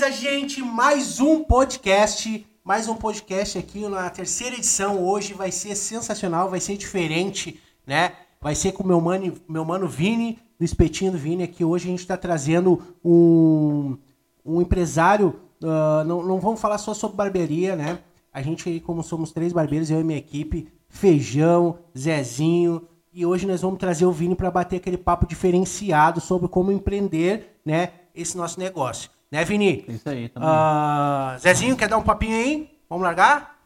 Beleza, 0.00 0.16
gente? 0.18 0.62
Mais 0.62 1.20
um 1.20 1.44
podcast. 1.44 2.46
Mais 2.64 2.88
um 2.88 2.94
podcast 2.94 3.58
aqui 3.58 3.86
na 3.86 4.08
terceira 4.08 4.56
edição. 4.56 5.04
Hoje 5.04 5.34
vai 5.34 5.52
ser 5.52 5.76
sensacional, 5.76 6.48
vai 6.48 6.58
ser 6.58 6.78
diferente, 6.78 7.60
né? 7.86 8.12
Vai 8.40 8.54
ser 8.54 8.72
com 8.72 8.82
meu 8.82 8.98
mano, 8.98 9.34
meu 9.46 9.62
mano 9.62 9.86
Vini, 9.86 10.38
do 10.58 10.64
Espetinho 10.64 11.12
do 11.12 11.18
Vini. 11.18 11.42
Aqui 11.42 11.66
hoje 11.66 11.86
a 11.86 11.90
gente 11.90 12.00
está 12.00 12.16
trazendo 12.16 12.82
um, 13.04 13.98
um 14.42 14.62
empresário. 14.62 15.38
Uh, 15.62 16.02
não, 16.06 16.22
não 16.22 16.40
vamos 16.40 16.62
falar 16.62 16.78
só 16.78 16.94
sobre 16.94 17.18
barbearia, 17.18 17.76
né? 17.76 17.98
A 18.32 18.40
gente, 18.40 18.80
como 18.80 19.02
somos 19.02 19.32
três 19.32 19.52
barbeiros, 19.52 19.90
eu 19.90 20.00
e 20.00 20.04
minha 20.04 20.18
equipe, 20.18 20.72
Feijão, 20.88 21.78
Zezinho, 21.96 22.88
e 23.12 23.26
hoje 23.26 23.46
nós 23.46 23.60
vamos 23.60 23.78
trazer 23.78 24.06
o 24.06 24.12
Vini 24.12 24.34
para 24.34 24.50
bater 24.50 24.76
aquele 24.76 24.96
papo 24.96 25.26
diferenciado 25.26 26.22
sobre 26.22 26.48
como 26.48 26.72
empreender, 26.72 27.60
né, 27.66 27.90
esse 28.14 28.34
nosso 28.34 28.58
negócio. 28.58 29.10
Né, 29.30 29.44
Vini? 29.44 29.84
Isso 29.86 30.08
aí, 30.08 30.28
também. 30.28 30.48
Uh, 30.48 31.38
Zezinho, 31.38 31.76
quer 31.76 31.88
dar 31.88 31.98
um 31.98 32.02
papinho 32.02 32.36
aí? 32.36 32.80
Vamos 32.88 33.04
largar? 33.04 33.58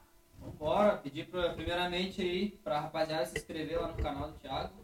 Bora, 0.58 0.96
pedir 0.98 1.26
pra, 1.26 1.54
primeiramente 1.54 2.20
aí 2.20 2.50
pra 2.62 2.80
rapaziada 2.80 3.24
se 3.26 3.38
inscrever 3.38 3.80
lá 3.80 3.88
no 3.88 4.02
canal 4.02 4.30
do 4.30 4.38
Thiago. 4.38 4.74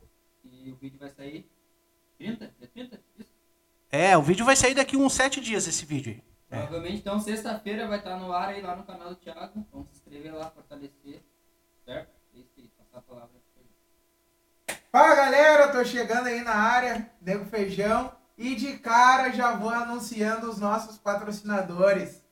E 0.42 0.70
o 0.70 0.76
vídeo 0.76 0.98
vai 0.98 1.10
sair 1.10 1.50
30? 2.18 2.44
É 2.44 2.66
30? 2.66 3.00
Isso? 3.18 3.30
É, 3.90 4.16
o 4.16 4.22
vídeo 4.22 4.44
vai 4.44 4.56
sair 4.56 4.74
daqui 4.74 4.96
uns 4.96 5.12
7 5.12 5.40
dias 5.40 5.66
esse 5.66 5.84
vídeo 5.84 6.14
aí. 6.14 6.22
É. 6.50 6.62
Provavelmente, 6.62 6.98
então, 6.98 7.20
sexta-feira 7.20 7.86
vai 7.86 7.98
estar 7.98 8.16
no 8.16 8.32
ar 8.32 8.48
aí 8.48 8.62
lá 8.62 8.74
no 8.74 8.82
canal 8.82 9.10
do 9.10 9.16
Thiago. 9.16 9.66
Vamos 9.70 9.88
se 9.88 9.96
inscrever 9.96 10.34
lá, 10.34 10.50
fortalecer. 10.50 11.22
Certo? 11.84 12.10
É 12.34 12.38
isso 12.38 12.52
aí, 12.56 12.70
passar 12.76 12.98
a 12.98 13.02
palavra. 13.02 13.40
Fala 14.90 15.14
galera, 15.14 15.68
tô 15.68 15.84
chegando 15.84 16.26
aí 16.26 16.42
na 16.42 16.54
área, 16.54 17.08
Nego 17.20 17.44
Feijão, 17.44 18.12
e 18.40 18.54
de 18.54 18.78
cara 18.78 19.30
já 19.30 19.52
vou 19.52 19.68
anunciando 19.68 20.48
os 20.48 20.58
nossos 20.58 20.96
patrocinadores. 20.96 22.22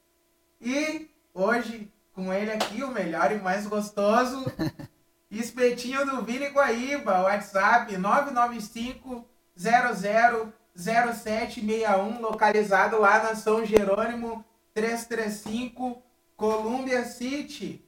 E 0.59 1.11
hoje, 1.35 1.93
com 2.15 2.33
ele 2.33 2.51
aqui, 2.51 2.83
o 2.83 2.91
melhor 2.91 3.31
e 3.31 3.39
mais 3.39 3.67
gostoso, 3.67 4.51
Espetinho 5.31 6.07
do 6.07 6.23
Vini 6.23 6.49
Guaíba, 6.49 7.21
WhatsApp 7.21 7.95
995 7.95 9.29
000761, 9.55 12.23
localizado 12.23 12.99
lá 12.99 13.23
na 13.23 13.35
São 13.35 13.67
Jerônimo 13.67 14.43
335, 14.73 16.03
Columbia 16.35 17.05
City. 17.05 17.85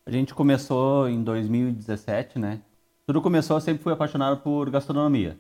A 0.06 0.12
gente 0.12 0.34
começou 0.34 1.08
em 1.08 1.24
2017, 1.24 2.38
né? 2.38 2.60
Tudo 3.06 3.22
começou, 3.22 3.56
eu 3.56 3.62
sempre 3.62 3.82
fui 3.82 3.94
apaixonado 3.94 4.42
por 4.42 4.70
gastronomia. 4.70 5.40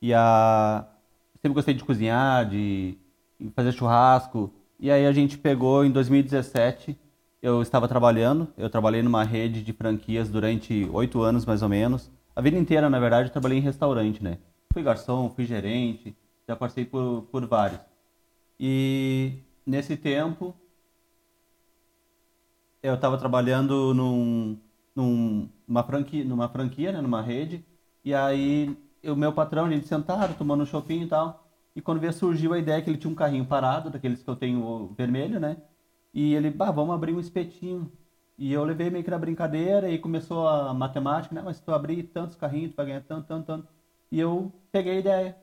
E 0.00 0.14
a 0.14 0.86
sempre 1.34 1.54
gostei 1.54 1.74
de 1.74 1.84
cozinhar, 1.84 2.48
de 2.48 2.96
fazer 3.54 3.72
churrasco. 3.72 4.52
E 4.78 4.90
aí 4.90 5.06
a 5.06 5.12
gente 5.12 5.38
pegou 5.38 5.84
em 5.84 5.90
2017, 5.90 6.98
eu 7.40 7.62
estava 7.62 7.88
trabalhando, 7.88 8.48
eu 8.58 8.68
trabalhei 8.68 9.02
numa 9.02 9.24
rede 9.24 9.62
de 9.62 9.72
franquias 9.72 10.28
durante 10.28 10.88
oito 10.92 11.22
anos 11.22 11.46
mais 11.46 11.62
ou 11.62 11.68
menos. 11.68 12.10
A 12.34 12.42
vida 12.42 12.58
inteira, 12.58 12.90
na 12.90 13.00
verdade, 13.00 13.28
eu 13.28 13.32
trabalhei 13.32 13.58
em 13.58 13.62
restaurante, 13.62 14.22
né? 14.22 14.38
Fui 14.72 14.82
garçom, 14.82 15.30
fui 15.30 15.46
gerente, 15.46 16.14
já 16.46 16.54
passei 16.54 16.84
por, 16.84 17.22
por 17.32 17.46
vários. 17.46 17.80
E 18.60 19.32
nesse 19.64 19.96
tempo, 19.96 20.54
eu 22.82 22.94
estava 22.94 23.16
trabalhando 23.16 23.94
num, 23.94 24.58
num, 24.94 25.48
numa 25.66 25.82
franquia, 25.82 26.24
numa 26.24 26.48
franquia, 26.48 26.92
né, 26.92 27.00
numa 27.00 27.22
rede, 27.22 27.64
e 28.04 28.14
aí 28.14 28.76
o 29.02 29.16
meu 29.16 29.32
patrão, 29.32 29.64
a 29.64 29.70
gente 29.70 29.86
sentado, 29.86 30.36
tomando 30.36 30.62
um 30.62 30.66
shopping 30.66 31.02
e 31.02 31.06
tal, 31.06 31.45
e 31.76 31.82
quando 31.82 32.00
veio, 32.00 32.12
surgiu 32.12 32.54
a 32.54 32.58
ideia 32.58 32.80
que 32.82 32.88
ele 32.90 32.98
tinha 32.98 33.12
um 33.12 33.14
carrinho 33.14 33.44
parado, 33.46 33.90
daqueles 33.90 34.22
que 34.22 34.30
eu 34.30 34.36
tenho 34.36 34.94
vermelho, 34.96 35.38
né? 35.38 35.58
E 36.14 36.34
ele, 36.34 36.50
bah, 36.50 36.70
vamos 36.70 36.94
abrir 36.94 37.12
um 37.14 37.20
espetinho. 37.20 37.92
E 38.38 38.52
eu 38.52 38.64
levei 38.64 38.90
meio 38.90 39.04
que 39.04 39.10
na 39.10 39.18
brincadeira 39.18 39.90
e 39.90 39.98
começou 39.98 40.48
a 40.48 40.72
matemática, 40.74 41.34
né? 41.34 41.42
Mas 41.44 41.58
se 41.58 41.62
tu 41.64 41.72
abrir 41.72 42.04
tantos 42.04 42.36
carrinhos, 42.36 42.72
tu 42.72 42.76
vai 42.76 42.86
ganhar 42.86 43.02
tanto, 43.02 43.26
tanto, 43.28 43.46
tanto. 43.46 43.68
E 44.10 44.18
eu 44.18 44.52
peguei 44.72 44.96
a 44.96 45.00
ideia. 45.00 45.36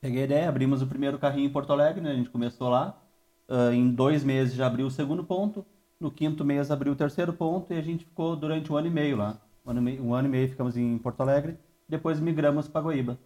Peguei 0.00 0.22
a 0.22 0.24
ideia, 0.24 0.48
abrimos 0.48 0.82
o 0.82 0.86
primeiro 0.86 1.18
carrinho 1.18 1.46
em 1.48 1.52
Porto 1.52 1.72
Alegre, 1.72 2.00
né? 2.00 2.12
A 2.12 2.14
gente 2.14 2.30
começou 2.30 2.68
lá. 2.68 3.00
Uh, 3.48 3.72
em 3.72 3.90
dois 3.92 4.24
meses 4.24 4.54
já 4.54 4.66
abriu 4.66 4.86
o 4.86 4.90
segundo 4.90 5.24
ponto. 5.24 5.66
No 5.98 6.10
quinto 6.10 6.44
mês 6.44 6.70
abriu 6.70 6.92
o 6.92 6.96
terceiro 6.96 7.32
ponto 7.32 7.72
e 7.72 7.76
a 7.78 7.82
gente 7.82 8.04
ficou 8.04 8.36
durante 8.36 8.72
um 8.72 8.76
ano 8.76 8.86
e 8.88 8.90
meio 8.90 9.16
lá. 9.16 9.40
Um 9.64 9.70
ano 9.70 9.80
e 9.80 9.82
meio, 9.82 10.04
um 10.04 10.14
ano 10.14 10.28
e 10.28 10.30
meio 10.30 10.48
ficamos 10.48 10.76
em 10.76 10.98
Porto 10.98 11.20
Alegre. 11.20 11.58
Depois 11.88 12.20
migramos 12.20 12.68
para 12.68 12.82
Guaíba. 12.82 13.18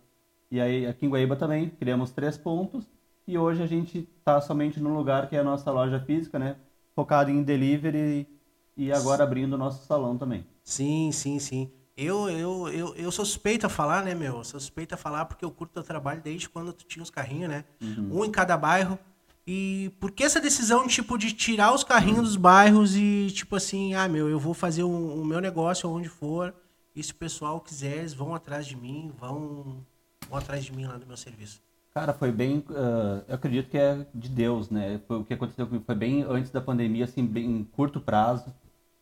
E 0.51 0.61
aí 0.61 0.87
aqui 0.87 1.07
em 1.07 1.09
Guaíba 1.09 1.37
também 1.37 1.71
criamos 1.71 2.11
três 2.11 2.39
pontos 2.39 2.87
e 3.27 3.37
hoje 3.37 3.63
a 3.63 3.67
gente 3.67 4.09
está 4.19 4.41
somente 4.41 4.79
no 4.79 4.95
lugar 4.95 5.29
que 5.29 5.37
é 5.37 5.41
a 5.41 5.45
nossa 5.45 5.71
loja 5.71 5.99
física, 6.01 6.39
né? 6.39 6.57
Focado 6.95 7.31
em 7.31 7.43
delivery 7.43 8.29
e 8.77 8.93
agora 8.93 9.25
abrindo 9.25 9.55
o 9.55 9.59
nosso 9.59 9.85
salão 9.87 10.17
também. 10.17 10.47
Sim, 10.63 11.11
sim, 11.13 11.39
sim. 11.39 11.71
Eu, 11.97 12.29
eu, 12.29 12.69
eu, 12.69 12.95
eu 12.95 13.11
suspeito 13.11 13.67
a 13.67 13.71
falar, 13.71 14.05
né, 14.05 14.15
meu? 14.15 14.45
Suspeito 14.45 14.95
a 14.95 14.99
falar 14.99 15.25
porque 15.25 15.45
eu 15.45 15.51
curto 15.51 15.81
o 15.81 15.83
trabalho 15.83 16.21
desde 16.21 16.49
quando 16.49 16.73
tu 16.73 16.85
tinha 16.85 17.03
os 17.03 17.11
carrinhos, 17.11 17.49
né? 17.49 17.65
Uhum. 17.81 18.21
Um 18.21 18.25
em 18.25 18.31
cada 18.31 18.57
bairro. 18.57 18.99
E 19.47 19.91
por 19.99 20.11
que 20.11 20.25
essa 20.25 20.41
decisão, 20.41 20.87
tipo, 20.87 21.17
de 21.17 21.33
tirar 21.33 21.73
os 21.73 21.85
carrinhos 21.85 22.23
dos 22.23 22.37
bairros 22.37 22.97
e, 22.97 23.29
tipo 23.31 23.57
assim, 23.57 23.95
ah, 23.95 24.09
meu, 24.09 24.29
eu 24.29 24.39
vou 24.39 24.53
fazer 24.53 24.83
o 24.83 24.91
um 24.91 25.25
meu 25.25 25.41
negócio 25.41 25.89
onde 25.89 26.09
for. 26.09 26.55
E 26.95 27.03
se 27.03 27.13
o 27.13 27.15
pessoal 27.15 27.61
quiser, 27.61 27.99
eles 27.99 28.13
vão 28.13 28.35
atrás 28.35 28.67
de 28.67 28.77
mim, 28.77 29.13
vão 29.17 29.85
vão 30.29 30.39
atrás 30.39 30.65
de 30.65 30.73
mim 30.73 30.85
lá 30.87 30.99
no 30.99 31.07
meu 31.07 31.17
serviço? 31.17 31.61
Cara, 31.95 32.13
foi 32.13 32.31
bem. 32.31 32.59
Uh, 32.59 33.25
eu 33.27 33.35
acredito 33.35 33.71
que 33.71 33.79
é 33.79 34.07
de 34.15 34.29
Deus, 34.29 34.69
né? 34.69 35.01
Foi, 35.09 35.19
o 35.19 35.25
que 35.25 35.33
aconteceu 35.33 35.67
comigo 35.67 35.85
foi 35.85 35.95
bem 35.95 36.23
antes 36.23 36.51
da 36.51 36.61
pandemia, 36.61 37.05
assim, 37.05 37.25
bem 37.25 37.47
em 37.47 37.65
curto 37.65 38.01
prazo. 38.01 38.55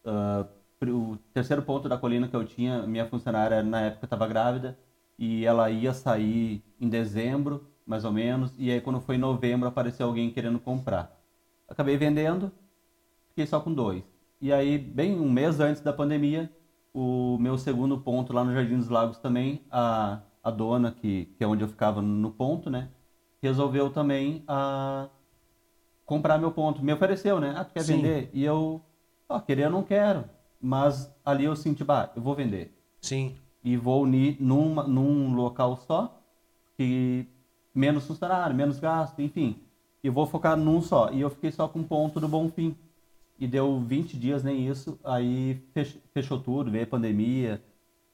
Uh, 0.05 0.47
o 0.87 1.17
terceiro 1.33 1.63
ponto 1.63 1.89
da 1.89 1.97
colina 1.97 2.29
que 2.29 2.37
eu 2.37 2.45
tinha, 2.45 2.87
minha 2.87 3.07
funcionária 3.07 3.63
na 3.63 3.81
época 3.81 4.07
estava 4.07 4.27
grávida 4.27 4.79
e 5.19 5.45
ela 5.45 5.71
ia 5.71 5.93
sair 5.93 6.63
em 6.81 6.89
dezembro, 6.89 7.67
mais 7.87 8.05
ou 8.05 8.13
menos. 8.13 8.53
E 8.59 8.71
aí, 8.71 8.81
quando 8.81 9.01
foi 9.01 9.17
em 9.17 9.19
novembro, 9.19 9.69
apareceu 9.69 10.07
alguém 10.07 10.31
querendo 10.31 10.59
comprar. 10.59 11.11
Acabei 11.69 11.97
vendendo, 11.97 12.53
fiquei 13.31 13.47
só 13.47 13.61
com 13.61 13.73
dois. 13.73 14.05
E 14.41 14.53
aí, 14.53 14.79
bem 14.79 15.19
um 15.19 15.31
mês 15.31 15.59
antes 15.59 15.83
da 15.83 15.93
pandemia, 15.93 16.51
o 16.93 17.39
meu 17.41 17.57
segundo 17.59 17.99
ponto 17.99 18.33
lá 18.33 18.45
no 18.45 18.53
Jardim 18.53 18.77
dos 18.77 18.89
Lagos 18.89 19.19
também, 19.19 19.63
a 19.71 20.21
a 20.45 20.51
dona, 20.51 20.93
que, 20.93 21.25
que 21.37 21.43
é 21.43 21.47
onde 21.47 21.65
eu 21.65 21.69
ficava 21.69 22.03
no 22.03 22.31
ponto, 22.31 22.69
né? 22.69 22.91
Resolveu 23.43 23.91
também 23.91 24.45
a 24.47 25.09
ah, 25.09 25.11
comprar 26.05 26.39
meu 26.39 26.53
ponto. 26.53 26.85
Me 26.85 26.93
ofereceu, 26.93 27.41
né? 27.41 27.55
Ah, 27.57 27.65
tu 27.65 27.73
quer 27.73 27.83
Sim. 27.83 27.97
vender? 27.97 28.31
E 28.33 28.45
eu, 28.45 28.81
ó, 29.29 29.41
querer 29.41 29.65
eu 29.65 29.71
não 29.71 29.83
quero. 29.83 30.25
Mas 30.61 31.11
ali 31.25 31.45
eu 31.45 31.57
senti, 31.57 31.83
bah, 31.83 32.11
eu 32.15 32.23
vou 32.23 32.35
vender. 32.35 32.73
Sim. 33.01 33.37
E 33.63 33.77
vou 33.77 34.03
unir 34.03 34.37
num, 34.39 34.75
num 34.87 35.35
local 35.35 35.77
só, 35.77 36.23
que 36.77 37.27
menos 37.75 38.07
funcionário, 38.07 38.55
menos 38.55 38.79
gasto, 38.79 39.21
enfim. 39.21 39.59
E 40.03 40.11
vou 40.11 40.27
focar 40.27 40.57
num 40.57 40.83
só. 40.83 41.11
E 41.11 41.21
eu 41.21 41.31
fiquei 41.31 41.51
só 41.51 41.67
com 41.67 41.81
um 41.81 41.85
ponto 41.85 42.21
do 42.21 42.29
Bonfim. 42.29 42.77
E 43.39 43.47
deu 43.47 43.81
20 43.81 44.17
dias, 44.17 44.43
nem 44.43 44.69
isso. 44.69 44.99
Aí 45.03 45.55
fech- 45.73 46.01
fechou 46.13 46.39
tudo, 46.39 46.71
veio 46.71 46.85
a 46.85 46.87
pandemia. 46.87 47.63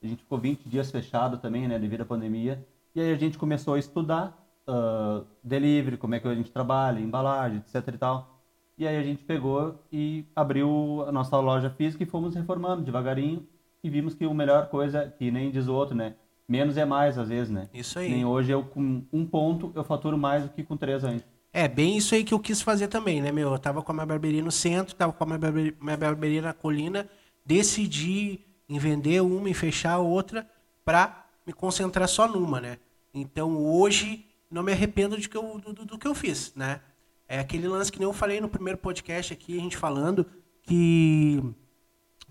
A 0.03 0.07
gente 0.07 0.23
ficou 0.23 0.39
20 0.39 0.69
dias 0.69 0.91
fechado 0.91 1.39
também, 1.39 1.69
né, 1.69 1.79
devido 1.79 2.03
à 2.03 2.05
pandemia. 2.05 2.67
E 2.95 3.01
aí 3.01 3.13
a 3.13 3.17
gente 3.17 3.37
começou 3.39 3.75
a 3.75 3.79
estudar 3.79 4.37
ah, 4.67 5.23
delivery, 5.43 5.97
como 5.97 6.15
é 6.15 6.21
que 6.21 6.27
a 6.29 6.35
gente 6.35 6.51
trabalha, 6.51 6.99
embalagem, 7.01 7.59
etc 7.59 7.95
e 7.95 7.99
tal. 7.99 8.41
E 8.79 8.87
aí 8.87 8.97
a 8.97 9.03
gente 9.03 9.23
pegou 9.25 9.79
e 9.93 10.25
abriu 10.35 11.05
a 11.07 11.13
nossa 11.13 11.39
loja 11.39 11.69
física 11.71 12.03
e 12.03 12.07
fomos 12.07 12.35
reformando 12.35 12.83
devagarinho. 12.83 13.47
E 13.83 13.91
vimos 13.91 14.15
que 14.15 14.25
a 14.25 14.35
melhor 14.35 14.69
coisa, 14.69 15.13
que 15.19 15.31
nem 15.31 15.51
diz 15.51 15.67
o 15.67 15.75
outro, 15.75 15.95
né? 15.95 16.15
Menos 16.49 16.77
é 16.77 16.85
mais, 16.85 17.17
às 17.17 17.29
vezes, 17.29 17.51
né? 17.51 17.69
Isso 17.73 17.99
aí. 17.99 18.11
Nem 18.11 18.25
hoje 18.25 18.51
eu 18.53 18.63
com 18.65 19.03
um 19.13 19.25
ponto 19.27 19.71
eu 19.75 19.85
faturo 19.85 20.19
mais 20.19 20.43
do 20.45 20.49
que 20.51 20.63
com 20.63 20.77
três 20.77 21.05
antes. 21.05 21.25
É, 21.53 21.67
bem 21.67 21.97
isso 21.97 22.15
aí 22.15 22.23
que 22.25 22.33
eu 22.35 22.39
quis 22.39 22.63
fazer 22.63 22.89
também, 22.89 23.21
né, 23.21 23.33
meu? 23.33 23.53
Eu 23.53 23.59
tava 23.59 23.83
com 23.83 23.91
a 23.93 23.95
minha 23.95 24.07
barbearia 24.07 24.43
no 24.43 24.51
centro, 24.51 24.95
tava 24.95 25.13
com 25.13 25.25
a 25.25 25.27
minha 25.27 25.39
barbe- 25.39 25.77
minha 25.81 25.97
barbearia 25.97 26.43
na 26.43 26.53
colina, 26.53 27.09
decidi 27.45 28.41
em 28.71 28.79
vender 28.79 29.21
uma 29.21 29.51
e 29.51 29.55
fechar 29.55 29.93
a 29.95 29.99
outra 29.99 30.49
pra 30.85 31.27
me 31.47 31.53
concentrar 31.53 32.09
só 32.09 32.27
numa, 32.29 32.61
né? 32.61 32.79
Então 33.13 33.57
hoje 33.59 34.25
não 34.51 34.63
me 34.63 34.73
arrependo 34.73 35.19
de 35.19 35.29
que 35.29 35.37
eu, 35.37 35.59
do, 35.59 35.73
do- 35.73 35.85
do 35.85 35.99
que 35.99 36.07
eu 36.07 36.15
fiz, 36.15 36.55
né? 36.55 36.81
É 37.29 37.39
aquele 37.41 37.69
lance 37.69 37.91
que 37.93 37.99
nem 37.99 38.07
eu 38.09 38.13
falei 38.13 38.41
no 38.41 38.49
primeiro 38.49 38.79
podcast 38.79 39.33
aqui, 39.33 39.59
a 39.59 39.61
gente 39.61 39.77
falando 39.77 40.25
que 40.63 41.43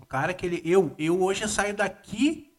o 0.00 0.06
cara 0.06 0.32
que 0.34 0.44
ele. 0.46 0.62
Eu, 0.64 0.94
eu 0.98 1.22
hoje 1.22 1.42
eu 1.42 1.48
saio 1.48 1.74
daqui 1.76 2.50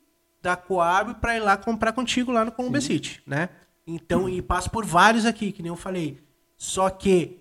da 0.42 0.56
Coab 0.56 1.16
pra 1.16 1.36
ir 1.36 1.40
lá 1.40 1.58
comprar 1.58 1.92
contigo 1.94 2.32
lá 2.32 2.46
no 2.46 2.52
Colombo 2.52 2.80
City, 2.82 3.22
né? 3.28 3.50
Então, 3.86 4.30
e 4.30 4.42
passo 4.42 4.70
por 4.72 4.86
vários 4.86 5.26
aqui, 5.26 5.52
que 5.52 5.62
nem 5.62 5.70
eu 5.70 5.76
falei. 5.76 6.20
Só 6.58 6.90
que 6.90 7.40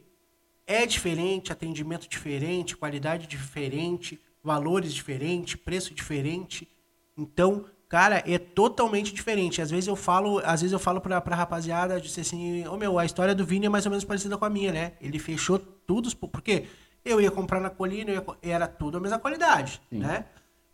é 0.67 0.85
diferente, 0.87 1.53
atendimento 1.53 2.09
diferente, 2.09 2.77
qualidade 2.77 3.27
diferente, 3.27 4.19
valores 4.43 4.93
diferentes, 4.93 5.55
preço 5.55 5.95
diferente. 5.95 6.69
Então, 7.17 7.65
cara, 7.89 8.23
é 8.27 8.39
totalmente 8.39 9.13
diferente. 9.13 9.61
Às 9.61 9.71
vezes 9.71 9.87
eu 9.87 9.97
falo, 9.97 10.39
às 10.45 10.61
vezes 10.61 10.73
eu 10.73 10.79
falo 10.79 11.01
pra, 11.01 11.21
pra 11.21 11.37
rapaziada, 11.37 12.01
disse 12.01 12.21
assim, 12.21 12.67
ô 12.67 12.77
meu, 12.77 12.99
a 12.99 13.05
história 13.05 13.35
do 13.35 13.45
Vini 13.45 13.67
é 13.67 13.69
mais 13.69 13.85
ou 13.85 13.91
menos 13.91 14.05
parecida 14.05 14.39
com 14.39 14.45
a 14.45 14.51
minha, 14.51 14.73
né? 14.73 14.93
Ele 15.01 15.19
fechou 15.19 15.59
tudo, 15.59 16.15
porque 16.17 16.67
eu 17.05 17.21
ia 17.21 17.31
comprar 17.31 17.61
na 17.61 17.71
colina, 17.71 18.11
eu 18.11 18.25
ia 18.43 18.53
era 18.53 18.67
tudo 18.67 18.99
a 18.99 19.01
mesma 19.01 19.19
qualidade, 19.19 19.81
né? 19.91 20.25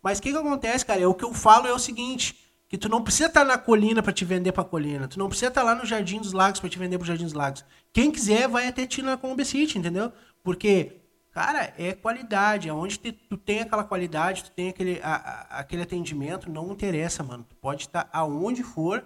Mas 0.01 0.19
o 0.19 0.21
que 0.21 0.31
que 0.31 0.37
acontece, 0.37 0.85
cara? 0.85 1.01
É 1.01 1.07
o 1.07 1.13
que 1.13 1.25
eu 1.25 1.33
falo 1.33 1.67
é 1.67 1.73
o 1.73 1.79
seguinte, 1.79 2.37
que 2.69 2.77
tu 2.77 2.87
não 2.87 3.01
precisa 3.01 3.27
estar 3.27 3.43
na 3.43 3.57
colina 3.57 4.03
pra 4.03 4.13
te 4.13 4.23
vender 4.23 4.51
pra 4.51 4.63
colina, 4.63 5.07
tu 5.07 5.17
não 5.17 5.27
precisa 5.27 5.47
estar 5.47 5.63
lá 5.63 5.73
no 5.73 5.85
Jardim 5.85 6.19
dos 6.19 6.33
Lagos 6.33 6.59
pra 6.59 6.69
te 6.69 6.77
vender 6.77 6.97
pro 6.97 7.07
Jardim 7.07 7.23
dos 7.23 7.33
Lagos. 7.33 7.65
Quem 7.91 8.11
quiser 8.11 8.47
vai 8.47 8.67
até 8.67 8.85
ti 8.85 9.01
na 9.01 9.17
Colombo 9.17 9.43
City, 9.43 9.79
entendeu? 9.79 10.11
Porque 10.43 10.97
Cara, 11.37 11.71
é 11.77 11.93
qualidade. 11.93 12.67
Aonde 12.67 12.97
te- 12.97 13.11
tu 13.11 13.37
tem 13.37 13.59
aquela 13.59 13.83
qualidade, 13.83 14.43
tu 14.45 14.51
tem 14.51 14.69
aquele, 14.69 14.99
a- 15.03 15.15
a- 15.51 15.59
aquele 15.59 15.83
atendimento, 15.83 16.49
não 16.49 16.71
interessa, 16.71 17.21
mano. 17.23 17.45
Tu 17.47 17.55
pode 17.57 17.83
estar 17.83 18.09
aonde 18.11 18.63
for 18.63 19.05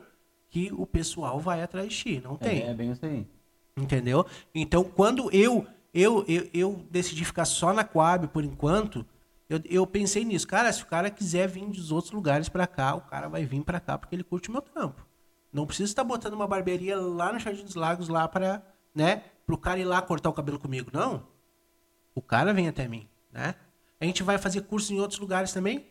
que 0.49 0.71
o 0.73 0.85
pessoal 0.85 1.39
vai 1.41 1.61
atrás 1.61 1.89
de 1.91 1.97
ti. 1.97 2.21
Não 2.23 2.37
tem. 2.37 2.61
É, 2.61 2.69
é 2.69 2.73
bem 2.73 2.91
isso 2.91 3.05
aí. 3.05 3.27
Entendeu? 3.75 4.25
Então, 4.55 4.83
quando 4.83 5.29
eu 5.35 5.65
eu, 5.93 6.23
eu, 6.25 6.49
eu 6.53 6.85
decidi 6.89 7.25
ficar 7.25 7.43
só 7.43 7.73
na 7.73 7.83
Coab 7.83 8.29
por 8.29 8.45
enquanto, 8.45 9.05
eu, 9.49 9.59
eu 9.65 9.85
pensei 9.85 10.23
nisso. 10.23 10.47
Cara, 10.47 10.71
se 10.71 10.83
o 10.83 10.85
cara 10.85 11.09
quiser 11.09 11.49
vir 11.49 11.65
dos 11.65 11.91
outros 11.91 12.13
lugares 12.13 12.47
pra 12.47 12.65
cá, 12.65 12.95
o 12.95 13.01
cara 13.01 13.27
vai 13.27 13.43
vir 13.43 13.61
pra 13.61 13.77
cá 13.77 13.97
porque 13.97 14.15
ele 14.15 14.23
curte 14.23 14.47
o 14.47 14.53
meu 14.53 14.61
trampo. 14.61 15.05
Não 15.51 15.65
precisa 15.65 15.91
estar 15.91 16.05
botando 16.05 16.33
uma 16.33 16.47
barbearia 16.47 16.95
lá 16.95 17.33
no 17.33 17.39
Jardim 17.39 17.65
dos 17.65 17.75
Lagos 17.75 18.07
lá 18.07 18.25
para, 18.25 18.63
né, 18.95 19.21
pro 19.45 19.57
cara 19.57 19.81
ir 19.81 19.83
lá 19.83 20.01
cortar 20.01 20.29
o 20.29 20.33
cabelo 20.33 20.57
comigo. 20.57 20.89
Não. 20.93 21.29
O 22.13 22.21
cara 22.21 22.53
vem 22.53 22.67
até 22.67 22.87
mim, 22.87 23.07
né? 23.31 23.55
A 23.99 24.05
gente 24.05 24.23
vai 24.23 24.37
fazer 24.37 24.61
curso 24.61 24.93
em 24.93 24.99
outros 24.99 25.19
lugares 25.19 25.53
também. 25.53 25.85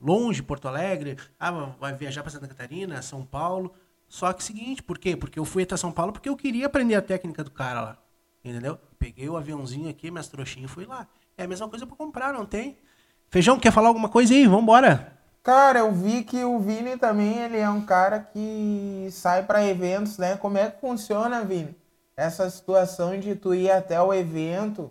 Longe, 0.00 0.42
Porto 0.42 0.68
Alegre, 0.68 1.16
ah, 1.38 1.50
vai 1.78 1.92
viajar 1.92 2.22
para 2.22 2.30
Santa 2.30 2.48
Catarina, 2.48 3.02
São 3.02 3.24
Paulo. 3.24 3.74
Só 4.08 4.32
que 4.32 4.42
seguinte, 4.42 4.82
por 4.82 4.98
quê? 4.98 5.16
Porque 5.16 5.38
eu 5.38 5.44
fui 5.44 5.64
até 5.64 5.76
São 5.76 5.92
Paulo 5.92 6.12
porque 6.12 6.28
eu 6.28 6.36
queria 6.36 6.66
aprender 6.66 6.94
a 6.94 7.02
técnica 7.02 7.44
do 7.44 7.50
cara 7.50 7.80
lá. 7.80 7.98
Entendeu? 8.42 8.78
Peguei 8.98 9.28
o 9.28 9.36
aviãozinho 9.36 9.90
aqui, 9.90 10.10
minhas 10.10 10.28
trouxinhas 10.28 10.70
e 10.70 10.74
fui 10.74 10.86
lá. 10.86 11.06
É 11.36 11.44
a 11.44 11.48
mesma 11.48 11.68
coisa 11.68 11.86
para 11.86 11.96
comprar, 11.96 12.32
não 12.32 12.46
tem? 12.46 12.78
Feijão, 13.28 13.58
quer 13.58 13.72
falar 13.72 13.88
alguma 13.88 14.08
coisa 14.08 14.32
aí? 14.32 14.46
Vambora. 14.46 15.18
Cara, 15.42 15.80
eu 15.80 15.92
vi 15.92 16.24
que 16.24 16.42
o 16.44 16.58
Vini 16.58 16.96
também, 16.96 17.38
ele 17.38 17.58
é 17.58 17.68
um 17.68 17.82
cara 17.82 18.20
que 18.20 19.08
sai 19.10 19.44
para 19.44 19.64
eventos, 19.64 20.18
né? 20.18 20.36
Como 20.36 20.58
é 20.58 20.70
que 20.70 20.80
funciona, 20.80 21.44
Vini? 21.44 21.76
Essa 22.16 22.48
situação 22.50 23.18
de 23.18 23.34
tu 23.34 23.54
ir 23.54 23.70
até 23.70 24.00
o 24.00 24.12
evento, 24.12 24.90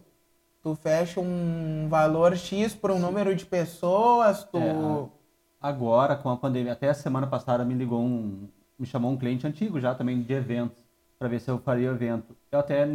tu 0.68 0.76
fecha 0.76 1.22
um 1.22 1.88
valor 1.90 2.36
X 2.36 2.76
por 2.76 2.92
um 2.92 3.00
número 3.00 3.34
de 3.34 3.46
pessoas, 3.46 4.44
tu... 4.44 4.58
É, 4.58 5.18
Agora, 5.60 6.16
com 6.16 6.30
a 6.30 6.38
pandemia, 6.38 6.74
até 6.74 6.90
a 6.90 6.94
semana 6.94 7.26
passada 7.26 7.66
me 7.66 7.74
ligou 7.74 8.00
um, 8.02 8.48
me 8.78 8.86
chamou 8.86 9.12
um 9.12 9.18
cliente 9.18 9.48
antigo 9.48 9.80
já 9.80 9.96
também 9.96 10.22
de 10.22 10.34
eventos, 10.34 10.78
para 11.18 11.28
ver 11.28 11.40
se 11.40 11.50
eu 11.50 11.58
faria 11.58 11.90
o 11.90 11.96
evento. 11.96 12.36
Eu 12.52 12.60
até 12.60 12.88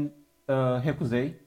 ah, 0.47 0.79
recusei, 0.83 1.41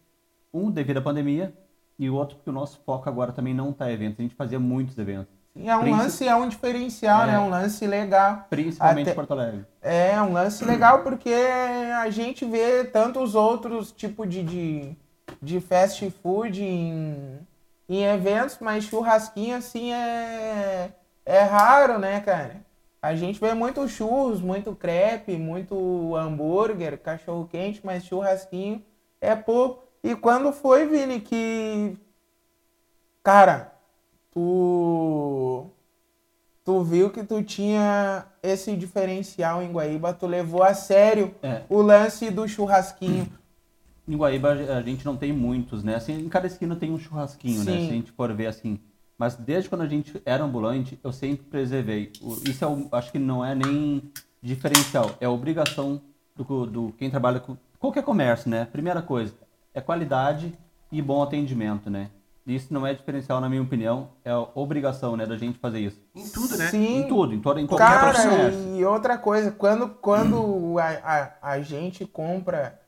um 0.54 0.69
devido 0.69 0.98
à 0.98 1.01
pandemia 1.01 1.54
e 1.98 2.10
o 2.10 2.16
outro 2.16 2.36
porque 2.36 2.50
o 2.50 2.54
nosso 2.54 2.80
foco 2.86 3.07
agora 3.07 3.31
também 3.31 3.54
não 3.54 3.69
está 3.69 3.89
em 3.89 3.94
eventos. 3.94 4.19
A 4.19 4.24
gente 4.24 4.36
fazia 4.36 4.60
muitos 4.60 4.98
eventos, 4.98 5.33
E 5.56 5.69
é 5.69 5.77
um 5.77 5.89
lance, 5.89 6.27
é 6.27 6.36
um 6.36 6.50
diferencial, 6.50 7.24
É. 7.24 7.27
né? 7.27 7.39
Um 7.39 7.50
lance 7.50 7.88
legal. 7.88 8.45
principalmente 8.50 9.04
Até- 9.04 9.12
em 9.12 9.16
Porto 9.16 9.31
Alegre. 9.31 9.66
É 9.81 10.22
um 10.22 10.33
lance 10.33 10.66
legal 10.66 11.01
porque 11.01 11.30
a 11.30 12.10
gente 12.10 12.44
vê 12.44 12.83
tantos 12.83 13.36
outros 13.36 13.94
tipos 13.94 14.27
de, 14.30 14.44
de, 14.44 14.98
de 15.42 15.60
fast 15.60 16.10
food 16.22 16.63
em, 16.63 17.39
em 17.88 18.04
eventos, 18.04 18.57
mas 18.60 18.83
churrasquinho 18.86 19.56
assim 19.57 19.94
é, 19.94 20.92
é 21.25 21.42
raro, 21.42 21.98
né, 22.00 22.19
cara? 22.22 22.66
A 23.01 23.16
gente 23.16 23.39
vê 23.39 23.54
muito 23.54 23.88
churros, 23.88 24.42
muito 24.42 24.75
crepe, 24.75 25.38
muito 25.38 26.16
hambúrguer, 26.16 26.98
cachorro 27.00 27.48
quente, 27.51 27.81
mas 27.83 28.04
churrasquinho 28.04 28.83
é 29.22 29.36
pouco. 29.36 29.83
E 30.04 30.16
quando 30.16 30.51
foi, 30.51 30.88
Vini, 30.88 31.19
que. 31.22 31.95
Cara, 33.24 33.72
tu 34.31 35.70
tu 36.63 36.82
viu 36.84 37.12
que 37.12 37.24
tu 37.24 37.44
tinha 37.44 38.25
esse 38.41 38.75
diferencial 38.75 39.62
em 39.62 39.72
Guaíba, 39.72 40.13
tu 40.13 40.25
levou 40.25 40.63
a 40.63 40.74
sério 40.74 41.34
É. 41.44 41.62
o 41.70 41.82
lance 41.82 42.32
do 42.32 42.48
churrasquinho. 42.48 43.32
Em 44.07 44.15
Guaíba 44.15 44.51
a 44.51 44.81
gente 44.81 45.03
não 45.05 45.17
tem 45.17 45.33
muitos, 45.33 45.83
né? 45.83 45.95
Assim, 45.95 46.13
em 46.19 46.29
cada 46.29 46.45
esquina 46.47 46.75
tem 46.75 46.91
um 46.91 46.97
churrasquinho, 47.00 47.63
né? 47.63 47.71
Sim. 47.79 47.85
Se 47.85 47.91
a 47.91 47.95
gente 47.95 48.12
for 48.12 48.31
ver 48.33 48.47
assim. 48.47 48.79
Mas 49.17 49.35
desde 49.35 49.69
quando 49.69 49.81
a 49.81 49.88
gente 49.88 50.21
era 50.25 50.43
ambulante, 50.43 51.00
eu 51.03 51.12
sempre 51.12 51.45
preservei. 51.45 52.12
Isso 52.47 52.63
é 52.63 52.67
o- 52.67 52.88
acho 52.91 53.12
que 53.12 53.17
não 53.19 53.43
é 53.43 53.55
nem 53.55 54.03
diferencial, 54.41 55.15
é 55.19 55.27
obrigação 55.27 56.01
do, 56.35 56.65
do 56.65 56.93
quem 56.97 57.09
trabalha 57.09 57.39
com 57.39 57.57
qualquer 57.79 58.03
comércio, 58.03 58.50
né? 58.50 58.65
Primeira 58.65 59.01
coisa, 59.01 59.33
é 59.74 59.81
qualidade 59.81 60.53
e 60.91 61.01
bom 61.01 61.24
atendimento, 61.24 61.89
né? 61.89 62.09
Isso 62.45 62.71
não 62.71 62.85
é 62.85 62.93
diferencial, 62.93 63.41
na 63.41 63.50
minha 63.50 63.62
opinião, 63.63 64.09
é 64.24 64.31
obrigação, 64.53 65.17
né, 65.17 65.25
da 65.25 65.35
gente 65.35 65.57
fazer 65.57 65.79
isso. 65.79 66.00
Em 66.13 66.29
tudo, 66.29 66.55
né? 66.57 66.67
Sim, 66.67 67.00
Em 67.00 67.07
tudo, 67.07 67.33
em, 67.33 67.39
toda, 67.39 67.59
em 67.59 67.65
qualquer 67.65 67.88
cara, 67.88 68.12
profissão. 68.13 68.77
e 68.77 68.85
outra 68.85 69.17
coisa, 69.17 69.50
quando, 69.50 69.89
quando 69.89 70.77
a, 70.77 71.31
a, 71.41 71.53
a 71.53 71.62
gente 71.62 72.05
compra 72.05 72.79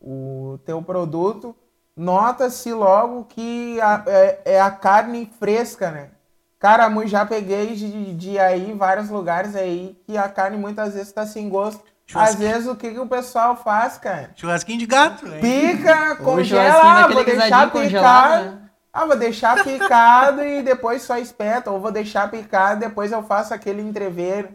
o 0.00 0.58
teu 0.64 0.80
produto, 0.82 1.54
nota-se 1.96 2.72
logo 2.72 3.24
que 3.24 3.80
a- 3.80 4.04
é, 4.06 4.40
é 4.44 4.60
a 4.60 4.70
carne 4.70 5.30
fresca, 5.38 5.90
né? 5.90 6.10
Cara, 6.58 6.88
já 7.06 7.24
peguei 7.24 7.74
de, 7.76 8.14
de 8.14 8.38
aí 8.38 8.72
vários 8.72 9.08
lugares 9.10 9.54
aí 9.54 9.96
que 10.06 10.16
a 10.16 10.28
carne 10.28 10.56
muitas 10.56 10.94
vezes 10.94 11.12
tá 11.12 11.24
sem 11.26 11.48
gosto. 11.48 11.82
Às 12.14 12.34
vezes 12.36 12.66
o 12.66 12.74
que, 12.74 12.90
que 12.92 12.98
o 12.98 13.06
pessoal 13.06 13.54
faz, 13.54 13.98
cara? 13.98 14.30
Churrasquinho 14.34 14.78
de 14.78 14.86
gato, 14.86 15.26
né? 15.28 15.40
Pica, 15.40 16.16
congela, 16.16 17.04
ah, 17.04 17.06
vou 17.08 17.24
deixar 17.24 17.70
picado. 17.70 18.44
né? 18.44 18.58
Ah, 18.90 19.04
vou 19.04 19.16
deixar 19.16 19.62
picado 19.62 20.42
e 20.42 20.62
depois 20.62 21.02
só 21.02 21.18
espeta. 21.18 21.70
Ou 21.70 21.78
vou 21.78 21.92
deixar 21.92 22.30
picado 22.30 22.76
e 22.82 22.88
depois 22.88 23.12
eu 23.12 23.22
faço 23.22 23.52
aquele 23.52 23.82
entreveiro. 23.82 24.48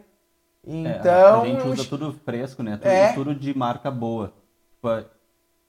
É, 0.66 0.70
Então, 0.98 1.42
a 1.42 1.46
gente 1.46 1.66
usa 1.68 1.84
tudo 1.88 2.12
fresco, 2.24 2.62
né? 2.62 2.76
Tudo, 2.76 2.88
É. 2.88 3.12
tudo 3.12 3.34
de 3.34 3.56
marca 3.56 3.90
boa. 3.90 4.34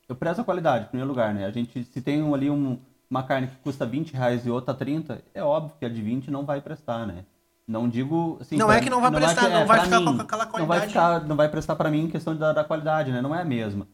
Eu 0.08 0.16
prezo 0.16 0.42
a 0.42 0.44
qualidade, 0.44 0.86
em 0.86 0.88
primeiro 0.90 1.10
lugar, 1.10 1.34
né? 1.34 1.46
A 1.46 1.52
gente, 1.52 1.84
se 1.84 2.02
tem 2.02 2.22
um- 2.22 2.34
ali 2.36 2.50
um- 2.50 2.78
uma 3.10 3.24
carne 3.24 3.48
que 3.48 3.56
custa 3.58 3.86
20 3.86 4.14
reais 4.14 4.46
e 4.46 4.50
outra 4.50 4.74
30, 4.74 5.24
é 5.34 5.44
óbvio 5.44 5.76
que 5.80 5.86
a 5.86 5.90
de 5.90 6.02
20 6.02 6.30
não 6.30 6.46
vai 6.46 6.62
prestar, 6.62 7.06
né? 7.08 7.26
Não 7.68 7.90
digo 7.90 8.38
assim. 8.40 8.58
Não 8.58 8.68
pra- 8.68 8.76
é 8.78 8.82
que 8.82 8.90
não 8.90 9.02
vai 9.02 9.12
prestar, 9.12 9.50
não 9.50 9.58
é, 9.62 9.66
vai 9.66 9.78
pra 9.78 9.86
ficar 9.86 10.00
mim, 10.00 10.06
com 10.18 10.22
aquela 10.22 10.46
Não 10.46 10.52
vai, 10.52 10.60
qualidade. 10.66 10.88
ficar, 10.90 11.28
não 11.28 11.36
vai 11.36 11.50
prestar 11.50 11.76
pra 11.76 11.90
mim 11.90 12.04
em 12.04 12.10
questão 12.10 12.36
da, 12.36 12.54
da 12.54 12.64
qualidade, 12.64 13.12
né? 13.12 13.22
Não 13.22 13.34
é 13.34 13.42
a 13.42 13.46
mesma. 13.46 13.88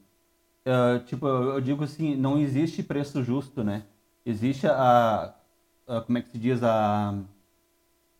Ah, 0.65 1.00
tipo, 1.06 1.25
eu 1.27 1.53
eu 1.56 1.62
digo 1.62 1.84
assim, 1.84 2.15
não 2.15 2.38
existe 2.38 2.84
preço 2.84 3.24
justo, 3.24 3.63
né? 3.63 3.84
Existe 4.25 4.68
a, 4.68 5.34
a- 5.88 6.01
como 6.01 6.18
é 6.18 6.22
que 6.22 6.30
se 6.30 6.38
diz 6.38 6.62
a 6.63 7.15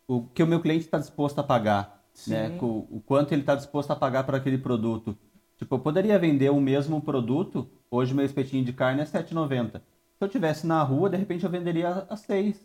o 0.08 0.22
que 0.34 0.42
o 0.42 0.46
meu 0.46 0.60
cliente 0.60 0.84
está 0.84 0.98
disposto 0.98 1.38
a 1.38 1.42
pagar, 1.44 2.02
né? 2.26 2.48
Sim. 2.50 2.58
O, 2.60 2.86
o 2.90 3.02
quanto 3.04 3.32
ele 3.32 3.42
está 3.42 3.54
disposto 3.54 3.90
a 3.90 3.96
pagar 3.96 4.24
para 4.24 4.36
aquele 4.38 4.58
produto. 4.58 5.16
Tipo, 5.58 5.74
eu 5.76 5.78
poderia 5.78 6.18
vender 6.18 6.50
o 6.50 6.60
mesmo 6.60 7.00
produto, 7.00 7.68
hoje 7.92 8.14
meu 8.14 8.24
espetinho 8.24 8.64
de 8.64 8.72
carne 8.72 9.02
é 9.02 9.04
7,90. 9.04 9.72
Se 9.78 10.24
eu 10.24 10.28
tivesse 10.28 10.66
na 10.66 10.82
rua, 10.82 11.10
de 11.10 11.16
repente 11.16 11.44
eu 11.44 11.50
venderia 11.50 12.06
a 12.08 12.16
6. 12.16 12.56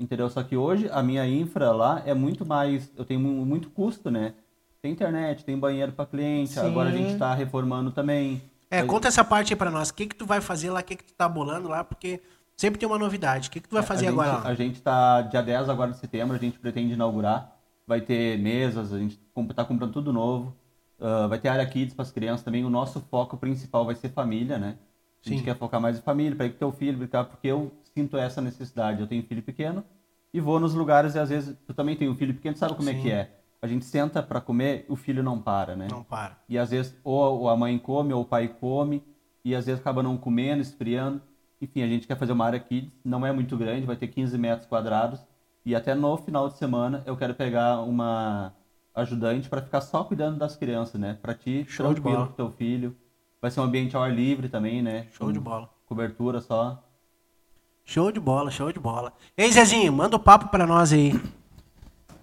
Entendeu? 0.00 0.28
Só 0.28 0.42
que 0.42 0.56
hoje 0.56 0.88
a 0.92 1.02
minha 1.02 1.26
infra 1.26 1.70
lá 1.72 2.02
é 2.04 2.14
muito 2.14 2.44
mais, 2.44 2.90
eu 2.96 3.04
tenho 3.04 3.20
mu- 3.20 3.44
muito 3.46 3.70
custo, 3.70 4.10
né? 4.10 4.34
Tem 4.82 4.92
internet, 4.92 5.44
tem 5.44 5.58
banheiro 5.58 5.92
para 5.92 6.06
cliente, 6.06 6.52
Sim. 6.52 6.60
agora 6.66 6.88
a 6.90 6.92
gente 6.92 7.16
tá 7.18 7.34
reformando 7.34 7.90
também. 7.90 8.42
É, 8.70 8.82
conta 8.82 9.08
essa 9.08 9.24
parte 9.24 9.52
aí 9.52 9.56
pra 9.56 9.70
nós. 9.70 9.88
O 9.90 9.94
que 9.94 10.06
que 10.06 10.14
tu 10.14 10.26
vai 10.26 10.40
fazer 10.40 10.70
lá? 10.70 10.80
O 10.80 10.84
que 10.84 10.96
que 10.96 11.04
tu 11.04 11.14
tá 11.14 11.28
bolando 11.28 11.68
lá? 11.68 11.82
Porque 11.82 12.20
sempre 12.56 12.78
tem 12.78 12.86
uma 12.88 12.98
novidade. 12.98 13.48
O 13.48 13.50
que 13.50 13.60
que 13.60 13.68
tu 13.68 13.74
vai 13.74 13.82
fazer 13.82 14.06
É, 14.06 14.08
agora 14.08 14.32
gente, 14.32 14.44
lá? 14.44 14.50
A 14.50 14.54
gente 14.54 14.82
tá, 14.82 15.22
dia 15.22 15.42
10 15.42 15.68
agora 15.68 15.90
de 15.92 15.98
setembro, 15.98 16.36
a 16.36 16.38
gente 16.38 16.58
pretende 16.58 16.92
inaugurar. 16.92 17.56
Vai 17.86 18.00
ter 18.00 18.38
mesas, 18.38 18.92
a 18.92 18.98
gente 18.98 19.18
tá 19.54 19.64
comprando 19.64 19.92
tudo 19.92 20.12
novo. 20.12 20.54
Ah, 21.00 21.26
vai 21.26 21.38
ter 21.38 21.48
área 21.48 21.66
kids 21.66 21.94
para 21.94 22.02
as 22.02 22.10
crianças 22.10 22.44
também. 22.44 22.64
O 22.64 22.70
nosso 22.70 23.00
foco 23.00 23.36
principal 23.36 23.84
vai 23.84 23.94
ser 23.94 24.10
família, 24.10 24.58
né? 24.58 24.76
A 25.24 25.28
gente 25.28 25.40
Sim. 25.40 25.44
quer 25.44 25.56
focar 25.56 25.80
mais 25.80 25.98
em 25.98 26.02
família, 26.02 26.36
para 26.36 26.46
ir 26.46 26.52
com 26.52 26.58
teu 26.58 26.72
filho, 26.72 26.98
brincar, 26.98 27.24
porque 27.24 27.48
eu 27.48 27.72
sinto 27.94 28.16
essa 28.16 28.40
necessidade. 28.40 29.00
Eu 29.00 29.06
tenho 29.06 29.22
filho 29.24 29.42
pequeno 29.42 29.84
e 30.32 30.40
vou 30.40 30.60
nos 30.60 30.74
lugares 30.74 31.14
e 31.14 31.18
às 31.18 31.28
vezes 31.28 31.56
tu 31.66 31.74
também 31.74 31.96
tem 31.96 32.08
um 32.08 32.14
filho 32.14 32.34
pequeno, 32.34 32.56
sabe 32.56 32.74
como 32.74 32.88
é 32.88 32.94
Sim. 32.94 33.02
que 33.02 33.10
é? 33.10 33.30
A 33.60 33.66
gente 33.66 33.84
senta 33.84 34.22
para 34.22 34.40
comer, 34.40 34.84
o 34.88 34.94
filho 34.94 35.22
não 35.22 35.40
para, 35.40 35.74
né? 35.74 35.88
Não 35.90 36.04
para. 36.04 36.36
E 36.48 36.58
às 36.58 36.70
vezes 36.70 36.94
ou 37.02 37.48
a 37.48 37.56
mãe 37.56 37.78
come 37.78 38.12
ou 38.12 38.22
o 38.22 38.24
pai 38.24 38.48
come 38.48 39.02
e 39.44 39.54
às 39.54 39.66
vezes 39.66 39.80
acaba 39.80 40.02
não 40.02 40.16
comendo, 40.16 40.62
esfriando. 40.62 41.20
Enfim, 41.60 41.82
a 41.82 41.88
gente 41.88 42.06
quer 42.06 42.16
fazer 42.16 42.32
uma 42.32 42.44
área 42.44 42.60
kids, 42.60 42.92
não 43.02 43.24
é 43.24 43.32
muito 43.32 43.56
grande, 43.56 43.86
vai 43.86 43.96
ter 43.96 44.08
15 44.08 44.36
metros 44.36 44.68
quadrados 44.68 45.24
e 45.64 45.74
até 45.74 45.94
no 45.94 46.16
final 46.18 46.48
de 46.48 46.58
semana 46.58 47.02
eu 47.06 47.16
quero 47.16 47.34
pegar 47.34 47.80
uma 47.80 48.52
ajudante 48.96 49.48
para 49.48 49.62
ficar 49.62 49.80
só 49.82 50.02
cuidando 50.02 50.38
das 50.38 50.56
crianças, 50.56 51.00
né? 51.00 51.18
Para 51.20 51.34
ti, 51.34 51.64
Show 51.68 51.88
de 51.88 51.94
tranquilo 52.00 52.16
bola. 52.16 52.28
com 52.28 52.32
teu 52.34 52.50
filho. 52.50 52.96
Vai 53.40 53.50
ser 53.50 53.60
um 53.60 53.64
ambiente 53.64 53.94
ao 53.94 54.02
ar 54.02 54.12
livre 54.12 54.48
também, 54.48 54.82
né? 54.82 55.06
Show 55.12 55.26
Com 55.28 55.32
de 55.32 55.38
bola. 55.38 55.70
Cobertura 55.84 56.40
só. 56.40 56.82
Show 57.84 58.10
de 58.10 58.18
bola, 58.18 58.50
show 58.50 58.72
de 58.72 58.80
bola. 58.80 59.12
Ei, 59.36 59.52
Zezinho, 59.52 59.92
manda 59.92 60.16
o 60.16 60.20
papo 60.20 60.48
pra 60.48 60.66
nós 60.66 60.92
aí. 60.92 61.12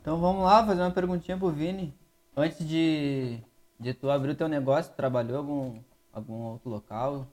Então 0.01 0.19
vamos 0.19 0.43
lá 0.43 0.65
fazer 0.65 0.81
uma 0.81 0.91
perguntinha 0.91 1.37
pro 1.37 1.49
Vini. 1.49 1.93
Antes 2.35 2.67
de, 2.67 3.37
de 3.79 3.93
tu 3.93 4.09
abrir 4.09 4.31
o 4.31 4.35
teu 4.35 4.47
negócio, 4.49 4.91
trabalhou 4.93 5.35
em 5.35 5.37
algum, 5.37 5.79
algum 6.11 6.33
outro 6.45 6.69
local? 6.69 7.27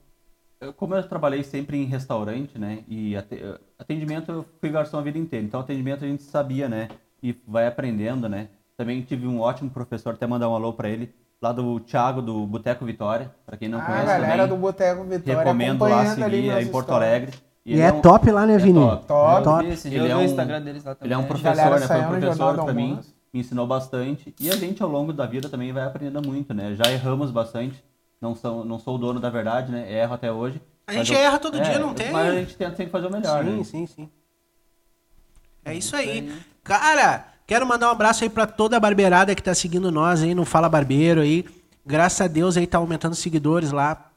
Eu- 0.61 0.71
como 0.73 0.95
eu 0.95 1.03
trabalhei 1.07 1.43
sempre 1.43 1.75
em 1.77 1.85
restaurante, 1.85 2.57
né? 2.57 2.83
E 2.87 3.17
ate- 3.17 3.41
atendimento 3.77 4.31
eu 4.31 4.45
fui 4.61 4.69
garçom 4.69 4.99
a 4.99 5.01
vida 5.01 5.17
inteira. 5.17 5.45
Então 5.45 5.59
atendimento 5.59 6.05
a 6.05 6.07
gente 6.07 6.23
sabia, 6.23 6.69
né? 6.69 6.87
E 7.21 7.35
vai 7.47 7.67
aprendendo, 7.67 8.29
né? 8.29 8.47
Também 8.81 8.99
tive 9.03 9.27
um 9.27 9.39
ótimo 9.39 9.69
professor, 9.69 10.15
até 10.15 10.25
mandar 10.25 10.49
um 10.49 10.55
alô 10.55 10.73
pra 10.73 10.89
ele, 10.89 11.13
lá 11.39 11.51
do 11.51 11.79
Thiago 11.81 12.19
do 12.19 12.47
Boteco 12.47 12.83
Vitória, 12.83 13.31
pra 13.45 13.55
quem 13.55 13.69
não 13.69 13.77
a 13.79 13.83
conhece 13.83 14.09
Ah, 14.09 14.17
galera 14.17 14.43
do 14.47 14.55
também. 14.55 14.59
Boteco 14.61 15.03
Vitória 15.03 15.37
recomendo 15.37 15.85
lá 15.85 16.05
seguir, 16.15 16.49
é 16.49 16.61
em 16.63 16.67
Porto 16.67 16.87
histórias. 16.87 17.09
Alegre. 17.11 17.31
E 17.63 17.73
ele 17.73 17.81
é, 17.81 17.93
um- 17.93 18.01
top 18.01 18.31
lá, 18.31 18.47
né, 18.47 18.55
é 18.55 18.57
Vini? 18.57 18.79
top. 18.79 19.05
Top. 19.05 19.43
Top. 19.43 19.63
Eu 19.63 19.67
vi 19.69 19.73
esse 19.75 19.87
dia, 19.87 19.99
Ele 19.99 20.07
é 20.07 20.15
vi 20.15 20.15
o 20.15 20.17
um-. 20.17 20.39
Ele 20.99 21.13
é 21.13 21.17
um 21.17 21.21
Galera 21.21 21.27
professor, 21.27 21.79
né? 21.79 21.87
Foi 21.87 21.99
um 21.99 22.19
professor 22.19 22.55
do 22.57 22.63
pra 22.63 22.73
mim, 22.73 22.99
me 23.31 23.39
ensinou 23.39 23.67
bastante. 23.67 24.33
E 24.39 24.49
a 24.49 24.55
gente 24.55 24.81
ao 24.81 24.89
longo 24.89 25.13
da 25.13 25.27
vida 25.27 25.47
também 25.47 25.71
vai 25.71 25.83
aprendendo 25.83 26.27
muito, 26.27 26.55
né? 26.55 26.73
Já 26.73 26.91
erramos 26.91 27.29
bastante. 27.29 27.83
Não 28.19 28.33
sou, 28.33 28.65
não 28.65 28.79
sou 28.79 28.95
o 28.95 28.97
dono 28.97 29.19
da 29.19 29.29
verdade, 29.29 29.71
né? 29.71 29.93
Erro 29.93 30.15
até 30.15 30.31
hoje. 30.31 30.59
A 30.87 30.93
gente 30.93 31.13
eu- 31.13 31.19
erra 31.19 31.37
todo 31.37 31.59
é, 31.59 31.61
dia, 31.61 31.77
não 31.77 31.93
tem? 31.93 32.11
Mas 32.11 32.29
a 32.29 32.39
gente 32.39 32.55
tenta 32.55 32.75
sempre 32.77 32.91
fazer 32.91 33.05
o 33.05 33.11
melhor, 33.11 33.43
sim, 33.43 33.57
né? 33.57 33.63
sim, 33.63 33.85
sim. 33.85 34.09
É 35.63 35.75
isso 35.75 35.95
aí. 35.95 36.33
Cara, 36.63 37.25
quero 37.51 37.67
mandar 37.67 37.89
um 37.89 37.91
abraço 37.91 38.23
aí 38.23 38.29
pra 38.29 38.47
toda 38.47 38.77
a 38.77 38.79
barbeirada 38.79 39.35
que 39.35 39.43
tá 39.43 39.53
seguindo 39.53 39.91
nós 39.91 40.23
aí 40.23 40.33
no 40.33 40.45
Fala 40.45 40.69
Barbeiro 40.69 41.19
aí. 41.19 41.43
Graças 41.85 42.21
a 42.21 42.27
Deus 42.27 42.55
aí 42.55 42.65
tá 42.65 42.77
aumentando 42.77 43.13
seguidores 43.13 43.73
lá. 43.73 44.09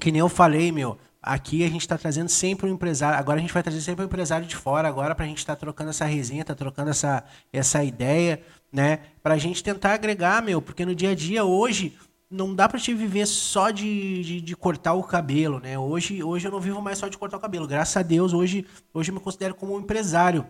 Que 0.00 0.10
nem 0.10 0.18
eu 0.18 0.28
falei, 0.28 0.72
meu. 0.72 0.98
Aqui 1.22 1.62
a 1.62 1.68
gente 1.68 1.86
tá 1.86 1.96
trazendo 1.96 2.28
sempre 2.28 2.68
um 2.68 2.74
empresário. 2.74 3.16
Agora 3.16 3.38
a 3.38 3.40
gente 3.40 3.54
vai 3.54 3.62
trazer 3.62 3.80
sempre 3.80 4.02
um 4.02 4.06
empresário 4.06 4.48
de 4.48 4.56
fora 4.56 4.88
agora 4.88 5.14
pra 5.14 5.24
gente 5.24 5.46
tá 5.46 5.54
trocando 5.54 5.90
essa 5.90 6.04
resenha, 6.04 6.44
tá 6.44 6.56
trocando 6.56 6.90
essa, 6.90 7.22
essa 7.52 7.84
ideia, 7.84 8.42
né? 8.72 8.98
Pra 9.22 9.38
gente 9.38 9.62
tentar 9.62 9.94
agregar, 9.94 10.42
meu, 10.42 10.60
porque 10.60 10.84
no 10.84 10.92
dia 10.92 11.10
a 11.10 11.14
dia 11.14 11.44
hoje 11.44 11.96
não 12.28 12.52
dá 12.52 12.68
pra 12.68 12.80
te 12.80 12.92
viver 12.92 13.26
só 13.26 13.70
de, 13.70 14.24
de, 14.24 14.40
de 14.40 14.56
cortar 14.56 14.94
o 14.94 15.04
cabelo, 15.04 15.60
né? 15.60 15.78
Hoje, 15.78 16.20
hoje 16.20 16.48
eu 16.48 16.50
não 16.50 16.58
vivo 16.58 16.82
mais 16.82 16.98
só 16.98 17.06
de 17.06 17.16
cortar 17.16 17.36
o 17.36 17.40
cabelo. 17.40 17.68
Graças 17.68 17.96
a 17.96 18.02
Deus, 18.02 18.32
hoje, 18.32 18.66
hoje 18.92 19.12
eu 19.12 19.14
me 19.14 19.20
considero 19.20 19.54
como 19.54 19.76
um 19.76 19.78
empresário, 19.78 20.44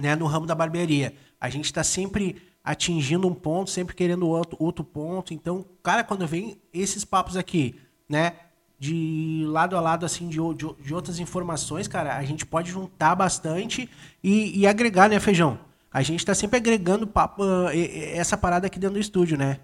né? 0.00 0.16
No 0.16 0.26
ramo 0.26 0.46
da 0.46 0.54
barbearia. 0.54 1.14
A 1.40 1.48
gente 1.48 1.72
tá 1.72 1.84
sempre 1.84 2.42
atingindo 2.62 3.26
um 3.26 3.34
ponto, 3.34 3.70
sempre 3.70 3.94
querendo 3.94 4.28
outro, 4.28 4.56
outro 4.60 4.84
ponto. 4.84 5.32
Então, 5.32 5.64
cara, 5.82 6.04
quando 6.04 6.26
vem 6.26 6.60
esses 6.72 7.04
papos 7.04 7.36
aqui, 7.36 7.80
né? 8.08 8.34
De 8.78 9.44
lado 9.46 9.76
a 9.76 9.80
lado, 9.80 10.06
assim, 10.06 10.28
de, 10.28 10.38
de, 10.54 10.74
de 10.82 10.94
outras 10.94 11.18
informações, 11.18 11.86
cara, 11.86 12.16
a 12.16 12.24
gente 12.24 12.46
pode 12.46 12.70
juntar 12.70 13.14
bastante 13.14 13.90
e, 14.24 14.58
e 14.58 14.66
agregar, 14.66 15.08
né, 15.08 15.20
Feijão? 15.20 15.58
A 15.92 16.02
gente 16.02 16.24
tá 16.24 16.34
sempre 16.34 16.56
agregando 16.56 17.06
papo, 17.06 17.42
ah, 17.42 17.76
essa 17.76 18.38
parada 18.38 18.66
aqui 18.66 18.78
dentro 18.78 18.94
do 18.94 19.00
estúdio, 19.00 19.36
né? 19.36 19.58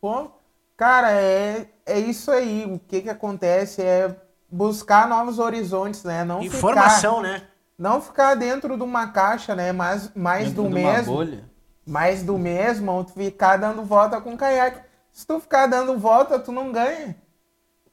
Pô, 0.00 0.30
cara, 0.76 1.10
é, 1.10 1.66
é 1.86 1.98
isso 1.98 2.30
aí. 2.30 2.66
O 2.66 2.78
que 2.78 3.02
que 3.02 3.08
acontece 3.08 3.82
é 3.82 4.14
buscar 4.50 5.08
novos 5.08 5.38
horizontes, 5.38 6.04
né? 6.04 6.24
Não 6.24 6.42
Informação, 6.42 7.16
ficar, 7.16 7.28
né? 7.28 7.48
Não 7.78 8.00
ficar 8.00 8.34
dentro 8.34 8.76
de 8.76 8.82
uma 8.82 9.08
caixa, 9.08 9.54
né? 9.54 9.72
Mais, 9.72 10.10
mais 10.14 10.48
Dentro 10.48 10.62
do 10.64 10.68
de 10.70 10.74
uma 10.82 10.92
mesmo. 10.92 11.12
bolha. 11.14 11.44
mais 11.86 12.22
do 12.22 12.38
mesmo, 12.38 12.92
ou 12.92 13.04
tu 13.04 13.12
ficar 13.12 13.56
dando 13.56 13.82
volta 13.84 14.20
com 14.20 14.36
caiaque. 14.36 14.80
Se 15.12 15.26
tu 15.26 15.38
ficar 15.40 15.66
dando 15.66 15.98
volta, 15.98 16.38
tu 16.38 16.50
não 16.52 16.72
ganha. 16.72 17.16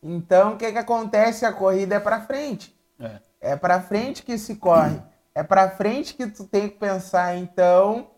Então, 0.02 0.54
o 0.54 0.58
que 0.58 0.72
que 0.72 0.78
acontece? 0.78 1.46
A 1.46 1.54
corrida 1.54 1.96
é 1.96 2.00
pra 2.00 2.22
frente. 2.22 2.76
É. 3.00 3.20
É 3.40 3.56
pra 3.56 3.82
frente 3.82 4.24
que 4.24 4.38
se 4.38 4.56
corre. 4.56 5.00
É 5.34 5.44
pra 5.44 5.70
frente 5.70 6.14
que 6.16 6.28
tu 6.28 6.46
tem 6.46 6.70
que 6.70 6.78
pensar. 6.78 7.36
Então, 7.38 8.10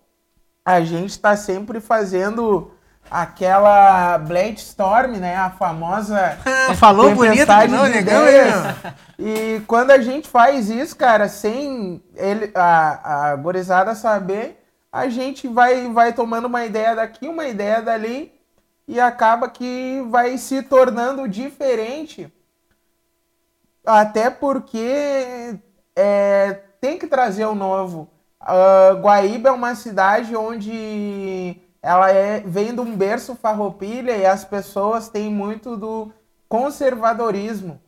a 0.65 0.81
gente 0.81 1.19
tá 1.19 1.35
sempre 1.35 1.79
fazendo 1.81 2.71
aquela 3.13 4.17
Blade 4.17 4.59
Storm, 4.59 5.17
né? 5.17 5.35
A 5.35 5.51
famosa 5.51 6.35
Falou 6.75 7.13
bonito 7.13 7.45
de 7.45 7.67
negão? 7.89 8.25
E 9.19 9.61
quando 9.67 9.91
a 9.91 9.99
gente 9.99 10.27
faz 10.27 10.67
isso, 10.69 10.95
cara, 10.95 11.29
sem 11.29 12.03
ele, 12.15 12.51
a, 12.55 13.29
a 13.31 13.35
gorizada 13.35 13.93
saber, 13.93 14.65
a 14.91 15.07
gente 15.09 15.47
vai, 15.47 15.87
vai 15.93 16.11
tomando 16.11 16.45
uma 16.45 16.65
ideia 16.65 16.95
daqui, 16.95 17.27
uma 17.27 17.45
ideia 17.45 17.83
dali, 17.83 18.33
e 18.87 18.99
acaba 18.99 19.47
que 19.47 20.03
vai 20.09 20.35
se 20.39 20.63
tornando 20.63 21.27
diferente. 21.27 22.33
Até 23.85 24.31
porque 24.31 25.55
é, 25.95 26.59
tem 26.81 26.97
que 26.97 27.05
trazer 27.05 27.45
o 27.45 27.53
novo. 27.53 28.09
Ah, 28.39 28.97
Guaíba 28.99 29.49
é 29.49 29.51
uma 29.51 29.75
cidade 29.75 30.35
onde 30.35 31.61
ela 31.83 32.09
é, 32.09 32.39
vem 32.39 32.73
de 32.73 32.79
um 32.79 32.95
berço 32.95 33.35
farroupilha 33.35 34.15
e 34.15 34.25
as 34.25 34.45
pessoas 34.45 35.09
têm 35.09 35.29
muito 35.29 35.75
do 35.75 36.13
conservadorismo. 36.47 37.81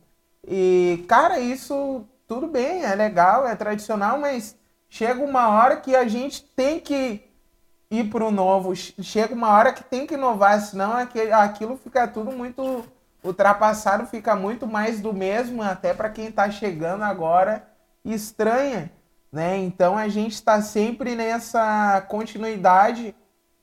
E, 0.46 1.02
cara, 1.08 1.40
isso 1.40 2.04
tudo 2.28 2.46
bem, 2.46 2.84
é 2.84 2.94
legal, 2.94 3.48
é 3.48 3.56
tradicional, 3.56 4.18
mas 4.18 4.54
chega 4.90 5.24
uma 5.24 5.48
hora 5.48 5.76
que 5.76 5.96
a 5.96 6.06
gente 6.06 6.42
tem 6.44 6.78
que 6.78 7.22
ir 7.90 8.10
pro 8.10 8.30
novo. 8.30 8.76
Chega 8.76 9.34
uma 9.34 9.48
hora 9.48 9.72
que 9.72 9.82
tem 9.82 10.06
que 10.06 10.12
inovar, 10.12 10.60
senão 10.60 10.92
aquilo 10.92 11.78
fica 11.78 12.06
tudo 12.06 12.32
muito 12.32 12.84
ultrapassado, 13.24 14.06
fica 14.06 14.36
muito 14.36 14.66
mais 14.66 15.00
do 15.00 15.14
mesmo, 15.14 15.62
até 15.62 15.94
para 15.94 16.10
quem 16.10 16.26
está 16.26 16.50
chegando 16.50 17.02
agora 17.02 17.66
estranha, 18.04 18.92
né? 19.32 19.56
Então 19.56 19.96
a 19.96 20.06
gente 20.06 20.32
está 20.32 20.60
sempre 20.60 21.14
nessa 21.14 22.04
continuidade 22.08 23.14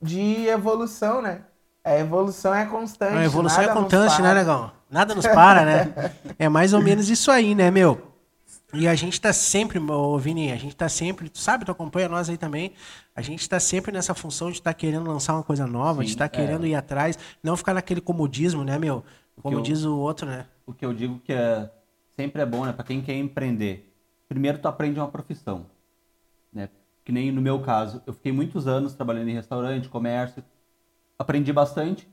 de 0.04 0.46
evolução, 0.46 1.22
né? 1.22 1.42
A 1.82 1.98
evolução 1.98 2.54
é 2.54 2.64
constante. 2.66 3.16
A 3.16 3.24
evolução 3.24 3.62
é 3.62 3.68
constante, 3.68 4.22
né, 4.22 4.34
negão? 4.34 4.72
Nada 4.90 5.14
nos 5.14 5.26
para, 5.26 5.64
né? 5.64 5.94
É 6.38 6.48
mais 6.48 6.72
ou 6.72 6.80
menos 6.80 7.08
isso 7.10 7.30
aí, 7.30 7.54
né, 7.54 7.70
meu? 7.70 8.12
E 8.72 8.88
a 8.88 8.94
gente 8.94 9.20
tá 9.20 9.32
sempre, 9.32 9.78
ô 9.78 10.18
Vini, 10.18 10.50
a 10.50 10.56
gente 10.56 10.74
tá 10.74 10.88
sempre, 10.88 11.28
tu 11.28 11.38
sabe, 11.38 11.64
tu 11.64 11.70
acompanha 11.70 12.08
nós 12.08 12.28
aí 12.28 12.36
também, 12.36 12.72
a 13.14 13.22
gente 13.22 13.48
tá 13.48 13.60
sempre 13.60 13.92
nessa 13.92 14.14
função 14.14 14.50
de 14.50 14.58
estar 14.58 14.74
querendo 14.74 15.08
lançar 15.08 15.34
uma 15.34 15.44
coisa 15.44 15.66
nova, 15.66 16.02
de 16.02 16.08
Sim, 16.08 16.14
estar 16.14 16.24
é. 16.24 16.28
querendo 16.28 16.66
ir 16.66 16.74
atrás, 16.74 17.16
não 17.42 17.56
ficar 17.56 17.74
naquele 17.74 18.00
comodismo, 18.00 18.64
né, 18.64 18.78
meu? 18.78 19.04
Como 19.40 19.58
eu- 19.58 19.62
diz 19.62 19.84
o 19.84 19.96
outro, 19.96 20.26
né? 20.26 20.46
O 20.66 20.72
que 20.72 20.84
eu 20.84 20.92
digo 20.92 21.20
que 21.20 21.32
é 21.32 21.70
sempre 22.16 22.42
é 22.42 22.46
bom, 22.46 22.64
né, 22.64 22.72
para 22.72 22.84
quem 22.84 23.00
quer 23.00 23.14
empreender. 23.14 23.92
Primeiro 24.28 24.58
tu 24.58 24.66
aprende 24.66 24.98
uma 24.98 25.08
profissão? 25.08 25.66
Que 27.04 27.12
nem 27.12 27.30
no 27.30 27.40
meu 27.40 27.60
caso, 27.60 28.02
eu 28.06 28.12
fiquei 28.14 28.32
muitos 28.32 28.66
anos 28.66 28.94
trabalhando 28.94 29.28
em 29.28 29.34
restaurante, 29.34 29.88
comércio, 29.88 30.42
aprendi 31.18 31.52
bastante 31.52 32.08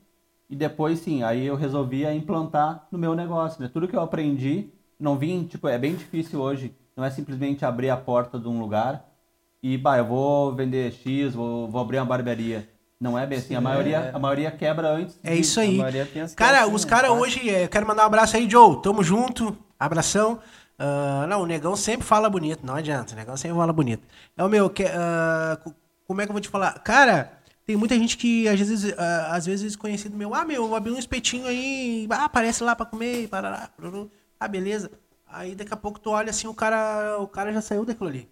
e 0.50 0.54
depois 0.54 0.98
sim, 0.98 1.22
aí 1.22 1.46
eu 1.46 1.56
resolvi 1.56 2.04
a 2.04 2.14
implantar 2.14 2.86
no 2.92 2.98
meu 2.98 3.14
negócio, 3.14 3.62
né? 3.62 3.70
Tudo 3.72 3.88
que 3.88 3.96
eu 3.96 4.00
aprendi, 4.02 4.68
não 5.00 5.16
vim, 5.16 5.44
tipo, 5.44 5.66
é 5.66 5.78
bem 5.78 5.94
difícil 5.94 6.40
hoje, 6.40 6.74
não 6.94 7.02
é 7.04 7.10
simplesmente 7.10 7.64
abrir 7.64 7.88
a 7.88 7.96
porta 7.96 8.38
de 8.38 8.46
um 8.46 8.60
lugar 8.60 9.08
e, 9.62 9.78
bah, 9.78 9.96
eu 9.96 10.04
vou 10.04 10.54
vender 10.54 10.92
X, 10.92 11.34
vou, 11.34 11.68
vou 11.68 11.80
abrir 11.80 11.98
uma 11.98 12.04
barbearia. 12.04 12.68
Não 13.00 13.18
é 13.18 13.26
bem 13.26 13.38
assim. 13.38 13.54
A 13.54 13.60
maioria, 13.60 14.10
a 14.14 14.18
maioria 14.18 14.50
quebra 14.50 14.90
antes. 14.90 15.18
É 15.24 15.34
de- 15.34 15.40
isso 15.40 15.58
aí. 15.58 15.78
Cara, 16.36 16.58
é 16.58 16.66
os 16.66 16.84
né? 16.84 16.90
caras 16.90 17.10
hoje, 17.10 17.48
é, 17.48 17.66
quero 17.66 17.86
mandar 17.86 18.04
um 18.04 18.06
abraço 18.06 18.36
aí, 18.36 18.48
Joe. 18.48 18.80
Tamo 18.80 19.02
junto. 19.02 19.56
Abração. 19.78 20.38
Ah, 20.84 21.26
não, 21.28 21.42
o 21.42 21.46
negão 21.46 21.76
sempre 21.76 22.04
fala 22.06 22.28
bonito, 22.28 22.64
não 22.66 22.74
adianta. 22.74 23.12
O 23.12 23.16
negão 23.16 23.36
sempre 23.36 23.56
fala 23.56 23.72
bonito. 23.72 24.06
É 24.36 24.42
o 24.44 24.48
meu, 24.48 24.68
que, 24.68 24.84
co- 25.62 25.74
como 26.06 26.20
é 26.20 26.24
que 26.24 26.30
eu 26.30 26.34
vou 26.34 26.40
te 26.40 26.48
falar? 26.48 26.78
Cara, 26.80 27.38
tem 27.64 27.76
muita 27.76 27.94
gente 27.96 28.16
que 28.16 28.48
às 28.48 28.58
vezes, 28.58 28.92
ah, 28.98 29.34
às 29.36 29.46
vezes 29.46 29.76
conhecido 29.76 30.16
meu, 30.16 30.34
ah, 30.34 30.44
meu, 30.44 30.74
abri 30.74 30.90
um 30.92 30.98
espetinho 30.98 31.46
aí, 31.46 32.06
ah, 32.10 32.24
aparece 32.24 32.64
lá 32.64 32.74
pra 32.74 32.84
comer, 32.86 33.28
parará, 33.28 33.68
parará. 33.76 34.06
ah, 34.40 34.48
beleza. 34.48 34.90
Aí 35.26 35.54
daqui 35.54 35.72
a 35.72 35.76
pouco 35.76 35.98
tu 36.00 36.10
olha 36.10 36.30
assim, 36.30 36.46
o 36.48 36.54
cara, 36.54 37.16
o 37.18 37.26
cara 37.28 37.52
já 37.52 37.60
saiu 37.62 37.84
daquilo 37.84 38.08
ali. 38.08 38.28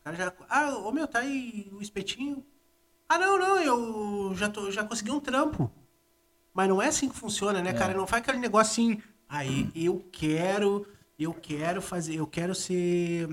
O 0.00 0.04
cara 0.04 0.16
já, 0.16 0.32
ah, 0.48 0.78
ô 0.78 0.92
meu, 0.92 1.06
tá 1.08 1.20
aí 1.20 1.68
o 1.72 1.82
espetinho. 1.82 2.44
Ah, 3.08 3.18
não, 3.18 3.38
não, 3.38 3.60
eu 3.60 4.34
já, 4.36 4.48
tô, 4.48 4.70
já 4.70 4.84
consegui 4.84 5.10
um 5.12 5.20
trampo. 5.20 5.70
Mas 6.54 6.68
não 6.68 6.80
é 6.82 6.88
assim 6.88 7.08
que 7.08 7.16
funciona, 7.16 7.60
né, 7.62 7.72
cara? 7.72 7.94
Não 7.94 8.06
faz 8.06 8.22
aquele 8.22 8.38
negócio 8.38 8.72
assim, 8.72 9.02
aí 9.28 9.70
eu 9.74 10.04
quero, 10.12 10.86
eu 11.18 11.32
quero 11.34 11.80
fazer, 11.82 12.16
eu 12.16 12.26
quero 12.26 12.54
ser. 12.54 13.28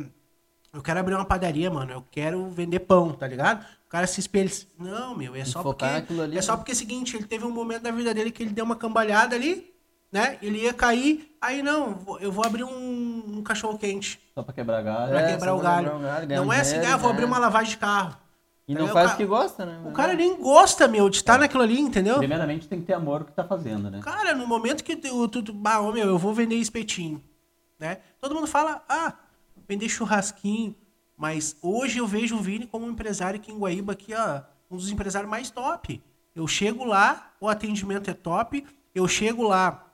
Eu 0.74 0.82
quero 0.82 1.00
abrir 1.00 1.16
uma 1.16 1.26
padaria, 1.26 1.70
mano. 1.70 1.92
Eu 1.92 2.06
quero 2.10 2.50
vender 2.50 2.80
pão, 2.82 3.12
tá 3.14 3.28
ligado? 3.28 3.64
O 3.86 3.90
cara 3.90 4.08
se 4.08 4.20
espelha. 4.20 4.50
Não, 4.80 5.16
meu, 5.16 5.36
é 5.36 5.44
só 5.44 5.62
porque. 5.62 5.84
ali, 5.84 6.38
é 6.38 6.42
só 6.42 6.54
né? 6.54 6.58
porque 6.60 6.72
é 6.72 6.76
o 6.76 6.78
seguinte, 6.78 7.16
ele 7.18 7.26
teve 7.26 7.44
um 7.46 7.52
momento 7.52 7.84
da 7.84 7.92
vida 7.92 8.14
dele 8.14 8.32
que 8.32 8.42
ele 8.44 8.52
deu 8.52 8.64
uma 8.64 8.76
cambalhada 8.76 9.36
ali, 9.36 9.74
né? 10.12 10.38
Ele 10.42 10.60
ia 10.64 10.74
cair, 10.74 11.36
aí 11.42 11.62
não, 11.62 12.00
eu 12.22 12.32
vou 12.32 12.46
abrir 12.46 12.64
um, 12.64 13.38
um 13.38 13.44
cachorro 13.44 13.78
quente 13.78 14.20
Só 14.34 14.44
pra 14.44 14.54
quebrar 14.54 14.82
galho. 14.82 15.12
pra 15.12 15.22
É, 15.22 15.32
quebrar 15.34 15.54
o 15.54 15.60
galho. 15.60 15.90
quebrar 15.92 16.00
o 16.00 16.02
galho, 16.02 16.36
Não 16.36 16.48
um 16.48 16.54
é 16.54 16.62
assim, 16.62 16.78
ah, 16.78 16.96
vou 16.96 17.10
né? 17.10 17.16
abrir 17.16 17.26
uma 17.26 17.38
lavagem 17.38 17.72
de 17.72 17.78
carro. 17.78 18.18
E 18.68 18.74
não 18.74 18.88
faz 18.88 19.14
o 19.14 19.18
que 19.18 19.26
gosta, 19.26 19.66
né? 19.66 19.82
O 19.86 19.92
cara 19.92 20.14
nem 20.14 20.38
gosta, 20.38 20.88
meu, 20.88 21.10
de 21.10 21.18
estar 21.18 21.38
naquilo 21.38 21.64
ali, 21.64 21.78
entendeu? 21.80 22.18
Primeiramente 22.20 22.70
tem 22.70 22.80
que 22.80 22.86
ter 22.86 22.94
amor 22.94 23.24
o 23.24 23.26
que 23.26 23.34
tá 23.34 23.44
fazendo, 23.44 23.90
né? 23.90 24.00
Cara, 24.02 24.34
no 24.34 24.48
momento 24.48 24.84
que 24.84 24.96
tu, 24.96 25.28
tu, 25.28 25.44
tu 25.44 25.54
bah, 25.54 25.82
meu, 25.92 26.08
eu 26.08 26.18
vou 26.18 26.34
vender 26.34 26.56
espetinho, 26.56 27.22
né? 27.82 27.98
Todo 28.22 28.36
mundo 28.36 28.48
fala, 28.48 28.84
ah, 28.88 29.14
vender 29.68 29.90
churrasquinho. 29.90 30.76
Mas 31.18 31.58
hoje 31.62 31.98
eu 31.98 32.08
vejo 32.08 32.36
o 32.36 32.42
Vini 32.42 32.66
como 32.66 32.86
um 32.86 32.92
empresário 32.92 33.40
aqui 33.40 33.52
em 33.52 33.58
Guaíba, 33.58 33.94
aqui, 33.94 34.14
um 34.70 34.78
dos 34.78 34.90
empresários 34.90 35.30
mais 35.30 35.50
top. 35.50 36.02
Eu 36.34 36.48
chego 36.48 36.86
lá, 36.86 37.34
o 37.42 37.50
atendimento 37.50 38.10
é 38.10 38.14
top. 38.14 38.66
Eu 38.96 39.08
chego 39.08 39.44
lá, 39.44 39.86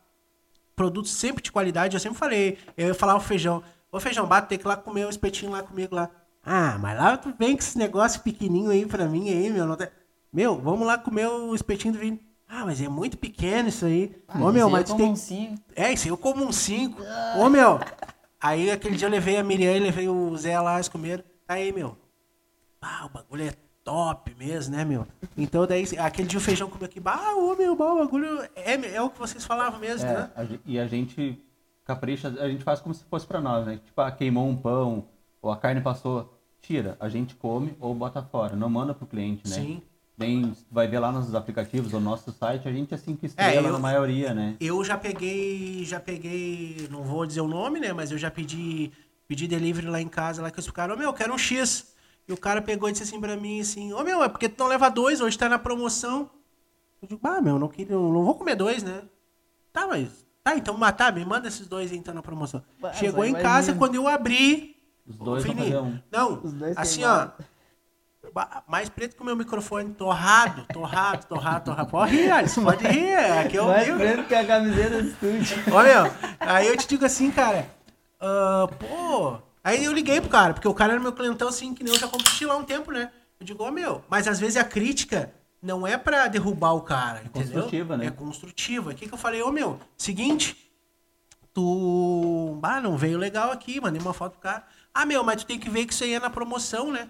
produtos 0.75 1.11
sempre 1.11 1.41
de 1.41 1.51
qualidade. 1.51 1.95
Eu 1.95 1.99
sempre 1.99 2.17
falei, 2.17 2.57
eu 2.77 2.87
ia 2.87 2.93
falar 2.93 3.15
o 3.15 3.19
feijão. 3.19 3.63
Ô 3.91 3.99
feijão, 3.99 4.27
bate, 4.27 4.49
tem 4.49 4.57
que 4.57 4.65
ir 4.65 4.67
lá 4.67 4.77
comer 4.77 5.05
um 5.05 5.09
espetinho 5.09 5.51
lá 5.51 5.63
comigo 5.63 5.95
lá. 5.95 6.09
Ah, 6.43 6.77
mas 6.79 6.97
lá 6.97 7.17
tu 7.17 7.33
vem 7.37 7.55
com 7.55 7.63
esse 7.63 7.77
negócio 7.77 8.21
pequenininho 8.21 8.69
aí 8.69 8.85
pra 8.85 9.07
mim 9.07 9.29
aí, 9.29 9.49
meu. 9.49 9.65
Meu, 10.31 10.57
vamos 10.59 10.85
lá 10.85 10.97
comer 10.97 11.27
o 11.27 11.55
espetinho 11.55 11.93
do 11.93 11.99
Vini. 11.99 12.26
Ah, 12.47 12.65
mas 12.65 12.81
é 12.81 12.87
muito 12.87 13.17
pequeno 13.17 13.69
isso 13.69 13.85
aí. 13.85 14.15
Ô, 14.39 14.51
meu, 14.51 14.69
mas 14.69 14.85
tu 14.85 14.95
tem... 14.95 15.11
um 15.11 15.15
sim. 15.15 15.55
É, 15.75 15.91
isso 15.91 16.05
aí 16.05 16.09
eu 16.09 16.17
como 16.17 16.45
um 16.45 16.51
5. 16.51 17.01
Ô, 17.39 17.49
meu. 17.49 17.79
Aí 18.39 18.71
aquele 18.71 18.95
dia 18.95 19.07
eu 19.07 19.11
levei 19.11 19.37
a 19.37 19.43
Miriam 19.43 19.75
e 19.75 19.79
levei 19.79 20.07
o 20.07 20.35
Zé 20.37 20.59
lá, 20.59 20.75
eles 20.75 20.87
comeram. 20.87 21.23
Aí, 21.47 21.71
meu. 21.71 21.97
Ah, 22.81 23.05
o 23.05 23.09
bagulho 23.09 23.43
é 23.43 23.53
top 23.83 24.35
mesmo, 24.35 24.75
né, 24.75 24.85
meu? 24.85 25.07
Então 25.35 25.65
daí, 25.65 25.85
aquele 25.97 26.27
dia 26.27 26.37
o 26.37 26.41
feijão 26.41 26.69
comeu 26.69 26.85
aqui. 26.85 27.01
Ah, 27.05 27.35
ô, 27.35 27.55
meu, 27.55 27.73
o 27.73 27.75
bagulho 27.75 28.41
é, 28.55 28.73
é 28.95 29.01
o 29.01 29.09
que 29.09 29.17
vocês 29.19 29.45
falavam 29.45 29.79
mesmo, 29.79 30.07
É, 30.07 30.13
né? 30.13 30.31
a 30.35 30.43
e 30.65 30.79
a 30.79 30.87
gente 30.87 31.41
capricha, 31.85 32.27
a 32.27 32.49
gente 32.49 32.63
faz 32.63 32.81
como 32.81 32.93
se 32.93 33.03
fosse 33.05 33.25
pra 33.25 33.39
nós, 33.39 33.65
né? 33.65 33.79
Tipo, 33.83 34.01
ah, 34.01 34.11
queimou 34.11 34.47
um 34.47 34.57
pão, 34.57 35.05
ou 35.41 35.49
a 35.49 35.57
carne 35.57 35.79
passou, 35.79 36.37
tira, 36.61 36.97
a 36.99 37.07
gente 37.07 37.33
come 37.35 37.75
ou 37.79 37.95
bota 37.95 38.21
fora, 38.21 38.55
não 38.55 38.69
manda 38.69 38.93
pro 38.93 39.07
cliente, 39.07 39.47
né? 39.49 39.55
Sim. 39.55 39.81
Nem 40.17 40.51
vai 40.71 40.87
ver 40.87 40.97
lá 40.97 41.11
nos 41.11 41.35
aplicativos 41.35 41.93
ou 41.93 41.99
no 41.99 42.09
nosso 42.09 42.31
site, 42.31 42.67
a 42.67 42.71
gente 42.71 42.91
é 42.91 42.97
cinco 42.97 43.23
estrelas 43.23 43.65
eu- 43.65 43.71
na 43.73 43.77
maioria, 43.79 44.33
né? 44.33 44.55
Eu 44.59 44.83
já 44.83 44.97
peguei, 44.97 45.85
já 45.85 45.99
peguei, 45.99 46.87
não 46.89 47.03
vou 47.03 47.23
dizer 47.25 47.41
o 47.41 47.47
nome, 47.47 47.79
né? 47.79 47.93
Mas 47.93 48.11
eu 48.11 48.17
já 48.17 48.31
pedi, 48.31 48.91
pedi 49.27 49.47
delivery 49.47 49.85
lá 49.87 50.01
em 50.01 50.07
casa, 50.07 50.41
lá 50.41 50.49
que 50.49 50.59
os 50.59 50.69
caras, 50.71 50.95
ô 50.95 50.99
meu, 50.99 51.09
eu 51.09 51.13
quero 51.13 51.31
um 51.33 51.37
X. 51.37 51.93
E 52.27 52.33
o 52.33 52.37
cara 52.37 52.61
pegou 52.63 52.89
e 52.89 52.91
disse 52.91 53.03
assim 53.03 53.21
pra 53.21 53.37
mim, 53.37 53.61
assim, 53.61 53.93
ô 53.93 54.03
meu, 54.03 54.23
é 54.23 54.27
porque 54.27 54.49
tu 54.49 54.59
não 54.59 54.67
leva 54.67 54.89
dois, 54.89 55.21
hoje 55.21 55.37
tá 55.37 55.47
na 55.47 55.59
promoção. 55.59 56.29
Eu 56.99 57.07
digo, 57.09 57.21
ah, 57.23 57.39
meu, 57.39 57.59
não, 57.59 57.67
queria, 57.67 57.95
não 57.95 58.25
vou 58.25 58.33
comer 58.33 58.55
dois, 58.55 58.81
né? 58.81 59.03
Tá, 59.71 59.85
mas. 59.85 60.25
Tá, 60.43 60.57
então 60.57 60.75
matar, 60.77 61.13
me 61.13 61.23
manda 61.25 61.47
esses 61.47 61.67
dois 61.67 61.91
aí, 61.91 61.97
então 61.97 62.13
na 62.13 62.23
promoção. 62.23 62.63
Bah, 62.79 62.91
Chegou 62.93 63.23
em 63.23 63.33
casa, 63.33 63.73
quando 63.75 63.93
eu 63.95 64.07
abri. 64.07 64.75
Os 65.05 65.15
dois 65.15 65.45
fazer 65.45 65.77
um. 65.77 65.99
Não, 66.11 66.41
Os 66.43 66.53
dois 66.53 66.75
assim, 66.75 67.03
ó. 67.03 67.07
ba- 67.17 67.35
Mais 68.67 68.89
preto 68.89 69.15
que 69.15 69.21
o 69.21 69.25
meu 69.25 69.35
microfone, 69.35 69.93
torrado, 69.93 70.65
torrado, 70.73 71.25
torrado, 71.25 71.65
torrado. 71.65 71.89
Pode 71.89 72.15
rir, 72.15 72.31
Alisson, 72.31 72.63
pode 72.63 72.85
rir. 72.85 73.15
Aqui 73.15 73.57
é 73.57 73.61
o 73.61 73.67
Mais 73.67 73.87
meu. 73.87 73.97
preto 73.97 74.23
que 74.25 74.35
a 74.35 74.45
camiseta 74.45 75.01
do 75.01 75.07
estúdio. 75.07 75.57
Ô, 75.73 75.81
meu, 75.81 76.11
aí 76.39 76.67
eu 76.67 76.77
te 76.77 76.87
digo 76.87 77.05
assim, 77.05 77.31
cara, 77.31 77.67
ah, 78.19 78.67
pô. 78.79 79.37
Aí 79.63 79.83
eu 79.83 79.91
liguei 79.91 80.21
pro 80.21 80.29
cara, 80.29 80.53
porque 80.53 80.67
o 80.67 80.73
cara 80.73 80.93
era 80.93 81.01
meu 81.01 81.11
clientão 81.13 81.47
assim, 81.47 81.73
que 81.73 81.83
nem 81.83 81.93
eu 81.93 81.99
já 81.99 82.07
competi 82.07 82.45
lá 82.45 82.53
há 82.53 82.57
um 82.57 82.63
tempo, 82.63 82.91
né? 82.91 83.11
Eu 83.39 83.45
digo, 83.45 83.63
ô 83.63 83.71
meu, 83.71 84.03
mas 84.09 84.27
às 84.27 84.39
vezes 84.39 84.57
a 84.57 84.63
crítica 84.63 85.31
não 85.61 85.85
é 85.85 85.97
pra 85.97 86.27
derrubar 86.27 86.73
o 86.73 86.81
cara, 86.81 87.21
entendeu? 87.23 87.53
construtiva, 87.53 87.97
né? 87.97 88.05
É 88.07 88.11
construtiva. 88.11 88.91
O 88.91 88.95
que, 88.95 89.07
que 89.07 89.13
eu 89.13 89.17
falei, 89.17 89.41
ô 89.41 89.51
meu, 89.51 89.79
seguinte, 89.97 90.55
tu. 91.53 92.59
Ah, 92.63 92.79
não 92.79 92.97
veio 92.97 93.17
legal 93.17 93.51
aqui, 93.51 93.81
mandei 93.81 94.01
uma 94.01 94.13
foto 94.13 94.33
pro 94.33 94.41
cara. 94.41 94.63
Ah, 94.93 95.05
meu, 95.05 95.23
mas 95.23 95.43
tu 95.43 95.47
tem 95.47 95.59
que 95.59 95.69
ver 95.69 95.85
que 95.85 95.93
isso 95.93 96.03
aí 96.03 96.13
é 96.13 96.19
na 96.19 96.29
promoção, 96.29 96.91
né? 96.91 97.09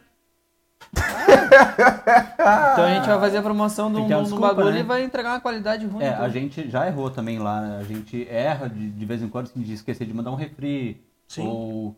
Então 2.74 2.86
a 2.86 2.94
gente 2.94 3.08
vai 3.08 3.20
fazer 3.20 3.38
a 3.38 3.42
promoção 3.42 3.92
do, 3.92 4.02
do 4.02 4.08
desculpa, 4.08 4.54
bagulho 4.54 4.74
né? 4.74 4.80
e 4.80 4.84
vai 4.84 5.04
entregar 5.04 5.34
uma 5.34 5.42
qualidade 5.42 5.86
ruim. 5.86 6.04
É, 6.04 6.10
então. 6.10 6.24
a 6.24 6.30
gente 6.30 6.70
já 6.70 6.88
errou 6.88 7.10
também 7.10 7.40
lá, 7.40 7.62
né? 7.62 7.78
A 7.80 7.84
gente 7.84 8.28
erra 8.30 8.70
de, 8.70 8.90
de 8.92 9.06
vez 9.06 9.22
em 9.22 9.28
quando 9.28 9.48
assim, 9.48 9.62
de 9.62 9.74
esquecer 9.74 10.06
de 10.06 10.14
mandar 10.14 10.32
um 10.32 10.36
refri. 10.36 11.02
Sim. 11.28 11.48
Ou, 11.48 11.96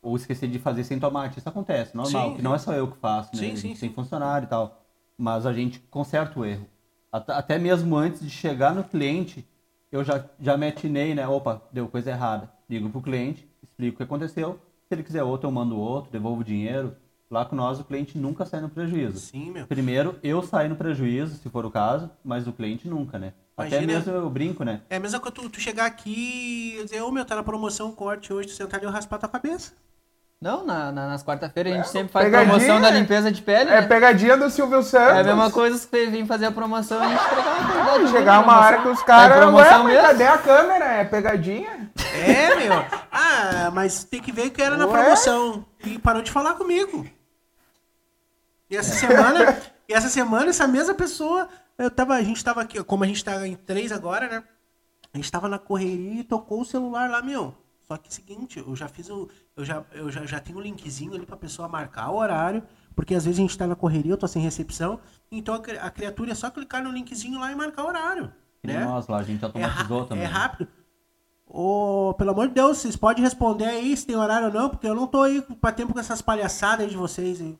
ou 0.00 0.16
esquecer 0.16 0.48
de 0.48 0.58
fazer 0.58 0.84
sem 0.84 0.98
tomate. 1.00 1.38
Isso 1.38 1.48
acontece, 1.48 1.96
normal. 1.96 2.30
Sim, 2.30 2.36
que 2.36 2.42
não 2.42 2.54
é 2.54 2.58
só 2.58 2.72
eu 2.74 2.88
que 2.88 2.96
faço, 2.98 3.34
né? 3.34 3.40
Sim, 3.40 3.46
a 3.46 3.48
gente 3.50 3.60
sim, 3.60 3.68
tem 3.74 3.88
sim. 3.88 3.94
funcionário 3.94 4.46
e 4.46 4.48
tal. 4.48 4.82
Mas 5.16 5.46
a 5.46 5.52
gente 5.52 5.80
conserta 5.90 6.38
o 6.38 6.44
erro. 6.44 6.66
At- 7.10 7.30
Até 7.30 7.58
mesmo 7.58 7.96
antes 7.96 8.20
de 8.20 8.30
chegar 8.30 8.74
no 8.74 8.84
cliente, 8.84 9.44
eu 9.90 10.04
já, 10.04 10.24
já 10.38 10.56
me 10.56 10.68
atinei, 10.68 11.14
né? 11.14 11.26
Opa, 11.26 11.62
deu 11.72 11.88
coisa 11.88 12.10
errada. 12.10 12.48
Ligo 12.68 12.88
pro 12.90 13.00
cliente, 13.00 13.48
explico 13.62 13.94
o 13.94 13.96
que 13.96 14.02
aconteceu. 14.04 14.60
Se 14.86 14.94
ele 14.94 15.02
quiser 15.02 15.22
outro, 15.24 15.48
eu 15.48 15.52
mando 15.52 15.76
outro, 15.78 16.12
devolvo 16.12 16.42
o 16.42 16.44
dinheiro. 16.44 16.94
Lá 17.30 17.44
com 17.44 17.54
nós, 17.54 17.78
o 17.78 17.84
cliente 17.84 18.16
nunca 18.16 18.46
sai 18.46 18.60
no 18.62 18.70
prejuízo. 18.70 19.18
Sim, 19.20 19.50
meu. 19.50 19.66
Primeiro, 19.66 20.16
eu 20.22 20.42
saio 20.42 20.70
no 20.70 20.76
prejuízo, 20.76 21.36
se 21.36 21.48
for 21.50 21.66
o 21.66 21.70
caso, 21.70 22.10
mas 22.24 22.46
o 22.46 22.52
cliente 22.52 22.88
nunca, 22.88 23.18
né? 23.18 23.34
Até 23.54 23.82
Imagina- 23.82 23.92
mesmo 23.92 24.12
eu 24.14 24.30
brinco, 24.30 24.64
né? 24.64 24.80
É 24.88 24.96
a 24.96 25.00
mesma 25.00 25.20
coisa 25.20 25.34
tu, 25.34 25.50
tu 25.50 25.60
chegar 25.60 25.84
aqui 25.84 26.76
e 26.80 26.84
dizer, 26.84 27.02
ô 27.02 27.10
meu, 27.10 27.24
tá 27.26 27.36
na 27.36 27.42
promoção, 27.42 27.92
corte 27.92 28.32
hoje, 28.32 28.48
tu 28.48 28.54
sentar 28.54 28.78
ali 28.78 28.86
e 28.86 28.88
eu 28.88 28.92
raspar 28.92 29.18
tua 29.18 29.28
cabeça. 29.28 29.72
Não, 30.40 30.64
na, 30.64 30.90
na- 30.92 31.08
nas 31.08 31.22
quarta-feiras 31.24 31.72
a 31.72 31.76
gente 31.78 31.88
sempre 31.88 32.12
faz 32.12 32.24
pegadinha. 32.26 32.54
promoção 32.54 32.80
da 32.80 32.90
limpeza 32.90 33.30
de 33.30 33.42
pele. 33.42 33.68
É 33.70 33.80
né? 33.80 33.86
pegadinha 33.88 34.36
do 34.36 34.48
Silvio 34.48 34.82
Santos. 34.84 35.16
É 35.16 35.20
a 35.20 35.24
mesma 35.24 35.50
coisa 35.50 35.76
que 35.76 35.84
você 35.84 36.06
vir 36.06 36.24
fazer 36.26 36.46
a 36.46 36.52
promoção 36.52 36.98
e 37.02 37.06
a 37.06 37.08
gente 37.10 37.24
entregar 37.24 37.98
uma 37.98 38.06
Chegar 38.08 38.24
na 38.24 38.38
uma 38.38 38.42
promoção. 38.44 38.64
hora 38.68 38.82
que 38.82 38.88
os 38.88 39.02
caras. 39.02 39.36
Ué, 39.36 39.42
promoção 39.42 39.82
mas 39.84 39.92
mesmo? 39.92 40.06
cadê 40.06 40.26
a 40.28 40.38
câmera? 40.38 40.84
É 40.84 41.04
pegadinha? 41.04 41.90
É, 42.14 42.54
meu. 42.54 42.72
Ah, 43.10 43.70
mas 43.74 44.04
tem 44.04 44.22
que 44.22 44.30
ver 44.30 44.50
que 44.50 44.62
era 44.62 44.76
na 44.76 44.86
Ué? 44.86 44.92
promoção. 44.92 45.66
E 45.84 45.98
parou 45.98 46.22
de 46.22 46.30
falar 46.30 46.54
comigo. 46.54 47.04
E 48.70 48.76
essa 48.76 48.94
semana, 48.94 49.56
e 49.88 49.92
essa 49.92 50.08
semana, 50.08 50.50
essa 50.50 50.66
mesma 50.68 50.94
pessoa, 50.94 51.48
eu 51.76 51.90
tava, 51.90 52.14
a 52.14 52.22
gente 52.22 52.42
tava 52.44 52.60
aqui, 52.62 52.82
como 52.84 53.04
a 53.04 53.06
gente 53.06 53.24
tá 53.24 53.46
em 53.46 53.54
três 53.56 53.92
agora, 53.92 54.28
né? 54.28 54.44
A 55.12 55.16
gente 55.16 55.30
tava 55.32 55.48
na 55.48 55.58
correria 55.58 56.20
e 56.20 56.24
tocou 56.24 56.60
o 56.60 56.64
celular 56.64 57.08
lá, 57.10 57.22
meu. 57.22 57.54
Só 57.80 57.96
que 57.96 58.08
é 58.08 58.10
o 58.10 58.14
seguinte, 58.14 58.58
eu 58.58 58.76
já 58.76 58.86
fiz 58.86 59.08
o. 59.08 59.28
Eu 59.56 59.64
já, 59.64 59.82
eu 59.92 60.10
já, 60.10 60.26
já 60.26 60.38
tenho 60.38 60.58
um 60.58 60.60
linkzinho 60.60 61.14
ali 61.14 61.24
pra 61.24 61.36
pessoa 61.38 61.66
marcar 61.66 62.10
o 62.10 62.16
horário. 62.16 62.62
Porque 62.94 63.14
às 63.14 63.24
vezes 63.24 63.38
a 63.38 63.42
gente 63.42 63.56
tá 63.56 63.66
na 63.66 63.74
correria, 63.74 64.12
eu 64.12 64.16
tô 64.18 64.28
sem 64.28 64.42
recepção. 64.42 65.00
Então 65.32 65.54
a, 65.54 65.86
a 65.86 65.90
criatura 65.90 66.32
é 66.32 66.34
só 66.34 66.50
clicar 66.50 66.82
no 66.82 66.90
linkzinho 66.90 67.40
lá 67.40 67.50
e 67.50 67.54
marcar 67.54 67.84
o 67.84 67.86
horário. 67.86 68.30
Né? 68.62 68.84
nós 68.84 69.06
lá, 69.06 69.18
a 69.18 69.22
gente 69.22 69.40
É, 69.42 69.46
automatizou 69.46 70.00
ra- 70.02 70.06
também. 70.06 70.24
é 70.24 70.26
rápido. 70.26 70.68
Ô, 71.46 72.12
pelo 72.18 72.32
amor 72.32 72.48
de 72.48 72.54
Deus, 72.54 72.76
vocês 72.78 72.96
podem 72.96 73.22
responder 73.24 73.64
aí 73.64 73.96
se 73.96 74.04
tem 74.06 74.16
horário 74.16 74.48
ou 74.48 74.52
não, 74.52 74.68
porque 74.68 74.86
eu 74.86 74.94
não 74.94 75.06
tô 75.06 75.22
aí 75.22 75.40
pra 75.60 75.72
tempo 75.72 75.94
com 75.94 76.00
essas 76.00 76.20
palhaçadas 76.20 76.84
aí 76.84 76.90
de 76.90 76.96
vocês 76.96 77.40
aí. 77.40 77.58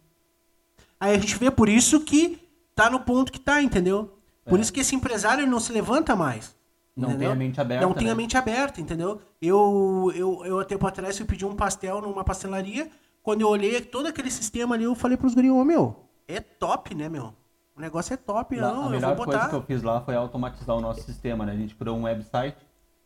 Aí 1.01 1.15
a 1.15 1.19
gente 1.19 1.37
vê 1.37 1.51
por 1.51 1.69
isso 1.69 2.01
que 2.01 2.39
tá 2.75 2.91
no 2.91 3.01
ponto 3.01 3.33
que 3.33 3.41
tá, 3.41 3.63
entendeu? 3.63 4.19
Por 4.45 4.59
isso 4.59 4.73
que 4.73 4.81
esse 4.81 4.95
empresário 4.95 5.47
não 5.47 5.61
se 5.61 5.73
levanta 5.73 6.17
mais. 6.17 6.57
É. 6.97 7.01
Não 7.01 7.09
entendeu? 7.11 7.29
tem 7.29 7.33
a 7.33 7.39
mente 7.39 7.61
aberta, 7.61 7.87
Não 7.87 7.95
tem 7.95 8.07
né? 8.07 8.13
a 8.13 8.17
mente 8.17 8.37
aberta, 8.37 8.81
entendeu? 8.81 9.21
Eu, 9.41 10.13
eu, 10.15 10.45
eu 10.45 10.59
há 10.59 10.65
tempo 10.65 10.85
atrás 10.87 11.19
eu 11.21 11.27
pedi 11.27 11.47
um 11.47 11.55
pastel 11.55 12.01
numa 12.01 12.25
pastelaria. 12.25 12.91
Quando 13.23 13.43
eu 13.43 13.49
olhei 13.49 13.81
todo 13.81 14.07
aquele 14.07 14.31
sistema 14.31 14.75
ali, 14.75 14.85
eu 14.85 14.95
falei 14.95 15.17
pros 15.17 15.35
gringos, 15.35 15.61
ô 15.61 15.65
meu, 15.65 16.09
é 16.27 16.41
top, 16.41 16.95
né, 16.95 17.09
meu? 17.09 17.35
O 17.77 17.81
negócio 17.81 18.13
é 18.13 18.17
top, 18.17 18.57
Lá, 18.57 18.73
não, 18.73 18.87
a 18.87 18.91
melhor 18.91 19.15
coisa 19.15 19.33
botar. 19.33 19.49
que 19.49 19.55
eu 19.55 19.63
fiz 19.63 19.83
lá 19.83 20.01
foi 20.01 20.17
automatizar 20.17 20.77
o 20.77 20.81
nosso 20.81 21.03
sistema, 21.03 21.47
né? 21.47 21.53
A 21.53 21.57
gente 21.57 21.77
criou 21.77 21.97
um 21.97 22.03
website 22.03 22.57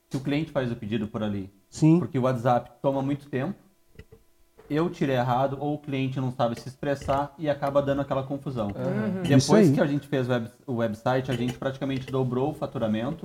que 0.09 0.17
o 0.17 0.21
cliente 0.21 0.51
faz 0.51 0.73
o 0.73 0.77
pedido 0.77 1.07
por 1.07 1.23
ali. 1.23 1.53
Sim. 1.69 1.99
Porque 1.99 2.19
o 2.19 2.23
WhatsApp 2.23 2.71
toma 2.81 3.03
muito 3.03 3.29
tempo. 3.29 3.59
Eu 4.75 4.89
tirei 4.91 5.17
errado 5.17 5.57
ou 5.61 5.75
o 5.75 5.79
cliente 5.79 6.21
não 6.21 6.31
sabe 6.33 6.59
se 6.61 6.69
expressar 6.69 7.35
e 7.39 7.49
acaba 7.49 7.81
dando 7.83 8.01
aquela 8.03 8.23
confusão. 8.23 8.69
Isso 9.25 9.47
Depois 9.53 9.71
que 9.71 9.81
a 9.81 9.87
gente 9.87 10.07
fez 10.09 10.29
o, 10.29 10.31
web- 10.33 10.51
o 10.67 10.73
website, 10.75 11.31
a 11.31 11.35
gente 11.35 11.55
praticamente 11.55 12.11
dobrou 12.11 12.51
o 12.51 12.55
faturamento. 12.55 13.25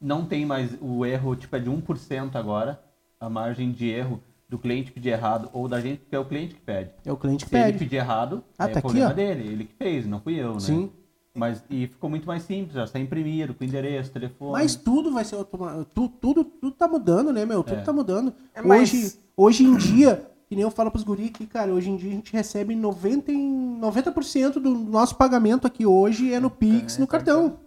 Não 0.00 0.24
tem 0.24 0.46
mais 0.46 0.76
o 0.80 1.04
erro, 1.04 1.34
tipo, 1.34 1.54
é 1.56 1.58
de 1.58 1.68
1% 1.70 2.36
agora, 2.36 2.80
a 3.20 3.28
margem 3.28 3.72
de 3.72 3.88
erro 3.88 4.22
do 4.48 4.58
cliente 4.58 4.92
pedir 4.92 5.10
errado 5.10 5.50
ou 5.52 5.68
da 5.68 5.80
gente, 5.80 5.98
porque 5.98 6.16
é 6.16 6.18
o 6.18 6.24
cliente 6.24 6.54
que 6.54 6.60
pede. 6.60 6.90
É 7.04 7.12
o 7.12 7.16
cliente 7.16 7.44
que 7.44 7.50
Se 7.50 7.56
ele 7.56 7.64
pede. 7.64 7.78
pedir 7.78 7.96
errado, 7.96 8.42
Ah, 8.58 8.64
é 8.64 8.68
tá 8.68 8.78
aqui, 8.78 8.80
problema 8.82 9.10
ó. 9.10 9.12
dele, 9.12 9.46
ele 9.52 9.64
que 9.64 9.74
fez, 9.74 10.06
não 10.06 10.20
fui 10.20 10.34
eu, 10.36 10.54
né? 10.54 10.60
Sim. 10.60 10.90
Mas, 11.34 11.62
e 11.70 11.86
ficou 11.86 12.08
muito 12.10 12.26
mais 12.26 12.42
simples, 12.42 12.74
já 12.74 12.84
está 12.84 12.98
imprimido, 12.98 13.54
com 13.54 13.62
endereço, 13.62 14.10
telefone. 14.10 14.52
Mas 14.52 14.74
tudo 14.74 15.12
vai 15.12 15.24
ser 15.24 15.34
automático. 15.36 15.84
Tudo, 15.94 16.08
tudo, 16.20 16.44
tudo 16.44 16.72
tá 16.74 16.88
mudando, 16.88 17.32
né, 17.32 17.44
meu? 17.44 17.62
Tudo 17.62 17.78
É. 17.80 17.82
tá 17.82 17.92
mudando. 17.92 18.32
É, 18.54 18.62
mas- 18.62 18.90
Hoje, 18.92 19.18
hoje 19.36 19.64
em 19.64 19.76
dia, 19.76 20.26
que 20.48 20.54
nem 20.56 20.62
eu 20.62 20.70
falo 20.70 20.90
pros 20.90 21.04
guri 21.04 21.26
aqui, 21.26 21.46
cara, 21.46 21.72
hoje 21.72 21.90
em 21.90 21.96
dia 21.96 22.10
a 22.10 22.14
gente 22.14 22.32
recebe 22.32 22.74
90%, 22.74 23.28
em- 23.28 23.78
90 23.78 24.58
do 24.60 24.70
nosso 24.70 25.14
pagamento 25.16 25.66
aqui 25.66 25.84
hoje 25.84 26.32
é 26.32 26.40
no 26.40 26.50
Pix, 26.50 26.96
no 26.98 27.06
cartão. 27.06 27.60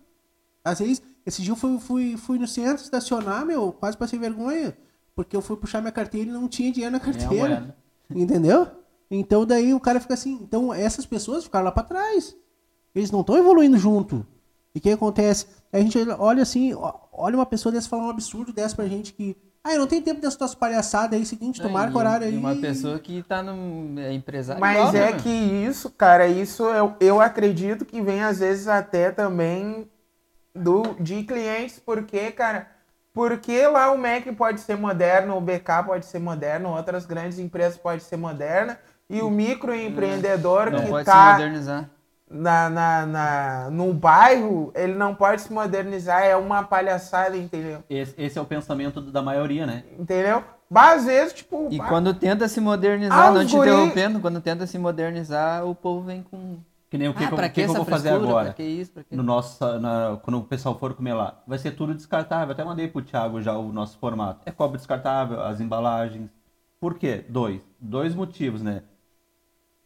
Às 0.64 0.80
vezes, 0.80 1.02
esse 1.26 1.42
dia 1.42 1.52
eu 1.52 1.56
fui, 1.56 1.80
fui, 1.80 2.18
fui 2.18 2.40
no 2.40 2.48
centro 2.48 2.84
estacionar, 2.84 3.46
meu, 3.46 3.72
quase 3.72 3.96
passei 3.98 4.18
vergonha. 4.20 4.76
Porque 5.16 5.36
eu 5.36 5.42
fui 5.42 5.56
puxar 5.58 5.82
minha 5.82 5.92
carteira 5.92 6.30
e 6.30 6.34
não 6.34 6.48
tinha 6.48 6.72
dinheiro 6.72 6.94
na 6.94 7.00
carteira. 7.00 7.76
Entendeu? 8.10 8.68
Então 9.10 9.46
daí 9.46 9.74
o 9.74 9.80
cara 9.80 10.00
fica 10.00 10.14
assim. 10.14 10.40
Então 10.42 10.74
essas 10.74 11.06
pessoas 11.06 11.44
ficaram 11.44 11.66
lá 11.66 11.72
pra 11.72 11.84
trás. 11.84 12.36
Eles 12.96 13.12
não 13.12 13.22
estão 13.22 13.38
evoluindo 13.38 13.78
junto. 13.78 14.26
E 14.74 14.80
o 14.80 14.82
que 14.82 14.90
acontece? 14.90 15.46
A 15.72 15.80
gente 15.80 15.98
olha 16.18 16.42
assim, 16.44 16.74
olha 17.14 17.36
uma 17.36 17.46
pessoa 17.46 17.72
dessa 17.72 17.90
falar 17.90 18.06
um 18.06 18.10
absurdo 18.10 18.52
dessa 18.54 18.76
pra 18.76 18.88
gente 18.88 19.14
que. 19.14 19.36
Ah, 19.64 19.74
eu 19.74 19.80
não 19.80 19.88
tenho 19.88 20.04
tempo 20.04 20.20
dessas 20.20 20.36
tuas 20.36 20.56
palhaçadas 20.56 21.20
aí, 21.20 21.26
seguinte, 21.26 21.62
tu 21.62 21.70
marca 21.70 21.94
E- 21.94 21.96
o 21.96 22.00
horário 22.00 22.26
aí. 22.28 22.34
e 22.34 22.38
Uma 22.38 22.56
pessoa 22.56 23.00
que 23.00 23.22
tá 23.24 23.44
no 23.44 24.00
é 24.00 24.12
empresário. 24.12 24.60
Mas 24.60 24.78
igual, 24.78 24.94
né, 24.94 25.00
é 25.10 25.12
meu? 25.12 25.22
que 25.22 25.30
isso, 25.30 25.90
cara, 25.92 26.28
isso 26.28 26.64
eu, 26.64 26.96
eu 27.00 27.22
acredito 27.22 27.86
que 27.86 28.02
vem 28.02 28.24
às 28.24 28.40
vezes 28.40 28.68
até 28.68 29.12
também 29.12 29.88
do, 30.56 30.96
de 31.00 31.24
clientes, 31.24 31.80
porque, 31.80 32.32
cara, 32.32 32.68
porque 33.14 33.66
lá 33.68 33.92
o 33.92 33.98
Mac 33.98 34.26
pode 34.36 34.62
ser 34.62 34.78
moderno, 34.78 35.38
o 35.38 35.42
BK 35.42 35.84
pode 35.86 36.06
ser 36.06 36.20
moderno, 36.20 36.70
outras 36.70 37.06
grandes 37.06 37.38
empresas 37.40 37.78
podem 37.78 38.00
ser 38.00 38.18
moderna, 38.18 38.80
e 39.10 39.22
o 39.22 39.30
microempreendedor 39.30 40.72
Não 40.72 40.84
que 40.84 40.90
pode 40.90 41.06
se 41.08 41.12
tá 41.12 41.34
modernizar. 41.34 41.90
Na, 42.32 42.70
na, 42.70 43.06
na, 43.06 43.70
no 43.70 43.94
bairro, 43.94 44.72
ele 44.76 44.94
não 44.94 45.14
pode 45.14 45.42
se 45.42 45.52
modernizar, 45.54 46.24
é 46.24 46.36
uma 46.36 46.64
palhaçada, 46.64 47.36
entendeu? 47.38 47.84
Esse, 47.90 48.14
esse 48.18 48.38
é 48.40 48.42
o 48.42 48.46
pensamento 48.46 49.02
da 49.02 49.22
maioria, 49.22 49.66
né? 49.66 49.84
Entendeu? 50.00 50.44
Mas 50.70 51.00
às 51.02 51.06
vezes, 51.06 51.34
tipo, 51.34 51.68
E 51.70 51.78
quando 51.80 52.14
tenta 52.14 52.48
se 52.48 52.62
modernizar, 52.62 53.28
Ah, 53.28 53.32
não 53.32 53.46
te 53.46 53.54
guri- 53.56 53.70
interrompendo, 53.70 54.20
quando 54.22 54.40
tenta 54.40 54.66
se 54.66 54.78
modernizar, 54.80 55.66
o 55.66 55.76
povo 55.76 56.02
vem 56.06 56.24
com. 56.24 56.58
Que 56.90 56.98
nem 56.98 57.08
o 57.10 57.14
que, 57.14 57.24
ah, 57.24 57.30
que 57.30 57.36
que 57.36 57.50
que 57.50 57.62
eu 57.62 57.74
vou 57.74 57.86
fazer 57.86 58.10
frescura? 58.10 58.30
agora. 58.30 58.46
Pra 58.48 58.54
que 58.54 58.64
isso? 58.64 58.92
Pra 58.92 59.04
que... 59.04 59.16
no 59.16 59.24
nosso, 59.24 59.64
na- 59.80 60.18
quando 60.24 60.40
o 60.40 60.44
pessoal 60.44 60.78
for 60.78 60.94
comer 60.94 61.14
lá, 61.14 61.42
vai 61.46 61.58
ser 61.58 61.72
tudo 61.72 61.94
descartável. 61.94 62.52
Até 62.54 62.64
mandei 62.64 62.88
pro 62.88 63.02
Thiago 63.02 63.42
já 63.42 63.58
o 63.58 63.72
nosso 63.74 63.98
formato. 63.98 64.42
É 64.46 64.52
cobre 64.52 64.78
descartável, 64.78 65.42
as 65.42 65.60
embalagens. 65.62 66.30
Por 66.80 66.96
quê? 66.98 67.24
Dois. 67.30 67.62
Dois 67.80 68.16
motivos, 68.16 68.62
né? 68.62 68.84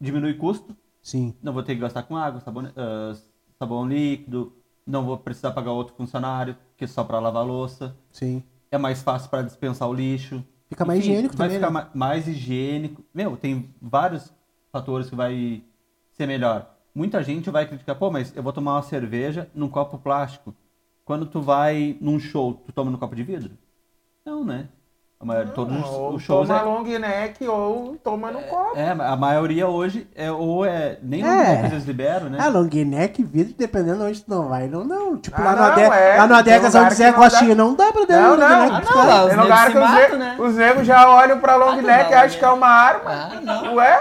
Diminui 0.00 0.34
custo, 0.34 0.76
Sim. 1.06 1.34
não 1.42 1.52
vou 1.52 1.62
ter 1.62 1.74
que 1.74 1.80
gastar 1.80 2.02
com 2.02 2.16
água, 2.16 2.40
sabão, 2.40 2.64
ah, 2.76 3.14
sabão 3.58 3.86
líquido, 3.86 4.52
não 4.86 5.04
vou 5.04 5.16
precisar 5.18 5.52
pagar 5.52 5.72
outro 5.72 5.94
funcionário, 5.94 6.56
que 6.76 6.84
é 6.84 6.86
só 6.86 7.04
para 7.04 7.18
lavar 7.20 7.44
louça. 7.46 7.96
Sim. 8.10 8.42
É 8.70 8.78
mais 8.78 9.02
fácil 9.02 9.30
para 9.30 9.42
dispensar 9.42 9.88
o 9.88 9.94
lixo. 9.94 10.44
Fica 10.68 10.84
mais 10.84 11.00
higiênico 11.00 11.36
vai 11.36 11.46
também, 11.46 11.56
ficar 11.58 11.70
né? 11.70 11.72
ma- 11.72 11.90
mais 11.94 12.26
higiênico. 12.26 13.04
Meu, 13.14 13.36
tem 13.36 13.72
vários 13.80 14.32
fatores 14.72 15.08
que 15.08 15.14
vai 15.14 15.62
ser 16.12 16.26
melhor. 16.26 16.74
Muita 16.94 17.22
gente 17.22 17.50
vai 17.50 17.66
criticar, 17.66 17.96
pô, 17.96 18.10
mas 18.10 18.34
eu 18.34 18.42
vou 18.42 18.52
tomar 18.52 18.74
uma 18.74 18.82
cerveja 18.82 19.48
num 19.54 19.68
copo 19.68 19.98
plástico. 19.98 20.54
Quando 21.04 21.26
tu 21.26 21.40
vai 21.40 21.96
num 22.00 22.18
show, 22.18 22.54
tu 22.54 22.72
toma 22.72 22.90
no 22.90 22.98
copo 22.98 23.14
de 23.14 23.22
vidro? 23.22 23.56
Não, 24.24 24.44
né? 24.44 24.68
A 25.26 25.28
maioria, 25.28 25.52
todos 25.52 25.76
os- 25.76 25.90
ou 25.90 26.14
os 26.14 26.22
shows 26.22 26.46
toma 26.46 26.60
é, 26.60 26.62
long 26.62 26.82
neck 26.84 27.48
ou 27.48 27.96
toma 27.96 28.30
no 28.30 28.38
copo. 28.42 28.78
é, 28.78 28.90
a 28.92 29.16
maioria 29.16 29.66
hoje 29.66 30.06
é 30.14 30.30
ou 30.30 30.64
é 30.64 30.98
nem 31.02 31.20
no 31.20 31.28
É. 31.28 31.62
é. 31.64 31.66
eles 31.66 31.84
liberam, 31.84 32.30
né? 32.30 32.38
Ah, 32.40 32.46
long 32.46 32.68
neck, 32.72 33.24
vidro, 33.24 33.52
dependendo 33.58 33.98
de 33.98 34.04
onde 34.04 34.22
tu 34.22 34.30
não 34.30 34.48
vai, 34.48 34.68
não, 34.68 34.84
não. 34.84 35.16
Tipo, 35.16 35.36
Ah, 35.40 35.44
lá, 35.44 35.50
no 35.50 35.56
não, 35.56 35.64
Ade... 35.72 35.80
é, 35.82 36.16
lá 36.16 36.26
no 36.28 36.34
lugar 36.36 36.60
onde 36.78 36.88
que 36.88 36.94
Zé 36.94 37.10
não 37.10 37.74
dá. 37.74 37.84
Não 37.86 37.92
pra 37.92 38.04
dar 38.04 38.20
Não, 38.22 38.30
long 38.30 38.36
não. 38.36 38.60
neck 38.60 38.72
Ah, 38.72 38.80
pros 38.80 38.94
não, 38.94 39.02
os 39.02 39.08
Tem 39.10 39.36
negros 39.36 39.44
lugar 39.44 40.06
que 40.06 40.12
os, 40.12 40.18
né? 40.18 40.36
os 40.38 40.54
negros 40.54 40.86
já 40.86 41.10
olham 41.10 41.40
pra 41.40 41.56
long 41.56 41.70
Ah, 41.70 41.82
neck 41.82 42.08
e 42.12 42.14
não, 42.14 42.22
acham 42.22 42.38
que 42.38 42.44
é 42.44 42.48
uma 42.48 42.68
arma. 42.68 43.10
Ah, 43.10 43.40
não. 43.42 43.74
Ué? 43.74 44.00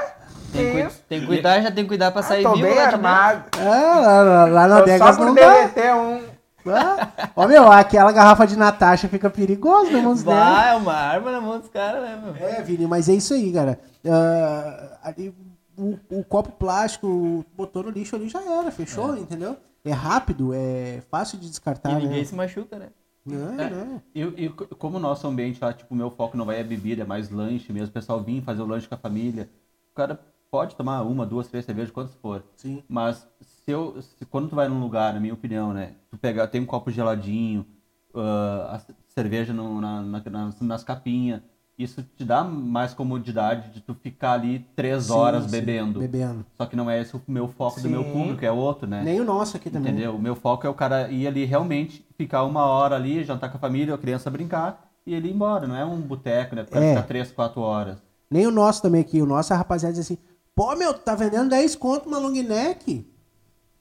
Tem, 0.53 0.71
Que 0.87 0.93
tem 1.09 1.19
que 1.21 1.25
cuidar, 1.25 1.59
já 1.59 1.71
tem 1.71 1.83
que 1.83 1.87
cuidar 1.89 2.11
pra 2.11 2.19
Ah, 2.21 2.23
sair 2.23 2.43
tô 2.43 2.53
vivo 2.53 2.67
bem 2.67 2.75
lá 2.75 2.85
de 2.85 2.91
dentro. 2.91 3.07
armado. 3.07 3.43
Ah, 3.59 3.99
lá, 3.99 4.21
lá, 4.21 4.45
lá 4.45 4.67
no 4.67 4.75
Tô 4.75 4.81
Adegas 4.83 5.07
só 5.09 5.15
por 5.17 5.25
não 5.25 5.33
dá. 5.33 5.41
derreter 5.49 5.95
um. 5.95 6.34
Ah, 6.67 7.31
Ó, 7.35 7.47
meu, 7.47 7.71
aquela 7.71 8.11
garrafa 8.11 8.45
de 8.47 8.55
Natasha 8.55 9.07
fica 9.07 9.29
perigosa 9.29 9.91
na 9.91 10.01
mão. 10.01 10.15
Vai, 10.15 10.71
é 10.73 10.75
uma 10.75 10.93
arma 10.93 11.31
na 11.31 11.41
mão 11.41 11.59
dos 11.59 11.69
caras, 11.69 12.01
né, 12.01 12.19
meu? 12.23 12.35
É, 12.47 12.61
Vini, 12.61 12.87
mas 12.87 13.07
é 13.09 13.13
isso 13.13 13.33
aí, 13.33 13.51
cara. 13.53 13.79
Ah, 14.05 14.99
ali, 15.03 15.33
o, 15.77 15.97
o 16.09 16.23
copo 16.23 16.51
plástico 16.53 17.45
botou 17.55 17.83
no 17.83 17.89
lixo 17.89 18.15
ali 18.15 18.29
já 18.29 18.41
era, 18.41 18.71
fechou, 18.71 19.15
entendeu? 19.17 19.57
É 19.83 19.91
rápido, 19.91 20.51
é 20.53 21.01
fácil 21.11 21.37
de 21.37 21.47
descartar, 21.49 21.91
e 21.91 22.03
ninguém 22.03 22.19
né? 22.19 22.23
se 22.25 22.33
machuca, 22.33 22.79
né? 22.79 22.87
Não, 23.25 23.59
É. 23.59 23.69
não. 23.69 24.01
E, 24.13 24.21
e 24.45 24.49
co- 24.49 24.67
como 24.75 24.97
o 24.97 24.99
nosso 24.99 25.27
ambiente 25.27 25.59
lá, 25.63 25.73
tipo, 25.73 25.93
o 25.93 25.97
meu 25.97 26.09
foco 26.11 26.37
não 26.37 26.45
vai 26.45 26.59
é 26.59 26.63
bebida, 26.63 27.01
é 27.03 27.05
mais 27.05 27.29
lanche 27.29 27.71
mesmo. 27.73 27.89
O 27.89 27.91
pessoal 27.91 28.19
vir 28.21 28.41
fazer 28.43 28.61
o 28.61 28.65
lanche 28.67 28.87
com 28.87 28.95
a 28.95 28.97
família. 28.99 29.49
O 29.91 29.95
cara 29.95 30.19
pode 30.51 30.75
tomar 30.75 31.01
uma, 31.01 31.25
duas, 31.25 31.47
três 31.47 31.65
cervejas, 31.65 31.91
quantas 31.91 32.13
for. 32.15 32.43
Sim. 32.55 32.83
Mas 32.87 33.27
se 33.65 33.71
eu, 33.71 33.99
se- 34.01 34.25
quando 34.25 34.49
tu 34.49 34.55
vai 34.55 34.67
num 34.67 34.79
lugar, 34.79 35.13
na 35.13 35.19
minha 35.19 35.33
opinião, 35.33 35.73
né? 35.73 35.93
Tu 36.11 36.17
pega, 36.17 36.47
tem 36.47 36.61
um 36.61 36.65
copo 36.65 36.91
geladinho, 36.91 37.65
ah, 38.13 38.79
a 38.79 38.93
cerveja 39.13 39.51
no- 39.53 39.81
na- 39.81 40.01
na- 40.01 40.23
nas, 40.29 40.61
nas 40.61 40.83
capinhas. 40.83 41.41
Isso 41.77 42.01
te 42.15 42.23
dá 42.23 42.41
mais 42.41 42.93
comodidade 42.93 43.73
de 43.73 43.81
tu 43.81 43.93
ficar 43.95 44.31
ali 44.33 44.59
três 44.77 45.05
Sim, 45.05 45.11
horas 45.13 45.43
sim, 45.43 45.51
bebendo. 45.51 45.99
Bebendo. 45.99 46.45
Só 46.53 46.65
que 46.65 46.73
não 46.75 46.89
é 46.89 47.01
esse 47.01 47.13
o 47.17 47.21
meu 47.27 47.49
foco 47.49 47.81
do 47.81 47.89
meu 47.89 48.01
Sim. 48.01 48.11
público, 48.13 48.45
é 48.45 48.51
outro, 48.51 48.87
né? 48.87 49.01
Nem 49.03 49.19
o 49.19 49.25
nosso 49.25 49.57
aqui 49.57 49.69
também. 49.69 49.91
Entendeu? 49.91 50.15
O 50.15 50.19
meu 50.21 50.35
foco 50.37 50.65
é 50.65 50.69
o 50.69 50.73
cara 50.73 51.09
ir 51.11 51.27
ali 51.27 51.43
realmente 51.43 52.05
ficar 52.17 52.43
uma 52.45 52.63
hora 52.63 52.95
ali, 52.95 53.25
jantar 53.25 53.49
com 53.51 53.57
a 53.57 53.59
família, 53.59 53.93
a 53.93 53.97
criança 53.97 54.29
brincar 54.31 54.89
e 55.05 55.13
ele 55.13 55.27
ir 55.27 55.33
embora. 55.33 55.67
Não 55.67 55.75
é 55.75 55.83
um 55.83 55.99
boteco, 55.99 56.55
né? 56.55 56.63
Pra 56.63 56.79
É. 56.81 56.89
ficar 56.95 57.07
três, 57.07 57.29
quatro 57.31 57.59
horas. 57.59 57.97
Nem 58.31 58.47
o 58.47 58.51
nosso 58.51 58.81
também 58.81 59.01
aqui. 59.01 59.21
O 59.21 59.25
nosso, 59.25 59.53
a 59.53 59.57
rapaziada 59.57 59.93
diz 59.95 60.05
assim: 60.05 60.17
pô, 60.55 60.73
meu, 60.77 60.93
tu 60.93 61.01
tá 61.01 61.13
vendendo 61.13 61.49
10 61.49 61.75
conto 61.75 62.07
uma 62.07 62.19
long 62.19 62.31
neck? 62.31 63.05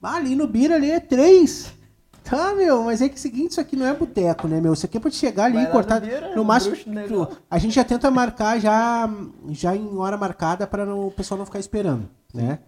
Ah, 0.04 0.16
ali 0.16 0.34
no 0.34 0.46
Bira 0.46 0.76
ali 0.76 0.90
é 0.90 1.00
3. 1.00 1.72
Tá, 2.22 2.54
meu, 2.54 2.84
mas 2.84 3.02
é 3.02 3.08
que 3.08 3.14
é 3.16 3.18
o 3.18 3.20
seguinte, 3.20 3.50
isso 3.50 3.60
aqui 3.60 3.76
não 3.76 3.84
é 3.86 3.92
boteco, 3.94 4.48
né, 4.48 4.58
meu? 4.60 4.72
Isso 4.72 4.86
aqui 4.86 4.96
é 4.96 5.00
pra 5.00 5.10
te 5.10 5.16
chegar 5.16 5.44
ali 5.44 5.54
Vai 5.56 5.64
e 5.64 5.70
cortar. 5.70 6.00
no 6.00 6.06
Bira, 6.06 6.34
no 6.34 6.42
máximo. 6.44 6.74
negócio. 6.86 7.36
A 7.50 7.58
gente 7.58 7.74
já 7.74 7.84
tenta 7.84 8.10
marcar 8.10 8.58
já, 8.58 9.08
já 9.50 9.76
em 9.76 9.96
hora 9.98 10.16
marcada 10.16 10.66
pra 10.66 10.86
não- 10.86 11.06
o 11.06 11.10
pessoal 11.10 11.36
não 11.38 11.44
ficar 11.44 11.58
esperando, 11.58 12.08
né? 12.32 12.60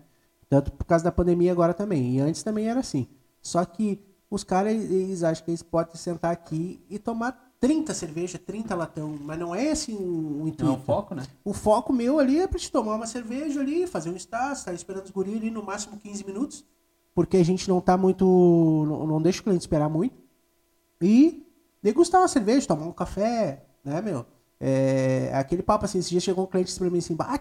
Tanto 0.49 0.71
por 0.73 0.85
causa 0.85 1.03
da 1.05 1.11
pandemia 1.11 1.51
agora 1.53 1.73
também. 1.73 2.17
E 2.17 2.21
antes 2.21 2.43
também 2.43 2.69
era 2.69 2.81
assim. 2.81 3.09
Só 3.41 3.65
que 3.65 3.99
os 4.31 4.45
caras, 4.45 4.73
eles 4.75 5.23
acham 5.23 5.45
que 5.45 5.51
eles 5.51 5.63
podem 5.63 5.95
sentar 5.97 6.33
aqui 6.33 6.85
e 6.91 6.99
tomar 6.99 7.55
30 7.59 7.95
cerveja, 7.95 8.39
30 8.39 8.75
latão. 8.75 9.17
Mas 9.23 9.39
não 9.39 9.55
é 9.55 9.71
assim 9.71 9.95
o, 9.95 10.43
o 10.43 10.49
intuito. 10.49 10.65
Não 10.67 10.75
é 10.75 10.77
o 10.77 10.81
foco, 10.81 11.15
né? 11.15 11.23
O 11.43 11.55
foco 11.55 11.93
meu 11.95 12.19
ali 12.19 12.41
é 12.41 12.47
pra 12.47 12.59
te 12.59 12.71
tomar 12.71 12.95
uma 12.97 13.07
cerveja 13.07 13.59
ali, 13.61 13.87
fazer 13.87 14.11
um 14.11 14.17
estágio, 14.17 14.53
estar 14.53 14.75
esperando 14.75 15.07
os 15.07 15.11
guris 15.11 15.37
ali 15.37 15.51
no 15.51 15.63
máximo 15.63 15.97
15 15.97 16.25
minutos. 16.27 16.63
Porque 17.17 17.39
a 17.39 17.43
gente 17.43 17.67
não 17.67 17.81
tá 17.81 17.97
muito. 17.97 18.27
Não, 18.87 19.07
não 19.07 19.23
deixa 19.23 19.41
o 19.41 19.45
cliente 19.45 19.63
esperar 19.63 19.89
muito. 19.89 20.15
E 21.01 21.47
degustar 21.83 22.21
uma 22.21 22.29
cerveja, 22.29 22.67
tomar 22.67 22.85
um 22.85 22.93
café, 22.93 23.65
né, 23.83 24.03
meu? 24.03 24.27
É, 24.61 25.31
aquele 25.33 25.63
papo 25.63 25.87
assim, 25.87 25.99
esse 25.99 26.11
dia 26.11 26.21
chegou 26.21 26.45
um 26.45 26.47
cliente 26.47 26.79
pra 26.79 26.91
mim 26.91 26.99
assim, 26.99 27.15
bah, 27.15 27.39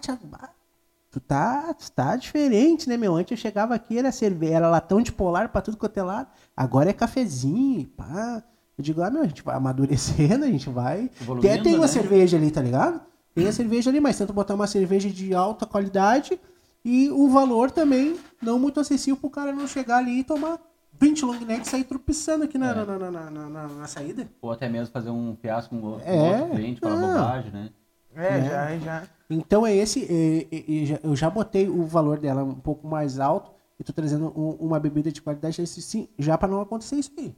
tu 1.10 1.20
tá, 1.20 1.74
tu 1.74 1.92
tá 1.92 2.16
diferente, 2.16 2.88
né, 2.88 2.96
meu? 2.96 3.14
Antes 3.14 3.32
eu 3.32 3.36
chegava 3.36 3.74
aqui, 3.74 3.98
era 3.98 4.10
cerveja, 4.10 4.54
era 4.54 4.70
latão 4.70 5.02
de 5.02 5.12
polar 5.12 5.50
pra 5.50 5.60
tudo 5.60 5.76
quanto 5.76 5.98
é 5.98 6.02
lado. 6.02 6.28
Agora 6.56 6.88
é 6.88 6.94
cafezinho, 6.94 7.86
pá. 7.88 8.42
Eu 8.78 8.82
digo, 8.82 9.02
ah, 9.02 9.10
meu, 9.10 9.24
a 9.24 9.26
gente 9.26 9.42
vai 9.42 9.56
amadurecendo, 9.56 10.46
a 10.46 10.48
gente 10.48 10.70
vai. 10.70 11.10
Tem, 11.42 11.62
tem 11.62 11.74
uma 11.74 11.82
né? 11.82 11.88
cerveja 11.88 12.38
ali, 12.38 12.50
tá 12.50 12.62
ligado? 12.62 13.02
Tem 13.34 13.46
a 13.46 13.52
cerveja 13.52 13.90
ali, 13.90 14.00
mas 14.00 14.16
tenta 14.16 14.32
botar 14.32 14.54
uma 14.54 14.66
cerveja 14.66 15.10
de 15.10 15.34
alta 15.34 15.66
qualidade 15.66 16.40
e 16.88 17.10
o 17.10 17.28
valor 17.28 17.70
também 17.70 18.16
não 18.40 18.60
muito 18.60 18.78
acessível 18.78 19.16
pro 19.16 19.28
cara 19.28 19.52
não 19.52 19.66
chegar 19.66 19.98
ali 19.98 20.20
e 20.20 20.24
tomar 20.24 20.60
20 20.92 21.24
long 21.24 21.38
neck 21.40 21.66
e 21.66 21.68
sair 21.68 21.82
tropeçando 21.84 22.44
aqui 22.44 22.56
na, 22.56 22.70
É. 22.70 22.74
na, 22.74 22.84
na, 22.84 23.10
na, 23.10 23.30
na- 23.30 23.48
na- 23.48 23.68
na 23.68 23.86
saída. 23.88 24.28
Ou 24.40 24.52
até 24.52 24.68
mesmo 24.68 24.92
fazer 24.92 25.10
um 25.10 25.34
fiasco 25.36 25.74
com 25.78 25.84
outro, 25.84 26.06
É, 26.08 26.16
com 26.16 26.28
outro 26.42 26.50
cliente, 26.56 26.80
falar 26.80 26.96
não. 27.00 27.08
bobagem, 27.08 27.50
né? 27.50 27.70
É, 28.14 28.30
Né? 28.30 28.48
já, 28.48 28.78
já. 28.78 29.02
Então 29.28 29.66
é 29.66 29.74
esse, 29.74 30.04
é, 30.04 30.46
é, 30.56 30.94
é, 30.94 31.00
eu 31.02 31.16
já 31.16 31.28
botei 31.28 31.68
o 31.68 31.84
valor 31.84 32.18
dela 32.20 32.44
um 32.44 32.54
pouco 32.54 32.86
mais 32.86 33.18
alto 33.18 33.50
e 33.78 33.82
tô 33.84 33.92
trazendo 33.92 34.32
um- 34.38 34.52
uma 34.64 34.78
bebida 34.78 35.10
de 35.10 35.20
qualidade 35.20 35.60
esse 35.60 35.82
sim, 35.82 36.08
já 36.18 36.38
pra 36.38 36.46
não 36.48 36.60
acontecer 36.60 36.96
isso 36.96 37.10
aí. 37.18 37.34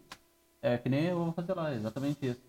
É 0.61 0.77
que 0.77 0.89
nem 0.89 1.07
eu 1.07 1.17
vou 1.19 1.33
fazer 1.33 1.55
lá, 1.55 1.75
exatamente 1.75 2.19
isso. 2.27 2.41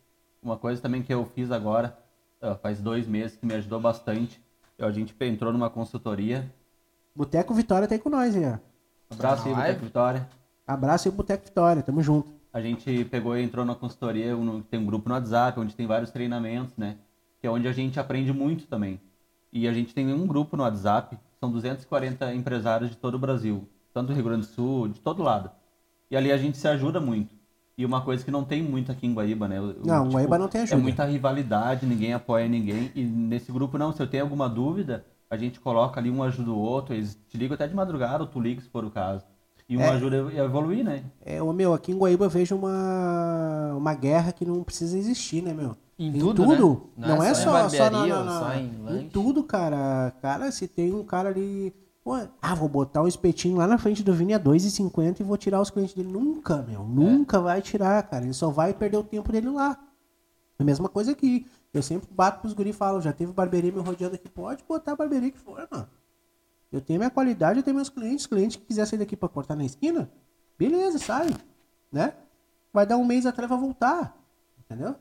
Uma 0.44 0.58
coisa 0.58 0.82
também 0.82 1.02
que 1.02 1.14
eu 1.14 1.26
fiz 1.26 1.50
agora, 1.52 1.98
ah, 2.42 2.56
faz 2.56 2.82
dois 2.82 3.08
meses, 3.08 3.38
que 3.38 3.46
me 3.46 3.54
ajudou 3.56 3.80
bastante, 3.80 4.42
A 4.82 4.92
gente 4.92 5.14
entrou 5.22 5.52
numa 5.52 5.70
consultoria. 5.70 6.50
Boteco 7.16 7.54
Vitória 7.54 7.88
tá 7.88 7.96
aí 7.96 8.00
com 8.00 8.10
nós, 8.10 8.36
hein? 8.36 8.44
ó. 8.54 9.14
Abraço 9.14 9.48
aí. 9.48 9.54
Boteco 9.56 9.86
Vitória. 9.86 10.30
Abraço 10.68 11.08
aí, 11.08 11.14
Boteco 11.14 11.46
Vitória. 11.46 11.82
Tamo 11.82 12.02
junto. 12.02 12.30
A 12.52 12.62
gente 12.62 13.06
pegou 13.06 13.38
e 13.38 13.44
entrou 13.44 13.66
na 13.66 13.76
consultoria, 13.76 14.36
um- 14.36 14.62
tem 14.62 14.80
um 14.80 14.86
grupo 14.86 15.08
no 15.10 15.16
WhatsApp, 15.16 15.60
onde 15.60 15.76
tem 15.76 15.86
vários 15.86 16.12
treinamentos, 16.12 16.76
né? 16.78 16.98
Que 17.40 17.48
é 17.48 17.52
onde 17.52 17.68
a 17.68 17.72
gente 17.72 18.00
aprende 18.00 18.34
muito 18.34 18.66
também. 18.68 19.00
E 19.52 19.68
a 19.68 19.74
gente 19.74 19.94
tem 19.94 20.12
um 20.14 20.26
grupo 20.28 20.56
no 20.58 20.64
WhatsApp, 20.64 21.18
são 21.40 21.52
240 21.52 22.34
empresários 22.34 22.90
de 22.90 22.98
todo 22.98 23.16
o 23.16 23.20
Brasil, 23.20 23.68
tanto 23.94 24.08
do 24.08 24.14
Rio 24.14 24.24
Grande 24.24 24.42
do 24.48 24.52
Sul, 24.54 24.88
de 24.88 25.00
todo 25.00 25.24
lado. 25.24 25.50
E 26.10 26.18
ali 26.18 26.32
a 26.32 26.38
gente 26.38 26.58
se 26.58 26.68
ajuda 26.68 27.00
muito. 27.00 27.34
E 27.78 27.86
uma 27.86 28.02
coisa 28.02 28.26
que 28.26 28.32
não 28.32 28.44
tem 28.44 28.62
muito 28.62 28.92
aqui 28.92 29.08
em 29.08 29.14
Guaíba, 29.14 29.48
né? 29.48 29.58
Não, 29.86 30.10
Guaíba 30.10 30.38
não 30.38 30.48
tem 30.50 30.62
ajuda. 30.62 30.80
É 30.80 30.84
muita 30.84 31.06
rivalidade, 31.06 31.86
ninguém 31.86 32.14
apoia 32.14 32.48
ninguém. 32.48 32.92
E 32.94 33.04
nesse 33.06 33.52
grupo 33.52 33.78
não, 33.78 33.94
se 33.94 34.02
eu 34.02 34.08
tenho 34.08 34.24
alguma 34.24 34.50
dúvida, 34.50 35.06
a 35.30 35.38
gente 35.38 35.60
coloca 35.60 36.00
ali 36.00 36.10
um 36.10 36.24
ajuda 36.24 36.52
o 36.52 36.58
outro, 36.58 36.94
eles 36.94 37.18
te 37.28 37.38
ligam 37.38 37.56
até 37.56 37.68
de 37.68 37.76
madrugada, 37.76 38.24
ou 38.24 38.30
tu 38.30 38.40
liga 38.40 38.62
se 38.62 38.70
for 38.70 38.84
o 38.84 38.90
caso. 38.92 39.24
E 39.68 39.78
um 39.78 39.82
É. 39.82 39.90
ajuda 39.90 40.28
a 40.30 40.44
evoluir, 40.46 40.84
né? 40.84 41.04
É, 41.24 41.42
ô, 41.44 41.54
meu, 41.54 41.74
aqui 41.76 41.92
em 41.92 41.98
Guaíba 41.98 42.26
eu 42.26 42.30
vejo 42.30 42.56
uma, 42.56 43.76
uma 43.78 43.94
guerra 43.94 44.32
que 44.32 44.44
não 44.44 44.64
precisa 44.64 44.98
existir, 44.98 45.44
né, 45.44 45.54
meu? 45.54 45.76
Em 46.00 46.12
tudo, 46.14 46.48
né? 46.48 46.58
Não, 46.58 47.08
Não 47.18 47.24
é 47.24 47.30
é 47.30 47.34
só, 47.36 47.52
só 47.52 47.66
em 47.68 47.70
só 47.78 47.90
na, 47.92 48.08
na- 48.08 48.24
na- 48.24 48.40
só 48.40 48.54
em 48.56 49.00
em 49.02 49.10
tudo, 49.10 49.44
cara. 49.44 50.12
Cara, 50.22 50.52
se 50.52 50.68
tem 50.68 50.94
um 50.94 51.04
cara 51.04 51.30
ali. 51.30 51.74
Pô, 52.04 52.14
ah, 52.42 52.56
vou 52.56 52.70
botar 52.70 53.04
um 53.04 53.08
espetinho 53.08 53.58
lá 53.58 53.68
na 53.68 53.78
frente 53.78 54.02
do 54.02 54.14
Vini 54.14 54.34
a 54.34 54.40
2,50 54.40 55.20
e 55.20 55.24
vou 55.24 55.38
tirar 55.38 55.62
os 55.62 55.70
clientes 55.70 55.94
dele. 55.94 56.10
Nunca, 56.12 56.64
meu. 56.68 56.84
Nunca 56.84 57.40
vai 57.42 57.62
tirar, 57.62 58.02
cara. 58.04 58.24
Ele 58.24 58.34
só 58.34 58.50
vai 58.50 58.74
perder 58.74 58.98
o 58.98 59.04
tempo 59.04 59.32
dele 59.32 59.50
lá. 59.50 59.78
A 60.58 60.64
mesma 60.64 60.88
coisa 60.90 61.12
aqui. 61.12 61.46
Eu 61.74 61.84
sempre 61.84 62.10
bato 62.12 62.42
pros 62.42 62.54
guri 62.54 62.72
e 62.72 62.74
falo, 62.74 63.00
já 63.00 63.14
teve 63.14 63.32
barbearia 63.32 63.72
me 63.72 63.80
rodeando 63.80 64.16
aqui. 64.16 64.28
Pode 64.28 64.64
botar 64.64 64.94
a 64.94 64.96
barbearia 64.96 65.32
que 65.32 65.38
for, 65.38 65.68
mano. 65.72 65.88
Eu 66.72 66.82
tenho 66.82 67.00
minha 67.00 67.10
qualidade, 67.10 67.60
eu 67.60 67.64
tenho 67.64 67.76
meus 67.76 67.90
clientes. 67.90 68.26
Cliente 68.26 68.58
que 68.58 68.66
quiser 68.66 68.86
sair 68.86 69.00
daqui 69.00 69.16
pra 69.16 69.30
cortar 69.30 69.56
na 69.56 69.66
esquina, 69.66 70.12
beleza, 70.58 70.98
sai. 70.98 71.30
Né? 71.92 72.14
Vai 72.72 72.86
dar 72.86 72.98
um 72.98 73.06
mês 73.06 73.26
atrás 73.26 73.50
vai 73.50 73.60
voltar. 73.60 74.16
Entendeu? 74.60 74.96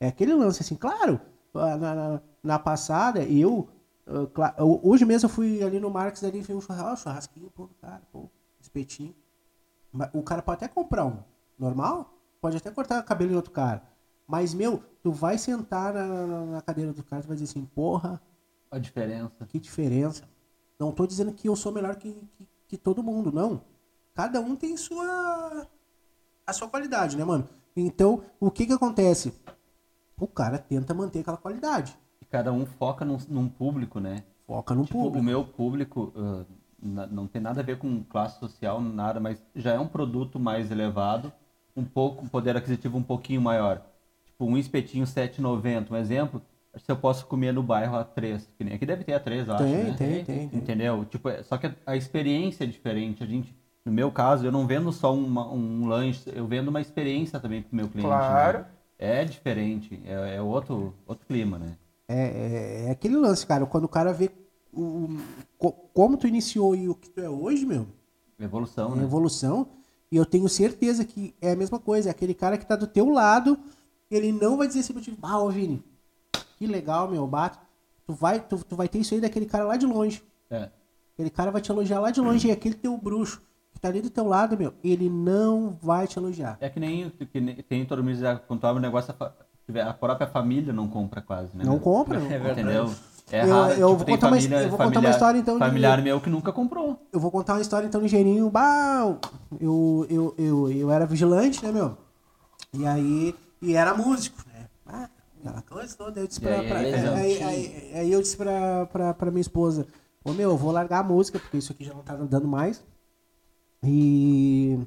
É 0.00 0.08
aquele 0.08 0.34
lance 0.34 0.62
assim, 0.62 0.76
claro. 0.76 1.20
Na, 1.52 1.76
na, 1.76 2.20
na 2.42 2.58
passada, 2.58 3.22
eu. 3.22 3.68
hoje 4.82 5.04
mesmo 5.04 5.26
eu 5.26 5.30
fui 5.30 5.62
ali 5.62 5.78
no 5.78 5.90
Marques 5.90 6.24
ali 6.24 6.40
vi 6.40 6.52
um 6.52 6.60
churrasco, 6.60 7.04
churrasquinho, 7.04 7.50
pô, 7.50 7.68
cara, 7.80 8.02
pô, 8.12 8.28
espetinho. 8.60 9.14
O 10.12 10.22
cara 10.22 10.42
pode 10.42 10.56
até 10.56 10.68
comprar 10.68 11.04
um 11.04 11.22
normal, 11.58 12.18
pode 12.40 12.56
até 12.56 12.70
cortar 12.70 13.00
o 13.00 13.04
cabelo 13.04 13.32
em 13.32 13.36
outro 13.36 13.52
cara. 13.52 13.82
Mas, 14.26 14.54
meu, 14.54 14.82
tu 15.02 15.12
vai 15.12 15.36
sentar 15.38 15.92
na, 15.92 16.46
na- 16.46 16.62
cadeira 16.62 16.92
do 16.92 17.02
cara 17.02 17.22
e 17.22 17.26
vai 17.26 17.36
dizer 17.36 17.50
assim, 17.50 17.64
porra, 17.66 18.20
A 18.70 18.78
diferença. 18.78 19.46
que 19.46 19.58
diferença. 19.60 20.24
Não 20.78 20.92
tô 20.92 21.06
dizendo 21.06 21.32
que 21.32 21.48
eu 21.48 21.54
sou 21.56 21.70
melhor 21.72 21.96
que, 21.96 22.12
que, 22.36 22.48
que 22.66 22.76
todo 22.78 23.02
mundo, 23.02 23.30
não. 23.30 23.60
Cada 24.14 24.40
um 24.40 24.56
tem 24.56 24.76
sua 24.76 25.66
a 26.46 26.52
sua 26.52 26.68
qualidade, 26.68 27.16
né, 27.16 27.24
mano? 27.24 27.48
Então, 27.76 28.22
o 28.40 28.50
que 28.50 28.66
que 28.66 28.72
acontece? 28.72 29.32
O 30.18 30.26
cara 30.26 30.58
tenta 30.58 30.94
manter 30.94 31.20
aquela 31.20 31.36
qualidade. 31.36 31.96
E 32.20 32.24
cada 32.24 32.52
um 32.52 32.64
foca 32.66 33.04
num, 33.04 33.18
num 33.28 33.48
público, 33.48 33.98
né? 34.00 34.24
Foca 34.46 34.74
no 34.74 34.84
Tipo, 34.84 34.98
público. 34.98 35.18
o 35.18 35.22
meu 35.22 35.44
público 35.44 36.12
na- 36.80 37.06
não 37.06 37.26
tem 37.26 37.40
nada 37.40 37.60
a 37.60 37.64
ver 37.64 37.78
com 37.78 38.02
classe 38.04 38.38
social, 38.38 38.80
nada, 38.80 39.18
mas 39.20 39.42
já 39.54 39.72
é 39.72 39.78
um 39.78 39.88
produto 39.88 40.38
mais 40.38 40.70
elevado, 40.70 41.32
um 41.74 41.84
pouco, 41.84 42.24
um 42.24 42.28
poder 42.28 42.56
aquisitivo 42.56 42.96
um 42.98 43.02
pouquinho 43.02 43.40
maior. 43.40 43.84
Tipo, 44.34 44.46
um 44.46 44.58
espetinho 44.58 45.06
7,90, 45.06 45.92
um 45.94 45.96
exemplo, 45.96 46.42
se 46.76 46.90
eu 46.90 46.96
posso 46.96 47.26
comer 47.26 47.52
no 47.52 47.62
bairro 47.62 47.96
a 47.96 48.02
3, 48.04 48.50
que 48.58 48.64
nem 48.64 48.74
aqui 48.74 48.84
deve 48.84 49.04
ter 49.04 49.12
a 49.14 49.20
3, 49.20 49.46
eu 49.46 49.54
acho, 49.54 49.64
Tem, 49.64 49.84
né? 49.84 49.96
tem, 49.96 50.24
tem, 50.24 50.48
tem. 50.48 50.58
Entendeu? 50.58 51.04
Tipo, 51.04 51.28
é- 51.28 51.42
só 51.44 51.56
que 51.56 51.70
a- 51.86 51.96
experiência 51.96 52.64
é 52.64 52.66
diferente. 52.66 53.22
A 53.22 53.26
gente, 53.26 53.54
no 53.84 53.92
meu 53.92 54.10
caso, 54.10 54.44
eu 54.44 54.50
não 54.50 54.66
vendo 54.66 54.90
só 54.92 55.14
uma- 55.14 55.48
um 55.52 55.86
lanche, 55.86 56.22
eu 56.34 56.46
vendo 56.48 56.68
uma 56.68 56.80
experiência 56.80 57.38
também 57.38 57.62
pro 57.62 57.76
meu 57.76 57.86
cliente. 57.88 58.08
né? 58.08 58.12
Claro. 58.18 58.66
É 58.98 59.24
diferente, 59.24 60.00
é, 60.04 60.36
é 60.36 60.42
outro, 60.42 60.94
outro 61.06 61.26
clima, 61.26 61.58
né? 61.58 61.76
É, 62.08 62.14
é, 62.14 62.84
é 62.86 62.90
aquele 62.90 63.16
lance, 63.16 63.46
cara. 63.46 63.64
Quando 63.66 63.84
o 63.84 63.88
cara 63.88 64.12
vê 64.12 64.30
o, 64.72 64.80
o- 64.82 65.18
co- 65.58 65.72
como 65.94 66.16
tu 66.16 66.26
iniciou 66.26 66.74
e 66.74 66.88
o 66.88 66.94
que 66.94 67.08
tu 67.10 67.20
é 67.20 67.28
hoje, 67.28 67.64
meu, 67.64 67.86
Evolução, 68.38 68.92
é 68.94 68.96
né? 68.96 69.04
evolução. 69.04 69.68
E 70.10 70.16
eu 70.16 70.26
tenho 70.26 70.48
certeza 70.48 71.04
que 71.04 71.34
é 71.40 71.52
a 71.52 71.56
mesma 71.56 71.78
coisa. 71.78 72.08
É 72.08 72.12
aquele 72.12 72.34
cara 72.34 72.56
que 72.58 72.66
tá 72.66 72.76
do 72.76 72.86
teu 72.86 73.08
lado, 73.10 73.58
ele 74.10 74.32
não 74.32 74.56
vai 74.56 74.66
dizer 74.66 74.80
assim 74.80 74.92
pra 74.92 75.02
ti, 75.02 75.16
ah, 75.22 75.38
ô 75.40 75.50
Vini, 75.50 75.82
que 76.58 76.66
legal, 76.66 77.08
meu, 77.10 77.26
bato. 77.26 77.58
Tu 78.06 78.12
vai, 78.12 78.38
tu, 78.40 78.58
tu 78.68 78.76
vai 78.76 78.86
ter 78.88 78.98
isso 78.98 79.14
aí 79.14 79.20
daquele 79.20 79.46
cara 79.46 79.64
lá 79.64 79.76
de 79.76 79.86
longe. 79.86 80.22
É. 80.50 80.68
Aquele 81.14 81.30
cara 81.30 81.50
vai 81.50 81.60
te 81.62 81.70
elogiar 81.70 82.00
lá 82.00 82.10
de 82.10 82.20
longe. 82.20 82.48
E 82.48 82.52
aquele 82.52 82.74
teu 82.74 82.96
bruxo 82.98 83.40
que 83.72 83.80
tá 83.80 83.88
ali 83.88 84.00
do 84.02 84.10
teu 84.10 84.26
lado, 84.26 84.56
meu, 84.58 84.74
ele 84.84 85.08
não 85.08 85.76
vai 85.82 86.06
te 86.06 86.18
elogiar. 86.18 86.58
É 86.60 86.68
que 86.68 86.78
nem, 86.78 87.08
que 87.10 87.40
nem 87.40 87.56
tem 87.56 87.84
todo 87.86 88.04
mundo 88.04 88.18
quando 88.46 88.60
tu 88.60 88.66
abre 88.66 88.78
um 88.78 88.82
negócio, 88.82 89.14
a, 89.18 89.32
a 89.88 89.94
própria 89.94 90.26
família 90.26 90.72
não 90.72 90.86
compra 90.86 91.22
quase, 91.22 91.56
né? 91.56 91.64
Não 91.64 91.78
compra. 91.78 92.18
não 92.20 92.30
É 92.30 92.36
compra. 92.38 92.52
Entendeu? 92.52 92.94
É 93.32 93.42
Eu- 93.42 93.48
raro. 93.54 93.72
eu 93.72 93.88
tipo, 93.88 93.96
vou 93.96 94.06
contar 94.06 94.26
uma 94.26 94.36
família, 94.36 94.56
his- 94.58 94.62
eu 94.64 94.68
vou 94.68 94.78
contar 94.78 94.84
uma 94.84 94.92
familiar- 94.92 95.10
história, 95.12 95.38
então, 95.38 95.54
de- 95.54 95.60
Familiar 95.64 96.02
meu 96.02 96.20
que 96.20 96.28
nunca 96.28 96.52
comprou. 96.52 97.00
Eu 97.10 97.18
vou 97.18 97.30
contar 97.30 97.54
uma 97.54 97.62
história 97.62 97.86
então 97.86 98.02
ligeirinho. 98.02 98.50
Bah, 98.50 99.16
eu, 99.58 100.06
eu, 100.10 100.34
eu, 100.36 100.70
eu 100.70 100.90
era 100.90 101.06
vigilante, 101.06 101.64
né, 101.64 101.72
meu? 101.72 101.96
E 102.74 102.84
aí. 102.86 103.34
E 103.62 103.74
era 103.74 103.94
músico, 103.94 104.38
né? 104.48 104.68
Ah, 104.86 105.08
aquela 105.40 105.62
coisa 105.62 105.96
toda. 105.96 106.20
Eu 106.20 106.26
disse 106.26 106.40
pra, 106.40 106.60
aí, 106.60 106.68
pra- 106.68 106.78
aí, 106.78 107.42
aí, 107.42 107.92
aí, 107.94 108.12
eu 108.12 108.20
disse 108.20 108.36
pra, 108.36 108.86
pra, 108.86 109.14
pra 109.14 109.30
minha 109.30 109.40
esposa: 109.40 109.86
Ô 110.24 110.32
meu, 110.32 110.50
eu 110.50 110.56
vou 110.56 110.70
largar 110.72 111.00
a 111.00 111.02
música, 111.04 111.38
porque 111.38 111.56
isso 111.58 111.72
aqui 111.72 111.84
já 111.84 111.94
não 111.94 112.02
tá 112.02 112.14
dando 112.16 112.46
mais. 112.48 112.82
E 113.82 114.78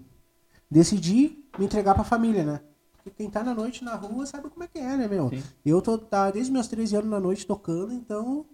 decidi 0.69 1.43
me 1.58 1.65
entregar 1.65 1.93
pra 1.95 2.03
família, 2.03 2.43
né? 2.43 2.62
Porque 2.93 3.12
quem 3.12 3.30
tá 3.30 3.43
na 3.43 3.53
noite 3.53 3.84
na 3.84 3.95
rua 3.95 4.25
sabe 4.25 4.49
como 4.49 4.63
é 4.63 4.67
que 4.67 4.80
é, 4.80 4.97
né, 4.97 5.08
meu? 5.08 5.30
Sim. 5.30 5.43
Eu 5.65 5.82
tô 5.82 5.97
tá, 5.97 6.32
desde 6.32 6.51
meus 6.51 6.67
13 6.67 6.95
anos 6.95 7.10
na 7.10 7.19
noite 7.19 7.45
tocando, 7.45 7.93
então, 7.93 8.45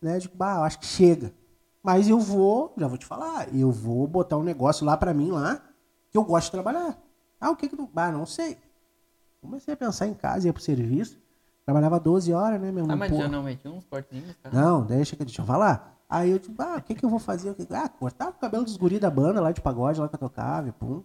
né, 0.00 0.18
digo, 0.18 0.34
bah, 0.36 0.56
eu 0.56 0.62
acho 0.62 0.78
que 0.78 0.86
chega. 0.86 1.32
Mas 1.82 2.08
eu 2.08 2.18
vou, 2.20 2.72
já 2.78 2.86
vou 2.86 2.98
te 2.98 3.06
falar, 3.06 3.54
eu 3.54 3.70
vou 3.70 4.06
botar 4.06 4.36
um 4.36 4.42
negócio 4.42 4.84
lá 4.86 4.96
pra 4.96 5.14
mim 5.14 5.30
lá, 5.30 5.60
que 6.10 6.16
eu 6.18 6.24
gosto 6.24 6.46
de 6.46 6.52
trabalhar. 6.52 6.98
Ah, 7.40 7.50
o 7.50 7.56
que 7.56 7.68
que 7.68 7.76
tu... 7.76 7.88
Ah, 7.96 8.12
não 8.12 8.26
sei. 8.26 8.58
Comecei 9.40 9.74
a 9.74 9.76
pensar 9.76 10.06
em 10.06 10.14
casa, 10.14 10.46
ia 10.46 10.52
pro 10.52 10.62
serviço. 10.62 11.18
Trabalhava 11.64 12.00
12 12.00 12.32
horas, 12.32 12.60
né, 12.60 12.70
meu? 12.72 12.84
Ah, 12.88 12.96
mas 12.96 13.10
Pô, 13.10 13.18
já 13.18 13.28
não 13.28 13.42
metia 13.42 13.70
uns 13.70 13.84
cortezinhos, 13.84 14.34
cara? 14.42 14.54
não, 14.54 14.84
deixa, 14.84 15.16
que- 15.16 15.24
deixa 15.24 15.42
eu 15.42 15.46
falar. 15.46 15.98
Aí 16.08 16.30
eu 16.30 16.38
digo, 16.38 16.60
ah, 16.60 16.76
o 16.76 16.82
que 16.82 16.94
que 16.94 17.04
eu 17.04 17.08
vou 17.08 17.18
fazer? 17.20 17.54
Ah, 17.70 17.88
cortava 17.88 18.30
o 18.30 18.40
cabelo 18.40 18.64
dos 18.64 18.76
guri 18.76 18.98
da 18.98 19.10
banda 19.10 19.40
lá 19.40 19.52
de 19.52 19.60
pagode, 19.60 20.00
lá 20.00 20.08
que 20.08 20.14
eu 20.14 20.18
tocava, 20.18 20.68
e 20.68 20.72
pum. 20.72 21.02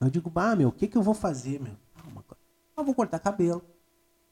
Eu 0.00 0.08
digo, 0.08 0.30
bah, 0.30 0.54
meu, 0.54 0.68
o 0.68 0.72
que 0.72 0.86
que 0.86 0.96
eu 0.96 1.02
vou 1.02 1.14
fazer, 1.14 1.60
meu? 1.60 1.74
Ah. 1.96 2.34
Ah, 2.76 2.80
eu 2.80 2.84
vou 2.84 2.94
cortar 2.94 3.18
cabelo. 3.18 3.62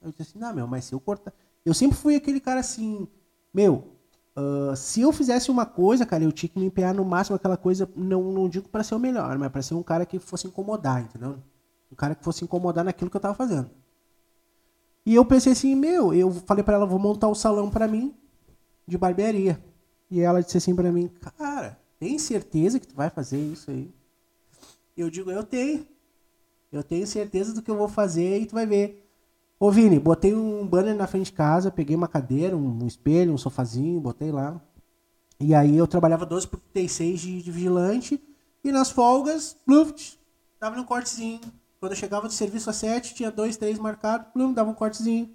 Eu 0.00 0.10
disse 0.10 0.22
assim, 0.22 0.38
não, 0.38 0.54
meu, 0.54 0.66
mas 0.66 0.84
se 0.84 0.94
eu 0.94 1.00
cortar... 1.00 1.32
Eu 1.64 1.74
sempre 1.74 1.96
fui 1.96 2.14
aquele 2.14 2.40
cara 2.40 2.60
assim, 2.60 3.08
meu, 3.52 3.88
ah, 4.36 4.76
se 4.76 5.00
eu 5.00 5.12
fizesse 5.12 5.50
uma 5.50 5.66
coisa, 5.66 6.06
cara, 6.06 6.22
eu 6.22 6.30
tinha 6.30 6.48
que 6.48 6.58
me 6.58 6.66
empenhar 6.66 6.94
no 6.94 7.04
máximo 7.04 7.34
aquela 7.34 7.56
coisa, 7.56 7.90
não, 7.96 8.22
não 8.32 8.48
digo 8.48 8.68
pra 8.68 8.84
ser 8.84 8.94
o 8.94 8.98
melhor, 9.00 9.36
mas 9.36 9.50
pra 9.50 9.60
ser 9.60 9.74
um 9.74 9.82
cara 9.82 10.06
que 10.06 10.18
fosse 10.20 10.46
incomodar, 10.46 11.02
entendeu? 11.02 11.38
Um 11.90 11.96
cara 11.96 12.14
que 12.14 12.24
fosse 12.24 12.44
incomodar 12.44 12.84
naquilo 12.84 13.10
que 13.10 13.16
eu 13.16 13.20
tava 13.20 13.34
fazendo. 13.34 13.70
E 15.04 15.14
eu 15.14 15.24
pensei 15.24 15.52
assim, 15.52 15.74
meu, 15.74 16.12
eu 16.12 16.30
falei 16.30 16.62
pra 16.62 16.74
ela, 16.74 16.84
vou 16.84 16.98
montar 16.98 17.28
o 17.28 17.34
salão 17.34 17.70
pra 17.70 17.88
mim 17.88 18.14
de 18.86 18.98
barbearia. 18.98 19.62
E 20.10 20.20
ela 20.20 20.42
disse 20.42 20.58
assim 20.58 20.74
pra 20.74 20.92
mim, 20.92 21.08
cara, 21.08 21.78
tem 21.98 22.18
certeza 22.18 22.78
que 22.78 22.86
tu 22.86 22.94
vai 22.94 23.10
fazer 23.10 23.38
isso 23.38 23.70
aí? 23.70 23.90
Eu 24.96 25.10
digo, 25.10 25.30
eu 25.30 25.44
tenho. 25.44 25.86
Eu 26.70 26.82
tenho 26.82 27.06
certeza 27.06 27.54
do 27.54 27.62
que 27.62 27.70
eu 27.70 27.76
vou 27.76 27.88
fazer 27.88 28.40
e 28.40 28.46
tu 28.46 28.54
vai 28.54 28.66
ver. 28.66 29.08
Ô 29.58 29.70
Vini, 29.70 29.98
botei 29.98 30.34
um 30.34 30.66
banner 30.66 30.94
na 30.94 31.06
frente 31.06 31.26
de 31.26 31.32
casa, 31.32 31.70
peguei 31.70 31.96
uma 31.96 32.06
cadeira, 32.06 32.56
um, 32.56 32.82
um 32.82 32.86
espelho, 32.86 33.32
um 33.32 33.38
sofazinho, 33.38 34.00
botei 34.00 34.30
lá. 34.30 34.60
E 35.40 35.54
aí 35.54 35.76
eu 35.76 35.86
trabalhava 35.86 36.26
12 36.26 36.46
por 36.48 36.60
36 36.60 37.20
de, 37.20 37.42
de 37.42 37.50
vigilante. 37.50 38.22
E 38.62 38.70
nas 38.70 38.90
folgas, 38.90 39.56
bluft, 39.66 40.18
dava 40.60 40.78
um 40.80 40.84
cortezinho. 40.84 41.40
Quando 41.80 41.92
eu 41.92 41.96
chegava 41.96 42.26
do 42.26 42.32
serviço 42.32 42.68
às 42.70 42.76
7, 42.76 43.14
tinha 43.14 43.30
dois, 43.30 43.56
três 43.56 43.78
marcados, 43.78 44.26
plum, 44.32 44.52
dava 44.52 44.70
um 44.70 44.74
cortezinho. 44.74 45.30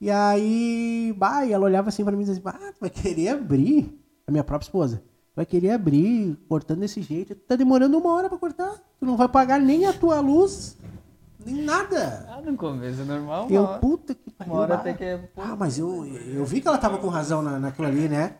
E 0.00 0.10
aí, 0.10 1.14
bah, 1.16 1.44
e 1.44 1.52
ela 1.52 1.64
olhava 1.64 1.88
assim 1.90 2.04
pra 2.04 2.16
mim 2.16 2.22
e 2.22 2.26
dizia, 2.26 2.42
ah, 2.46 2.72
tu 2.72 2.80
vai 2.80 2.90
querer 2.90 3.28
abrir? 3.28 3.98
A 4.26 4.30
minha 4.30 4.42
própria 4.44 4.66
esposa. 4.66 4.96
Tu 4.98 5.36
vai 5.36 5.46
querer 5.46 5.70
abrir 5.70 6.36
cortando 6.48 6.80
desse 6.80 7.00
jeito? 7.02 7.34
Tá 7.34 7.56
demorando 7.56 7.96
uma 7.98 8.12
hora 8.14 8.28
pra 8.28 8.38
cortar. 8.38 8.74
Tu 8.98 9.04
não 9.06 9.16
vai 9.16 9.28
pagar 9.28 9.60
nem 9.60 9.86
a 9.86 9.92
tua 9.92 10.18
luz, 10.20 10.76
nem 11.44 11.62
nada. 11.62 12.26
Ah, 12.28 12.40
no 12.40 12.56
começo 12.56 13.02
é 13.02 13.04
normal, 13.04 13.46
Eu, 13.50 13.62
hora, 13.62 13.78
puta 13.78 14.14
que 14.14 14.30
pariu. 14.30 14.52
uma 14.54 14.62
hora 14.62 14.74
até 14.74 14.94
que 14.94 15.04
é... 15.04 15.30
Ah, 15.36 15.54
mas 15.56 15.78
eu, 15.78 16.06
eu 16.06 16.44
vi 16.44 16.60
que 16.60 16.66
ela 16.68 16.78
tava 16.78 16.98
com 16.98 17.08
razão 17.08 17.42
na, 17.42 17.58
naquilo 17.58 17.86
ali, 17.86 18.08
né? 18.08 18.36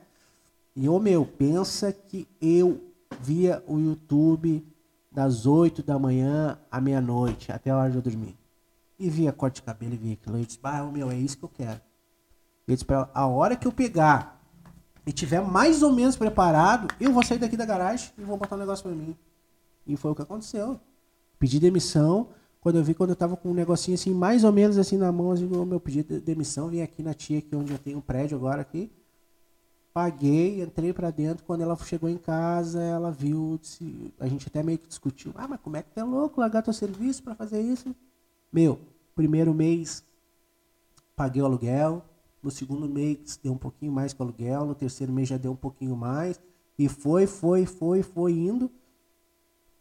E, 0.74 0.88
ô 0.88 0.98
meu, 0.98 1.24
pensa 1.24 1.92
que 1.92 2.26
eu 2.40 2.80
via 3.20 3.62
o 3.66 3.78
YouTube 3.78 4.66
das 5.16 5.46
8 5.46 5.82
da 5.82 5.98
manhã 5.98 6.58
à 6.70 6.78
meia-noite, 6.78 7.50
até 7.50 7.70
a 7.70 7.76
hora 7.78 7.90
de 7.90 7.96
eu 7.96 8.02
dormir. 8.02 8.36
E 8.98 9.08
via 9.08 9.32
corte 9.32 9.56
de 9.56 9.62
cabelo 9.62 9.94
e 9.94 9.96
via 9.96 10.12
aquilo. 10.12 10.36
Eu 10.36 10.44
disse, 10.44 10.58
ah, 10.62 10.84
meu, 10.84 11.10
é 11.10 11.16
isso 11.16 11.38
que 11.38 11.44
eu 11.44 11.48
quero. 11.48 11.80
Eu 12.68 12.74
disse 12.74 12.84
pra 12.84 12.96
ela, 12.96 13.10
a 13.14 13.26
hora 13.26 13.56
que 13.56 13.66
eu 13.66 13.72
pegar 13.72 14.38
e 15.06 15.12
tiver 15.12 15.40
mais 15.40 15.82
ou 15.82 15.90
menos 15.90 16.16
preparado, 16.16 16.88
eu 17.00 17.14
vou 17.14 17.24
sair 17.24 17.38
daqui 17.38 17.56
da 17.56 17.64
garagem 17.64 18.10
e 18.18 18.22
vou 18.24 18.36
botar 18.36 18.56
um 18.56 18.58
negócio 18.58 18.82
pra 18.82 18.92
mim. 18.92 19.16
E 19.86 19.96
foi 19.96 20.10
o 20.10 20.14
que 20.14 20.20
aconteceu. 20.20 20.78
Pedi 21.38 21.58
demissão. 21.58 22.28
Quando 22.60 22.76
eu 22.76 22.84
vi, 22.84 22.92
quando 22.92 23.10
eu 23.10 23.16
tava 23.16 23.38
com 23.38 23.50
um 23.50 23.54
negocinho 23.54 23.94
assim, 23.94 24.12
mais 24.12 24.44
ou 24.44 24.52
menos 24.52 24.76
assim 24.76 24.98
na 24.98 25.10
mão, 25.10 25.30
assim, 25.30 25.46
meu 25.46 25.80
pedi 25.80 26.02
de- 26.02 26.20
demissão, 26.20 26.68
vim 26.68 26.82
aqui 26.82 27.02
na 27.02 27.14
tia, 27.14 27.38
aqui 27.38 27.56
onde 27.56 27.72
eu 27.72 27.78
tenho 27.78 27.96
um 27.98 28.02
prédio 28.02 28.36
agora 28.36 28.60
aqui. 28.60 28.92
Paguei, 29.96 30.60
entrei 30.62 30.92
pra 30.92 31.10
dentro. 31.10 31.42
Quando 31.46 31.62
ela 31.62 31.74
chegou 31.78 32.06
em 32.06 32.18
casa, 32.18 32.82
ela 32.82 33.10
viu, 33.10 33.58
disse- 33.58 34.12
a 34.20 34.28
gente 34.28 34.46
até 34.46 34.62
meio 34.62 34.78
que 34.78 34.86
discutiu. 34.86 35.32
Ah, 35.34 35.48
mas 35.48 35.58
como 35.58 35.74
é 35.78 35.82
que 35.82 35.90
tu 35.90 35.98
é 35.98 36.04
louco 36.04 36.38
largar 36.38 36.60
teu 36.60 36.74
serviço 36.74 37.22
pra 37.22 37.34
fazer 37.34 37.62
isso? 37.62 37.96
Meu, 38.52 38.78
primeiro 39.14 39.54
mês 39.54 40.04
paguei 41.16 41.40
o 41.40 41.46
aluguel. 41.46 42.04
No 42.42 42.50
segundo 42.50 42.86
mês 42.86 43.40
deu 43.42 43.54
um 43.54 43.56
pouquinho 43.56 43.90
mais 43.90 44.12
que 44.12 44.20
o 44.20 44.24
aluguel. 44.24 44.66
No 44.66 44.74
terceiro 44.74 45.10
mês 45.10 45.28
já 45.30 45.38
deu 45.38 45.52
um 45.52 45.56
pouquinho 45.56 45.96
mais. 45.96 46.38
E 46.78 46.90
foi, 46.90 47.26
foi, 47.26 47.64
foi, 47.64 48.02
foi 48.02 48.32
indo. 48.32 48.70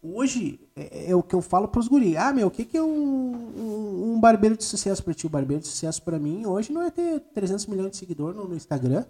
Hoje 0.02 0.62
é, 0.78 1.12
é 1.12 1.16
o 1.16 1.22
que 1.22 1.36
eu 1.36 1.42
falo 1.42 1.68
pros 1.68 1.90
guri. 1.90 2.16
Ah, 2.16 2.32
meu, 2.32 2.48
o 2.48 2.52
que, 2.52 2.64
que 2.64 2.78
é 2.78 2.82
um, 2.82 3.36
um, 3.36 4.14
um 4.14 4.20
barbeiro 4.22 4.56
de 4.56 4.64
sucesso 4.64 5.04
pra 5.04 5.14
ti? 5.14 5.28
O 5.28 5.30
barbeiro 5.30 5.62
de 5.62 5.68
sucesso 5.68 6.02
pra 6.02 6.18
mim 6.18 6.46
hoje 6.46 6.72
não 6.72 6.84
é 6.84 6.90
ter 6.90 7.20
300 7.34 7.66
milhões 7.66 7.92
de 7.92 7.98
seguidores 7.98 8.38
no, 8.38 8.48
no 8.48 8.56
Instagram. 8.56 9.04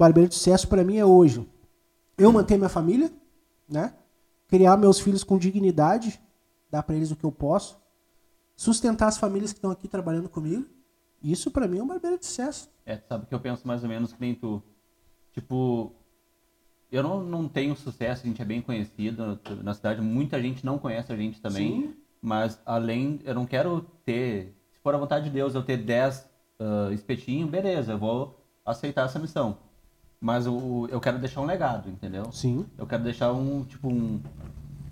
Barbeiro 0.00 0.30
de 0.30 0.34
sucesso 0.34 0.66
pra 0.66 0.82
mim 0.82 0.96
é 0.96 1.04
hoje 1.04 1.46
eu 2.16 2.32
manter 2.32 2.56
minha 2.56 2.70
família, 2.70 3.12
né? 3.68 3.92
Criar 4.48 4.78
meus 4.78 4.98
filhos 4.98 5.22
com 5.22 5.36
dignidade, 5.36 6.18
dar 6.70 6.82
pra 6.82 6.96
eles 6.96 7.10
o 7.10 7.16
que 7.16 7.24
eu 7.24 7.30
posso, 7.30 7.78
sustentar 8.56 9.08
as 9.08 9.18
famílias 9.18 9.52
que 9.52 9.58
estão 9.58 9.70
aqui 9.70 9.86
trabalhando 9.86 10.26
comigo. 10.26 10.64
Isso 11.22 11.50
pra 11.50 11.68
mim 11.68 11.80
é 11.80 11.82
um 11.82 11.86
barbeiro 11.86 12.18
de 12.18 12.24
sucesso. 12.24 12.70
É, 12.86 12.96
sabe 12.96 13.26
que 13.26 13.34
eu 13.34 13.40
penso 13.40 13.68
mais 13.68 13.82
ou 13.82 13.90
menos 13.90 14.14
que 14.14 14.20
nem 14.22 14.34
tu. 14.34 14.62
Tipo, 15.32 15.92
eu 16.90 17.02
não, 17.02 17.22
não 17.22 17.46
tenho 17.46 17.76
sucesso, 17.76 18.24
a 18.24 18.26
gente 18.26 18.40
é 18.40 18.44
bem 18.46 18.62
conhecido 18.62 19.38
na 19.62 19.74
cidade, 19.74 20.00
muita 20.00 20.40
gente 20.40 20.64
não 20.64 20.78
conhece 20.78 21.12
a 21.12 21.16
gente 21.16 21.42
também. 21.42 21.82
Sim. 21.82 21.96
Mas 22.22 22.58
além, 22.64 23.20
eu 23.22 23.34
não 23.34 23.44
quero 23.44 23.82
ter, 24.02 24.56
se 24.72 24.80
for 24.80 24.94
a 24.94 24.98
vontade 24.98 25.26
de 25.26 25.30
Deus, 25.30 25.54
eu 25.54 25.62
ter 25.62 25.76
10 25.76 26.26
ah, 26.58 26.88
espetinhos, 26.90 27.50
beleza, 27.50 27.92
eu 27.92 27.98
vou 27.98 28.42
aceitar 28.64 29.04
essa 29.04 29.18
missão. 29.18 29.68
Mas 30.20 30.46
o, 30.46 30.86
eu 30.90 31.00
quero 31.00 31.18
deixar 31.18 31.40
um 31.40 31.46
legado, 31.46 31.88
entendeu? 31.88 32.30
Sim. 32.30 32.66
Eu 32.76 32.86
quero 32.86 33.02
deixar 33.02 33.32
um, 33.32 33.64
tipo, 33.64 33.88
um, 33.88 34.20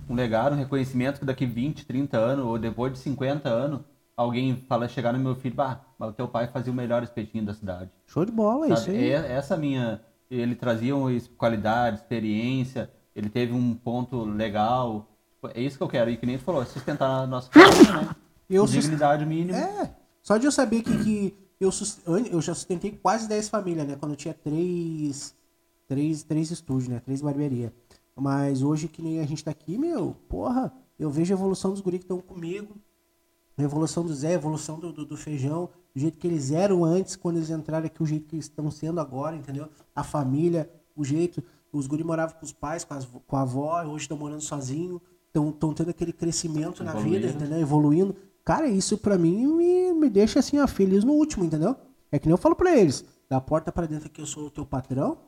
um 0.08 0.14
legado, 0.14 0.54
um 0.54 0.58
reconhecimento 0.58 1.20
que 1.20 1.26
daqui 1.26 1.44
20, 1.44 1.84
30 1.84 2.16
anos, 2.16 2.46
ou 2.46 2.58
depois 2.58 2.92
de 2.94 2.98
50 3.00 3.46
anos, 3.48 3.80
alguém 4.16 4.56
fala, 4.66 4.88
chegar 4.88 5.12
no 5.12 5.18
meu 5.18 5.34
filho, 5.34 5.54
bah, 5.54 5.82
mas 5.98 6.10
o 6.10 6.12
teu 6.14 6.26
pai 6.26 6.48
fazia 6.48 6.72
o 6.72 6.76
melhor 6.76 7.02
espetinho 7.02 7.44
da 7.44 7.52
cidade. 7.52 7.90
Show 8.06 8.24
de 8.24 8.32
bola, 8.32 8.66
é 8.66 8.72
isso 8.72 8.86
Sabe? 8.86 8.96
aí. 8.96 9.10
É- 9.10 9.32
essa 9.32 9.56
minha. 9.56 10.00
Ele 10.30 10.54
trazia 10.54 10.94
qualidade, 11.36 11.98
experiência, 11.98 12.90
ele 13.14 13.28
teve 13.28 13.52
um 13.52 13.74
ponto 13.74 14.24
legal. 14.24 15.08
É 15.54 15.60
isso 15.60 15.76
que 15.78 15.82
eu 15.82 15.88
quero. 15.88 16.10
E 16.10 16.16
que 16.16 16.26
nem 16.26 16.36
tu 16.36 16.44
falou, 16.44 16.64
sustentar 16.66 17.22
a 17.22 17.26
nossa 17.26 17.50
família, 17.50 17.92
né? 18.02 18.08
Eu 18.48 18.66
dignidade 18.66 19.24
mínima. 19.24 19.58
É, 19.58 19.90
só 20.22 20.36
de 20.36 20.46
eu 20.46 20.52
saber 20.52 20.82
que, 20.82 20.98
que 21.04 21.47
eu, 21.60 21.70
eu 22.30 22.40
já 22.40 22.54
sustentei 22.54 22.92
quase 22.92 23.28
10 23.28 23.48
famílias, 23.48 23.86
né? 23.86 23.96
Quando 23.96 24.12
eu 24.12 24.16
tinha 24.16 24.34
três, 24.34 25.34
três, 25.86 26.22
três 26.22 26.50
estúdios, 26.50 26.88
né? 26.88 27.00
Três 27.00 27.20
barbearias. 27.20 27.72
Mas 28.14 28.62
hoje 28.62 28.88
que 28.88 29.02
nem 29.02 29.20
a 29.20 29.26
gente 29.26 29.44
tá 29.44 29.50
aqui, 29.50 29.78
meu, 29.78 30.16
porra, 30.28 30.72
eu 30.98 31.10
vejo 31.10 31.32
a 31.32 31.36
evolução 31.36 31.70
dos 31.72 31.80
guri 31.80 31.98
que 31.98 32.04
estão 32.04 32.20
comigo. 32.20 32.76
A 33.56 33.62
evolução 33.62 34.04
do 34.04 34.14
Zé, 34.14 34.28
a 34.28 34.34
evolução 34.34 34.78
do, 34.78 34.92
do, 34.92 35.04
do 35.04 35.16
feijão, 35.16 35.68
do 35.92 36.00
jeito 36.00 36.16
que 36.16 36.26
eles 36.26 36.52
eram 36.52 36.84
antes, 36.84 37.16
quando 37.16 37.36
eles 37.36 37.50
entraram 37.50 37.86
aqui, 37.86 38.00
o 38.02 38.06
jeito 38.06 38.26
que 38.26 38.36
eles 38.36 38.44
estão 38.44 38.70
sendo 38.70 39.00
agora, 39.00 39.34
entendeu? 39.34 39.68
A 39.94 40.04
família, 40.04 40.70
o 40.94 41.04
jeito. 41.04 41.42
Os 41.72 41.86
guri 41.86 42.04
moravam 42.04 42.36
com 42.38 42.44
os 42.44 42.52
pais, 42.52 42.84
com, 42.84 42.94
as, 42.94 43.04
com 43.04 43.36
a 43.36 43.42
avó, 43.42 43.82
hoje 43.84 44.04
estão 44.04 44.16
morando 44.16 44.40
sozinho, 44.40 45.02
estão 45.26 45.74
tendo 45.74 45.90
aquele 45.90 46.12
crescimento 46.12 46.82
na 46.82 46.94
vida, 46.94 47.28
entendeu? 47.28 47.58
Evoluindo. 47.58 48.16
Cara, 48.48 48.66
isso 48.66 48.96
pra 48.96 49.18
mim 49.18 49.46
me, 49.46 49.92
me 49.92 50.08
deixa 50.08 50.38
assim, 50.38 50.58
ó, 50.58 50.66
feliz 50.66 51.04
no 51.04 51.12
último, 51.12 51.44
entendeu? 51.44 51.76
É 52.10 52.18
que 52.18 52.26
nem 52.26 52.32
eu 52.32 52.38
falo 52.38 52.56
pra 52.56 52.74
eles, 52.74 53.04
da 53.28 53.38
porta 53.42 53.70
pra 53.70 53.84
dentro 53.84 54.08
que 54.08 54.22
eu 54.22 54.26
sou 54.26 54.46
o 54.46 54.50
teu 54.50 54.64
patrão, 54.64 55.18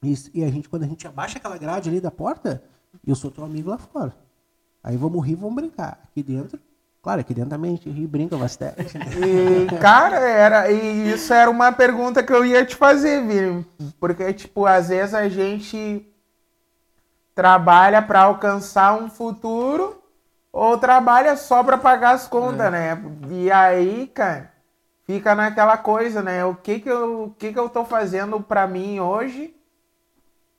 e, 0.00 0.14
e 0.32 0.44
a 0.44 0.48
gente, 0.48 0.68
quando 0.68 0.84
a 0.84 0.86
gente 0.86 1.08
abaixa 1.08 1.38
aquela 1.38 1.58
grade 1.58 1.88
ali 1.88 2.00
da 2.00 2.08
porta, 2.08 2.62
eu 3.04 3.16
sou 3.16 3.32
teu 3.32 3.44
amigo 3.44 3.68
lá 3.68 3.78
fora. 3.78 4.14
Aí 4.80 4.96
vamos 4.96 5.26
rir, 5.26 5.34
vamos 5.34 5.56
brincar. 5.56 5.98
Aqui 6.04 6.22
dentro, 6.22 6.60
claro, 7.02 7.20
aqui 7.20 7.34
dentro 7.34 7.50
também 7.50 7.72
a 7.72 7.74
gente 7.74 7.90
ri 7.90 8.06
brinca 8.06 8.36
bastante. 8.36 8.96
né? 8.96 9.06
E, 9.26 9.80
cara, 9.80 10.20
era, 10.20 10.70
e 10.70 11.10
isso 11.14 11.32
era 11.32 11.50
uma 11.50 11.72
pergunta 11.72 12.22
que 12.22 12.32
eu 12.32 12.46
ia 12.46 12.64
te 12.64 12.76
fazer, 12.76 13.26
Vini. 13.26 13.66
Porque, 13.98 14.32
tipo, 14.32 14.66
às 14.66 14.88
vezes 14.90 15.14
a 15.14 15.28
gente 15.28 16.08
trabalha 17.34 18.00
pra 18.00 18.20
alcançar 18.20 18.96
um 18.96 19.10
futuro 19.10 20.00
ou 20.56 20.78
trabalha 20.78 21.36
só 21.36 21.62
pra 21.62 21.76
pagar 21.76 22.12
as 22.12 22.26
contas, 22.26 22.72
né? 22.72 22.98
E 23.30 23.52
aí, 23.52 24.06
cara, 24.06 24.50
fica 25.04 25.34
naquela 25.34 25.76
coisa, 25.76 26.22
né? 26.22 26.46
O 26.46 26.54
que 26.54 26.80
que 26.80 26.88
eu, 26.88 27.24
o 27.24 27.30
que 27.32 27.52
que 27.52 27.58
eu 27.58 27.68
tô 27.68 27.84
fazendo 27.84 28.40
pra 28.40 28.66
mim 28.66 28.98
hoje 28.98 29.54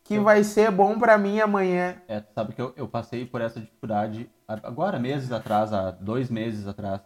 que 0.03 0.19
vai 0.19 0.43
ser 0.43 0.69
bom 0.69 0.99
pra 0.99 1.17
mim 1.17 1.39
amanhã? 1.39 1.95
É, 2.07 2.19
tu 2.19 2.31
sabe 2.31 2.53
que 2.53 2.61
eu, 2.61 2.73
eu 2.77 2.87
passei 2.87 3.25
por 3.25 3.41
essa 3.41 3.59
dificuldade 3.59 4.29
agora, 4.47 4.99
meses 4.99 5.31
atrás, 5.31 5.73
há 5.73 5.89
dois 5.89 6.29
meses 6.29 6.67
atrás. 6.67 7.01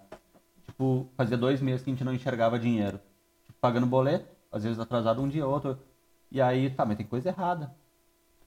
Tipo, 0.66 1.08
fazia 1.16 1.38
dois 1.38 1.62
meses 1.62 1.82
que 1.84 1.90
a 1.90 1.94
gente 1.94 2.04
não 2.04 2.14
enxergava 2.14 2.60
dinheiro. 2.60 3.00
Tipo, 3.46 3.58
pagando 3.62 3.88
boleto, 3.88 4.26
às 4.52 4.66
vezes 4.66 4.78
atrasado 4.78 5.22
um 5.22 5.30
dia 5.30 5.48
ou 5.48 5.54
outro. 5.54 5.80
E 6.30 6.42
aí, 6.42 6.70
tá, 6.70 6.86
mas 6.86 6.98
tem 6.98 7.06
coisa 7.06 7.30
errada. 7.30 7.74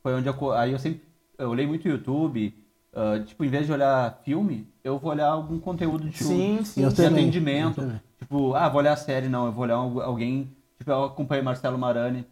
Foi 0.02 0.12
onde 0.14 0.28
eu. 0.28 0.52
Aí 0.52 0.72
eu 0.72 0.78
sempre. 0.78 1.02
Eu 1.38 1.48
olhei 1.48 1.66
muito 1.66 1.88
YouTube. 1.88 2.62
Ah, 2.94 3.18
tipo, 3.24 3.44
em 3.44 3.48
vez 3.48 3.66
de 3.66 3.72
olhar 3.72 4.20
filme, 4.24 4.66
eu 4.82 4.98
vou 4.98 5.10
olhar 5.10 5.28
algum 5.28 5.58
conteúdo 5.58 6.08
de 6.08 6.22
Sim, 6.22 6.64
sim. 6.64 6.88
De 6.88 6.94
também, 6.94 7.24
atendimento. 7.24 8.00
Tipo, 8.18 8.54
ah, 8.54 8.68
vou 8.68 8.78
olhar 8.80 8.92
a 8.92 8.96
série, 8.96 9.28
não. 9.28 9.46
Eu 9.46 9.52
vou 9.52 9.64
olhar 9.64 9.74
algu- 9.74 10.00
alguém. 10.00 10.50
Tipo, 10.78 10.90
eu 10.90 11.04
acompanhei 11.04 11.42
Marcelo 11.42 11.78
Marani. 11.78 12.24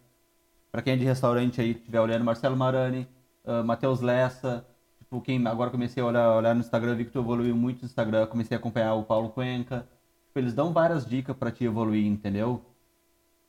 Pra 0.71 0.81
quem 0.81 0.95
é 0.95 0.97
de 0.97 1.05
restaurante 1.05 1.61
aí, 1.61 1.73
estiver 1.73 2.01
olhando 2.01 2.25
Marcelo 2.25 2.57
Marani, 2.57 3.07
uh, 3.45 3.63
Matheus 3.63 4.01
Lessa. 4.01 4.65
Tipo, 4.99 5.21
quem 5.21 5.47
agora 5.47 5.71
comecei 5.71 6.03
a 6.03 6.07
olhar, 6.07 6.31
olhar 6.35 6.55
no 6.55 6.61
Instagram, 6.61 6.95
vi 6.95 7.05
que 7.05 7.11
tu 7.11 7.19
evoluiu 7.19 7.55
muito 7.55 7.81
no 7.83 7.87
Instagram, 7.87 8.27
comecei 8.27 8.57
a 8.57 8.61
acompanhar 8.61 8.95
o 8.95 9.03
Paulo 9.03 9.29
Cuenca. 9.29 9.87
Tipo, 10.29 10.39
eles 10.39 10.55
dão 10.55 10.73
várias 10.73 11.05
dicas 11.05 11.37
pra 11.37 11.51
te 11.51 11.65
evoluir, 11.65 12.07
entendeu? 12.07 12.63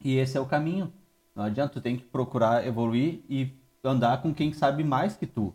E 0.04 0.18
esse 0.18 0.38
é 0.38 0.42
o 0.42 0.46
caminho. 0.46 0.92
Não 1.34 1.46
adianta, 1.46 1.74
tu 1.74 1.82
tem 1.82 1.96
que 1.96 2.04
procurar 2.04 2.68
evoluir 2.68 3.22
e 3.30 3.50
andar 3.84 4.22
com 4.22 4.34
quem 4.34 4.52
sabe 4.52 4.84
mais 4.84 5.16
que 5.16 5.26
tu. 5.26 5.54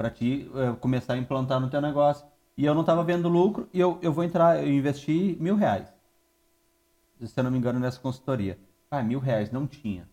Pra 0.00 0.08
ti 0.08 0.50
eh, 0.54 0.72
começar 0.80 1.12
a 1.12 1.18
implantar 1.18 1.60
no 1.60 1.68
teu 1.68 1.78
negócio. 1.78 2.24
E 2.56 2.64
eu 2.64 2.74
não 2.74 2.82
tava 2.82 3.04
vendo 3.04 3.28
lucro 3.28 3.68
e 3.70 3.78
eu, 3.78 3.98
eu 4.00 4.10
vou 4.10 4.24
entrar, 4.24 4.58
eu 4.64 4.72
investi 4.72 5.36
mil 5.38 5.54
reais. 5.56 5.92
Se 7.22 7.38
eu 7.38 7.44
não 7.44 7.50
me 7.50 7.58
engano, 7.58 7.78
nessa 7.78 8.00
consultoria. 8.00 8.58
Ah, 8.90 9.02
mil 9.02 9.18
reais, 9.18 9.50
não 9.50 9.66
tinha. 9.66 10.08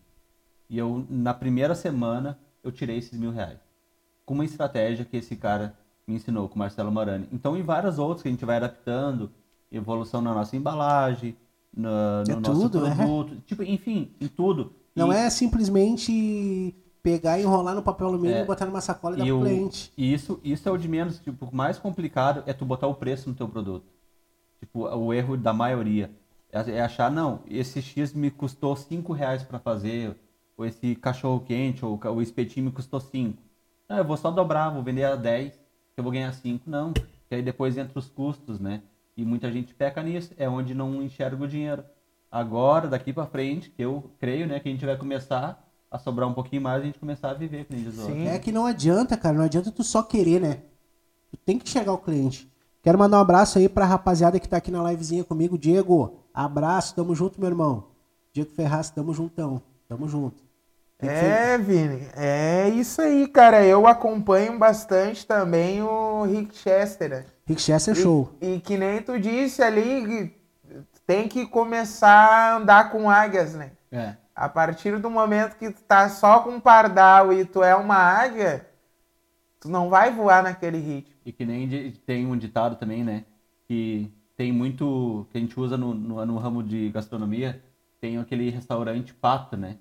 E 0.68 0.76
eu, 0.76 1.06
na 1.08 1.32
primeira 1.32 1.74
semana, 1.74 2.38
eu 2.62 2.70
tirei 2.70 2.98
esses 2.98 3.18
mil 3.18 3.30
reais. 3.30 3.58
Com 4.26 4.34
uma 4.34 4.44
estratégia 4.44 5.06
que 5.06 5.16
esse 5.16 5.34
cara 5.36 5.74
me 6.06 6.16
ensinou, 6.16 6.50
com 6.50 6.56
o 6.56 6.58
Marcelo 6.58 6.92
Marani. 6.92 7.26
Então, 7.32 7.56
em 7.56 7.62
várias 7.62 7.98
outras 7.98 8.20
que 8.20 8.28
a 8.28 8.30
gente 8.30 8.44
vai 8.44 8.56
adaptando, 8.56 9.30
evolução 9.72 10.20
na 10.20 10.34
nossa 10.34 10.54
embalagem, 10.54 11.34
na- 11.74 12.24
no 12.26 12.32
É 12.32 12.36
nosso 12.36 12.60
tudo, 12.68 12.82
né? 12.82 12.94
produto, 12.94 13.36
tipo, 13.46 13.62
enfim, 13.62 14.10
em 14.20 14.28
tudo. 14.28 14.70
Não 14.94 15.10
E- 15.10 15.16
é 15.16 15.30
simplesmente 15.30 16.74
pegar, 17.02 17.38
enrolar 17.40 17.74
no 17.74 17.82
papel 17.82 18.08
alumínio 18.08 18.36
É. 18.36 18.42
e 18.42 18.44
botar 18.44 18.66
numa 18.66 18.80
sacola 18.80 19.14
e 19.16 19.18
dar 19.18 19.24
e 19.26 19.28
pro 19.28 19.38
o- 19.38 19.42
cliente. 19.44 19.92
e 19.96 20.12
isso, 20.12 20.40
isso 20.44 20.68
é 20.68 20.72
o 20.72 20.76
de 20.76 20.88
menos, 20.88 21.18
tipo, 21.18 21.46
o 21.46 21.54
mais 21.54 21.78
complicado 21.78 22.42
é 22.46 22.52
tu 22.52 22.64
botar 22.64 22.86
o 22.86 22.94
preço 22.94 23.28
no 23.28 23.34
teu 23.34 23.48
produto. 23.48 23.86
Tipo, 24.60 24.88
o 24.88 25.12
erro 25.14 25.36
da 25.36 25.52
maioria 25.52 26.10
é 26.50 26.58
é 26.70 26.80
achar, 26.80 27.10
não, 27.10 27.40
esse 27.48 27.80
X 27.82 28.12
me 28.14 28.30
custou 28.30 28.74
5 28.74 29.12
reais 29.12 29.42
para 29.42 29.58
fazer, 29.58 30.16
ou 30.56 30.64
esse 30.66 30.94
cachorro 30.96 31.40
quente, 31.40 31.84
ou 31.84 32.00
o 32.16 32.22
espetinho 32.22 32.66
me 32.66 32.72
custou 32.72 32.98
5. 33.00 33.38
Ah, 33.88 33.98
eu 33.98 34.04
vou 34.04 34.16
só 34.16 34.30
dobrar, 34.30 34.70
vou 34.70 34.82
vender 34.82 35.04
a 35.04 35.14
10, 35.14 35.52
que 35.54 35.98
eu 35.98 36.02
vou 36.02 36.12
ganhar 36.12 36.32
5. 36.32 36.68
Não, 36.68 36.92
que 36.92 37.34
aí 37.34 37.42
depois 37.42 37.76
entra 37.78 37.98
os 37.98 38.08
custos, 38.08 38.58
né? 38.58 38.82
E 39.16 39.24
muita 39.24 39.50
gente 39.52 39.74
peca 39.74 40.02
nisso, 40.02 40.32
é 40.38 40.48
onde 40.48 40.74
não 40.74 41.02
enxerga 41.02 41.44
o 41.44 41.48
dinheiro. 41.48 41.84
Agora, 42.30 42.88
daqui 42.88 43.12
para 43.12 43.26
frente, 43.26 43.70
que 43.70 43.82
eu 43.82 44.10
creio, 44.18 44.46
né, 44.46 44.58
que 44.60 44.68
a 44.68 44.72
gente 44.72 44.84
vai 44.86 44.96
começar 44.96 45.67
a 45.90 45.98
sobrar 45.98 46.28
um 46.28 46.34
pouquinho 46.34 46.62
mais 46.62 46.80
e 46.80 46.82
a 46.82 46.86
gente 46.86 46.98
começar 46.98 47.30
a 47.30 47.34
viver, 47.34 47.64
que 47.64 47.74
nem 47.74 47.84
diz 47.84 47.96
o 47.98 48.02
outro. 48.02 48.14
Sim. 48.14 48.28
É 48.28 48.38
que 48.38 48.52
não 48.52 48.66
adianta, 48.66 49.16
cara. 49.16 49.36
Não 49.36 49.44
adianta 49.44 49.70
tu 49.70 49.82
só 49.82 50.02
querer, 50.02 50.40
né? 50.40 50.58
Tu 51.30 51.36
tem 51.44 51.58
que 51.58 51.68
chegar 51.68 51.92
ao 51.92 51.98
cliente. 51.98 52.50
Quero 52.82 52.98
mandar 52.98 53.18
um 53.18 53.22
abraço 53.22 53.58
aí 53.58 53.68
pra 53.68 53.84
rapaziada 53.86 54.38
que 54.38 54.48
tá 54.48 54.56
aqui 54.58 54.70
na 54.70 54.82
livezinha 54.90 55.24
comigo. 55.24 55.58
Diego, 55.58 56.20
abraço, 56.32 56.94
tamo 56.94 57.14
junto, 57.14 57.40
meu 57.40 57.48
irmão. 57.48 57.84
Diego 58.32 58.50
Ferraz, 58.52 58.90
tamo 58.90 59.12
juntão. 59.12 59.60
Tamo 59.88 60.06
junto. 60.08 60.42
Tem 60.98 61.08
que 61.08 61.16
ser- 61.16 61.24
É, 61.26 61.58
Vini, 61.58 62.08
é 62.16 62.68
isso 62.70 63.00
aí, 63.00 63.26
cara. 63.28 63.64
Eu 63.64 63.86
acompanho 63.86 64.58
bastante 64.58 65.26
também 65.26 65.82
o 65.82 66.24
Rick 66.24 66.56
Chester. 66.56 67.08
né? 67.10 67.24
Rick 67.46 67.62
Chester 67.62 67.94
show. 67.94 68.30
E, 68.40 68.54
e 68.54 68.60
que 68.60 68.76
nem 68.76 69.00
tu 69.00 69.18
disse 69.18 69.62
ali, 69.62 70.34
tem 71.06 71.28
que 71.28 71.46
começar 71.46 72.10
a 72.10 72.56
andar 72.56 72.90
com 72.90 73.08
águias, 73.08 73.54
né? 73.54 73.72
É. 73.92 74.14
A 74.38 74.48
partir 74.48 74.98
do 74.98 75.10
momento 75.10 75.56
que 75.56 75.70
tu 75.70 75.82
tá 75.82 76.08
só 76.08 76.40
com 76.40 76.50
um 76.50 76.60
pardal 76.60 77.32
e 77.32 77.44
tu 77.44 77.62
é 77.62 77.74
uma 77.74 77.96
águia, 77.96 78.66
tu 79.60 79.68
não 79.68 79.88
vai 79.88 80.12
voar 80.12 80.42
naquele 80.42 80.78
ritmo. 80.78 81.14
E 81.24 81.32
que 81.32 81.44
nem 81.44 81.68
de- 81.68 81.92
tem 82.06 82.26
um 82.26 82.36
ditado 82.36 82.76
também, 82.76 83.04
né? 83.04 83.24
Que 83.66 84.10
tem 84.36 84.52
muito. 84.52 85.26
que 85.30 85.38
a 85.38 85.40
gente 85.40 85.58
usa 85.58 85.76
no, 85.76 85.94
no, 85.94 86.24
no 86.26 86.38
ramo 86.38 86.62
de 86.62 86.90
gastronomia, 86.90 87.62
tem 88.00 88.18
aquele 88.18 88.50
restaurante 88.50 89.12
pato, 89.14 89.56
né? 89.56 89.78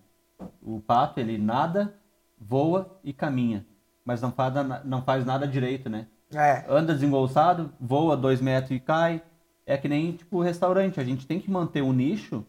O 0.61 0.79
pato, 0.81 1.19
ele 1.19 1.37
nada, 1.37 1.93
voa 2.37 2.99
e 3.03 3.13
caminha. 3.13 3.65
Mas 4.03 4.21
não 4.21 4.31
faz, 4.31 4.53
não 4.85 5.01
faz 5.01 5.25
nada 5.25 5.47
direito, 5.47 5.89
né? 5.89 6.07
É. 6.33 6.65
Anda 6.67 6.93
desengolçado, 6.93 7.71
voa 7.79 8.17
dois 8.17 8.41
metros 8.41 8.71
e 8.71 8.79
cai. 8.79 9.21
É 9.65 9.77
que 9.77 9.87
nem, 9.87 10.13
tipo, 10.13 10.41
restaurante. 10.41 10.99
A 10.99 11.03
gente 11.03 11.25
tem 11.27 11.39
que 11.39 11.49
manter 11.51 11.81
um 11.81 11.93
nicho. 11.93 12.45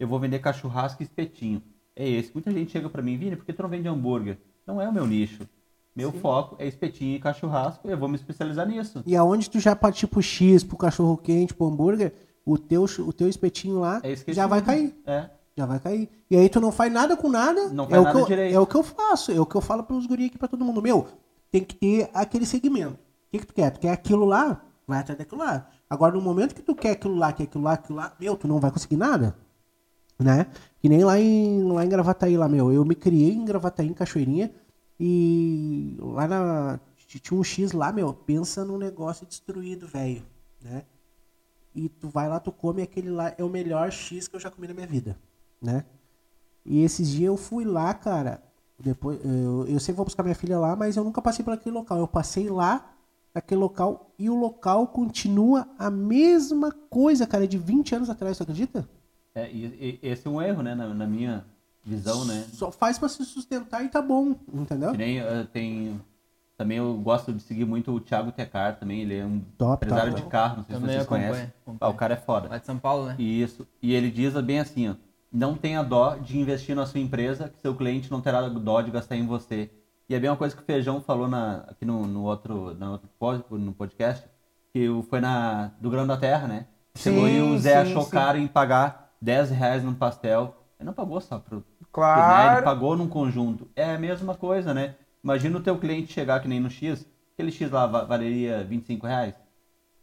Eu 0.00 0.08
vou 0.08 0.18
vender 0.18 0.38
cachorrasco 0.38 1.02
e 1.02 1.04
espetinho. 1.04 1.62
É 1.94 2.08
esse. 2.08 2.32
Muita 2.32 2.50
gente 2.50 2.72
chega 2.72 2.88
pra 2.88 3.02
mim, 3.02 3.18
Vini, 3.18 3.36
por 3.36 3.44
que 3.44 3.52
tu 3.52 3.62
não 3.62 3.68
vende 3.68 3.86
hambúrguer? 3.86 4.38
Não 4.66 4.80
é 4.80 4.88
o 4.88 4.92
meu 4.92 5.06
nicho. 5.06 5.46
Meu 5.94 6.10
foco 6.10 6.56
é 6.58 6.66
espetinho 6.66 7.16
e 7.16 7.20
cachorrasco. 7.20 7.86
Eu 7.86 7.98
vou 7.98 8.08
me 8.08 8.16
especializar 8.16 8.66
nisso. 8.66 9.02
E 9.06 9.14
aonde 9.14 9.50
tu 9.50 9.60
já 9.60 9.76
partir 9.76 10.06
pro 10.06 10.22
X, 10.22 10.64
pro 10.64 10.78
cachorro 10.78 11.18
quente, 11.18 11.52
pro 11.52 11.66
hambúrguer, 11.66 12.14
o 12.46 12.56
teu, 12.56 12.84
o 12.84 13.12
teu 13.12 13.28
espetinho 13.28 13.80
lá 13.80 14.00
É 14.02 14.14
já 14.32 14.46
vai 14.46 14.62
cair. 14.62 14.96
É. 15.04 15.28
Já 15.54 15.66
vai 15.66 15.78
cair. 15.78 16.08
E 16.30 16.36
aí 16.36 16.48
tu 16.48 16.60
não 16.60 16.72
faz 16.72 16.90
nada 16.90 17.14
com 17.14 17.28
nada. 17.28 17.68
Não 17.68 17.84
é 17.84 17.88
faz 17.88 18.00
o 18.00 18.04
nada 18.04 18.16
que 18.16 18.22
eu, 18.22 18.26
direito. 18.26 18.54
É 18.54 18.58
o 18.58 18.66
que 18.66 18.76
eu 18.76 18.82
faço. 18.82 19.32
É 19.32 19.38
o 19.38 19.44
que 19.44 19.54
eu 19.54 19.60
falo 19.60 19.82
pros 19.82 20.06
guri 20.06 20.26
aqui 20.26 20.38
pra 20.38 20.48
todo 20.48 20.64
mundo. 20.64 20.80
Meu, 20.80 21.06
tem 21.50 21.62
que 21.62 21.74
ter 21.74 22.08
aquele 22.14 22.46
segmento. 22.46 22.94
O 22.94 23.30
que, 23.30 23.40
que 23.40 23.46
tu 23.46 23.52
quer? 23.52 23.70
Tu 23.70 23.80
quer 23.80 23.90
aquilo 23.90 24.24
lá? 24.24 24.62
Vai 24.86 25.00
atrás 25.00 25.18
daquilo 25.18 25.42
lá. 25.42 25.68
Agora, 25.90 26.14
no 26.14 26.22
momento 26.22 26.54
que 26.54 26.62
tu 26.62 26.74
quer 26.74 26.92
aquilo 26.92 27.16
lá, 27.16 27.32
quer 27.32 27.42
aquilo 27.42 27.64
lá, 27.64 27.74
aquilo 27.74 27.98
lá, 27.98 28.14
meu, 28.18 28.36
tu 28.36 28.48
não 28.48 28.58
vai 28.58 28.70
conseguir 28.70 28.96
nada. 28.96 29.36
Né? 30.20 30.46
Que 30.80 30.88
nem 30.88 31.02
lá 31.04 31.18
em, 31.18 31.62
lá 31.64 31.84
em 31.84 31.88
Gravataí, 31.88 32.36
lá, 32.36 32.48
meu. 32.48 32.72
Eu 32.72 32.84
me 32.84 32.94
criei 32.94 33.32
em 33.32 33.44
Gravataí, 33.44 33.88
em 33.88 33.94
Cachoeirinha. 33.94 34.52
E 34.98 35.96
lá 35.98 36.28
na. 36.28 36.80
Tinha 37.06 37.38
um 37.38 37.42
X 37.42 37.72
lá, 37.72 37.90
meu. 37.90 38.12
Pensa 38.12 38.64
num 38.64 38.78
negócio 38.78 39.26
destruído, 39.26 39.88
velho. 39.88 40.22
Né? 40.62 40.84
e 41.74 41.88
tu 41.88 42.08
vai 42.08 42.28
lá, 42.28 42.40
tu 42.40 42.50
come 42.50 42.82
aquele 42.82 43.10
lá, 43.10 43.34
é 43.36 43.44
o 43.44 43.48
melhor 43.48 43.90
X 43.90 44.26
que 44.26 44.36
eu 44.36 44.40
já 44.40 44.50
comi 44.50 44.66
na 44.66 44.74
minha 44.74 44.86
vida, 44.86 45.16
né? 45.60 45.84
E 46.64 46.82
esses 46.82 47.08
dias 47.08 47.28
eu 47.28 47.36
fui 47.36 47.64
lá, 47.64 47.94
cara, 47.94 48.42
depois, 48.78 49.18
eu, 49.24 49.66
eu 49.66 49.80
sempre 49.80 49.96
vou 49.96 50.04
buscar 50.04 50.22
minha 50.22 50.34
filha 50.34 50.58
lá, 50.58 50.74
mas 50.74 50.96
eu 50.96 51.04
nunca 51.04 51.22
passei 51.22 51.44
por 51.44 51.54
aquele 51.54 51.74
local. 51.74 51.98
Eu 51.98 52.08
passei 52.08 52.48
lá, 52.48 52.94
naquele 53.34 53.60
local, 53.60 54.12
e 54.18 54.28
o 54.28 54.34
local 54.34 54.88
continua 54.88 55.68
a 55.78 55.90
mesma 55.90 56.72
coisa, 56.72 57.26
cara, 57.26 57.46
de 57.46 57.56
20 57.56 57.94
anos 57.94 58.10
atrás, 58.10 58.36
tu 58.36 58.42
acredita? 58.42 58.88
É, 59.42 59.50
e, 59.50 59.98
e- 60.02 60.08
esse 60.08 60.26
é 60.26 60.30
um 60.30 60.40
erro, 60.40 60.62
né? 60.62 60.74
Na, 60.74 60.88
na 60.94 61.06
minha 61.06 61.44
visão, 61.84 62.24
né? 62.24 62.44
Só 62.52 62.70
faz 62.70 62.98
pra 62.98 63.08
se 63.08 63.24
sustentar 63.24 63.84
e 63.84 63.88
tá 63.88 64.02
bom, 64.02 64.34
entendeu? 64.52 64.92
Que 64.92 64.98
nem 64.98 65.18
eh, 65.20 65.46
tem. 65.52 66.00
Também 66.56 66.76
eu 66.76 66.94
gosto 66.98 67.32
de 67.32 67.42
seguir 67.42 67.64
muito 67.64 67.90
o 67.90 68.00
Thiago 68.00 68.30
Tecar 68.32 68.78
também. 68.78 69.00
Ele 69.00 69.16
é 69.16 69.24
um 69.24 69.40
Top, 69.56 69.82
empresário 69.82 70.12
top, 70.12 70.24
de 70.24 70.28
carro, 70.28 70.56
não 70.58 70.64
sei 70.64 70.74
Também 70.74 70.90
se 70.90 70.96
vocês 70.96 71.06
conhecem. 71.08 71.52
Ah, 71.80 71.88
o 71.88 71.94
cara 71.94 72.12
é 72.14 72.16
foda. 72.18 72.48
Lá 72.50 72.58
de 72.58 72.66
São 72.66 72.78
Paulo, 72.78 73.06
né? 73.06 73.16
Isso. 73.18 73.66
E 73.82 73.94
ele 73.94 74.10
diz 74.10 74.34
bem 74.42 74.60
assim, 74.60 74.90
ó. 74.90 74.94
Não 75.32 75.54
tenha 75.54 75.82
dó 75.82 76.16
de 76.16 76.38
investir 76.38 76.76
na 76.76 76.84
sua 76.84 77.00
empresa, 77.00 77.48
que 77.48 77.58
seu 77.62 77.74
cliente 77.74 78.10
não 78.10 78.20
terá 78.20 78.46
dó 78.48 78.82
de 78.82 78.90
gastar 78.90 79.16
em 79.16 79.26
você. 79.26 79.70
E 80.08 80.14
é 80.14 80.18
bem 80.20 80.28
uma 80.28 80.36
coisa 80.36 80.54
que 80.54 80.60
o 80.60 80.64
Feijão 80.64 81.00
falou 81.00 81.28
na, 81.28 81.58
aqui 81.68 81.84
no, 81.86 82.06
no 82.06 82.24
outro, 82.24 82.76
pod- 83.18 83.44
no 83.48 83.72
podcast, 83.72 84.26
que 84.72 84.86
o- 84.88 85.02
foi 85.04 85.20
na 85.20 85.70
do 85.80 85.88
Grão 85.88 86.06
da 86.06 86.16
Terra, 86.16 86.46
né? 86.48 86.66
Chegou 86.96 87.28
e 87.28 87.40
o 87.40 87.56
Zé 87.58 87.84
sim, 87.84 87.90
achou 87.92 88.02
sim. 88.02 88.10
caro 88.10 88.36
em 88.36 88.48
pagar 88.48 89.09
10 89.20 89.50
reais 89.50 89.82
num 89.84 89.94
pastel. 89.94 90.54
Ele 90.78 90.86
não 90.86 90.92
pagou 90.94 91.20
só 91.20 91.38
pro, 91.38 91.56
né? 91.56 91.62
Ele 91.62 91.86
Claro. 91.92 92.64
pagou 92.64 92.96
num 92.96 93.08
conjunto. 93.08 93.68
É 93.76 93.94
a 93.94 93.98
mesma 93.98 94.34
coisa, 94.34 94.72
né? 94.72 94.94
Imagina 95.22 95.58
o 95.58 95.62
teu 95.62 95.78
cliente 95.78 96.12
chegar 96.12 96.40
que 96.40 96.48
nem 96.48 96.58
no 96.60 96.70
X, 96.70 97.06
aquele 97.34 97.52
X 97.52 97.70
lá 97.70 97.86
va- 97.86 98.04
valeria 98.04 98.64
25 98.64 99.06
reais. 99.06 99.34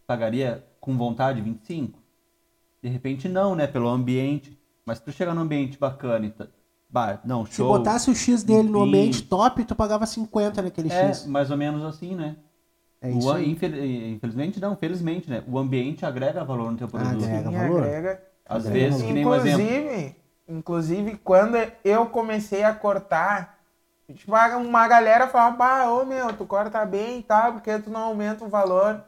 Pagaria 0.05 0.63
com 0.79 0.95
vontade 0.97 1.41
25? 1.41 1.99
De 2.81 2.89
repente 2.89 3.27
não, 3.27 3.55
né? 3.55 3.65
Pelo 3.67 3.87
ambiente. 3.89 4.57
Mas 4.85 4.99
se 4.99 5.03
tu 5.05 5.11
chegar 5.11 5.33
num 5.33 5.41
ambiente 5.41 5.77
bacana 5.77 6.27
e 6.27 6.29
tá... 6.29 6.47
bah, 6.89 7.19
não, 7.25 7.45
Se 7.45 7.53
show. 7.55 7.67
botasse 7.67 8.09
o 8.09 8.15
X 8.15 8.43
dele 8.43 8.69
no 8.69 8.81
ambiente 8.83 9.21
top, 9.23 9.65
tu 9.65 9.75
pagava 9.75 10.05
50 10.05 10.61
naquele 10.61 10.89
É, 10.89 11.07
X. 11.07 11.25
mais 11.25 11.49
ou 11.51 11.57
menos 11.57 11.83
assim, 11.83 12.15
né? 12.15 12.37
É 13.01 13.11
O 13.11 13.17
isso 13.17 13.29
a- 13.31 13.35
aí. 13.37 13.49
infel- 13.51 13.83
Infelizmente 13.85 14.59
não, 14.61 14.75
felizmente, 14.77 15.29
né? 15.29 15.43
O 15.47 15.57
ambiente 15.57 16.05
agrega 16.05 16.43
valor 16.43 16.71
no 16.71 16.77
teu 16.77 16.87
produto. 16.87 17.23
Agrega. 17.25 17.49
Sim, 17.49 17.55
valor? 17.57 17.83
agrega. 17.83 18.21
Às 18.47 18.65
Agrega 18.65 18.89
vezes, 18.89 19.03
que 19.03 19.13
nem 19.13 19.25
um 19.25 19.35
exemplo. 19.35 19.61
Inclusive, 19.61 20.15
inclusive, 20.47 21.17
quando 21.17 21.57
eu 21.83 22.05
comecei 22.07 22.63
a 22.63 22.73
cortar, 22.73 23.59
tipo, 24.13 24.31
uma 24.31 24.87
galera 24.87 25.27
falava, 25.27 25.55
bah, 25.55 25.91
ô 25.91 26.05
meu, 26.05 26.31
tu 26.33 26.45
corta 26.45 26.85
bem 26.85 27.19
e 27.19 27.23
tal, 27.23 27.53
porque 27.53 27.77
tu 27.79 27.89
não 27.89 28.01
aumenta 28.01 28.45
o 28.45 28.49
valor. 28.49 29.03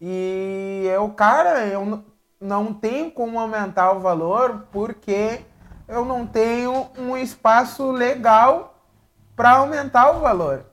E 0.00 0.84
eu, 0.92 1.08
cara, 1.10 1.66
eu 1.66 2.02
não 2.40 2.72
tenho 2.72 3.10
como 3.10 3.38
aumentar 3.38 3.92
o 3.92 4.00
valor 4.00 4.66
porque 4.72 5.42
eu 5.86 6.04
não 6.04 6.26
tenho 6.26 6.88
um 6.98 7.16
espaço 7.16 7.90
legal 7.90 8.74
para 9.36 9.52
aumentar 9.52 10.10
o 10.12 10.20
valor. 10.20 10.64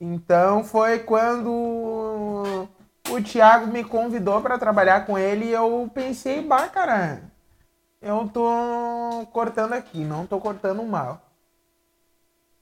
Então 0.00 0.64
foi 0.64 1.00
quando 1.00 2.68
o 3.10 3.22
Thiago 3.22 3.66
me 3.68 3.82
convidou 3.84 4.40
para 4.40 4.58
trabalhar 4.58 5.06
com 5.06 5.18
ele 5.18 5.46
e 5.46 5.52
eu 5.52 5.90
pensei, 5.94 6.42
bah, 6.42 6.68
cara, 6.68 7.22
eu 8.00 8.28
tô 8.32 9.26
cortando 9.32 9.72
aqui, 9.72 10.04
não 10.04 10.26
tô 10.26 10.38
cortando 10.38 10.82
mal. 10.84 11.20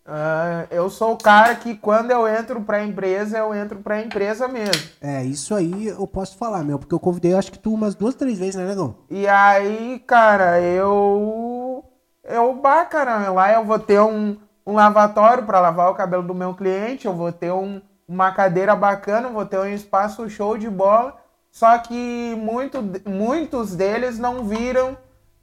Ah, 0.09 0.67
eu 0.71 0.89
sou 0.89 1.15
o 1.15 1.19
cara 1.19 1.57
que 1.57 1.75
quando 1.77 2.13
eu 2.13 2.29
entro 2.29 2.61
pra 2.61 2.85
empresa, 2.85 3.39
eu 3.39 3.53
entro 3.53 3.81
pra 3.81 4.01
empresa 4.01 4.47
mesmo. 4.47 4.89
É, 5.01 5.25
isso 5.25 5.53
aí 5.53 5.89
eu 5.89 6.07
posso 6.07 6.37
falar, 6.39 6.63
meu, 6.63 6.79
porque 6.79 6.95
eu 6.95 7.01
convidei, 7.01 7.35
acho 7.35 7.51
que 7.51 7.59
tu 7.59 7.75
umas 7.75 7.97
duas, 7.97 8.15
três 8.15 8.39
vezes, 8.39 8.55
né, 8.55 8.65
negão? 8.65 8.99
E 9.11 9.27
aí, 9.27 9.99
cara, 10.07 10.61
eu. 10.61 11.85
Eu, 12.23 12.55
bah, 12.55 12.85
cara, 12.85 13.31
lá 13.31 13.53
eu 13.53 13.65
vou 13.65 13.79
ter 13.81 14.01
um, 14.01 14.37
um 14.65 14.75
lavatório 14.75 15.45
para 15.45 15.61
lavar 15.61 15.91
o 15.91 15.95
cabelo 15.95 16.23
do 16.23 16.35
meu 16.35 16.55
cliente, 16.55 17.07
eu 17.07 17.15
vou 17.15 17.33
ter 17.33 17.53
um, 17.53 17.81
uma 18.07 18.31
cadeira 18.31 18.77
bacana, 18.77 19.29
vou 19.29 19.45
ter 19.45 19.59
um 19.59 19.67
espaço 19.67 20.29
show 20.31 20.57
de 20.57 20.71
bola. 20.71 21.17
Só 21.51 21.77
que 21.79 22.35
muito, 22.37 22.79
muitos 23.09 23.75
deles 23.75 24.19
não 24.19 24.45
viram 24.45 24.97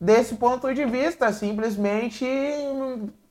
desse 0.03 0.35
ponto 0.35 0.73
de 0.73 0.85
vista. 0.85 1.31
Simplesmente, 1.31 2.25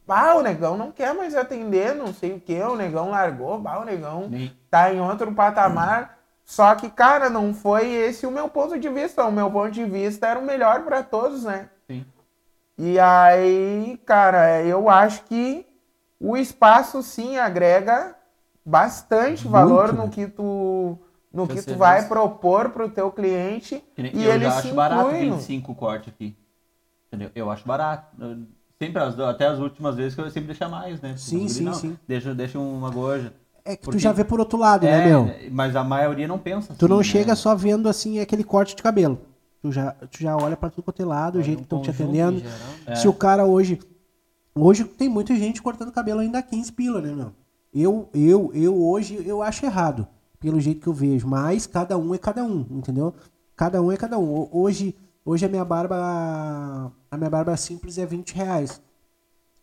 bah, 0.06 0.34
o 0.34 0.42
negão 0.42 0.76
não 0.76 0.90
quer 0.90 1.14
mais 1.14 1.34
atender, 1.34 1.94
não 1.94 2.12
sei 2.12 2.32
o 2.34 2.40
que, 2.40 2.60
o 2.60 2.76
negão 2.76 3.10
largou, 3.10 3.58
bah, 3.58 3.78
o 3.80 3.84
negão 3.84 4.28
Nem- 4.28 4.52
tá 4.70 4.92
em 4.92 5.00
outro 5.00 5.32
patamar. 5.32 6.18
Só 6.44 6.74
que, 6.74 6.90
cara, 6.90 7.30
não 7.30 7.54
foi 7.54 7.88
esse 7.92 8.26
o 8.26 8.30
meu 8.30 8.48
ponto 8.48 8.78
de 8.78 8.88
vista. 8.88 9.24
O 9.24 9.32
meu 9.32 9.50
ponto 9.50 9.70
de 9.70 9.84
vista 9.84 10.26
era 10.26 10.38
o 10.38 10.44
melhor 10.44 10.82
para 10.82 11.02
todos, 11.02 11.44
né? 11.44 11.68
Sim. 11.88 12.04
E 12.76 12.98
aí, 12.98 14.00
cara, 14.04 14.60
eu 14.62 14.88
acho 14.90 15.22
que 15.24 15.64
o 16.18 16.36
espaço 16.36 17.02
sim 17.02 17.38
agrega 17.38 18.16
bastante 18.64 19.46
valor 19.46 19.92
né? 19.92 20.02
no 20.02 20.08
que 20.10 20.26
tu 20.26 20.98
no 21.32 21.46
Teu 21.46 21.56
que 21.56 21.62
tu 21.62 21.74
vai 21.76 22.06
propor 22.06 22.70
pro 22.70 22.88
teu 22.90 23.10
cliente 23.10 23.82
Que 23.96 24.02
nem- 24.02 24.12
e 24.14 24.24
eu 24.24 24.32
ele 24.34 24.44
já 24.44 24.50
se 24.52 24.58
acho 24.68 24.74
barato 24.74 25.08
inclui 25.08 25.24
no- 25.30 25.36
25 25.36 25.74
corte 25.74 26.10
aqui. 26.10 26.36
Entendeu? 27.12 27.30
Eu 27.34 27.50
acho 27.50 27.66
barato. 27.66 28.16
Sempre, 28.80 29.02
as, 29.02 29.18
até 29.20 29.46
as 29.46 29.58
últimas 29.58 29.94
vezes 29.96 30.14
que 30.14 30.20
eu 30.20 30.30
sempre 30.30 30.48
deixo 30.54 30.68
mais, 30.70 31.00
né? 31.00 31.14
Sim, 31.16 31.40
guri, 31.40 31.50
sim, 31.50 31.64
não, 31.64 31.74
sim. 31.74 31.96
Deixa, 32.08 32.34
deixa 32.34 32.58
uma 32.58 32.90
gorja. 32.90 33.32
É 33.64 33.76
que 33.76 33.84
Porque- 33.84 33.98
tu 33.98 34.02
já 34.02 34.10
vê 34.12 34.24
por 34.24 34.40
outro 34.40 34.58
lado, 34.58 34.86
É, 34.86 34.98
né, 34.98 35.06
meu? 35.06 35.30
Mas 35.52 35.76
a 35.76 35.84
maioria 35.84 36.26
não 36.26 36.38
pensa 36.38 36.74
Tu 36.74 36.88
não 36.88 36.98
assim, 37.00 37.10
chega 37.10 37.28
né? 37.28 37.34
só 37.36 37.54
vendo 37.54 37.88
assim 37.88 38.18
aquele 38.18 38.42
corte 38.42 38.74
de 38.74 38.82
cabelo. 38.82 39.20
Tu 39.60 39.70
já, 39.70 39.92
tu 39.92 40.18
já 40.20 40.36
olha 40.36 40.56
pra 40.56 40.68
tudo 40.70 40.82
quanto 40.82 41.00
é 41.00 41.04
lado, 41.04 41.38
o 41.38 41.42
jeito 41.42 41.58
que 41.58 41.64
estão 41.64 41.80
te 41.82 41.90
atendendo. 41.90 42.42
É. 42.86 42.94
Se 42.96 43.06
o 43.06 43.12
cara 43.12 43.44
hoje. 43.44 43.78
Hoje 44.54 44.84
tem 44.84 45.08
muita 45.08 45.34
gente 45.36 45.62
cortando 45.62 45.92
cabelo 45.92 46.20
ainda 46.20 46.38
a 46.38 46.42
15 46.42 46.72
pila, 46.72 47.00
né, 47.00 47.12
meu? 47.14 47.32
Eu, 47.72 48.08
eu, 48.12 48.50
eu 48.52 48.84
hoje 48.84 49.22
eu 49.26 49.40
acho 49.42 49.64
errado, 49.64 50.06
pelo 50.40 50.60
jeito 50.60 50.80
que 50.80 50.88
eu 50.88 50.92
vejo. 50.92 51.26
Mas 51.28 51.66
cada 51.66 51.96
um 51.96 52.12
é 52.14 52.18
cada 52.18 52.42
um, 52.44 52.66
entendeu? 52.70 53.14
Cada 53.54 53.80
um 53.80 53.92
é 53.92 53.96
cada 53.96 54.18
um. 54.18 54.28
Ho- 54.34 54.48
Hoje, 54.52 54.94
hoje 55.24 55.46
a 55.46 55.48
minha 55.48 55.64
barba. 55.64 56.92
A 57.10 57.16
minha 57.16 57.30
barba 57.30 57.56
simples 57.56 57.98
é 57.98 58.06
20 58.06 58.32
reais. 58.34 58.80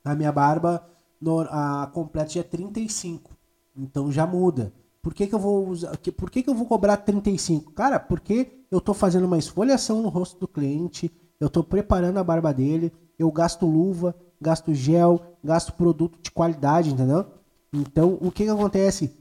A 0.03 0.15
minha 0.15 0.31
barba 0.31 0.87
no- 1.21 1.41
a 1.41 1.87
completa 1.93 2.31
já 2.31 2.39
é 2.41 2.43
35. 2.43 3.35
Então 3.75 4.11
já 4.11 4.25
muda. 4.25 4.73
Por 5.01 5.13
que, 5.13 5.27
que 5.27 5.35
eu 5.35 5.39
vou 5.39 5.67
usar. 5.69 5.95
que- 5.97 6.11
Por 6.11 6.29
que, 6.29 6.43
que 6.43 6.49
eu 6.49 6.55
vou 6.55 6.65
cobrar 6.67 6.97
35? 6.97 7.71
Cara, 7.71 7.99
porque 7.99 8.65
eu 8.71 8.81
tô 8.81 8.93
fazendo 8.93 9.25
uma 9.25 9.37
esfoliação 9.37 10.01
no 10.01 10.09
rosto 10.09 10.39
do 10.39 10.47
cliente, 10.47 11.11
eu 11.39 11.49
tô 11.49 11.63
preparando 11.63 12.17
a 12.17 12.23
barba 12.23 12.53
dele, 12.53 12.91
eu 13.17 13.31
gasto 13.31 13.65
luva, 13.65 14.15
gasto 14.41 14.73
gel, 14.73 15.21
gasto 15.43 15.73
produto 15.73 16.19
de 16.21 16.31
qualidade, 16.31 16.91
entendeu? 16.91 17.25
Então, 17.71 18.17
o 18.21 18.31
que 18.31 18.43
que 18.43 18.49
acontece? 18.49 19.15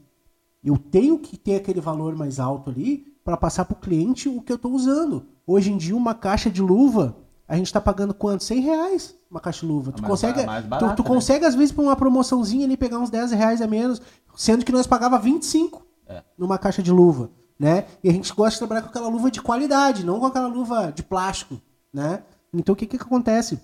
Eu 0.63 0.77
tenho 0.77 1.17
que 1.19 1.37
ter 1.37 1.55
aquele 1.55 1.79
valor 1.79 2.15
mais 2.15 2.39
alto 2.39 2.69
ali 2.69 3.08
para 3.23 3.37
passar 3.37 3.65
pro 3.65 3.75
cliente 3.75 4.27
o 4.29 4.41
que 4.41 4.51
eu 4.51 4.57
tô 4.57 4.69
usando. 4.69 5.25
Hoje 5.45 5.71
em 5.71 5.77
dia, 5.77 5.95
uma 5.95 6.13
caixa 6.13 6.49
de 6.49 6.61
luva 6.61 7.15
a 7.47 7.55
gente 7.57 7.73
tá 7.73 7.81
pagando 7.81 8.13
quanto? 8.13 8.43
100 8.43 8.59
reais 8.61 9.15
uma 9.29 9.39
caixa 9.39 9.61
de 9.61 9.65
luva. 9.71 9.91
Tu 9.91 10.01
mais 10.01 10.09
consegue, 10.11 10.45
mais 10.45 10.63
tu- 10.63 10.67
barata, 10.67 10.95
tu, 10.95 11.01
né? 11.03 11.07
consegue 11.07 11.45
às 11.45 11.55
vezes, 11.55 11.71
por 11.71 11.81
uma 11.83 11.95
promoçãozinha 11.95 12.65
ali, 12.65 12.77
pegar 12.77 12.99
uns 12.99 13.09
10 13.09 13.31
reais 13.31 13.59
a 13.61 13.67
menos, 13.67 13.99
sendo 14.35 14.63
que 14.65 14.71
nós 14.71 14.85
pagava 14.87 15.17
25 15.19 15.83
É. 16.07 16.23
numa 16.37 16.57
caixa 16.59 16.81
de 16.83 16.91
luva, 16.91 17.29
né? 17.59 17.85
E 18.03 18.09
a 18.09 18.13
gente 18.13 18.31
gosta 18.33 18.51
de 18.51 18.57
trabalhar 18.59 18.81
com 18.83 18.89
aquela 18.89 19.07
luva 19.07 19.29
de 19.31 19.41
qualidade, 19.41 20.03
não 20.05 20.19
com 20.19 20.25
aquela 20.27 20.47
luva 20.47 20.91
de 20.91 21.01
plástico, 21.03 21.59
né? 21.93 22.21
Então 22.53 22.73
o 22.73 22.75
que 22.75 22.85
que, 22.87 22.97
que 22.97 23.03
acontece? 23.03 23.59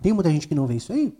Tem 0.00 0.12
muita 0.12 0.30
gente 0.30 0.46
que 0.48 0.54
não 0.54 0.66
vê 0.66 0.74
isso 0.76 0.92
aí, 0.92 1.16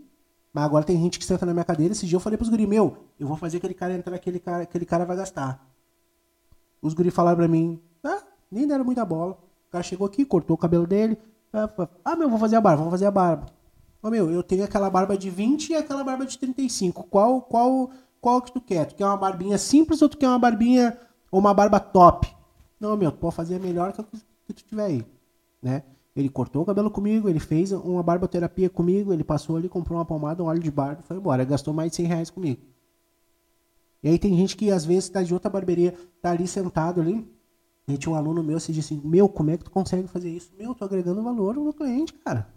mas 0.53 0.63
agora 0.63 0.83
tem 0.85 0.97
gente 0.97 1.19
que 1.19 1.25
senta 1.25 1.45
na 1.45 1.53
minha 1.53 1.65
cadeira. 1.65 1.91
Esse 1.93 2.05
dia 2.05 2.15
eu 2.15 2.19
falei 2.21 2.37
pros 2.37 2.49
guri, 2.49 2.65
meu, 2.67 2.97
eu 3.19 3.27
vou 3.27 3.35
fazer 3.37 3.57
aquele 3.57 3.73
cara 3.73 3.93
entrar, 3.93 4.15
aquele 4.15 4.39
cara, 4.39 4.63
aquele 4.63 4.85
cara 4.85 5.05
vai 5.05 5.15
gastar. 5.17 5.68
Os 6.81 6.93
guri 6.93 7.11
falaram 7.11 7.37
pra 7.37 7.47
mim, 7.47 7.79
ah, 8.03 8.23
nem 8.51 8.67
deram 8.67 8.85
muita 8.85 9.03
bola. 9.05 9.33
O 9.67 9.71
cara 9.71 9.83
chegou 9.83 10.07
aqui, 10.07 10.25
cortou 10.25 10.55
o 10.55 10.57
cabelo 10.57 10.87
dele. 10.87 11.17
Ah, 11.53 11.69
Ah, 12.05 12.15
meu, 12.15 12.29
vou 12.29 12.39
fazer 12.39 12.55
a 12.55 12.61
barba, 12.61 12.77
vamos 12.77 12.91
fazer 12.91 13.05
a 13.05 13.11
barba. 13.11 13.45
Ô, 14.01 14.09
meu, 14.09 14.31
eu 14.31 14.41
tenho 14.41 14.63
aquela 14.63 14.89
barba 14.89 15.17
de 15.17 15.29
20 15.29 15.69
e 15.69 15.75
aquela 15.75 16.03
barba 16.03 16.25
de 16.25 16.37
35. 16.37 17.03
Qual, 17.03 17.41
qual, 17.41 17.89
qual 18.21 18.41
que 18.41 18.51
tu 18.51 18.61
quer? 18.61 18.85
Tu 18.85 18.95
quer 18.95 19.05
uma 19.05 19.17
barbinha 19.17 19.57
simples 19.57 20.01
ou 20.01 20.07
tu 20.07 20.17
quer 20.17 20.27
uma 20.29 20.39
barbinha 20.39 20.97
ou 21.31 21.39
uma 21.39 21.53
barba 21.53 21.79
top? 21.79 22.33
Não, 22.79 22.95
meu, 22.95 23.11
tu 23.11 23.17
pode 23.17 23.35
fazer 23.35 23.55
a 23.55 23.59
melhor 23.59 23.91
que, 23.91 24.01
que 24.03 24.53
tu 24.53 24.63
tiver 24.63 24.85
aí, 24.85 25.05
né? 25.61 25.83
Ele 26.15 26.29
cortou 26.29 26.63
o 26.63 26.65
cabelo 26.65 26.89
comigo, 26.89 27.29
ele 27.29 27.39
fez 27.39 27.71
uma 27.71 28.01
barboterapia 28.01 28.69
comigo, 28.69 29.13
ele 29.13 29.23
passou 29.23 29.55
ali, 29.57 29.69
comprou 29.69 29.97
uma 29.97 30.05
pomada, 30.05 30.41
um 30.43 30.47
óleo 30.47 30.59
de 30.59 30.71
barba 30.71 31.01
e 31.03 31.07
foi 31.07 31.17
embora. 31.17 31.43
Gastou 31.43 31.73
mais 31.73 31.91
de 31.91 31.97
100 31.97 32.05
reais 32.05 32.29
comigo. 32.29 32.61
E 34.01 34.09
aí 34.09 34.17
tem 34.19 34.35
gente 34.35 34.55
que 34.55 34.71
às 34.71 34.85
vezes 34.85 35.09
tá 35.09 35.21
de 35.21 35.33
outra 35.33 35.49
barbearia, 35.49 35.93
tá 36.21 36.31
ali 36.31 36.47
sentado 36.47 37.01
ali. 37.01 37.27
E 37.87 37.97
tinha 37.97 38.13
um 38.13 38.15
aluno 38.15 38.43
meu, 38.43 38.59
se 38.59 38.71
disse 38.71 38.93
assim, 38.93 39.01
meu, 39.05 39.27
como 39.27 39.49
é 39.49 39.57
que 39.57 39.63
tu 39.63 39.71
consegue 39.71 40.07
fazer 40.07 40.29
isso? 40.29 40.51
Meu, 40.57 40.75
tô 40.75 40.85
agregando 40.85 41.23
valor 41.23 41.55
no 41.55 41.73
cliente, 41.73 42.13
cara. 42.13 42.47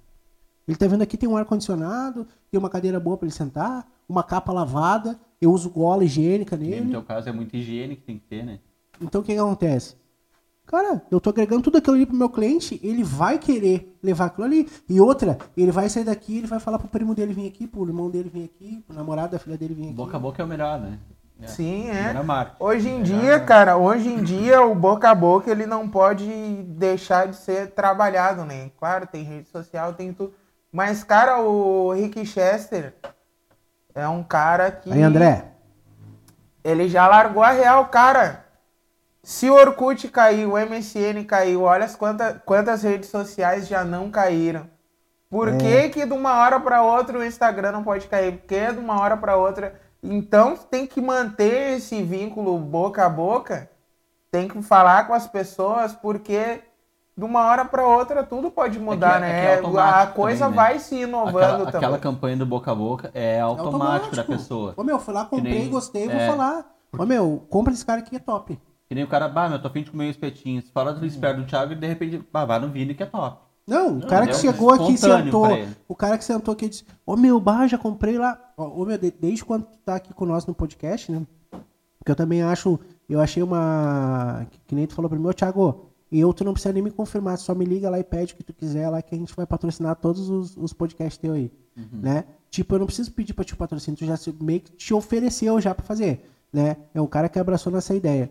Ele 0.69 0.77
tá 0.77 0.87
vendo 0.87 1.03
aqui, 1.03 1.17
tem 1.17 1.29
um 1.29 1.37
ar-condicionado, 1.37 2.27
tem 2.51 2.59
uma 2.59 2.69
cadeira 2.71 3.01
boa 3.01 3.17
para 3.17 3.27
ele 3.27 3.35
sentar, 3.35 3.91
uma 4.09 4.23
capa 4.23 4.53
lavada, 4.53 5.19
eu 5.41 5.51
uso 5.51 5.71
gola 5.71 6.05
higiênica 6.05 6.55
E 6.55 6.59
no 6.59 6.65
nele. 6.65 6.91
teu 6.91 7.03
caso 7.03 7.29
é 7.29 7.33
muita 7.33 7.57
higiene 7.57 7.97
que 7.97 8.03
tem 8.03 8.19
que 8.19 8.27
ter, 8.27 8.45
né? 8.45 8.61
Então 9.01 9.21
o 9.21 9.25
que, 9.25 9.33
que 9.33 9.39
acontece? 9.41 9.97
Cara, 10.65 11.03
eu 11.11 11.21
tô 11.21 11.31
agregando 11.31 11.63
tudo 11.63 11.79
aquilo 11.79 11.97
ali 11.97 12.07
pro 12.07 12.15
meu 12.15 12.29
cliente, 12.31 12.79
ele 12.83 13.03
vai 13.03 13.39
querer 13.39 13.97
levar 14.03 14.27
aquilo 14.27 14.45
ali. 14.45 14.69
E 14.89 15.01
outra, 15.01 15.37
ele 15.57 15.73
vai 15.73 15.89
sair 15.89 16.05
daqui, 16.05 16.39
ele 16.39 16.47
vai 16.47 16.61
falar 16.61 16.79
pro 16.79 16.89
primo 16.89 17.15
dele 17.15 17.33
vir 17.33 17.49
aqui, 17.49 17.67
pro 17.67 17.85
irmão 17.85 18.09
dele 18.09 18.31
vir 18.33 18.45
aqui, 18.45 18.81
pro 18.87 18.95
namorado 18.95 19.33
da 19.33 19.39
filha 19.41 19.59
dele 19.59 19.75
vir 19.75 19.85
aqui. 19.87 19.93
Boca 19.95 20.17
a 20.17 20.21
boca 20.21 20.41
é 20.41 20.45
o 20.45 20.49
melhor, 20.49 20.81
né? 20.81 20.99
É. 21.41 21.47
Sim, 21.47 21.91
é. 21.91 22.15
Hoje 22.59 22.89
em 22.89 23.03
dia, 23.03 23.41
cara, 23.41 23.77
hoje 23.77 24.09
em 24.09 24.23
dia 24.23 24.63
o 24.63 24.75
boca 24.75 25.11
a 25.11 25.15
boca 25.15 25.51
ele 25.51 25.67
não 25.67 25.89
pode 25.89 26.27
deixar 26.65 27.27
de 27.27 27.37
ser 27.37 27.73
trabalhado, 27.73 28.45
né? 28.45 28.71
Claro, 28.79 29.07
tem 29.07 29.25
rede 29.25 29.49
social, 29.49 29.93
tem 29.95 30.13
tudo. 30.13 30.35
Mas, 30.71 31.05
cara, 31.05 31.41
o 31.41 31.93
Rick 31.93 32.25
Chester 32.25 32.95
é 33.95 34.09
um 34.09 34.23
cara 34.23 34.71
que. 34.71 34.93
Aí, 34.93 35.03
André, 35.03 35.45
Ele 36.65 36.89
já 36.89 37.09
largou 37.09 37.43
a 37.43 37.51
real, 37.51 37.87
cara. 37.87 38.47
Se 39.23 39.51
o 39.51 39.55
Orkut 39.55 40.09
caiu, 40.09 40.53
o 40.53 40.59
MSN 40.59 41.25
caiu, 41.25 41.63
olha 41.63 41.85
as 41.85 41.95
quanta, 41.95 42.41
quantas 42.45 42.83
redes 42.83 43.09
sociais 43.09 43.69
já 43.69 43.85
não 43.85 44.11
caíram. 44.11 44.69
Por 45.31 45.49
É. 45.49 45.57
que 45.57 45.89
que 45.91 46.07
de 46.07 46.13
uma 46.13 46.39
hora 46.39 46.61
para 46.61 46.83
outra 46.83 47.19
o 47.19 47.25
Instagram 47.25 47.73
não 47.73 47.85
pode 47.85 48.07
cair? 48.07 48.39
Por 48.39 48.47
que 48.47 48.73
de 48.73 48.79
uma 48.79 49.01
hora 49.01 49.17
para 49.17 49.37
outra? 49.37 49.81
Então 50.03 50.57
tem 50.57 50.87
que 50.87 51.01
manter 51.01 51.77
esse 51.77 52.03
vínculo 52.03 52.59
boca 52.59 53.07
a 53.07 53.09
boca. 53.09 53.71
Tem 54.31 54.49
que 54.49 54.61
falar 54.63 55.07
com 55.07 55.15
as 55.15 55.27
pessoas 55.27 55.93
porque 55.95 56.61
de 57.17 57.25
uma 57.25 57.45
hora 57.45 57.65
para 57.65 57.87
outra 57.87 58.25
tudo 58.25 58.51
pode 58.51 58.79
mudar, 58.79 59.17
é 59.23 59.27
que 59.27 59.33
né? 59.33 59.45
é 59.45 59.55
a 59.55 59.57
automático 59.59 60.15
coisa 60.15 60.45
também, 60.47 60.57
né? 60.57 60.63
vai 60.63 60.79
se 60.79 60.97
inovando 60.97 61.39
Aquela, 61.39 61.59
também. 61.59 61.79
aquela 61.79 61.99
campanha 61.99 62.37
do 62.39 62.47
boca 62.47 62.73
a 62.73 62.75
boca 62.75 63.11
é 63.15 63.41
automático, 63.41 64.17
da 64.17 64.25
pessoa. 64.25 64.73
Ô 64.77 64.83
meu, 64.83 64.99
fui 64.99 65.13
lá, 65.13 65.27
comprei, 65.27 65.61
nem- 65.61 65.71
gostei, 65.71 66.09
vou 66.09 66.17
é. 66.17 66.27
falar. 66.27 66.75
Ô 66.99 67.05
meu, 67.05 67.47
compra 67.51 67.73
esse 67.73 67.85
cara 67.85 68.01
aqui, 68.01 68.17
é 68.17 68.19
top. 68.19 68.59
Que 68.89 68.95
nem 68.95 69.05
o 69.05 69.09
cara, 69.09 69.29
bah, 69.29 69.49
meu, 69.49 69.61
tô 69.61 69.69
afim 69.69 69.83
de 69.83 69.91
comer 69.91 70.07
um 70.07 70.11
espetinho. 70.11 70.61
Se 70.63 70.71
fala 70.71 70.93
do 70.93 71.07
esperto 71.07 71.41
do 71.41 71.47
Thiago 71.47 71.73
e 71.73 71.77
de 71.77 71.87
repente, 71.87 72.27
bah, 72.33 72.45
vai 72.45 72.59
no 72.59 72.69
Vini 72.69 72.95
que 72.95 73.03
é 73.03 73.07
top. 73.07 73.39
Não, 73.67 73.99
o 73.99 74.07
cara 74.07 74.27
que 74.27 74.33
é 74.33 74.35
chegou 74.41 74.71
aqui 74.71 74.93
e 74.95 74.99
sentou. 75.25 75.47
O 75.89 75.95
cara 75.95 76.19
que 76.19 76.25
sentou 76.25 76.53
aqui 76.53 76.65
e 76.67 76.69
disse: 76.69 76.85
Ô 77.07 77.17
meu, 77.17 77.39
bah, 77.39 77.67
já 77.67 77.79
comprei 77.79 78.19
lá. 78.19 78.39
Ô 78.57 78.85
meu, 78.85 78.99
de- 78.99 79.11
desde 79.13 79.45
quando 79.45 79.65
tu 79.65 79.79
tá 79.85 79.97
aqui 79.97 80.13
com 80.13 80.27
nós 80.27 80.47
no 80.47 80.55
podcast, 80.55 81.11
né? 81.13 81.25
Porque 81.99 82.11
eu 82.11 82.17
também 82.17 82.43
acho. 82.43 82.79
Eu 83.09 83.21
achei 83.21 83.43
uma. 83.43 84.47
Que, 84.51 84.59
que 84.69 84.75
nem 84.75 84.87
tu 84.87 84.95
falou 84.95 85.09
pra 85.09 85.19
mim, 85.19 85.27
ô 85.27 85.33
Thiago, 85.33 85.87
eu 86.11 86.33
tu 86.33 86.43
não 86.45 86.53
precisa 86.53 86.73
nem 86.73 86.83
me 86.83 86.91
confirmar, 86.91 87.39
só 87.39 87.55
me 87.55 87.65
liga 87.65 87.89
lá 87.89 87.99
e 88.01 88.05
pede 88.05 88.33
o 88.35 88.37
que 88.37 88.43
tu 88.43 88.53
quiser 88.53 88.89
lá 88.89 89.01
que 89.01 89.15
a 89.15 89.19
gente 89.19 89.35
vai 89.37 89.47
patrocinar 89.47 89.95
todos 89.97 90.29
os, 90.29 90.57
os 90.57 90.73
podcasts 90.73 91.17
teus 91.19 91.35
aí. 91.37 91.53
Né? 92.03 92.25
Tipo, 92.51 92.75
eu 92.75 92.81
não 92.81 92.87
preciso 92.87 93.13
pedir 93.13 93.33
pra 93.33 93.45
te 93.45 93.55
patrocinar, 93.57 93.97
tu 93.97 94.05
já 94.05 94.17
se- 94.17 94.35
meio 94.41 94.61
que 94.61 94.73
te 94.73 94.93
ofereceu 94.93 95.61
já 95.61 95.75
pra 95.75 95.85
fazer. 95.85 96.29
Né? 96.53 96.77
É 96.93 97.01
um 97.01 97.07
cara 97.07 97.29
que 97.29 97.39
abraçou 97.39 97.73
nessa 97.73 97.95
ideia. 97.95 98.31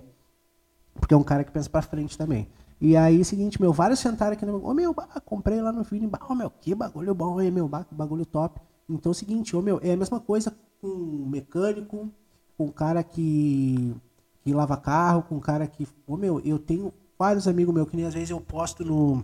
Porque 0.94 1.14
é 1.14 1.18
um 1.18 1.24
cara 1.24 1.44
que 1.44 1.52
pensa 1.52 1.70
pra 1.70 1.82
frente 1.82 2.18
também. 2.18 2.48
E 2.82 2.98
aí, 2.98 3.24
seguinte, 3.24 3.62
meu, 3.62 3.72
vários 3.72 4.00
sentaram 4.00 4.34
aqui 4.34 4.44
no. 4.44 4.66
Ô 4.66 4.74
meu, 4.74 4.92
bah, 4.92 5.08
comprei 5.24 5.62
lá 5.62 5.72
no. 5.72 5.86
Bah, 6.10 6.20
ô 6.28 6.34
meu, 6.34 6.50
que 6.50 6.74
bagulho 6.74 7.14
bom 7.14 7.38
aí, 7.38 7.52
meu, 7.52 7.68
bah, 7.68 7.84
que 7.84 7.94
bagulho 7.94 8.26
top. 8.26 8.60
Então 8.90 9.12
é 9.12 9.14
o 9.14 9.16
seguinte, 9.16 9.56
ô 9.56 9.62
meu, 9.62 9.80
é 9.84 9.92
a 9.92 9.98
mesma 9.98 10.20
coisa 10.20 10.52
com 10.82 11.28
mecânico, 11.30 12.10
com 12.58 12.72
cara 12.72 13.04
que, 13.04 13.96
que 14.44 14.52
lava 14.52 14.76
carro, 14.78 15.22
com 15.22 15.40
cara 15.40 15.68
que. 15.68 15.88
Ô 16.08 16.18
meu, 16.18 16.40
eu 16.40 16.58
tenho 16.58 16.92
vários 17.20 17.48
amigos 17.48 17.72
meus 17.72 17.88
que 17.88 17.96
nem 17.96 18.08
às 18.08 18.16
vezes 18.16 18.32
eu 18.32 18.42
posto 18.42 18.84
no. 18.84 19.24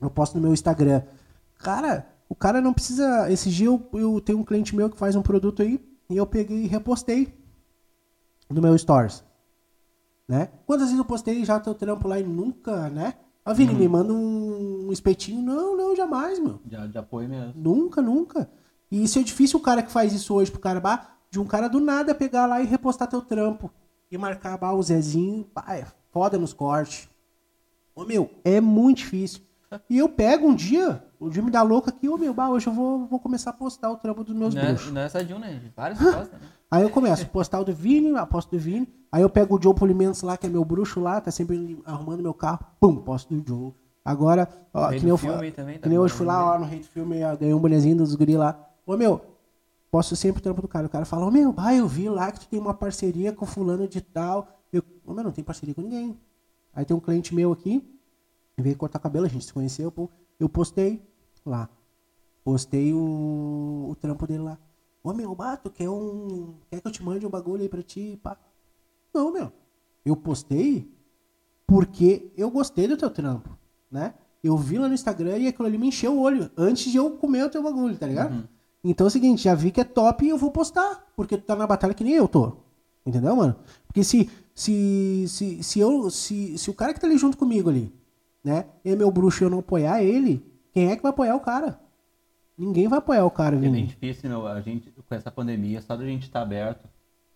Eu 0.00 0.08
posto 0.08 0.36
no 0.36 0.42
meu 0.42 0.52
Instagram. 0.52 1.02
Cara, 1.58 2.06
o 2.28 2.36
cara 2.36 2.60
não 2.60 2.72
precisa. 2.72 3.28
Esse 3.28 3.50
dia 3.50 3.66
eu, 3.66 3.84
eu 3.94 4.20
tenho 4.20 4.38
um 4.38 4.44
cliente 4.44 4.76
meu 4.76 4.88
que 4.88 4.96
faz 4.96 5.16
um 5.16 5.22
produto 5.22 5.60
aí 5.60 5.84
e 6.08 6.16
eu 6.16 6.24
peguei 6.24 6.62
e 6.62 6.66
repostei 6.68 7.34
no 8.48 8.62
meu 8.62 8.78
Stories. 8.78 9.24
Né? 10.28 10.48
Quantas 10.66 10.86
vezes 10.86 10.98
eu 10.98 11.04
postei 11.04 11.44
já 11.44 11.60
teu 11.60 11.74
trampo 11.74 12.08
lá 12.08 12.18
e 12.18 12.24
nunca, 12.24 12.88
né? 12.90 13.14
Ó, 13.44 13.54
Vini, 13.54 13.74
me 13.74 13.86
manda 13.86 14.12
um, 14.12 14.88
um 14.88 14.92
espetinho. 14.92 15.40
Não, 15.40 15.76
não, 15.76 15.94
jamais, 15.94 16.38
meu. 16.40 16.60
De, 16.64 16.88
de 16.88 16.98
apoio 16.98 17.28
mesmo. 17.28 17.52
Nunca, 17.54 18.02
nunca. 18.02 18.50
E 18.90 19.04
isso 19.04 19.18
é 19.18 19.22
difícil 19.22 19.58
o 19.58 19.62
cara 19.62 19.82
que 19.82 19.92
faz 19.92 20.12
isso 20.12 20.34
hoje 20.34 20.50
pro 20.50 20.60
cara, 20.60 20.80
bah, 20.80 21.16
de 21.30 21.38
um 21.38 21.46
cara 21.46 21.68
do 21.68 21.78
nada 21.78 22.14
pegar 22.14 22.46
lá 22.46 22.60
e 22.60 22.66
repostar 22.66 23.08
teu 23.08 23.22
trampo. 23.22 23.70
E 24.10 24.18
marcar 24.18 24.58
bah, 24.58 24.72
o 24.72 24.82
Zezinho, 24.82 25.46
bah, 25.54 25.76
é 25.76 25.86
foda 26.10 26.36
nos 26.38 26.52
cortes. 26.52 27.08
Ô 27.94 28.04
meu, 28.04 28.30
é 28.44 28.60
muito 28.60 28.98
difícil. 28.98 29.42
E 29.88 29.98
eu 29.98 30.08
pego 30.08 30.48
um 30.48 30.54
dia, 30.54 31.04
o 31.18 31.26
me 31.42 31.50
dá 31.50 31.62
louco 31.62 31.88
aqui, 31.88 32.08
ô 32.08 32.16
meu, 32.16 32.32
bah, 32.34 32.48
hoje 32.50 32.66
eu 32.66 32.72
vou, 32.72 33.06
vou 33.06 33.18
começar 33.20 33.50
a 33.50 33.52
postar 33.52 33.90
o 33.90 33.96
trampo 33.96 34.22
dos 34.24 34.34
meus 34.34 34.54
Não 34.54 34.62
é, 34.62 34.66
bruxos. 34.68 34.92
não 34.92 35.00
é 35.00 35.08
só 35.08 35.20
de 35.20 35.32
um, 35.34 35.38
né? 35.38 35.60
Vários 35.74 35.98
postos, 35.98 36.32
né? 36.32 36.48
Aí 36.70 36.82
eu 36.82 36.90
começo 36.90 37.22
a 37.22 37.26
postar 37.26 37.60
o 37.60 37.64
do 37.64 37.72
Vini, 37.72 38.16
aposto 38.16 38.50
do 38.50 38.58
Vini. 38.58 38.88
Aí 39.12 39.22
eu 39.22 39.30
pego 39.30 39.56
o 39.56 39.62
Joe 39.62 39.74
Polimentos 39.74 40.22
lá, 40.22 40.36
que 40.36 40.46
é 40.46 40.50
meu 40.50 40.64
bruxo 40.64 41.00
lá, 41.00 41.20
tá 41.20 41.30
sempre 41.30 41.80
arrumando 41.86 42.22
meu 42.22 42.34
carro. 42.34 42.60
Pum, 42.80 42.96
posto 42.96 43.32
do 43.34 43.46
Joe. 43.48 43.72
Agora, 44.04 44.48
ó, 44.74 44.88
que 44.90 45.00
nem 45.00 45.08
eu, 45.08 45.16
fa- 45.16 45.32
filme 45.32 45.50
também, 45.52 45.74
tá 45.76 45.82
que 45.82 45.88
nem 45.88 45.96
eu 45.96 46.02
hoje 46.02 46.14
fui 46.14 46.26
lá 46.26 46.54
ó, 46.54 46.58
no 46.58 46.64
Rei 46.64 46.78
do 46.80 46.86
Filme, 46.86 47.22
ó, 47.24 47.36
ganhei 47.36 47.54
um 47.54 47.58
bonezinho 47.58 47.96
dos 47.96 48.14
guri 48.14 48.36
lá. 48.36 48.58
Ô 48.84 48.96
meu, 48.96 49.20
posto 49.90 50.14
sempre 50.14 50.40
o 50.40 50.42
trampo 50.42 50.60
do 50.62 50.68
cara. 50.68 50.86
O 50.86 50.90
cara 50.90 51.04
fala, 51.04 51.24
ô 51.26 51.30
meu, 51.30 51.52
vai, 51.52 51.80
eu 51.80 51.86
vi 51.88 52.08
lá 52.08 52.30
que 52.30 52.40
tu 52.40 52.48
tem 52.48 52.58
uma 52.60 52.74
parceria 52.74 53.32
com 53.32 53.46
fulano 53.46 53.88
de 53.88 54.00
tal. 54.00 54.46
Eu, 54.72 54.82
ô 55.04 55.12
meu, 55.14 55.24
não 55.24 55.32
tem 55.32 55.42
parceria 55.42 55.74
com 55.74 55.80
ninguém. 55.82 56.16
Aí 56.74 56.84
tem 56.84 56.96
um 56.96 57.00
cliente 57.00 57.34
meu 57.34 57.52
aqui, 57.52 57.82
veio 58.58 58.76
cortar 58.76 58.98
cabelo, 58.98 59.24
a 59.26 59.28
gente 59.28 59.44
se 59.44 59.52
conheceu, 59.52 59.90
pô. 59.90 60.10
Eu 60.38 60.48
postei 60.48 61.02
lá. 61.44 61.68
Postei 62.44 62.92
o, 62.92 63.88
o 63.90 63.96
trampo 64.00 64.26
dele 64.26 64.42
lá. 64.42 64.58
Ô 65.02 65.12
meu, 65.12 65.34
bato, 65.34 65.70
quer 65.70 65.88
um. 65.88 66.54
Quer 66.70 66.80
que 66.80 66.86
eu 66.86 66.92
te 66.92 67.02
mande 67.02 67.26
um 67.26 67.30
bagulho 67.30 67.62
aí 67.62 67.68
pra 67.68 67.82
ti? 67.82 68.18
Pá. 68.22 68.36
Não, 69.14 69.32
meu. 69.32 69.52
Eu 70.04 70.16
postei 70.16 70.90
porque 71.66 72.30
eu 72.36 72.50
gostei 72.50 72.86
do 72.86 72.96
teu 72.96 73.10
trampo, 73.10 73.50
né? 73.90 74.14
Eu 74.42 74.56
vi 74.56 74.78
lá 74.78 74.86
no 74.86 74.94
Instagram 74.94 75.38
e 75.38 75.48
aquilo 75.48 75.66
ali 75.66 75.78
me 75.78 75.88
encheu 75.88 76.12
o 76.12 76.20
olho 76.20 76.50
antes 76.56 76.90
de 76.90 76.96
eu 76.98 77.10
comer 77.12 77.44
o 77.44 77.50
teu 77.50 77.62
bagulho, 77.62 77.96
tá 77.96 78.06
ligado? 78.06 78.48
Então 78.84 79.06
é 79.06 79.08
o 79.08 79.10
seguinte, 79.10 79.42
já 79.42 79.54
vi 79.54 79.72
que 79.72 79.80
é 79.80 79.84
top 79.84 80.24
e 80.24 80.28
eu 80.28 80.38
vou 80.38 80.52
postar, 80.52 81.04
porque 81.16 81.36
tu 81.36 81.42
tá 81.42 81.56
na 81.56 81.66
batalha 81.66 81.94
que 81.94 82.04
nem 82.04 82.14
eu 82.14 82.28
tô. 82.28 82.52
Entendeu, 83.04 83.34
mano? 83.34 83.56
Porque 83.86 84.04
se 84.04 84.30
se 84.54 85.24
se, 85.28 85.62
se 85.62 85.80
eu 85.80 86.08
se, 86.10 86.56
se 86.56 86.70
o 86.70 86.74
cara 86.74 86.94
que 86.94 87.00
tá 87.00 87.06
ali 87.06 87.18
junto 87.18 87.36
comigo 87.36 87.68
ali, 87.68 87.92
né, 88.46 88.66
é 88.84 88.94
meu 88.94 89.10
bruxo 89.10 89.42
e 89.42 89.44
eu 89.44 89.50
não 89.50 89.58
apoiar 89.58 90.00
ele, 90.04 90.40
quem 90.72 90.92
é 90.92 90.94
que 90.94 91.02
vai 91.02 91.10
apoiar 91.10 91.34
o 91.34 91.40
cara? 91.40 91.80
Ninguém 92.56 92.86
vai 92.86 93.00
apoiar 93.00 93.24
o 93.24 93.30
cara, 93.30 93.56
É 93.56 93.58
bem 93.58 93.86
difícil, 93.86 94.30
né? 94.30 94.36
A 94.52 94.60
gente, 94.60 94.88
com 94.90 95.14
essa 95.16 95.32
pandemia, 95.32 95.82
só 95.82 95.96
da 95.96 96.04
gente 96.04 96.22
estar 96.22 96.42
aberto, 96.42 96.88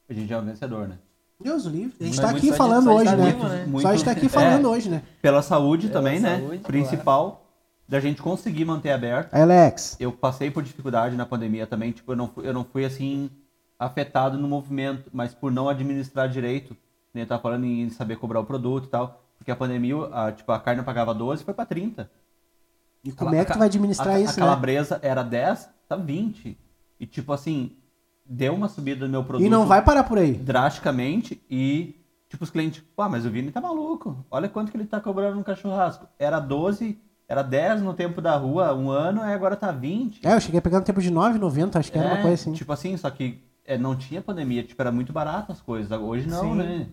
a 0.08 0.12
gente 0.14 0.28
já 0.28 0.36
é 0.36 0.38
um 0.38 0.44
vencedor, 0.44 0.86
né? 0.86 0.98
Deus 1.42 1.64
livre. 1.64 1.96
A 2.00 2.04
gente 2.04 2.20
tá 2.20 2.30
muito 2.30 2.46
aqui 2.46 2.56
falando 2.56 2.92
hoje, 2.92 3.04
tá 3.06 3.16
né? 3.16 3.32
né? 3.32 3.80
Só 3.80 3.88
a 3.88 3.92
gente 3.96 4.04
tá 4.04 4.12
aqui 4.12 4.28
falando 4.28 4.66
é. 4.66 4.68
hoje, 4.68 4.88
né? 4.88 5.02
Pela 5.20 5.42
saúde 5.42 5.88
Pela 5.88 6.00
também, 6.00 6.20
né? 6.20 6.38
saúde, 6.38 6.58
Principal, 6.58 7.44
da 7.88 7.98
gente 7.98 8.22
conseguir 8.22 8.64
manter 8.64 8.92
aberto. 8.92 9.34
Alex. 9.34 9.96
Eu 9.98 10.12
passei 10.12 10.48
por 10.48 10.62
dificuldade 10.62 11.16
na 11.16 11.26
pandemia 11.26 11.66
também, 11.66 11.90
tipo, 11.90 12.12
eu 12.12 12.16
não 12.16 12.28
fui, 12.28 12.46
eu 12.46 12.54
não 12.54 12.62
fui 12.62 12.84
assim, 12.84 13.28
afetado 13.76 14.38
no 14.38 14.46
movimento, 14.46 15.10
mas 15.12 15.34
por 15.34 15.50
não 15.50 15.68
administrar 15.68 16.28
direito, 16.28 16.76
né? 17.12 17.26
Tá 17.26 17.36
falando 17.36 17.64
em 17.64 17.90
saber 17.90 18.14
cobrar 18.16 18.38
o 18.38 18.46
produto 18.46 18.84
e 18.84 18.90
tal, 18.90 19.19
porque 19.40 19.50
a 19.50 19.56
pandemia, 19.56 19.96
a, 20.12 20.30
tipo, 20.30 20.52
a 20.52 20.60
carne 20.60 20.80
eu 20.82 20.84
pagava 20.84 21.14
12 21.14 21.42
foi 21.44 21.54
pra 21.54 21.64
30. 21.64 22.10
E 23.02 23.10
como 23.10 23.30
Cala- 23.30 23.40
é 23.40 23.44
que 23.46 23.52
tu 23.54 23.58
vai 23.58 23.68
administrar 23.68 24.16
a, 24.16 24.20
isso, 24.20 24.34
A 24.34 24.36
né? 24.36 24.38
calabresa 24.40 25.00
era 25.02 25.22
10, 25.22 25.66
tá 25.88 25.96
20. 25.96 26.58
E 27.00 27.06
tipo 27.06 27.32
assim, 27.32 27.72
deu 28.26 28.54
uma 28.54 28.68
subida 28.68 29.06
no 29.06 29.10
meu 29.12 29.24
produto 29.24 29.46
E 29.46 29.48
não 29.50 29.64
vai 29.66 29.82
parar 29.82 30.04
por 30.04 30.18
aí. 30.18 30.34
drasticamente 30.34 31.42
e 31.50 31.96
tipo 32.28 32.44
os 32.44 32.50
clientes, 32.50 32.84
pô, 32.94 33.08
mas 33.08 33.24
o 33.24 33.30
Vini 33.30 33.50
tá 33.50 33.62
maluco. 33.62 34.22
Olha 34.30 34.46
quanto 34.50 34.70
que 34.70 34.76
ele 34.76 34.84
tá 34.86 35.00
cobrando 35.00 35.36
no 35.36 35.42
cachorrasco. 35.44 36.06
Era 36.18 36.38
12, 36.38 36.98
era 37.26 37.40
10 37.42 37.80
no 37.80 37.94
tempo 37.94 38.20
da 38.20 38.36
rua, 38.36 38.74
um 38.74 38.90
ano, 38.90 39.22
e 39.22 39.32
agora 39.32 39.56
tá 39.56 39.72
20. 39.72 40.20
É, 40.26 40.34
eu 40.34 40.40
cheguei 40.40 40.58
a 40.58 40.62
pegar 40.62 40.80
no 40.80 40.84
tempo 40.84 41.00
de 41.00 41.10
9,90, 41.10 41.76
acho 41.78 41.90
que 41.90 41.96
era 41.96 42.08
uma 42.08 42.18
É, 42.18 42.22
coisa 42.22 42.34
assim. 42.34 42.52
Tipo 42.52 42.70
assim, 42.74 42.94
só 42.98 43.08
que 43.08 43.42
é, 43.64 43.78
não 43.78 43.96
tinha 43.96 44.20
pandemia, 44.20 44.62
tipo, 44.62 44.80
era 44.82 44.92
muito 44.92 45.10
barato 45.10 45.50
as 45.52 45.62
coisas. 45.62 45.90
Hoje 45.98 46.28
não, 46.28 46.42
Sim. 46.52 46.54
né? 46.56 46.86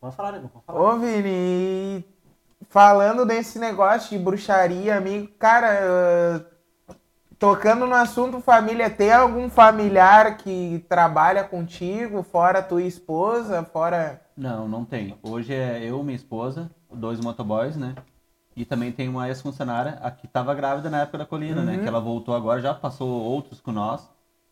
Pode 0.00 0.16
falar, 0.16 0.32
né? 0.32 0.48
Pode 0.52 0.64
falar. 0.64 0.80
Ô, 0.80 0.98
Vini, 0.98 2.04
falando 2.68 3.26
desse 3.26 3.58
negócio 3.58 4.16
de 4.16 4.22
bruxaria, 4.22 4.96
amigo, 4.96 5.28
cara, 5.38 5.68
eh, 5.68 6.40
tocando 7.38 7.86
no 7.86 7.94
assunto 7.94 8.40
família, 8.40 8.88
tem 8.88 9.12
algum 9.12 9.50
familiar 9.50 10.36
que 10.38 10.84
trabalha 10.88 11.44
contigo, 11.44 12.22
fora 12.22 12.62
tua 12.62 12.82
esposa, 12.82 13.62
fora... 13.62 14.20
Não, 14.36 14.66
não 14.66 14.84
tem. 14.84 15.18
Hoje 15.22 15.52
é 15.52 15.84
eu, 15.84 16.02
minha 16.02 16.16
esposa, 16.16 16.70
dois 16.90 17.20
motoboys, 17.20 17.76
né? 17.76 17.94
E 18.56 18.64
também 18.64 18.90
tem 18.92 19.08
uma 19.08 19.28
ex-funcionária, 19.28 19.98
a 20.02 20.10
que 20.10 20.26
estava 20.26 20.54
grávida 20.54 20.90
na 20.90 21.02
época 21.02 21.18
da 21.18 21.26
colina, 21.26 21.62
né? 21.62 21.78
Que 21.78 21.88
ela 21.88 22.00
voltou 22.00 22.34
agora, 22.34 22.60
já 22.60 22.74
passou 22.74 23.08
outros 23.08 23.60
com 23.60 23.70
nós. 23.70 24.08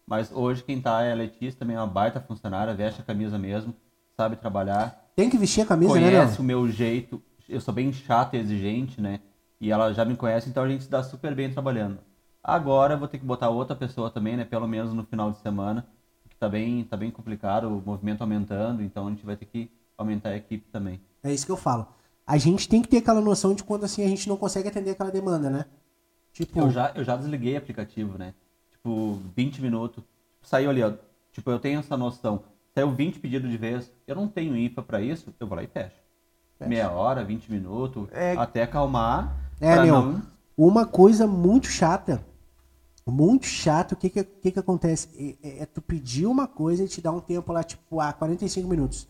Mas 0.07 0.31
hoje 0.33 0.63
quem 0.63 0.81
tá 0.81 1.03
é 1.03 1.13
a 1.13 1.15
Letícia, 1.15 1.59
também 1.59 1.77
é 1.77 1.81
uma 1.81 1.87
baita 1.87 2.21
funcionária, 2.21 2.73
veste 2.73 3.01
a 3.03 3.05
camisa 3.05 3.39
mesmo, 3.39 3.75
sabe 4.17 4.37
trabalhar, 4.37 5.08
Tem 5.19 5.29
que 5.29 5.37
vestir 5.37 5.63
a 5.63 5.67
camisa, 5.67 5.95
né, 5.95 6.01
conhece 6.13 6.41
o 6.41 6.45
meu 6.45 6.69
jeito. 6.71 7.21
Eu 7.49 7.61
sou 7.61 7.75
bem 7.75 7.93
chato 7.93 8.35
e 8.35 8.37
exigente, 8.37 9.01
né? 9.01 9.19
E 9.61 9.73
ela 9.73 9.93
já 9.93 10.05
me 10.05 10.17
conhece, 10.17 10.49
então 10.49 10.63
a 10.63 10.69
gente 10.69 10.85
se 10.85 10.89
dá 10.89 11.03
super 11.03 11.35
bem 11.35 11.51
trabalhando. 11.51 11.99
Agora 12.41 12.95
eu 12.95 12.99
vou 13.01 13.09
ter 13.09 13.19
que 13.19 13.25
botar 13.25 13.49
outra 13.49 13.75
pessoa 13.75 14.13
também, 14.13 14.37
né? 14.37 14.45
Pelo 14.45 14.69
menos 14.69 14.95
no 14.95 15.03
final 15.03 15.33
de 15.33 15.39
semana, 15.39 15.85
que 16.31 16.37
tá 16.37 16.49
bem, 16.49 16.85
tá 16.85 16.97
bem 16.97 17.11
complicado, 17.11 17.65
o 17.65 17.83
movimento 17.85 18.21
aumentando, 18.21 18.81
então 18.81 19.09
a 19.09 19.11
gente 19.11 19.27
vai 19.27 19.35
ter 19.35 19.47
que 19.47 19.69
aumentar 19.97 20.29
a 20.29 20.37
equipe 20.37 20.71
também. 20.71 21.01
É 21.25 21.35
isso 21.35 21.45
que 21.45 21.51
eu 21.51 21.57
falo. 21.57 21.89
A 22.25 22.39
gente 22.39 22.69
tem 22.69 22.81
que 22.81 22.87
ter 22.87 22.99
aquela 22.99 23.21
noção 23.21 23.55
de 23.55 23.65
quando 23.65 23.83
assim 23.83 24.05
a 24.05 24.09
gente 24.09 24.29
não 24.29 24.37
consegue 24.37 24.69
atender 24.69 24.93
aquela 24.93 25.11
demanda, 25.11 25.51
né? 25.51 25.65
Tipo, 26.33 26.61
Eu 26.61 26.71
já, 26.71 26.93
eu 26.95 27.03
já 27.03 27.17
desliguei 27.17 27.57
o 27.57 27.59
aplicativo, 27.59 28.17
né? 28.17 28.35
Tipo, 28.71 29.21
20 29.35 29.61
minutos. 29.63 30.05
Saiu 30.43 30.71
ali, 30.71 30.81
ó. 30.81 30.93
Tipo, 31.33 31.51
eu 31.51 31.59
tenho 31.59 31.81
essa 31.81 31.97
noção. 31.97 32.45
Saiu 32.73 32.93
20 32.93 33.19
pedidos 33.19 33.51
de 33.51 33.57
vez. 33.57 33.91
Eu 34.09 34.17
não 34.17 34.27
tenho 34.27 34.57
IFA 34.57 34.83
pra 34.83 35.03
isso, 35.03 35.33
eu 35.39 35.47
vou 35.47 35.55
lá 35.55 35.63
e 35.63 35.67
fecho. 35.67 35.95
Meia 36.59 36.91
hora, 36.91 37.23
20 37.23 37.53
minutos, 37.53 38.09
É- 38.11 38.33
até 38.37 38.63
acalmar. 38.63 39.37
É, 39.61 39.81
meu. 39.83 40.03
não- 40.03 40.23
Uma 40.57 40.85
coisa 40.87 41.25
muito 41.27 41.69
chata, 41.69 42.25
muito 43.07 43.47
chato, 43.47 43.93
o 43.93 43.97
que 43.97 44.09
que, 44.11 44.25
que 44.25 44.51
que 44.51 44.59
acontece? 44.59 45.37
É, 45.41 45.63
é- 45.63 45.67
tu 45.67 45.81
pedir 45.81 46.27
uma 46.27 46.49
coisa 46.49 46.83
e 46.83 46.89
te 46.89 47.01
dar 47.01 47.13
um 47.13 47.21
tempo 47.21 47.53
lá, 47.53 47.63
tipo, 47.63 48.01
ah, 48.01 48.13
45 48.13 48.67
minutos. 48.69 49.07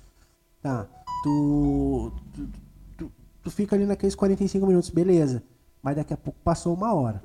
Tá, 0.60 0.86
tu, 1.22 2.12
tu, 2.34 2.48
tu, 2.98 3.12
tu 3.44 3.50
fica 3.50 3.76
ali 3.76 3.86
naqueles 3.86 4.14
45 4.16 4.66
minutos, 4.66 4.90
beleza. 4.90 5.42
Mas 5.80 5.96
daqui 5.96 6.12
a 6.12 6.16
pouco 6.18 6.38
passou 6.44 6.74
uma 6.74 6.92
hora. 6.92 7.22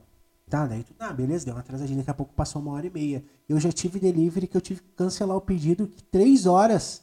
Tá, 0.47 0.65
daí 0.67 0.84
tu, 0.84 0.93
ah, 0.99 1.11
beleza, 1.11 1.43
deu 1.43 1.55
uma 1.55 1.59
atrasadinha, 1.61 1.97
daqui 1.97 2.11
a 2.11 2.13
pouco 2.13 2.34
passou 2.34 2.61
uma 2.61 2.71
hora 2.74 2.86
e 2.88 2.89
meia. 2.91 3.26
Eu 3.49 3.59
já 3.59 3.71
tive 3.71 3.99
delivery 3.99 4.47
que 4.47 4.55
eu 4.55 4.61
tive 4.61 4.80
que 4.82 4.91
cancelar 4.95 5.36
o 5.36 5.41
pedido, 5.41 5.88
que 5.88 6.01
três 6.03 6.45
horas 6.45 7.03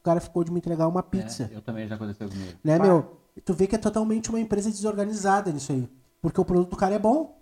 o 0.00 0.02
cara 0.02 0.20
ficou 0.20 0.42
de 0.42 0.50
me 0.50 0.58
entregar 0.58 0.88
uma 0.88 1.02
pizza 1.02 1.48
É, 1.52 1.56
eu 1.56 1.60
também 1.60 1.86
já 1.86 1.94
aconteceu 1.94 2.28
comigo. 2.28 2.58
né, 2.64 2.78
meu? 2.78 3.16
Tu 3.44 3.54
vê 3.54 3.66
que 3.66 3.74
é 3.76 3.78
totalmente 3.78 4.28
uma 4.30 4.40
empresa 4.40 4.70
desorganizada 4.70 5.52
nisso 5.52 5.72
aí. 5.72 5.88
Porque 6.20 6.40
o 6.40 6.44
produto 6.44 6.70
do 6.70 6.76
cara 6.76 6.94
é 6.94 6.98
bom. 6.98 7.38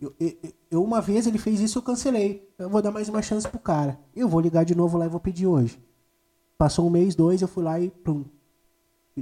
Eu, 0.00 0.12
eu- 0.18 0.36
eu- 0.70 0.84
uma 0.84 1.00
vez 1.00 1.26
ele 1.26 1.38
fez 1.38 1.60
isso, 1.60 1.78
eu 1.78 1.82
cancelei. 1.82 2.52
Eu 2.58 2.68
vou 2.68 2.82
dar 2.82 2.90
mais 2.90 3.08
uma 3.08 3.22
chance 3.22 3.48
pro 3.48 3.58
cara. 3.60 3.98
Eu 4.14 4.28
vou 4.28 4.40
ligar 4.40 4.64
de 4.64 4.74
novo 4.74 4.98
lá 4.98 5.06
e 5.06 5.08
vou 5.08 5.20
pedir 5.20 5.46
hoje. 5.46 5.80
Passou 6.58 6.86
um 6.86 6.90
mês, 6.90 7.14
dois, 7.14 7.40
eu 7.40 7.48
fui 7.48 7.62
lá 7.64 7.78
e 7.80 7.90
pum, 7.90 8.24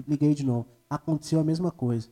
liguei 0.07 0.35
de 0.35 0.45
novo. 0.45 0.67
Aconteceu 0.89 1.41
a 1.41 1.45
mesma 1.45 1.71
coisa. 1.71 2.09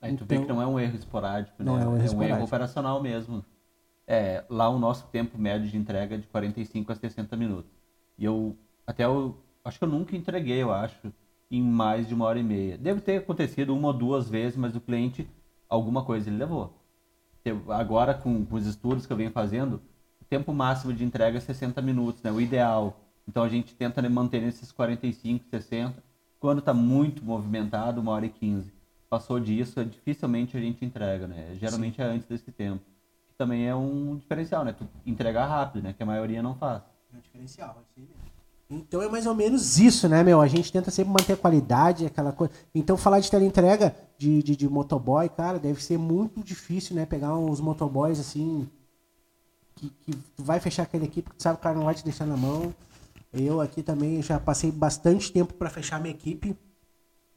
Aí 0.00 0.14
tu 0.16 0.24
vê 0.24 0.36
Então- 0.36 0.46
que 0.46 0.52
não 0.52 0.60
é 0.62 0.66
um 0.66 0.78
erro 0.78 0.96
esporádico, 0.96 1.62
Não 1.62 1.76
né? 1.76 1.84
é 1.84 1.88
um 1.88 1.96
erro 1.96 2.04
esporádico. 2.04 2.44
operacional 2.44 3.02
mesmo. 3.02 3.44
É, 4.06 4.44
lá 4.48 4.68
o 4.68 4.78
nosso 4.78 5.06
tempo 5.08 5.36
médio 5.38 5.68
de 5.68 5.76
entrega 5.76 6.14
é 6.14 6.18
de 6.18 6.26
45 6.28 6.92
a 6.92 6.94
60 6.94 7.36
minutos. 7.36 7.70
E 8.18 8.24
eu, 8.24 8.56
até 8.86 9.04
eu, 9.04 9.36
acho 9.66 9.78
que 9.78 9.84
eu 9.84 9.88
nunca 9.88 10.16
entreguei, 10.16 10.62
eu 10.62 10.72
acho, 10.72 11.12
em 11.50 11.62
mais 11.62 12.06
de 12.08 12.14
uma 12.14 12.24
hora 12.24 12.38
e 12.38 12.42
meia. 12.42 12.76
Deve 12.78 13.00
ter 13.00 13.18
acontecido 13.18 13.74
uma 13.76 13.88
ou 13.88 13.94
duas 13.94 14.28
vezes, 14.28 14.56
mas 14.56 14.74
o 14.76 14.80
cliente, 14.80 15.28
alguma 15.68 16.04
coisa 16.04 16.28
ele 16.28 16.36
levou. 16.38 16.72
Eu- 17.44 17.70
Agora, 17.72 18.14
com, 18.14 18.44
com 18.44 18.56
os 18.56 18.66
estudos 18.66 19.06
que 19.06 19.12
eu 19.12 19.16
venho 19.16 19.30
fazendo, 19.30 19.80
o 20.20 20.24
tempo 20.24 20.52
máximo 20.52 20.92
de 20.92 21.04
entrega 21.04 21.38
é 21.38 21.40
60 21.40 21.80
minutos, 21.80 22.22
né? 22.22 22.30
O 22.32 22.40
ideal. 22.40 23.00
Então 23.28 23.42
a 23.42 23.48
gente 23.48 23.74
tenta 23.74 24.00
né, 24.02 24.08
manter 24.08 24.40
nesses 24.40 24.72
45, 24.72 25.44
60. 25.48 26.02
Quando 26.38 26.58
está 26.58 26.74
muito 26.74 27.24
movimentado, 27.24 28.00
uma 28.00 28.12
hora 28.12 28.26
e 28.26 28.30
15. 28.30 28.72
Passou 29.08 29.38
disso, 29.38 29.78
é, 29.80 29.84
dificilmente 29.84 30.56
a 30.56 30.60
gente 30.60 30.84
entrega, 30.84 31.26
né? 31.26 31.54
Geralmente 31.60 32.00
é 32.00 32.04
antes 32.04 32.26
desse 32.26 32.50
tempo. 32.52 32.82
Que 33.28 33.34
também 33.36 33.66
é 33.66 33.74
um 33.74 34.16
diferencial, 34.16 34.64
né? 34.64 34.72
Tu 34.72 34.86
entregar 35.04 35.46
rápido, 35.46 35.82
né? 35.84 35.92
Que 35.92 36.02
a 36.02 36.06
maioria 36.06 36.42
não 36.42 36.54
faz. 36.56 36.82
É 37.12 37.16
um 37.16 37.20
diferencial, 37.20 37.80
isso 37.82 37.92
aí 37.96 38.02
mesmo. 38.02 38.35
Então 38.68 39.00
é 39.00 39.08
mais 39.08 39.26
ou 39.26 39.34
menos 39.34 39.78
isso, 39.78 40.08
né, 40.08 40.24
meu? 40.24 40.40
A 40.40 40.48
gente 40.48 40.72
tenta 40.72 40.90
sempre 40.90 41.12
manter 41.12 41.34
a 41.34 41.36
qualidade, 41.36 42.04
aquela 42.04 42.32
coisa. 42.32 42.52
Então 42.74 42.96
falar 42.96 43.20
de 43.20 43.30
teleentrega 43.30 43.94
de, 44.18 44.42
de, 44.42 44.56
de 44.56 44.68
motoboy, 44.68 45.28
cara, 45.28 45.58
deve 45.58 45.82
ser 45.82 45.98
muito 45.98 46.42
difícil, 46.42 46.96
né? 46.96 47.06
Pegar 47.06 47.36
uns 47.36 47.60
motoboys 47.60 48.18
assim. 48.18 48.68
Que, 49.76 49.90
que 49.90 50.18
vai 50.38 50.58
fechar 50.58 50.84
aquela 50.84 51.04
equipe 51.04 51.30
que 51.30 51.36
tu 51.36 51.42
sabe 51.42 51.56
que 51.56 51.60
o 51.60 51.62
cara 51.62 51.76
não 51.76 51.84
vai 51.84 51.94
te 51.94 52.02
deixar 52.02 52.26
na 52.26 52.36
mão. 52.36 52.74
Eu 53.32 53.60
aqui 53.60 53.82
também 53.82 54.22
já 54.22 54.40
passei 54.40 54.72
bastante 54.72 55.30
tempo 55.30 55.54
pra 55.54 55.68
fechar 55.70 56.00
minha 56.00 56.14
equipe, 56.14 56.56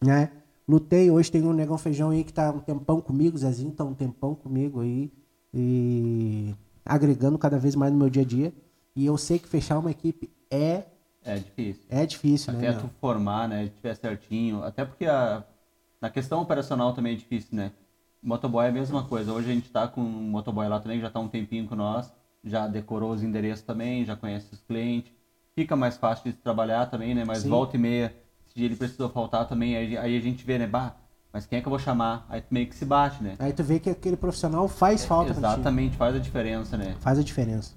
né? 0.02 0.32
Lutei, 0.68 1.12
hoje 1.12 1.32
tem 1.32 1.44
um 1.44 1.52
Negão 1.52 1.78
Feijão 1.78 2.12
aí 2.12 2.24
que 2.24 2.32
tá 2.32 2.52
um 2.52 2.60
tempão 2.60 3.02
comigo, 3.02 3.38
Zezinho 3.38 3.72
tá 3.72 3.84
um 3.84 3.94
tempão 3.94 4.34
comigo 4.36 4.82
aí. 4.82 5.12
E 5.54 6.56
agregando 6.86 7.38
cada 7.38 7.58
vez 7.58 7.76
mais 7.76 7.92
no 7.92 8.00
meu 8.00 8.10
dia 8.10 8.22
a 8.24 8.26
dia. 8.26 8.54
E 8.96 9.06
eu 9.06 9.18
sei 9.18 9.40
que 9.40 9.48
fechar 9.48 9.80
uma 9.80 9.92
equipe 9.92 10.30
é, 10.50 10.86
É 11.24 11.36
difícil. 11.36 11.84
é 11.90 12.06
difícil, 12.06 12.54
né? 12.54 12.70
Até 12.70 12.80
tu 12.80 12.90
formar, 13.00 13.48
né? 13.48 13.70
Tiver 13.76 13.96
certinho. 13.96 14.64
Até 14.64 14.86
porque 14.86 15.06
a, 15.06 15.44
na 16.02 16.10
questão 16.10 16.42
operacional 16.42 16.94
também 16.94 17.14
é 17.14 17.16
difícil, 17.16 17.56
né? 17.56 17.72
Motoboy 18.22 18.66
é 18.66 18.70
a 18.70 18.72
mesma 18.72 19.04
coisa. 19.04 19.32
Hoje 19.32 19.50
a 19.50 19.54
gente 19.54 19.70
tá 19.70 19.88
com 19.88 20.02
um 20.02 20.30
motoboy 20.30 20.68
lá 20.68 20.80
também, 20.80 20.98
que 20.98 21.04
já 21.04 21.10
tá 21.10 21.20
um 21.20 21.28
tempinho 21.28 21.68
com 21.68 21.76
nós. 21.76 22.12
Já 22.44 22.68
decorou 22.68 23.12
os 23.12 23.24
endereços 23.24 23.66
também, 23.66 24.06
já 24.06 24.16
conhece 24.16 24.54
os 24.54 24.62
clientes. 24.62 25.12
Fica 25.56 25.76
mais 25.76 25.98
fácil 25.98 26.32
de 26.32 26.38
trabalhar 26.38 26.86
também, 26.86 27.14
né? 27.14 27.26
Mas 27.26 27.44
Sim. 27.44 27.50
volta 27.50 27.76
e 27.76 27.80
meia, 27.80 28.16
se 28.48 28.64
ele 28.64 28.76
precisou 28.76 29.10
faltar 29.10 29.48
também, 29.48 29.76
aí, 29.76 29.98
aí 29.98 30.18
a 30.18 30.22
gente 30.22 30.46
vê, 30.46 30.58
né? 30.58 30.68
Bah, 30.68 30.96
mas 31.32 31.46
quem 31.46 31.60
é 31.60 31.62
que 31.62 31.68
eu 31.68 31.72
vou 31.72 31.80
chamar? 31.80 32.26
Aí 32.30 32.42
tu 32.42 32.48
meio 32.52 32.68
que 32.68 32.76
se 32.76 32.86
bate, 32.86 33.22
né? 33.22 33.36
Aí 33.40 33.54
tu 33.54 33.64
vê 33.64 33.80
que 33.80 33.90
aquele 33.90 34.18
profissional 34.18 34.68
faz 34.68 35.06
falta 35.06 35.34
pra 35.34 35.42
ti. 35.42 35.48
Exatamente, 35.48 35.98
faz 35.98 36.16
a 36.16 36.20
diferença, 36.20 36.78
né? 36.78 36.96
Faz 37.00 37.20
a 37.20 37.24
diferença. 37.24 37.76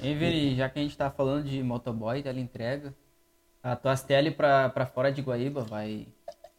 Hein, 0.00 0.18
Vini, 0.18 0.56
já 0.56 0.68
que 0.68 0.78
a 0.78 0.82
gente 0.82 0.96
tá 0.96 1.10
falando 1.10 1.44
de 1.44 1.62
motoboy, 1.62 2.22
teleentrega, 2.22 2.94
a 3.62 3.74
tua 3.76 3.96
tele 3.96 4.30
pra, 4.30 4.68
pra 4.68 4.86
fora 4.86 5.10
de 5.12 5.22
Guaíba 5.22 5.62
vai, 5.62 6.06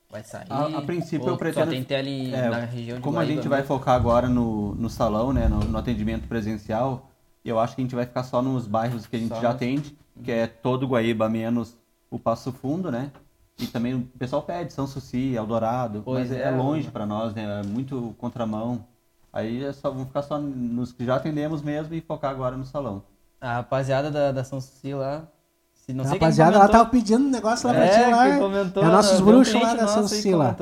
vai 0.10 0.24
sair? 0.24 0.48
A- 0.50 0.78
a 0.78 0.82
princípio 0.82 1.28
eu 1.28 1.38
pretendo- 1.38 1.66
Só 1.66 1.72
tem 1.72 1.84
tele 1.84 2.34
É, 2.34 2.50
na 2.50 2.60
região 2.66 2.98
de 2.98 3.04
Como 3.04 3.18
a 3.18 3.22
Guaíba 3.22 3.36
gente 3.36 3.48
vai 3.48 3.60
mesmo? 3.60 3.68
focar 3.76 3.96
agora 3.96 4.28
no, 4.28 4.74
no 4.76 4.90
salão, 4.90 5.32
né, 5.34 5.48
no, 5.48 5.60
no 5.60 5.78
atendimento 5.78 6.28
presencial, 6.28 7.10
eu 7.44 7.60
acho 7.60 7.76
que 7.76 7.82
a 7.82 7.84
gente 7.86 7.96
vai 7.96 8.06
ficar 8.06 8.24
só 8.24 8.42
nos 8.42 8.68
bairros 8.68 9.06
que 9.06 9.16
a 9.16 9.20
gente 9.20 9.30
Só 9.30 9.42
já 9.42 9.50
nos- 9.50 9.56
atende, 9.56 9.96
que 10.24 10.32
é 10.32 10.48
todo 10.48 10.88
Guaíba 10.88 11.30
menos 11.30 11.78
o 12.10 12.18
Passo 12.18 12.52
Fundo, 12.52 12.90
né? 12.90 13.12
E 13.60 13.68
também 13.68 13.94
o 13.94 14.02
pessoal 14.18 14.42
pede 14.42 14.74
São 14.74 14.88
Suci, 14.88 15.34
Eldorado, 15.36 16.02
Pois 16.04 16.30
mas 16.30 16.38
é, 16.40 16.44
é, 16.44 16.52
longe 16.52 16.90
para 16.90 17.06
nós, 17.06 17.34
né? 17.34 17.62
É 17.62 17.64
muito 17.68 18.14
contramão. 18.18 18.86
Aí 19.32 19.64
é 19.64 19.72
só 19.74 19.90
vamos 19.92 20.08
ficar 20.08 20.24
só 20.24 20.40
nos 20.40 20.92
que 20.92 21.06
já 21.06 21.16
atendemos 21.16 21.62
mesmo 21.62 21.94
e 21.94 22.02
focar 22.02 22.32
agora 22.32 22.58
no 22.58 22.66
salão. 22.66 23.04
A 23.46 23.54
rapaziada 23.58 24.10
da, 24.10 24.32
da 24.32 24.44
São 24.44 24.60
Suci 24.60 24.94
lá, 24.94 25.28
se 25.74 25.94
não 25.94 26.04
A 26.04 26.08
sei 26.08 26.14
rapaziada, 26.18 26.56
ela 26.56 26.68
tava 26.68 26.90
pedindo 26.90 27.26
um 27.26 27.30
negócio 27.30 27.68
lá 27.68 27.74
pra 27.76 27.86
é, 27.86 28.06
ti 28.06 28.12
lá. 28.12 28.38
comentou, 28.40 28.84
é 28.84 28.88
nossos 28.88 29.20
um 29.20 29.26
bruxos 29.26 29.62
lá 29.62 29.76
da 29.76 29.88
São 29.88 30.08
Suci 30.08 30.34
lá. 30.34 30.56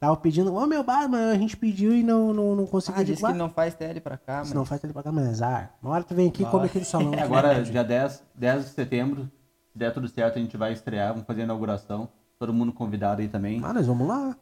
Tava 0.00 0.16
pedindo, 0.16 0.52
ô 0.54 0.66
meu 0.66 0.82
bar, 0.82 1.08
mas 1.08 1.20
a 1.30 1.34
gente 1.34 1.56
pediu 1.56 1.94
e 1.94 2.02
não, 2.02 2.32
não, 2.32 2.56
não 2.56 2.66
conseguiu. 2.66 3.00
Ah, 3.00 3.04
disse 3.04 3.22
que 3.22 3.30
"Ah, 3.30 3.34
não 3.34 3.50
faz 3.50 3.74
tele 3.74 4.00
pra 4.00 4.16
cá, 4.16 4.42
Se 4.42 4.48
mano. 4.48 4.60
não 4.60 4.64
faz 4.64 4.82
ele 4.82 4.92
pagar 4.92 5.12
mais 5.12 5.28
azar. 5.28 5.74
Uma 5.82 5.92
hora 5.92 6.02
tu 6.02 6.14
vem 6.14 6.28
aqui 6.28 6.42
e 6.42 6.46
come 6.46 6.66
aqui 6.66 6.78
no 6.80 6.84
salão. 6.84 7.12
Agora, 7.22 7.62
dia 7.62 7.84
10, 7.84 8.22
10 8.34 8.64
de 8.64 8.70
setembro, 8.70 9.30
se 9.70 9.78
der 9.78 9.92
tudo 9.92 10.08
certo, 10.08 10.38
a 10.38 10.42
gente 10.42 10.56
vai 10.56 10.72
estrear, 10.72 11.10
vamos 11.12 11.24
fazer 11.26 11.42
a 11.42 11.44
inauguração. 11.44 12.08
Todo 12.38 12.52
mundo 12.52 12.72
convidado 12.72 13.20
aí 13.20 13.28
também. 13.28 13.60
Ah, 13.62 13.72
nós 13.72 13.86
vamos 13.86 14.08
lá. 14.08 14.34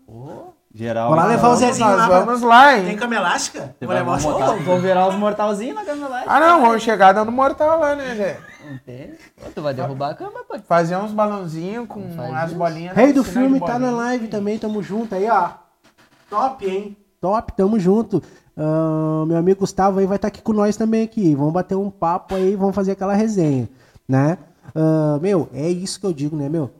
Geral. 0.73 1.12
Lá 1.14 1.25
levar 1.27 1.39
o 1.49 1.57
Vamos, 1.57 1.59
Zezinho 1.59 1.89
nós 1.89 1.99
lá. 2.09 2.21
vamos 2.21 2.43
lá, 2.43 2.77
hein? 2.79 2.85
Tem 2.85 2.97
cama 2.97 3.16
elástica? 3.16 3.75
Você 3.79 3.87
Vou 3.87 3.95
levar 3.95 4.16
o 4.16 4.18
vamos 4.21 4.39
botar- 4.39 4.53
Ô, 4.53 4.57
vou 4.59 4.79
virar 4.79 5.09
os 5.09 5.14
mortalzinhos 5.16 5.75
na 5.75 5.85
camelagem. 5.85 6.27
Ah, 6.29 6.39
não, 6.39 6.61
vamos 6.62 6.83
chegar 6.83 7.12
dando 7.12 7.33
mortal 7.33 7.81
lá, 7.81 7.97
né, 7.97 8.14
Zé? 8.14 8.39
Não 8.71 8.79
tem. 8.79 9.14
Ô, 9.45 9.51
Tu 9.53 9.61
vai 9.62 9.75
derrubar 9.75 10.11
a 10.11 10.14
cama, 10.14 10.45
pô. 10.49 10.57
Fazer 10.61 10.97
uns 10.97 11.11
balãozinhos 11.11 11.89
com 11.89 12.09
Faz 12.14 12.35
as 12.35 12.51
isso. 12.51 12.59
bolinhas. 12.59 12.95
Rei 12.97 13.09
né, 13.09 13.12
do 13.12 13.25
filme 13.25 13.59
tá 13.59 13.81
na 13.81 13.91
live 13.91 14.29
também, 14.29 14.59
tamo 14.61 14.81
junto 14.81 15.12
aí, 15.14 15.29
ó. 15.29 15.51
Top, 16.29 16.64
hein? 16.64 16.97
Top, 17.21 17.53
tamo 17.55 17.79
junto. 17.81 18.23
Ah, 18.57 19.25
meu 19.27 19.39
amigo 19.39 19.61
Gustavo 19.61 19.99
aí 19.99 20.07
vai 20.07 20.16
estar 20.16 20.29
aqui 20.29 20.41
com 20.41 20.53
nós 20.53 20.77
também 20.77 21.03
aqui. 21.03 21.35
Vamos 21.35 21.53
bater 21.53 21.75
um 21.75 21.91
papo 21.91 22.37
aí, 22.37 22.55
vamos 22.55 22.77
fazer 22.77 22.93
aquela 22.93 23.14
resenha, 23.14 23.68
né? 24.09 24.39
Ah, 24.73 25.18
meu, 25.21 25.49
é 25.53 25.68
isso 25.68 25.99
que 25.99 26.07
eu 26.07 26.12
digo, 26.12 26.37
né, 26.37 26.49
meu? 26.49 26.71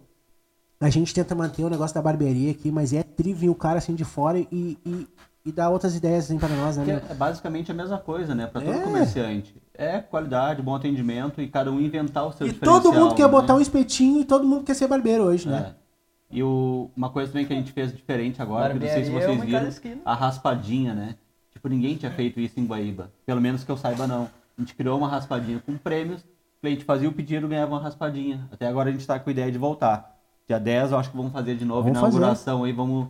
A 0.81 0.89
gente 0.89 1.13
tenta 1.13 1.35
manter 1.35 1.63
o 1.63 1.69
negócio 1.69 1.95
da 1.95 2.01
barbearia 2.01 2.51
aqui, 2.51 2.71
mas 2.71 2.93
é 2.95 3.03
trivio 3.03 3.53
o 3.53 3.55
cara 3.55 3.79
assim 3.79 3.95
de 3.95 4.03
fora 4.05 4.39
e, 4.39 4.47
e, 4.51 5.07
e 5.45 5.53
dar 5.53 5.69
outras 5.69 5.95
ideias 5.95 6.25
assim 6.25 6.39
pra 6.39 6.49
nós, 6.49 6.79
né, 6.79 6.85
meu? 6.87 6.97
é 6.97 7.15
basicamente 7.15 7.71
a 7.71 7.75
mesma 7.75 7.99
coisa, 7.99 8.35
né? 8.35 8.47
Pra 8.47 8.63
todo 8.63 8.73
É. 8.75 8.81
comerciante. 8.83 9.55
É 9.75 9.99
qualidade, 10.01 10.63
bom 10.63 10.75
atendimento 10.75 11.41
e 11.43 11.49
cada 11.49 11.71
um 11.71 11.79
inventar 11.79 12.27
o 12.27 12.33
seu 12.33 12.47
E 12.47 12.53
diferencial. 12.53 12.83
todo 12.83 12.99
mundo 12.99 13.15
quer 13.15 13.25
né? 13.25 13.29
botar 13.29 13.55
um 13.55 13.61
espetinho 13.61 14.21
e 14.23 14.25
todo 14.25 14.47
mundo 14.47 14.65
quer 14.65 14.75
ser 14.75 14.87
barbeiro 14.89 15.25
hoje, 15.25 15.47
né? 15.49 15.75
É. 15.77 15.81
E 16.33 16.43
o, 16.43 16.91
uma 16.97 17.11
coisa 17.11 17.31
também 17.31 17.45
que 17.47 17.53
a 17.53 17.57
gente 17.57 17.73
fez 17.73 17.93
diferente 17.95 18.41
agora, 18.41 18.71
que 18.71 18.77
eu 18.77 18.81
não 18.81 18.89
sei 18.89 19.05
se 19.05 19.11
é 19.11 19.13
vocês 19.13 19.43
viram, 19.43 20.01
a 20.05 20.15
raspadinha, 20.15 20.95
né? 20.95 21.17
Tipo, 21.53 21.69
ninguém 21.69 21.97
tinha 21.97 22.11
feito 22.11 22.41
isso 22.41 22.59
em 22.59 22.65
Guaíba. 22.65 23.11
Pelo 23.27 23.41
menos 23.41 23.65
que 23.65 23.71
eu 23.71 23.77
saiba, 23.77 24.07
não. 24.07 24.31
A 24.57 24.61
gente 24.61 24.75
criou 24.75 24.97
uma 24.97 25.09
raspadinha 25.09 25.61
com 25.65 25.77
prêmios, 25.77 26.23
o 26.23 26.61
cliente 26.63 26.85
fazia 26.85 27.09
o 27.09 27.13
pedido 27.13 27.47
e 27.47 27.49
ganhava 27.51 27.73
uma 27.73 27.81
raspadinha. 27.83 28.49
Até 28.51 28.67
agora 28.67 28.89
a 28.89 28.93
gente 28.93 29.07
tá 29.07 29.19
com 29.19 29.29
a 29.29 29.33
ideia 29.33 29.51
de 29.53 29.59
voltar. 29.59 30.20
Dia 30.51 30.59
10 30.59 30.91
eu 30.91 30.99
acho 30.99 31.11
que 31.13 31.17
vamos 31.17 31.33
fazer 31.33 31.55
de 31.55 31.65
novo, 31.65 31.83
Vamos 31.85 32.01
fazer. 32.01 32.17
inauguração 32.17 32.65
aí, 32.65 32.73
vamos... 32.73 33.07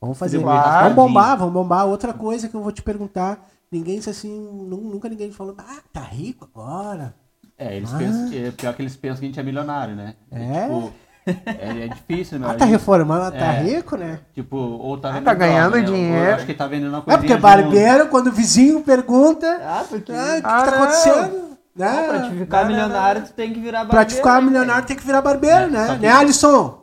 Vamos 0.00 0.18
fazer. 0.18 0.38
Distribuir 0.38 0.64
Vamos 0.64 0.94
bombar, 0.96 1.36
vamos 1.38 1.54
bombar. 1.54 1.86
Outra 1.86 2.12
coisa 2.12 2.48
que 2.48 2.54
eu 2.56 2.62
vou 2.62 2.72
te 2.72 2.82
perguntar. 2.82 3.46
Ninguém 3.70 3.98
disse 3.98 4.10
assim, 4.10 4.28
nu- 4.68 4.80
nunca 4.80 5.08
ninguém 5.08 5.30
falou, 5.30 5.54
ah, 5.56 5.78
tá 5.92 6.00
rico 6.00 6.48
agora. 6.52 7.14
É, 7.56 7.76
eles 7.76 7.94
Ah. 7.94 7.98
pensam, 7.98 8.28
é 8.32 8.50
pior 8.50 8.74
que 8.74 8.82
eles 8.82 8.96
pensam 8.96 9.18
que 9.20 9.24
a 9.26 9.28
gente 9.28 9.38
é 9.38 9.42
milionário, 9.44 9.94
né? 9.94 10.14
É? 10.32 10.62
tipo, 10.64 10.92
é, 11.46 11.84
é 11.84 11.88
difícil, 11.88 12.40
né? 12.40 12.48
Ah, 12.50 12.54
tá 12.54 12.64
reformando, 12.64 13.30
tá 13.38 13.52
É. 13.54 13.62
rico, 13.62 13.96
né? 13.96 14.18
Tipo, 14.34 14.56
ou 14.56 14.98
tá 14.98 15.10
vendendo 15.10 15.24
tá 15.26 15.34
ganhando 15.34 15.72
droga, 15.74 15.86
né? 15.86 15.94
Dinheiro. 15.94 16.26
eu 16.30 16.34
acho 16.34 16.46
que 16.46 16.54
tá 16.54 16.66
vendendo 16.66 16.88
uma 16.88 16.98
É 16.98 17.02
coisa. 17.02 17.18
porque 17.18 17.36
barbeiro, 17.36 18.08
quando 18.08 18.26
o 18.28 18.32
vizinho 18.32 18.80
pergunta, 18.80 19.46
Ah, 19.62 19.84
porque 19.88 20.10
ah, 20.10 20.16
o 20.16 20.34
que, 20.34 20.40
que 20.40 20.46
Ah, 20.46 20.62
tá 20.64 20.70
não. 20.72 20.74
acontecendo? 20.82 21.50
Né? 21.76 22.08
pra 22.08 22.22
te 22.22 22.30
ficar 22.36 22.56
não, 22.56 22.64
não, 22.64 22.70
milionário, 22.76 23.22
tu 23.22 23.32
tem 23.32 23.52
que 23.52 23.60
virar 23.60 23.84
Pra 23.86 24.04
te 24.04 24.16
ficar 24.16 24.30
barbeiro, 24.32 24.50
né, 24.50 24.58
milionário 24.60 24.86
tem 24.88 24.96
que 24.96 25.06
virar 25.06 25.22
barbeiro, 25.22 25.56
É, 25.56 25.66
né? 25.68 25.86
que- 25.94 26.02
Né, 26.02 26.08
Alisson? 26.08 26.79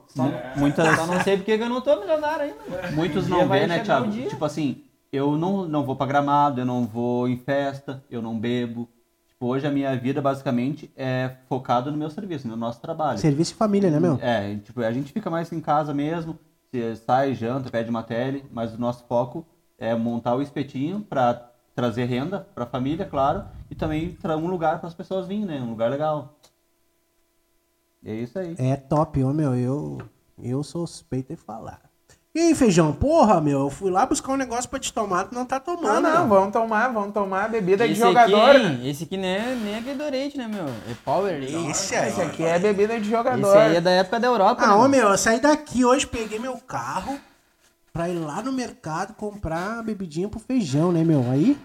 Muitas, 0.56 0.86
cara? 0.86 0.98
Só 0.98 1.08
não 1.08 1.22
sei 1.22 1.38
porque 1.38 1.58
que 1.58 1.64
eu 1.64 1.70
não 1.70 1.82
tô 1.82 2.00
milionário 2.00 2.46
ainda. 2.46 2.92
Muitos 2.92 3.28
não 3.28 3.48
vê, 3.48 3.68
né, 3.68 3.80
Thiago? 3.80 4.12
Tipo 4.12 4.46
assim, 4.46 4.84
eu 5.12 5.38
não, 5.38 5.68
não 5.68 5.84
vou 5.84 5.96
pra 5.96 6.06
gramado, 6.06 6.62
eu 6.62 6.66
não 6.66 6.86
vou 6.86 7.28
em 7.28 7.38
festa, 7.38 8.04
eu 8.10 8.22
não 8.22 8.38
bebo. 8.38 8.90
Tipo, 9.28 9.48
hoje 9.48 9.68
a 9.68 9.72
minha 9.72 9.96
vida 9.96 10.22
basicamente 10.22 10.92
é 10.96 11.32
focada 11.48 11.92
no 11.92 11.98
meu 11.98 12.10
serviço, 12.10 12.48
no 12.48 12.56
nosso 12.56 12.82
trabalho. 12.82 13.20
Serviço 13.20 13.54
e 13.54 13.56
família, 13.56 13.92
né, 13.92 14.00
meu? 14.00 14.18
É, 14.22 14.56
tipo, 14.56 14.82
a 14.82 14.92
gente 14.92 15.14
fica 15.14 15.30
mais 15.30 15.52
em 15.52 15.62
casa 15.62 15.94
mesmo, 15.94 16.40
se 16.72 16.96
sai, 16.96 17.36
janta, 17.36 17.70
pede 17.70 17.90
uma 17.90 18.04
tele, 18.04 18.44
mas 18.52 18.74
o 18.74 18.80
nosso 18.80 19.06
foco 19.08 19.46
é 19.78 19.94
montar 19.96 20.36
o 20.36 20.42
espetinho 20.42 21.02
pra 21.02 21.52
trazer 21.76 22.06
renda 22.06 22.48
pra 22.56 22.66
família, 22.66 23.06
claro, 23.06 23.46
e 23.70 23.76
também 23.76 24.10
pra 24.20 24.36
um 24.36 24.48
lugar 24.48 24.80
para 24.80 24.88
as 24.88 24.96
pessoas 24.96 25.28
virem, 25.28 25.46
né? 25.46 25.62
Um 25.62 25.70
lugar 25.70 25.92
legal. 25.92 26.37
É 28.08 28.14
isso 28.16 28.40
aí. 28.40 28.56
É 28.58 28.76
top, 28.78 29.22
ô 29.24 29.34
meu, 29.34 29.54
eu, 29.56 29.98
eu 30.42 30.64
sou 30.64 30.88
suspeito 30.88 31.36
de 31.36 31.40
falar. 31.40 31.82
E 32.34 32.40
aí, 32.40 32.56
feijão, 32.56 32.94
porra, 32.94 33.42
meu, 33.42 33.62
eu 33.62 33.70
fui 33.70 33.90
lá 33.90 34.06
buscar 34.06 34.32
um 34.34 34.38
negócio 34.38 34.70
pra 34.70 34.78
te 34.80 34.94
tomar, 34.94 35.24
tu 35.26 35.34
não 35.34 35.44
tá 35.46 35.56
Não, 35.66 35.76
tomando. 35.76 36.02
não, 36.04 36.20
meu. 36.20 36.28
vamos 36.28 36.54
tomar, 36.54 36.88
vamos 36.94 37.12
tomar 37.14 37.50
bebida 37.50 37.86
de 37.88 37.94
Esse 37.94 38.02
jogador. 38.02 38.52
aqui, 38.56 38.60
né? 38.64 38.88
esse 38.90 39.04
aqui 39.06 39.18
nem 39.18 39.30
é, 39.36 39.56
nem 39.56 39.74
é 39.76 39.82
Gatorade, 39.82 40.38
né, 40.38 40.48
meu? 40.48 40.66
É 40.66 40.94
Power 41.04 41.42
Esse 41.44 41.96
aí. 41.96 42.08
Esse 42.10 42.22
aqui 42.22 42.44
é 42.44 42.60
bebida 42.60 43.00
de 43.00 43.10
jogador. 43.10 43.40
Esse 43.48 43.58
aí 43.58 43.76
é 43.78 43.82
da 43.82 43.90
época 43.90 44.20
da 44.20 44.28
Europa, 44.28 44.62
Ah, 44.64 44.68
né, 44.68 44.74
ô 44.76 44.80
meu? 44.82 44.90
meu, 44.90 45.10
eu 45.10 45.18
saí 45.18 45.40
daqui 45.42 45.84
hoje, 45.84 46.06
peguei 46.06 46.38
meu 46.38 46.56
carro 46.58 47.20
pra 47.92 48.08
ir 48.08 48.20
lá 48.20 48.44
no 48.44 48.52
mercado 48.54 49.16
comprar 49.16 49.82
bebidinha 49.84 50.30
pro 50.30 50.40
feijão, 50.40 50.92
né, 50.92 51.04
meu? 51.04 51.26
Aí, 51.32 51.58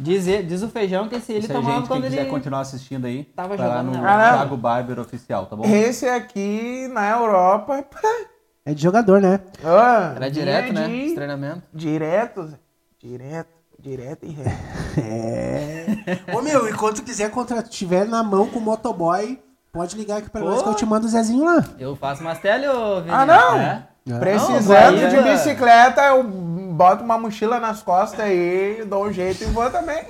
Diz, 0.00 0.24
diz 0.24 0.62
o 0.62 0.68
feijão 0.68 1.08
que 1.08 1.16
esse 1.16 1.32
ele 1.32 1.46
Se 1.46 1.52
a 1.52 1.54
tomava 1.56 1.76
gente, 1.76 1.88
quando 1.88 2.00
quem 2.02 2.10
quiser 2.10 2.22
ele... 2.22 2.30
continuar 2.30 2.60
assistindo 2.60 3.04
aí, 3.06 3.24
tava 3.24 3.54
lá 3.54 3.56
jogando 3.66 3.86
no 3.86 3.92
na 3.92 3.98
bola. 4.00 4.32
Thiago 4.38 4.56
Barber 4.56 4.98
Oficial, 4.98 5.46
tá 5.46 5.56
bom? 5.56 5.64
Esse 5.66 6.08
aqui 6.08 6.88
na 6.92 7.10
Europa. 7.10 7.84
é 8.64 8.72
de 8.72 8.82
jogador, 8.82 9.20
né? 9.20 9.40
ó, 9.62 10.16
Era 10.16 10.30
direto, 10.30 10.72
né? 10.72 10.88
de- 10.88 11.14
treinamento. 11.14 11.62
Direto, 11.74 12.54
direto, 12.98 13.48
direto 13.78 14.24
e 14.26 14.30
reto. 14.30 14.70
É. 15.00 15.86
Ô 16.34 16.42
meu, 16.42 16.68
e 16.68 16.72
quando 16.72 16.96
tu 16.96 17.02
quiser, 17.02 17.30
contra, 17.30 17.62
tiver 17.62 18.04
na 18.06 18.22
mão 18.22 18.46
com 18.48 18.58
o 18.58 18.62
motoboy, 18.62 19.38
pode 19.72 19.96
ligar 19.96 20.18
aqui 20.18 20.28
pra 20.30 20.40
Pô. 20.40 20.48
nós 20.48 20.62
que 20.62 20.68
eu 20.68 20.74
te 20.74 20.84
mando 20.86 21.06
o 21.06 21.08
Zezinho 21.08 21.44
lá. 21.44 21.64
Eu 21.78 21.94
faço 21.94 22.22
umas 22.22 22.38
tele, 22.40 22.66
ô. 22.66 23.04
Ah, 23.08 23.24
não? 23.24 23.56
É? 23.56 23.86
Precisando 24.18 25.00
Não, 25.00 25.08
de 25.08 25.22
bicicleta, 25.30 26.00
eu 26.02 26.24
boto 26.70 27.04
uma 27.04 27.18
mochila 27.18 27.58
nas 27.58 27.82
costas 27.82 28.20
aí, 28.20 28.84
dou 28.86 29.06
um 29.06 29.12
jeito 29.12 29.42
e 29.42 29.46
vou 29.46 29.68
também. 29.70 30.02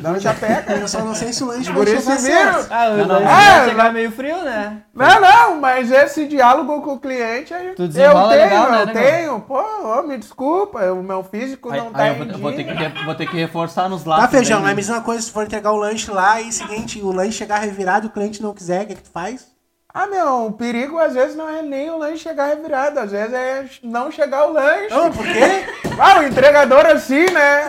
Dá 0.00 0.12
um 0.12 0.20
chapeca. 0.20 0.74
Eu 0.76 0.88
só 0.88 1.00
não 1.00 1.14
sei 1.14 1.32
se 1.32 1.42
o 1.42 1.46
lanche 1.46 1.70
vai 1.70 1.74
Guri 1.74 2.00
chegar 2.00 2.18
certo. 2.18 2.68
Ah, 2.70 2.88
o 2.88 2.96
Não, 2.96 3.06
não. 3.06 3.14
lanche 3.14 3.24
vai 3.26 3.68
chegar 3.68 3.84
não. 3.84 3.92
meio 3.92 4.12
frio, 4.12 4.36
né? 4.42 4.82
Não, 4.94 5.20
não, 5.20 5.60
mas 5.60 5.90
esse 5.90 6.26
diálogo 6.26 6.80
com 6.82 6.94
o 6.94 7.00
cliente 7.00 7.52
aí, 7.52 7.74
Tu 7.74 7.82
eu 7.82 7.92
tenho, 7.92 8.28
legal, 8.28 8.70
né, 8.70 8.82
eu 8.82 8.92
tenho. 8.92 9.40
Pô, 9.40 9.58
ô, 9.58 10.02
me 10.02 10.18
desculpa, 10.18 10.80
o 10.92 11.02
meu 11.02 11.22
físico 11.22 11.70
Aí, 11.70 11.78
não 11.80 11.88
aí 11.88 11.92
tá 11.92 12.08
eu 12.08 12.14
em 12.14 12.18
vou, 12.18 12.26
eu 12.26 12.38
vou 12.38 12.52
ter 12.52 12.64
que, 12.64 13.04
vou 13.04 13.14
ter 13.14 13.26
que 13.26 13.36
reforçar 13.36 13.88
nos 13.88 14.04
lados. 14.04 14.24
Tá, 14.24 14.30
feijão, 14.30 14.58
daí, 14.58 14.64
mas 14.64 14.70
né? 14.70 14.74
me 14.76 14.80
diz 14.82 14.90
uma 14.90 15.00
coisa, 15.02 15.22
se 15.22 15.30
for 15.30 15.44
entregar 15.44 15.72
o 15.72 15.76
lanche 15.76 16.10
lá 16.10 16.40
e 16.40 16.52
seguinte, 16.52 17.00
o 17.00 17.12
lanche 17.12 17.32
chegar 17.32 17.58
revirado 17.58 18.06
e 18.06 18.08
o 18.08 18.12
cliente 18.12 18.42
não 18.42 18.54
quiser, 18.54 18.84
o 18.84 18.86
que, 18.86 18.94
que 18.94 19.02
tu 19.02 19.10
faz? 19.10 19.55
Ah, 19.98 20.06
meu, 20.06 20.44
o 20.48 20.52
perigo 20.52 20.98
às 20.98 21.14
vezes 21.14 21.34
não 21.34 21.48
é 21.48 21.62
nem 21.62 21.88
o 21.88 21.96
lanche 21.96 22.18
chegar 22.18 22.48
revirado, 22.48 23.00
às 23.00 23.10
vezes 23.12 23.32
é 23.32 23.64
não 23.82 24.10
chegar 24.10 24.46
o 24.46 24.52
lanche. 24.52 24.90
Não, 24.90 25.10
por 25.10 25.24
quê? 25.24 25.64
Ah, 25.98 26.20
o 26.20 26.24
entregador 26.24 26.84
assim, 26.84 27.24
né? 27.30 27.66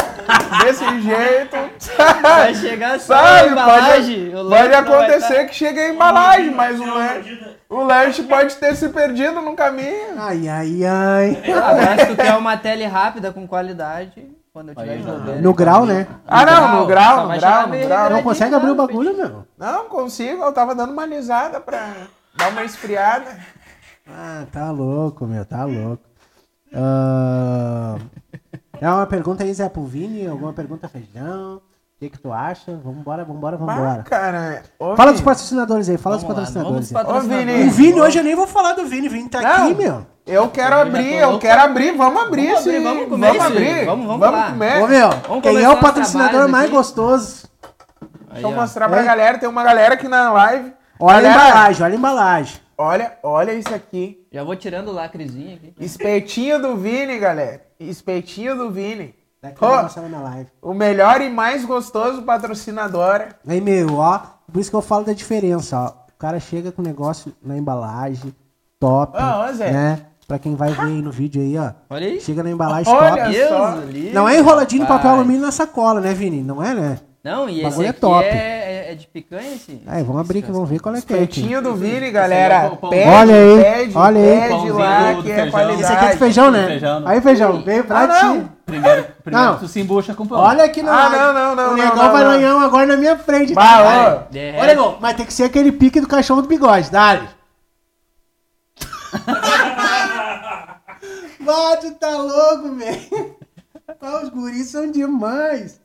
Desse 0.61 0.83
jeito. 0.99 1.55
Vai 2.21 2.53
chegar 2.53 2.99
só 2.99 3.13
a 3.13 3.17
Sabe, 3.37 3.49
embalagem. 3.51 4.31
pode, 4.31 4.49
pode 4.49 4.73
acontecer 4.73 5.35
tá- 5.35 5.45
que 5.45 5.55
chegue 5.55 5.79
a 5.79 5.89
embalagem, 5.93 6.51
mas 6.51 6.77
o 6.77 6.83
lanche, 6.83 7.55
o 7.69 7.83
lanche 7.83 8.23
pode 8.23 8.57
ter 8.57 8.75
se 8.75 8.89
perdido 8.89 9.39
no 9.39 9.55
caminho. 9.55 10.15
Ai, 10.17 10.49
ai, 10.49 10.83
ai. 10.83 11.41
Agora, 11.53 11.97
se 11.99 12.05
tu 12.07 12.15
quer 12.17 12.35
uma 12.35 12.57
tele 12.57 12.83
rápida 12.83 13.31
com 13.31 13.47
qualidade, 13.47 14.27
quando 14.51 14.69
eu 14.69 14.75
tiver 14.75 14.97
jogando. 14.97 15.41
No 15.41 15.53
grau, 15.53 15.85
né? 15.85 16.05
Ah, 16.27 16.45
não, 16.45 16.79
no 16.81 16.85
grau, 16.85 17.27
no 17.29 17.39
grau, 17.39 17.67
no 17.67 17.77
grau. 17.79 18.09
Não 18.09 18.23
consegue 18.23 18.53
abrir 18.53 18.71
o 18.71 18.75
bagulho, 18.75 19.15
meu? 19.15 19.45
Não, 19.57 19.85
consigo, 19.85 20.43
eu 20.43 20.51
tava 20.51 20.75
dando 20.75 20.91
uma 20.91 21.03
alisada 21.03 21.61
pra 21.61 21.93
dar 22.37 22.49
uma 22.49 22.63
esfriada. 22.63 23.37
Ah, 24.07 24.45
tá 24.51 24.71
louco, 24.71 25.25
meu, 25.25 25.45
tá 25.45 25.65
louco. 25.65 26.03
Ah, 26.73 27.95
é 28.79 28.89
uma 28.89 29.05
pergunta 29.05 29.43
aí, 29.43 29.53
Zé, 29.53 29.67
pro 29.69 29.83
Vini? 29.83 30.27
Alguma 30.27 30.53
pergunta, 30.53 30.87
feijão? 30.87 31.55
O 31.57 31.99
que 31.99 32.09
que 32.11 32.19
tu 32.19 32.31
acha? 32.31 32.75
Vambora, 32.83 33.25
vambora, 33.25 33.55
Ah, 33.55 33.59
vambora. 33.59 34.03
cara. 34.03 34.61
ô, 34.77 34.95
Fala 34.95 35.11
dos 35.11 35.21
patrocinadores 35.21 35.89
aí, 35.89 35.97
fala 35.97 36.15
dos 36.17 36.23
Vamos 36.23 36.37
lá, 36.37 36.43
patrocinadores 36.43 36.89
vamos 36.91 36.95
aí. 36.95 37.03
dos 37.03 37.25
patrocinadores. 37.25 37.53
Ô, 37.53 37.57
Vini. 37.57 37.69
O 37.69 37.71
Vini, 37.71 38.01
hoje 38.01 38.19
eu 38.19 38.23
nem 38.23 38.35
vou 38.35 38.45
falar 38.47 38.73
do 38.73 38.85
Vini, 38.85 39.07
o 39.07 39.11
Vini 39.11 39.27
tá 39.29 39.41
Não. 39.41 39.65
aqui, 39.65 39.73
meu. 39.75 40.05
Eu 40.27 40.49
quero 40.49 40.75
Eu 40.75 40.81
abrir, 40.81 41.13
eu 41.15 41.29
louco. 41.29 41.41
quero 41.41 41.61
abrir, 41.61 41.97
vamos 41.97 42.21
abrir 42.21 42.47
Vamos 42.49 42.67
abrir, 42.67 42.83
vamos 42.83 43.07
comer 43.09 43.27
vamos 43.27 43.43
esse- 43.45 43.51
abrir. 43.53 43.85
vamos- 43.85 44.05
vamos 44.07 44.29
lá. 44.31 44.49
comer. 44.51 44.83
Ô, 44.83 44.87
meu, 44.87 45.09
Vamos 45.09 45.41
quem 45.43 45.63
é 45.63 45.69
o 45.69 45.77
patrocinador 45.79 46.47
mais 46.49 46.65
aqui. 46.65 46.75
gostoso? 46.75 47.47
Aí, 48.29 48.33
Deixa 48.43 48.47
eu 48.47 48.51
mostrar 48.51 48.89
pra 48.89 49.01
É. 49.01 49.03
galera, 49.05 49.37
tem 49.39 49.49
uma 49.49 49.63
galera 49.63 49.93
aqui 49.95 50.07
na 50.07 50.31
live. 50.33 50.73
Olha 50.99 51.21
Galera, 51.21 51.43
a 51.43 51.49
embalagem, 51.49 51.83
olha 51.83 51.93
a 51.93 51.97
embalagem. 51.97 52.55
Olha, 52.77 53.17
olha 53.23 53.53
isso 53.53 53.73
aqui. 53.73 54.25
Já 54.31 54.43
vou 54.43 54.55
tirando 54.55 54.89
o 54.89 54.93
lacrezinho 54.93 55.55
aqui. 55.55 55.73
Espetinho 55.79 56.61
do 56.61 56.75
Vini, 56.75 57.17
galera. 57.19 57.61
Espetinho 57.79 58.55
do 58.55 58.71
Vini. 58.71 59.15
Daqui 59.41 59.63
eu 59.63 59.67
Ô. 59.67 59.71
vou 59.71 59.83
mostrar 59.83 60.09
na 60.09 60.21
live. 60.21 60.49
O 60.61 60.73
melhor 60.73 61.21
e 61.21 61.29
mais 61.29 61.63
gostoso 61.65 62.21
patrocinador. 62.23 63.27
Aí, 63.47 63.61
meu, 63.61 63.95
ó, 63.97 64.19
por 64.51 64.59
isso 64.59 64.69
que 64.69 64.75
eu 64.75 64.81
falo 64.81 65.05
da 65.05 65.13
diferença, 65.13 65.79
ó. 65.79 65.87
O 66.13 66.17
cara 66.17 66.39
chega 66.39 66.71
com 66.71 66.81
o 66.81 66.85
negócio 66.85 67.31
na 67.43 67.55
embalagem, 67.57 68.33
top, 68.79 69.15
Ah, 69.15 69.47
ô, 69.49 69.53
Zé. 69.53 69.71
né? 69.71 70.01
Pra 70.27 70.37
quem 70.39 70.55
vai 70.55 70.71
ver 70.71 70.81
aí 70.81 71.01
no 71.01 71.11
vídeo 71.11 71.41
aí, 71.41 71.57
ó. 71.57 71.71
Olha 71.89 72.07
aí. 72.07 72.19
Chega 72.19 72.43
na 72.43 72.49
embalagem 72.51 72.91
Olha 72.93 73.23
top. 73.23 73.31
Deus 73.31 74.13
Não 74.13 74.27
é 74.27 74.37
enroladinho 74.37 74.81
de 74.81 74.87
papel 74.87 75.11
alumínio 75.11 75.41
na 75.41 75.51
sacola, 75.51 76.01
né, 76.01 76.13
Vini? 76.13 76.41
Não 76.43 76.61
é, 76.63 76.73
né? 76.73 76.99
Não, 77.23 77.47
e 77.49 77.63
esse 77.63 77.85
é 77.85 77.93
top. 77.93 78.25
é 78.25 78.66
de 78.97 79.07
picanha 79.07 79.53
esse? 79.55 79.81
Aí, 79.87 80.03
vamos 80.03 80.21
abrir 80.21 80.39
aqui, 80.39 80.51
vamos 80.51 80.69
ver 80.69 80.79
qual 80.79 80.95
é 80.95 81.01
que 81.01 81.13
é. 81.13 81.17
Espetinho 81.17 81.61
do 81.61 81.75
Vini, 81.75 82.07
é 82.07 82.11
galera. 82.11 82.69
pão- 82.71 82.89
Pede, 82.89 83.09
Olha 83.09 83.35
aí, 83.35 83.63
pede, 83.63 83.97
olha 83.97 84.19
aí. 84.19 84.39
pede 84.49 84.71
lá 84.71 85.11
do 85.13 85.23
que 85.23 85.31
é 85.31 85.51
qualidade. 85.51 85.81
Esse 85.81 85.93
aqui 85.93 86.05
é 86.05 86.11
de 86.11 86.17
feijão, 86.17 86.51
né? 86.51 86.67
Feijão. 86.67 87.07
Aí, 87.07 87.21
feijão, 87.21 87.61
veio 87.63 87.83
pra 87.83 88.01
Ah, 88.03 88.07
ti. 88.07 88.47
Primeiro, 88.65 89.05
primeiro 89.23 89.47
Não. 89.51 89.57
tu 89.59 89.67
se 89.67 89.79
embucha 89.79 90.13
com 90.13 90.27
pão. 90.27 90.39
Olha 90.39 90.63
aqui 90.65 90.83
na 90.83 91.05
Ah, 91.05 91.09
não, 91.09 91.33
não, 91.33 91.55
não, 91.55 91.73
O 91.73 91.77
negão 91.77 92.11
vai 92.11 92.23
lanhão 92.23 92.59
agora 92.59 92.85
na 92.85 92.97
minha 92.97 93.17
frente. 93.17 93.53
Tá? 93.53 94.27
Derrete. 94.29 94.61
Ô, 94.61 94.65
negão, 94.65 94.97
mas 94.99 95.15
tem 95.15 95.25
que 95.25 95.33
ser 95.33 95.45
aquele 95.45 95.71
pique 95.71 96.01
do 96.01 96.07
cachorro 96.07 96.41
do 96.41 96.47
bigode, 96.47 96.91
dale. 96.91 97.27
Bate, 101.39 101.91
tá 101.91 102.09
louco, 102.17 102.75
velho. 102.75 103.35
Os 104.23 104.29
guris 104.29 104.67
são 104.67 104.91
demais. 104.91 105.79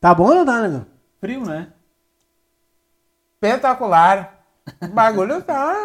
Tá 0.00 0.14
bom 0.14 0.28
ou 0.28 0.34
não 0.36 0.44
tá, 0.46 0.62
negão? 0.62 0.86
Frio, 1.22 1.44
né? 1.46 1.72
Espetacular. 3.36 4.44
O 4.82 4.88
bagulho 4.88 5.40
tá. 5.40 5.84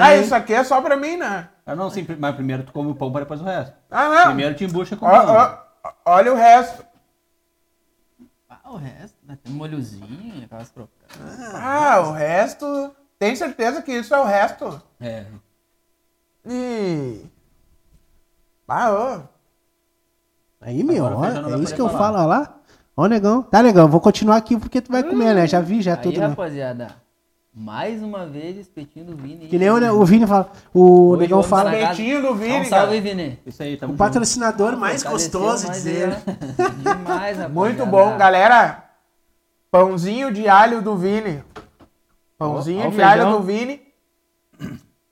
Ah, 0.00 0.14
isso 0.14 0.32
aqui 0.32 0.54
é 0.54 0.62
só 0.62 0.80
pra 0.80 0.96
mim, 0.96 1.16
né? 1.16 1.48
Ah, 1.66 1.74
não, 1.74 1.90
sim, 1.90 2.06
mas 2.20 2.36
primeiro 2.36 2.62
tu 2.62 2.72
come 2.72 2.92
o 2.92 2.94
pão 2.94 3.10
para 3.10 3.22
depois 3.22 3.40
o 3.40 3.44
resto. 3.44 3.74
Ah, 3.90 4.08
não. 4.08 4.26
Primeiro 4.26 4.54
te 4.54 4.64
embucha 4.64 4.96
com 4.96 5.04
o 5.04 5.10
pão. 5.10 5.34
ó, 5.34 5.58
olha 6.06 6.32
o 6.32 6.36
resto. 6.36 6.86
Ah, 8.48 8.70
o 8.70 8.76
resto, 8.76 9.16
né? 9.24 9.36
Tem 9.42 9.52
um 9.52 9.56
molhozinho, 9.56 10.44
aquelas 10.44 10.70
crocantes. 10.70 11.54
Ah, 11.54 11.98
o 12.06 12.12
resto. 12.12 12.94
Tem 13.18 13.34
certeza 13.34 13.82
que 13.82 13.90
isso 13.92 14.14
é 14.14 14.20
o 14.20 14.24
resto? 14.24 14.80
É. 15.00 15.26
E. 16.46 17.26
Ah, 18.68 18.92
ô. 18.92 19.22
Aí, 20.60 20.84
meu, 20.84 21.04
Agora 21.04 21.48
ó, 21.48 21.54
é 21.56 21.58
isso 21.58 21.74
que 21.74 21.80
eu 21.80 21.88
falar. 21.88 21.98
falo, 22.12 22.18
ó 22.22 22.26
lá. 22.26 22.60
Ó, 22.96 23.06
negão. 23.06 23.42
Tá, 23.42 23.62
negão, 23.62 23.88
vou 23.88 24.00
continuar 24.00 24.36
aqui 24.36 24.56
porque 24.56 24.80
tu 24.80 24.92
vai 24.92 25.02
comer, 25.02 25.34
né? 25.34 25.46
Já 25.46 25.60
vi, 25.60 25.82
já 25.82 25.94
Aí, 25.94 26.00
tudo, 26.00 26.20
né? 26.20 26.26
rapaziada, 26.28 26.94
mais 27.52 28.02
uma 28.02 28.24
vez, 28.26 28.56
espetinho 28.56 29.06
do 29.06 29.16
Vini. 29.16 29.46
Que 29.48 29.58
nem 29.58 29.68
o, 29.70 30.00
o 30.00 30.04
Vini 30.04 30.26
fala. 30.26 30.50
O 30.72 31.10
Hoje 31.10 31.20
negão 31.22 31.42
fala. 31.42 31.76
Espetinho 31.76 32.22
do 32.22 32.34
Vini, 32.34 32.60
Um 32.60 32.64
salve. 32.64 33.00
Vini. 33.00 33.38
Isso 33.44 33.62
aí, 33.62 33.76
tamo 33.76 33.92
O 33.92 33.96
junto. 33.96 33.98
patrocinador 34.04 34.76
mais 34.76 35.02
gostoso, 35.02 35.66
mais 35.66 35.82
dizer. 35.82 36.08
aí. 36.08 36.34
Demais, 36.76 37.38
rapaziada. 37.38 37.48
Muito 37.48 37.86
bom, 37.86 38.16
galera. 38.16 38.84
Pãozinho 39.70 40.32
de 40.32 40.48
alho 40.48 40.80
do 40.80 40.96
Vini. 40.96 41.42
Pãozinho 42.38 42.80
Ó, 42.82 42.84
ó 42.86 42.88
o 42.88 42.92
de 42.92 43.02
alho 43.02 43.30
do 43.30 43.42
Vini. 43.42 43.80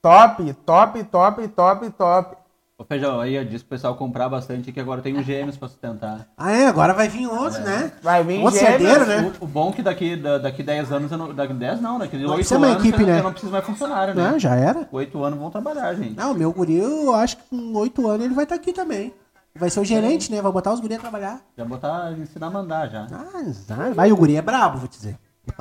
Top, 0.01 0.53
top, 0.67 1.05
top, 1.05 1.49
top, 1.49 1.91
top. 1.91 2.37
Ô, 2.83 2.85
Feijão, 2.85 3.21
aí 3.21 3.35
eu 3.37 3.45
disse 3.45 3.63
pro 3.65 3.77
pessoal 3.77 3.95
comprar 3.95 4.29
bastante 4.29 4.73
que 4.73 4.81
agora 4.81 5.01
tem 5.01 5.17
os 5.17 5.25
gêmeos 5.25 5.57
pra 5.57 5.69
sustentar. 5.69 6.27
Ah, 6.37 6.51
é, 6.51 6.67
agora 6.67 6.93
vai 6.93 7.09
vir 7.09 7.29
outro, 7.29 7.61
né? 7.63 7.93
Vai 8.03 8.25
vir 8.25 8.41
Outro 8.43 8.59
gêmeos. 8.59 8.81
herdeiro, 8.83 9.07
né? 9.07 9.33
O, 9.41 9.45
o 9.45 9.47
bom 9.47 9.71
é 9.71 9.73
que 9.73 9.83
daqui, 9.83 10.17
da- 10.17 10.39
daqui 10.39 10.65
10 10.65 10.91
anos, 10.91 11.13
eu 11.13 11.17
não, 11.17 11.33
daqui 11.33 11.55
10 11.55 11.81
não, 11.81 11.97
daqui 11.99 12.17
Não 12.17 12.25
8 12.31 12.35
precisa 12.35 12.59
uma 12.59 12.67
anos 12.67 12.83
equipe, 12.85 13.01
eu, 13.03 13.07
né? 13.07 13.19
eu 13.21 13.23
não 13.23 13.31
preciso 13.31 13.53
mais 13.53 13.65
funcionário, 13.65 14.15
né? 14.17 14.31
Não, 14.33 14.39
já 14.39 14.57
era. 14.57 14.89
8 14.91 15.23
anos 15.23 15.39
vão 15.39 15.49
trabalhar, 15.51 15.95
gente. 15.95 16.17
Não, 16.17 16.33
o 16.33 16.35
meu 16.35 16.53
guri, 16.53 16.77
eu 16.77 17.15
acho 17.15 17.37
que 17.37 17.43
com 17.51 17.73
8 17.79 18.09
anos 18.09 18.25
ele 18.27 18.35
vai 18.35 18.43
estar 18.45 18.57
aqui 18.57 18.73
também. 18.73 19.15
Vai 19.55 19.71
ser 19.71 19.79
o 19.81 19.85
gerente, 19.85 20.33
né? 20.33 20.43
Vai 20.43 20.51
botar 20.51 20.73
os 20.73 20.81
guri 20.81 20.95
a 20.95 20.99
trabalhar. 20.99 21.41
Já 21.57 21.65
botar, 21.65 22.13
ensinar 22.19 22.47
a 22.49 22.51
mandar 22.51 22.89
já. 22.91 23.07
Ah, 23.13 23.43
exato. 23.43 23.95
vai, 23.95 24.11
o 24.11 24.17
guri 24.17 24.35
é 24.35 24.43
brabo, 24.43 24.79
vou 24.79 24.89
te 24.89 24.97
dizer. 24.99 25.17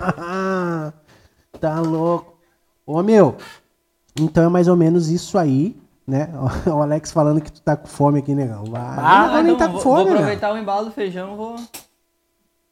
tá 1.59 1.79
louco. 1.81 2.37
Ô, 2.85 3.03
meu, 3.03 3.35
então 4.19 4.43
é 4.45 4.49
mais 4.49 4.67
ou 4.67 4.75
menos 4.75 5.09
isso 5.09 5.37
aí, 5.37 5.79
né? 6.07 6.29
O 6.67 6.81
Alex 6.81 7.11
falando 7.11 7.41
que 7.41 7.51
tu 7.51 7.61
tá 7.61 7.75
com 7.75 7.87
fome 7.87 8.19
aqui, 8.19 8.33
negão. 8.35 8.65
Vai, 8.65 8.81
Ah, 8.81 9.23
não 9.25 9.31
vai 9.33 9.43
nem 9.43 9.53
então, 9.53 9.67
tá 9.67 9.67
com 9.67 9.73
vou, 9.73 9.81
fome, 9.81 9.95
vou 10.03 10.05
né? 10.05 10.15
aproveitar 10.15 10.53
o 10.53 10.57
embalo 10.57 10.85
do 10.85 10.91
feijão, 10.91 11.35
vou 11.35 11.55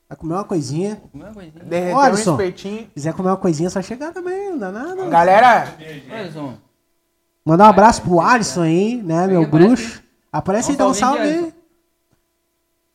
Vai 0.07 0.17
comer 0.17 0.33
uma 0.33 0.43
coisinha. 0.43 0.95
comer 1.11 1.25
uma 1.25 1.33
coisinha. 1.33 1.63
Ô, 1.93 1.97
um 1.97 1.99
Alisson. 1.99 2.31
espetinho. 2.31 2.79
Se 2.79 2.85
quiser 2.95 3.13
comer 3.13 3.29
uma 3.29 3.37
coisinha, 3.37 3.67
é 3.67 3.69
só 3.69 3.81
chegar 3.81 4.11
também, 4.11 4.49
não 4.51 4.57
dá 4.57 4.71
nada. 4.71 5.05
Galera. 5.07 5.75
Mandar 7.45 7.65
um 7.65 7.69
abraço 7.69 8.01
pro 8.01 8.19
Alisson 8.19 8.63
aí, 8.63 8.95
né, 9.01 9.27
meu 9.27 9.43
Aparece 9.43 9.67
bruxo. 9.67 10.03
Aparece 10.31 10.71
aí, 10.71 10.77
dá 10.77 10.87
um 10.87 10.93
salve, 10.93 11.21
aí. 11.21 11.53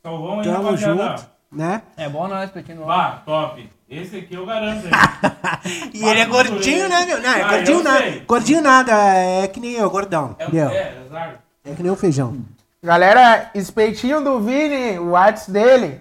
Salvão 0.03 0.41
aí, 0.41 0.45
Tamo 0.45 0.77
junto, 0.77 1.27
né? 1.51 1.83
É 1.97 2.09
bom 2.09 2.29
não, 2.29 2.43
espetinho 2.43 2.79
no 2.81 2.91
ar. 2.91 3.11
Vá, 3.11 3.23
top. 3.25 3.71
Esse 4.03 4.17
aqui 4.19 4.35
eu 4.35 4.47
garanto. 4.47 4.87
hein? 4.87 4.93
E 5.95 6.05
ele 6.05 6.21
é 6.21 6.27
gordinho, 6.27 6.89
né, 6.89 7.07
meu? 7.07 7.21
Não, 7.23 7.31
é 7.31 7.43
Ah, 7.43 7.49
gordinho 7.49 7.83
nada. 7.83 7.99
sei. 7.99 8.21
Gordinho 8.21 8.63
nada, 8.63 8.93
é 9.17 9.49
que 9.49 9.59
nem 9.61 9.73
eu, 9.73 9.89
gordão. 9.91 10.37
É, 10.39 10.43
Entendeu? 10.45 10.69
é, 10.69 11.03
exato. 11.07 11.39
É 11.65 11.75
que 11.75 11.83
nem 11.83 11.91
o 11.93 11.97
feijão. 11.97 12.37
galera, 12.83 13.51
espetinho 13.55 14.21
do 14.23 14.41
Vini, 14.41 14.99
o 14.99 15.11
WhatsApp 15.11 15.53
dele. 15.53 16.01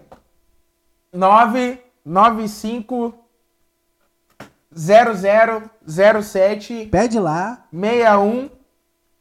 995 1.13 3.13
0007 4.75 6.87
Pede 6.91 7.19
lá. 7.19 7.63
61. 7.71 8.49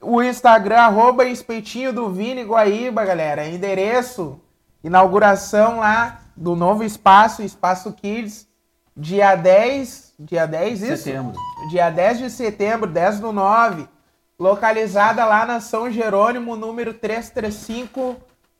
O 0.00 0.20
Instagram, 0.22 0.80
arroba 0.80 1.24
espetinho 1.26 1.92
do 1.92 2.10
Vini 2.10 2.42
Guaíba, 2.42 3.04
galera. 3.04 3.46
Endereço, 3.46 4.40
inauguração 4.82 5.78
lá 5.78 6.18
do 6.36 6.56
novo 6.56 6.82
espaço, 6.82 7.42
Espaço 7.42 7.92
Kids, 7.92 8.48
dia 8.96 9.34
10, 9.34 10.14
dia 10.18 10.46
10, 10.46 10.82
isso? 10.82 11.04
Setembro. 11.04 11.32
Dia 11.70 11.90
10 11.90 12.18
de 12.18 12.30
setembro, 12.30 12.88
10 12.88 13.20
do 13.20 13.32
9. 13.32 13.88
Localizada 14.38 15.24
lá 15.24 15.46
na 15.46 15.60
São 15.60 15.90
Jerônimo, 15.90 16.56
número 16.56 16.92
335, 16.92 18.16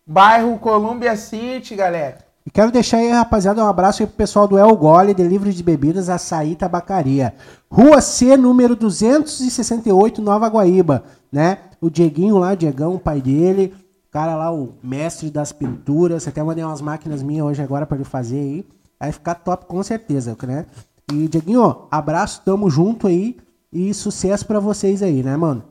bairro 0.07 0.59
Columbia 0.59 1.17
City, 1.17 1.75
galera. 1.75 2.19
E 2.45 2.51
quero 2.51 2.73
deixar 2.73 2.99
aí, 2.99 3.11
rapaziada, 3.11 3.65
um 3.65 3.69
abraço 3.69 4.03
aí 4.03 4.07
pro 4.07 4.17
pessoal 4.17 4.49
do 4.49 4.59
El 4.59 4.77
Gole, 4.77 5.15
Delivery 5.15 5.53
de 5.53 5.63
Bebidas, 5.63 6.09
Açaí 6.09 6.57
Tabacaria. 6.57 7.35
Rua 7.71 8.01
C, 8.01 8.37
número 8.37 8.75
268, 8.75 10.21
Nova 10.21 10.49
Guaíba, 10.49 11.05
né? 11.31 11.59
O 11.81 11.89
Dieguinho 11.89 12.39
lá, 12.39 12.53
o 12.53 12.57
Diegão, 12.57 12.95
o 12.95 12.99
pai 12.99 13.21
dele, 13.21 13.75
o 14.09 14.13
cara 14.13 14.35
lá, 14.35 14.53
o 14.53 14.75
mestre 14.83 15.31
das 15.31 15.53
pinturas. 15.53 16.27
Até 16.27 16.43
mandei 16.43 16.65
umas 16.65 16.81
máquinas 16.81 17.23
minhas 17.23 17.47
hoje 17.47 17.63
agora 17.63 17.87
pra 17.87 17.97
ele 17.97 18.05
fazer 18.05 18.39
aí. 18.39 18.67
Vai 19.03 19.11
ficar 19.11 19.35
top 19.35 19.67
com 19.67 19.83
certeza, 19.83 20.37
né? 20.47 20.65
E, 21.13 21.27
Dieguinho, 21.27 21.89
abraço, 21.91 22.41
tamo 22.45 22.71
junto 22.71 23.09
aí. 23.09 23.37
E 23.73 23.93
sucesso 23.93 24.47
pra 24.47 24.61
vocês 24.61 25.03
aí, 25.03 25.25
né, 25.25 25.37
mano? 25.37 25.65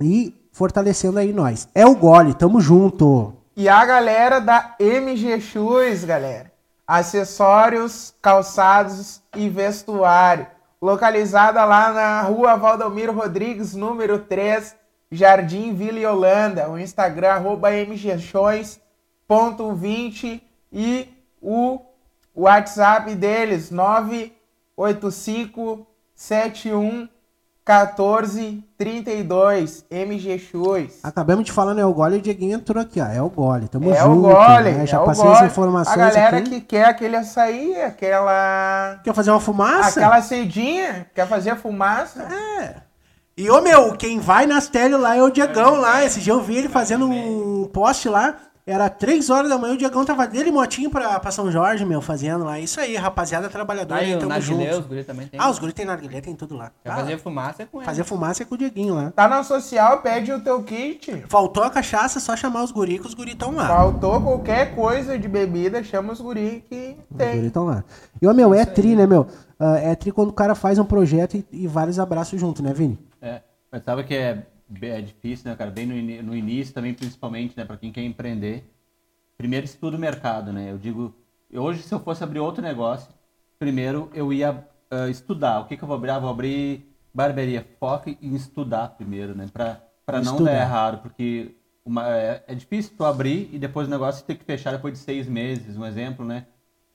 E 0.00 0.34
fortalecendo 0.50 1.18
aí 1.18 1.30
nós. 1.30 1.68
É 1.74 1.84
o 1.84 1.94
Gole, 1.94 2.32
tamo 2.32 2.62
junto. 2.62 3.34
E 3.54 3.68
a 3.68 3.84
galera 3.84 4.40
da 4.40 4.76
MG 4.80 5.42
Shoes, 5.42 6.04
galera. 6.04 6.50
Acessórios, 6.86 8.14
calçados 8.22 9.20
e 9.36 9.50
vestuário. 9.50 10.46
Localizada 10.80 11.62
lá 11.66 11.92
na 11.92 12.22
rua 12.22 12.56
Valdomiro 12.56 13.12
Rodrigues, 13.12 13.74
número 13.74 14.20
3, 14.20 14.74
Jardim 15.10 15.74
Vila 15.74 15.98
e 15.98 16.06
Holanda. 16.06 16.70
O 16.70 16.78
Instagram, 16.78 17.32
arroba 17.32 17.72
mgshoes.20 17.72 20.40
e 20.72 21.08
o 21.42 21.92
WhatsApp 22.34 23.14
deles, 23.14 23.70
985 23.70 25.86
71 26.14 27.08
1432 27.66 29.84
MG 29.90 30.38
Shoes. 30.38 30.98
Acabamos 31.02 31.44
de 31.46 31.52
falar 31.52 31.72
no 31.74 31.80
El 31.80 31.92
Gole 31.94 32.16
e 32.16 32.18
o 32.18 32.22
Dieguinho 32.22 32.56
entrou 32.56 32.82
aqui, 32.82 33.00
ó. 33.00 33.06
É 33.06 33.22
o 33.22 33.30
Gole, 33.30 33.68
tamo 33.68 33.90
É 33.90 33.96
junto. 34.00 34.28
o 34.28 34.32
gole, 34.32 34.70
né? 34.72 34.86
Já 34.86 34.98
é 34.98 35.00
o 35.00 35.04
passei 35.04 35.24
gole. 35.24 35.36
as 35.38 35.42
informações 35.46 35.96
A 35.96 36.10
galera 36.10 36.36
aqui. 36.38 36.50
que 36.50 36.60
quer 36.60 36.84
aquele 36.84 37.16
açaí, 37.16 37.80
aquela... 37.80 39.00
Quer 39.02 39.14
fazer 39.14 39.30
uma 39.30 39.40
fumaça? 39.40 39.98
Aquela 40.00 40.20
cedinha, 40.20 41.06
quer 41.14 41.26
fazer 41.26 41.50
a 41.50 41.56
fumaça. 41.56 42.22
É. 42.60 42.82
E, 43.36 43.50
ô 43.50 43.60
meu, 43.62 43.96
quem 43.96 44.20
vai 44.20 44.46
nas 44.46 44.68
telhas 44.68 45.00
lá 45.00 45.16
é 45.16 45.22
o 45.22 45.30
Diegão 45.30 45.76
lá. 45.76 46.04
Esse 46.04 46.20
dia 46.20 46.32
eu 46.34 46.42
vi 46.42 46.56
ele 46.58 46.68
fazendo 46.68 47.06
um 47.08 47.66
post 47.72 48.08
lá. 48.08 48.36
Era 48.66 48.88
3 48.88 49.28
horas 49.28 49.50
da 49.50 49.58
manhã, 49.58 49.74
o 49.74 49.76
Diegão 49.76 50.06
tava 50.06 50.26
dele 50.26 50.50
motinho 50.50 50.88
pra, 50.88 51.20
pra 51.20 51.30
São 51.30 51.50
Jorge, 51.50 51.84
meu, 51.84 52.00
fazendo 52.00 52.44
lá. 52.44 52.58
Isso 52.58 52.80
aí, 52.80 52.96
rapaziada 52.96 53.46
trabalhadora, 53.50 54.00
Aí 54.00 54.06
aí, 54.06 54.16
o 54.16 54.18
tamo 54.18 54.30
narguilé, 54.30 54.70
os 54.70 54.76
junto. 54.76 54.88
guri 54.88 55.04
também 55.04 55.26
tem. 55.26 55.38
Ah, 55.38 55.50
os 55.50 55.58
guri 55.58 55.72
tem 55.74 55.84
narguilé, 55.84 56.20
tem 56.22 56.34
tudo 56.34 56.56
lá. 56.56 56.72
Ah, 56.82 56.96
fazer 56.96 57.18
fumaça 57.18 57.62
é 57.62 57.66
com 57.66 57.78
ele. 57.78 57.84
fazer 57.84 58.04
fumaça 58.04 58.42
é 58.42 58.46
com 58.46 58.54
o 58.54 58.58
Dieguinho 58.58 58.94
lá. 58.94 59.10
Tá 59.10 59.28
na 59.28 59.42
social, 59.42 60.00
pede 60.00 60.32
o 60.32 60.40
teu 60.40 60.62
kit. 60.62 61.24
Faltou 61.28 61.62
a 61.62 61.68
cachaça, 61.68 62.18
só 62.20 62.34
chamar 62.34 62.62
os 62.64 62.72
guri 62.72 62.98
que 62.98 63.06
os 63.06 63.12
guri 63.12 63.34
tão 63.34 63.54
lá. 63.54 63.66
Faltou 63.68 64.18
qualquer 64.22 64.74
coisa 64.74 65.18
de 65.18 65.28
bebida, 65.28 65.84
chama 65.84 66.14
os 66.14 66.20
guri 66.22 66.64
que 66.66 66.96
Os 67.10 67.16
guri 67.18 67.40
tem. 67.42 67.50
tão 67.50 67.66
lá. 67.66 67.84
E, 68.22 68.26
ô 68.26 68.32
meu, 68.32 68.54
é 68.54 68.64
tri, 68.64 68.96
né, 68.96 69.06
meu? 69.06 69.26
Ah, 69.60 69.76
é 69.76 69.94
tri 69.94 70.10
quando 70.10 70.30
o 70.30 70.32
cara 70.32 70.54
faz 70.54 70.78
um 70.78 70.86
projeto 70.86 71.34
e, 71.36 71.44
e 71.52 71.66
vários 71.66 71.98
abraços 71.98 72.40
junto, 72.40 72.62
né, 72.62 72.72
Vini? 72.72 72.98
É, 73.20 73.42
mas 73.70 73.84
sabe 73.84 74.04
que 74.04 74.14
é, 74.14 74.46
é 74.82 75.00
difícil, 75.00 75.50
né, 75.50 75.56
cara? 75.56 75.70
Bem 75.70 75.86
no, 75.86 76.22
no 76.22 76.36
início 76.36 76.74
também, 76.74 76.94
principalmente, 76.94 77.56
né, 77.56 77.64
pra 77.64 77.76
quem 77.76 77.92
quer 77.92 78.02
empreender. 78.02 78.64
Primeiro 79.36 79.64
estuda 79.66 79.96
o 79.96 80.00
mercado, 80.00 80.52
né? 80.52 80.70
Eu 80.70 80.78
digo, 80.78 81.14
hoje 81.52 81.82
se 81.82 81.94
eu 81.94 82.00
fosse 82.00 82.22
abrir 82.24 82.40
outro 82.40 82.62
negócio, 82.62 83.12
primeiro 83.58 84.10
eu 84.14 84.32
ia 84.32 84.66
ah, 84.90 85.08
estudar. 85.08 85.60
O 85.60 85.66
que 85.66 85.76
que 85.76 85.84
eu 85.84 85.88
vou 85.88 85.96
abrir? 85.96 86.10
Ah, 86.10 86.18
vou 86.18 86.30
abrir 86.30 86.86
barbearia. 87.14 87.66
Foca 87.80 88.10
em 88.10 88.34
estudar 88.34 88.88
primeiro, 88.90 89.34
né? 89.34 89.48
Pra 90.06 90.20
não 90.20 90.42
dar 90.42 90.54
errado, 90.54 90.98
porque 91.02 91.54
uma- 91.84 92.08
é, 92.08 92.44
é 92.46 92.54
difícil 92.54 92.96
tu 92.96 93.04
abrir 93.04 93.48
e 93.52 93.58
depois 93.58 93.86
o 93.88 93.90
negócio 93.90 94.24
ter 94.24 94.36
que 94.36 94.44
fechar 94.44 94.72
depois 94.72 94.94
de 94.94 95.00
seis 95.00 95.26
meses, 95.28 95.76
um 95.76 95.84
exemplo, 95.86 96.24
né? 96.24 96.46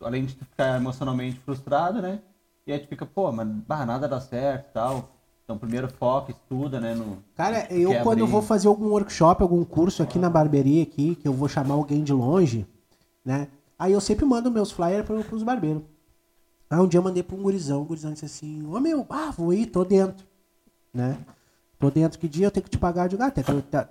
Além 0.01 0.25
de 0.25 0.35
tu 0.35 0.45
ficar 0.45 0.77
emocionalmente 0.77 1.39
frustrado, 1.39 2.01
né? 2.01 2.21
E 2.65 2.71
aí 2.71 2.79
tu 2.79 2.87
fica, 2.87 3.05
pô, 3.05 3.31
mas 3.31 3.47
bah, 3.67 3.85
nada 3.85 4.07
dá 4.07 4.19
certo 4.21 4.69
e 4.69 4.73
tal. 4.73 5.18
Então 5.49 5.57
primeiro 5.57 5.91
foca, 5.91 6.29
estuda, 6.29 6.79
né? 6.79 6.93
No, 6.93 7.23
Cara, 7.35 7.65
eu 7.73 7.89
quando 8.03 8.19
eu 8.19 8.27
vou 8.27 8.39
fazer 8.43 8.67
algum 8.67 8.89
workshop, 8.89 9.41
algum 9.41 9.65
curso 9.65 10.03
aqui 10.03 10.19
na 10.19 10.29
barbearia 10.29 10.83
aqui, 10.83 11.15
que 11.15 11.27
eu 11.27 11.33
vou 11.33 11.49
chamar 11.49 11.73
alguém 11.73 12.03
de 12.03 12.13
longe, 12.13 12.67
né? 13.25 13.47
Aí 13.79 13.91
eu 13.91 13.99
sempre 13.99 14.25
mando 14.25 14.51
meus 14.51 14.69
flyers 14.69 15.03
pro, 15.07 15.23
pros 15.23 15.41
barbeiros. 15.41 15.81
Aí 16.69 16.77
um 16.79 16.87
dia 16.87 16.99
eu 16.99 17.03
mandei 17.03 17.23
pra 17.23 17.35
um 17.35 17.41
gurizão, 17.41 17.81
o 17.81 17.85
gurizão 17.85 18.13
disse 18.13 18.25
assim, 18.25 18.63
ô 18.67 18.79
meu, 18.79 19.07
ah, 19.09 19.31
vou 19.35 19.51
ir, 19.51 19.65
tô 19.65 19.83
dentro, 19.83 20.23
né? 20.93 21.17
Tô 21.79 21.89
dentro, 21.89 22.19
que 22.19 22.27
dia 22.27 22.45
eu 22.45 22.51
tenho 22.51 22.63
que 22.65 22.69
te 22.69 22.77
pagar? 22.77 23.05
Eu 23.05 23.09
digo, 23.09 23.23
ah, 23.23 23.27
até 23.27 23.41
tá, 23.41 23.83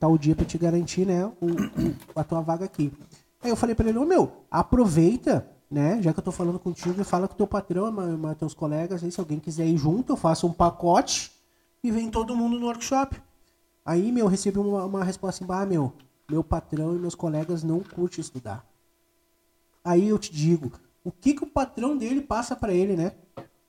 tal 0.00 0.18
dia 0.18 0.34
pra 0.34 0.44
te 0.44 0.58
garantir, 0.58 1.06
né, 1.06 1.24
o, 1.24 1.46
o- 1.46 1.94
a 2.16 2.24
tua 2.24 2.40
vaga 2.40 2.64
aqui. 2.64 2.92
Aí 3.40 3.48
eu 3.50 3.54
falei 3.54 3.76
pra 3.76 3.88
ele, 3.88 3.96
ô 3.98 4.04
meu, 4.04 4.32
aproveita, 4.50 5.46
né, 5.70 6.00
já 6.02 6.12
que 6.12 6.18
eu 6.20 6.24
tô 6.24 6.32
falando 6.32 6.58
contigo, 6.58 7.02
fala 7.04 7.26
com 7.28 7.34
teu 7.34 7.46
patrão, 7.46 7.90
ma- 7.90 8.16
ma- 8.16 8.34
teus 8.34 8.54
colegas, 8.54 9.02
aí 9.02 9.10
se 9.10 9.18
alguém 9.20 9.40
quiser 9.40 9.66
ir 9.66 9.76
junto, 9.76 10.12
eu 10.12 10.16
faço 10.16 10.46
um 10.46 10.52
pacote 10.52 11.32
e 11.82 11.90
vem 11.90 12.10
todo 12.10 12.36
mundo 12.36 12.58
no 12.58 12.66
workshop. 12.66 13.20
Aí, 13.84 14.10
meu, 14.12 14.24
eu 14.26 14.28
recebi 14.28 14.58
uma, 14.58 14.84
uma 14.84 15.04
resposta 15.04 15.44
assim, 15.44 15.52
ah, 15.52 15.66
meu, 15.66 15.92
meu 16.30 16.42
patrão 16.42 16.94
e 16.94 16.98
meus 16.98 17.14
colegas 17.14 17.62
não 17.62 17.80
curtem 17.80 18.20
estudar. 18.20 18.64
Aí 19.84 20.08
eu 20.08 20.18
te 20.18 20.32
digo, 20.32 20.72
o 21.04 21.12
que, 21.12 21.34
que 21.34 21.44
o 21.44 21.46
patrão 21.46 21.96
dele 21.96 22.20
passa 22.20 22.56
pra 22.56 22.72
ele, 22.72 22.96
né? 22.96 23.12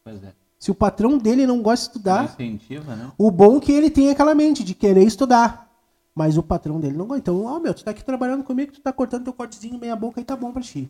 Pois 0.03 0.23
é. 0.23 0.33
Se 0.59 0.71
o 0.71 0.75
patrão 0.75 1.19
dele 1.19 1.45
não 1.45 1.61
gosta 1.61 1.83
de 1.85 1.89
estudar, 1.91 2.23
Incentiva, 2.25 2.95
né? 2.95 3.11
o 3.17 3.29
bom 3.29 3.57
é 3.57 3.59
que 3.59 3.71
ele 3.71 3.91
tem 3.91 4.09
aquela 4.09 4.33
mente 4.33 4.63
de 4.63 4.73
querer 4.73 5.03
estudar. 5.03 5.67
Mas 6.15 6.35
o 6.35 6.41
patrão 6.41 6.79
dele 6.79 6.97
não 6.97 7.05
gosta. 7.05 7.19
Então, 7.19 7.45
ó, 7.45 7.59
meu, 7.59 7.75
tu 7.75 7.83
tá 7.83 7.91
aqui 7.91 8.03
trabalhando 8.03 8.43
comigo, 8.43 8.71
tu 8.71 8.81
tá 8.81 8.91
cortando 8.91 9.25
teu 9.25 9.33
cortezinho 9.33 9.77
meia 9.79 9.95
boca 9.95 10.19
e 10.19 10.23
tá 10.23 10.35
bom 10.35 10.51
pra 10.51 10.63
ti. 10.63 10.89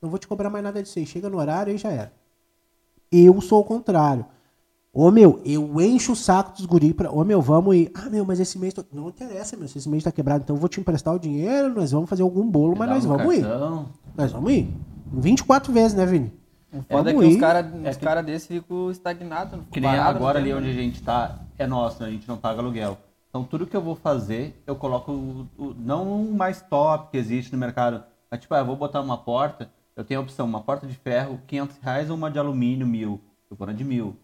Não 0.00 0.08
vou 0.08 0.18
te 0.18 0.26
cobrar 0.28 0.50
mais 0.50 0.64
nada 0.64 0.82
disso 0.82 0.98
aí. 0.98 1.06
Chega 1.06 1.28
no 1.28 1.38
horário 1.38 1.74
e 1.74 1.78
já 1.78 1.90
era. 1.90 2.12
Eu 3.10 3.40
sou 3.40 3.60
o 3.60 3.64
contrário. 3.64 4.24
Ô, 4.92 5.10
meu, 5.10 5.40
eu 5.44 5.80
encho 5.80 6.12
o 6.12 6.16
saco 6.16 6.52
dos 6.56 6.66
guri 6.66 6.92
pra... 6.92 7.10
Ô, 7.12 7.22
meu, 7.24 7.40
vamos 7.40 7.76
ir. 7.76 7.92
Ah, 7.94 8.08
meu, 8.10 8.24
mas 8.24 8.40
esse 8.40 8.58
mês... 8.58 8.74
tô- 8.74 8.84
Não 8.92 9.08
interessa, 9.08 9.56
meu, 9.56 9.68
se 9.68 9.78
esse 9.78 9.88
mês 9.88 10.02
tá 10.02 10.10
quebrado. 10.10 10.42
Então 10.42 10.56
eu 10.56 10.60
vou 10.60 10.68
te 10.68 10.80
emprestar 10.80 11.14
o 11.14 11.18
dinheiro, 11.18 11.72
nós 11.74 11.92
vamos 11.92 12.08
fazer 12.10 12.22
algum 12.22 12.48
bolo, 12.48 12.74
mas 12.76 12.88
nós 12.88 13.04
vamos 13.04 13.34
ir. 13.36 13.42
cartão. 13.42 13.86
Nós 14.16 14.32
vamos 14.32 14.52
ir. 14.52 14.68
24 15.12 15.72
vezes, 15.72 15.94
né, 15.94 16.06
Vini? 16.06 16.32
O 16.72 16.82
foda 16.82 17.10
é 17.10 17.14
que 17.14 17.18
os 17.20 17.34
ir. 17.34 17.38
caras 17.38 17.66
É 17.84 17.90
os 17.90 17.96
que- 17.96 18.04
cara 18.04 18.22
desses 18.22 18.46
ficam 18.48 18.90
estagnados. 18.90 19.60
Que 19.70 19.80
nem 19.80 19.90
parados 19.90 20.12
no 20.12 20.16
agora 20.18 20.38
ali 20.38 20.48
tempo, 20.48 20.60
onde 20.60 20.70
a 20.70 20.74
né? 20.74 20.78
gente 20.82 21.02
tá, 21.02 21.38
é 21.58 21.66
nosso, 21.66 22.00
né? 22.02 22.08
A 22.08 22.12
gente 22.12 22.28
não 22.28 22.36
paga 22.36 22.60
aluguel. 22.60 22.96
Então 23.28 23.44
tudo 23.44 23.66
que 23.66 23.76
eu 23.76 23.80
vou 23.82 23.94
fazer, 23.94 24.60
eu 24.66 24.74
coloco 24.74 25.12
o, 25.12 25.46
o- 25.58 25.74
não 25.78 26.22
o 26.24 26.32
mais 26.34 26.62
top 26.62 27.10
que 27.12 27.16
existe 27.16 27.52
no 27.52 27.58
mercado. 27.58 28.02
Mas 28.30 28.40
tipo, 28.40 28.54
ah, 28.54 28.58
eu 28.58 28.66
vou 28.66 28.76
botar 28.76 29.00
uma 29.00 29.16
porta, 29.18 29.68
eu 30.00 30.04
tenho 30.04 30.20
a 30.20 30.22
opção, 30.22 30.46
uma 30.46 30.62
porta 30.62 30.86
de 30.86 30.94
ferro, 30.94 31.40
500 31.46 31.76
reais 31.78 32.10
ou 32.10 32.16
uma 32.16 32.30
de 32.30 32.38
alumínio, 32.38 32.86
mil. 32.86 33.20
Eu 33.50 33.56
vou 33.56 33.66
na 33.66 33.72
de 33.72 33.84
mil. 33.84 34.16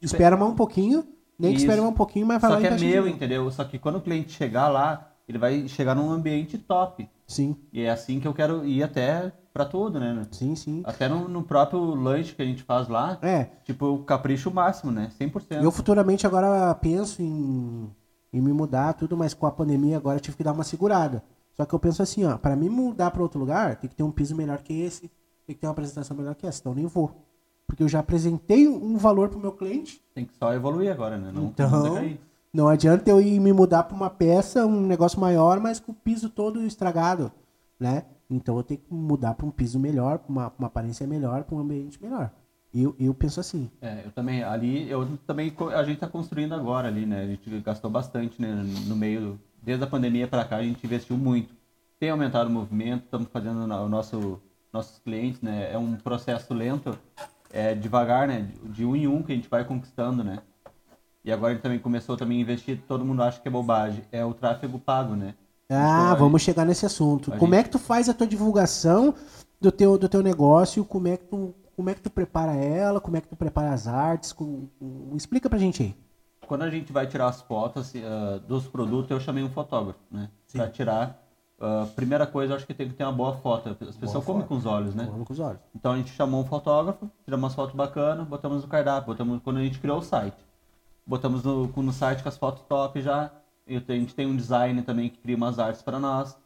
Espera 0.00 0.36
mais 0.36 0.50
um 0.52 0.54
pouquinho. 0.54 1.04
Nem 1.38 1.50
que 1.50 1.56
Isso. 1.56 1.66
espere 1.66 1.80
mais 1.80 1.92
um 1.92 1.96
pouquinho, 1.96 2.26
mas 2.26 2.40
vai 2.40 2.50
Só 2.50 2.54
lá 2.54 2.60
que 2.60 2.66
é 2.68 2.78
meu, 2.78 3.08
entendeu? 3.08 3.50
Só 3.50 3.64
que 3.64 3.78
quando 3.78 3.96
o 3.96 4.00
cliente 4.00 4.30
chegar 4.32 4.68
lá, 4.68 5.12
ele 5.28 5.38
vai 5.38 5.66
chegar 5.66 5.94
num 5.94 6.10
ambiente 6.10 6.56
top. 6.58 7.08
Sim, 7.26 7.56
E 7.72 7.80
é 7.80 7.90
assim 7.90 8.20
que 8.20 8.28
eu 8.28 8.34
quero 8.34 8.64
ir 8.64 8.82
até 8.82 9.32
pra 9.52 9.64
tudo, 9.64 9.98
né? 9.98 10.22
sim, 10.30 10.54
sim. 10.54 10.82
Até 10.84 11.08
no, 11.08 11.28
no 11.28 11.42
próprio 11.42 11.80
lanche 11.94 12.34
que 12.34 12.42
a 12.42 12.44
gente 12.44 12.62
faz 12.62 12.86
lá, 12.88 13.18
É, 13.22 13.44
tipo, 13.64 13.98
capricho 14.04 14.50
máximo, 14.52 14.92
né? 14.92 15.10
100%. 15.18 15.62
Eu 15.62 15.70
futuramente 15.72 16.26
agora 16.26 16.74
penso 16.74 17.22
em, 17.22 17.90
em 18.32 18.40
me 18.40 18.52
mudar, 18.52 18.92
tudo, 18.94 19.16
mas 19.16 19.32
com 19.32 19.46
a 19.46 19.50
pandemia 19.52 19.96
agora 19.96 20.16
eu 20.18 20.20
tive 20.20 20.36
que 20.36 20.44
dar 20.44 20.52
uma 20.52 20.64
segurada. 20.64 21.22
Só 21.56 21.64
que 21.64 21.72
eu 21.74 21.78
penso 21.78 22.02
assim, 22.02 22.24
ó, 22.24 22.36
para 22.36 22.56
mim 22.56 22.68
mudar 22.68 23.10
para 23.10 23.22
outro 23.22 23.38
lugar, 23.38 23.76
tem 23.76 23.88
que 23.88 23.94
ter 23.96 24.02
um 24.02 24.10
piso 24.10 24.34
melhor 24.34 24.58
que 24.58 24.72
esse, 24.82 25.10
tem 25.46 25.54
que 25.54 25.60
ter 25.60 25.66
uma 25.66 25.72
apresentação 25.72 26.16
melhor 26.16 26.34
que 26.34 26.46
essa, 26.46 26.60
então 26.60 26.72
eu 26.72 26.76
nem 26.76 26.86
vou. 26.86 27.10
Porque 27.66 27.82
eu 27.82 27.88
já 27.88 28.00
apresentei 28.00 28.68
um 28.68 28.96
valor 28.98 29.28
pro 29.28 29.38
meu 29.40 29.52
cliente, 29.52 30.00
Tem 30.14 30.24
que 30.24 30.34
só 30.34 30.52
evoluir 30.52 30.92
agora, 30.92 31.16
né? 31.18 31.32
Não, 31.32 31.46
Então- 31.46 32.16
não 32.52 32.68
adianta 32.68 33.10
eu 33.10 33.20
ir 33.20 33.40
me 33.40 33.52
mudar 33.52 33.82
para 33.84 33.96
uma 33.96 34.10
peça, 34.10 34.66
um 34.66 34.86
negócio 34.86 35.18
maior, 35.18 35.58
mas 35.60 35.80
com 35.80 35.92
o 35.92 35.94
piso 35.94 36.28
todo 36.28 36.64
estragado, 36.64 37.32
né? 37.80 38.04
Então 38.30 38.56
eu 38.56 38.62
tenho 38.62 38.80
que 38.80 38.92
mudar 38.94 39.34
para 39.34 39.46
um 39.46 39.50
piso 39.50 39.78
melhor, 39.78 40.18
pra 40.18 40.30
uma, 40.30 40.52
uma 40.58 40.68
aparência 40.68 41.06
melhor, 41.06 41.44
para 41.44 41.54
um 41.56 41.58
ambiente 41.60 42.00
melhor. 42.02 42.30
Eu, 42.72 42.94
eu 42.98 43.14
penso 43.14 43.38
assim. 43.38 43.70
É, 43.80 44.02
eu 44.04 44.10
também, 44.10 44.42
ali, 44.42 44.90
eu 44.90 45.06
também, 45.26 45.54
a 45.74 45.84
gente 45.84 45.98
tá 46.00 46.08
construindo 46.08 46.54
agora 46.54 46.88
ali, 46.88 47.06
né? 47.06 47.22
A 47.22 47.26
gente 47.26 47.48
gastou 47.60 47.88
bastante, 47.90 48.40
né? 48.42 48.52
No 48.86 48.96
meio, 48.96 49.38
desde 49.62 49.84
a 49.84 49.86
pandemia 49.86 50.26
para 50.26 50.44
cá, 50.44 50.56
a 50.56 50.62
gente 50.62 50.84
investiu 50.84 51.16
muito. 51.16 51.54
Tem 52.00 52.10
aumentado 52.10 52.48
o 52.48 52.52
movimento, 52.52 53.04
estamos 53.04 53.28
fazendo 53.32 53.58
o 53.60 53.88
nosso, 53.88 54.40
nossos 54.74 54.98
clientes, 54.98 55.40
né? 55.40 55.72
É 55.72 55.78
um 55.78 55.94
processo 55.94 56.52
lento, 56.52 56.98
é 57.52 57.74
devagar, 57.74 58.26
né? 58.26 58.48
De- 58.64 58.84
um 58.84 58.96
em 58.96 59.06
um 59.06 59.22
que 59.22 59.32
a 59.32 59.34
gente 59.36 59.48
vai 59.48 59.64
conquistando, 59.64 60.24
né? 60.24 60.40
E 61.24 61.32
agora 61.32 61.56
também 61.58 61.78
começou 61.78 62.16
também 62.16 62.38
a 62.38 62.40
investir, 62.42 62.82
todo 62.86 63.04
mundo 63.04 63.22
acha 63.22 63.40
que 63.40 63.46
é 63.48 63.50
bobagem, 63.50 64.04
é 64.12 64.22
o 64.24 64.34
tráfego 64.34 64.78
pago, 64.78 65.14
né? 65.14 65.34
Ah, 65.70 66.08
Então, 66.12 66.18
vamos 66.26 66.42
chegar 66.42 66.64
nesse 66.66 66.84
assunto. 66.84 67.32
a 67.32 67.38
Como 67.38 67.54
é 67.54 67.58
gente- 67.58 67.66
que 67.66 67.70
tu 67.70 67.78
faz 67.78 68.08
a 68.08 68.12
tua 68.14 68.26
divulgação 68.26 69.14
do 69.60 69.70
teu, 69.72 69.96
do 69.96 70.08
teu 70.08 70.22
negócio? 70.22 70.84
Como 70.84 71.08
é 71.08 71.16
que 71.16 71.24
tu 71.24 71.54
como 71.76 71.90
é 71.90 71.94
que 71.94 72.02
tu 72.02 72.08
prepara 72.10 72.54
ela? 72.54 73.00
Como 73.00 73.16
é 73.16 73.20
que 73.20 73.26
tu 73.26 73.34
prepara 73.34 73.72
as 73.72 73.88
artes? 73.88 74.32
Com- 74.32 74.68
com- 74.78 75.16
explica 75.16 75.48
pra 75.50 75.58
gente 75.58 75.82
aí. 75.82 75.94
quando 76.46 76.62
a 76.62 76.70
gente 76.70 76.92
vai 76.92 77.06
tirar 77.06 77.26
as 77.28 77.40
fotos 77.40 77.92
ah, 77.96 78.38
dos 78.46 78.68
produtos, 78.68 79.10
eu 79.10 79.18
chamei 79.18 79.42
um 79.42 79.48
fotógrafo, 79.50 79.98
né? 80.10 80.28
Pra 80.52 80.68
tirar. 80.68 81.23
Ah, 81.64 81.86
primeira 81.96 82.26
coisa, 82.26 82.52
eu 82.52 82.56
acho 82.58 82.66
que 82.66 82.74
tem 82.74 82.86
que 82.88 82.94
ter 82.94 83.04
uma 83.04 83.12
boa 83.12 83.32
foto. 83.38 83.70
As 83.70 83.96
pessoas 83.96 84.22
comem 84.22 84.42
foto. 84.42 84.48
com 84.48 84.56
os 84.56 84.66
olhos, 84.66 84.94
né? 84.94 85.06
Falando 85.06 85.24
com 85.24 85.32
os 85.32 85.40
olhos. 85.40 85.60
Então 85.74 85.92
a 85.92 85.96
gente 85.96 86.10
chamou 86.10 86.42
um 86.42 86.44
fotógrafo, 86.44 87.10
tiramos 87.24 87.42
umas 87.42 87.54
fotos 87.54 87.74
bacanas, 87.74 88.26
botamos 88.28 88.62
no 88.62 88.68
cardápio, 88.68 89.06
botamos 89.06 89.40
quando 89.42 89.56
a 89.56 89.62
gente 89.62 89.78
criou 89.78 89.98
o 89.98 90.02
site. 90.02 90.36
Botamos 91.06 91.42
no, 91.42 91.66
no 91.66 91.92
site 91.92 92.22
com 92.22 92.28
as 92.28 92.36
fotos 92.36 92.62
top 92.64 93.00
já. 93.00 93.30
E 93.66 93.76
a 93.76 93.80
gente 93.94 94.14
tem 94.14 94.26
um 94.26 94.36
design 94.36 94.82
também 94.82 95.08
que 95.08 95.16
cria 95.16 95.36
umas 95.36 95.58
artes 95.58 95.80
para 95.80 95.98
nós. 95.98 96.36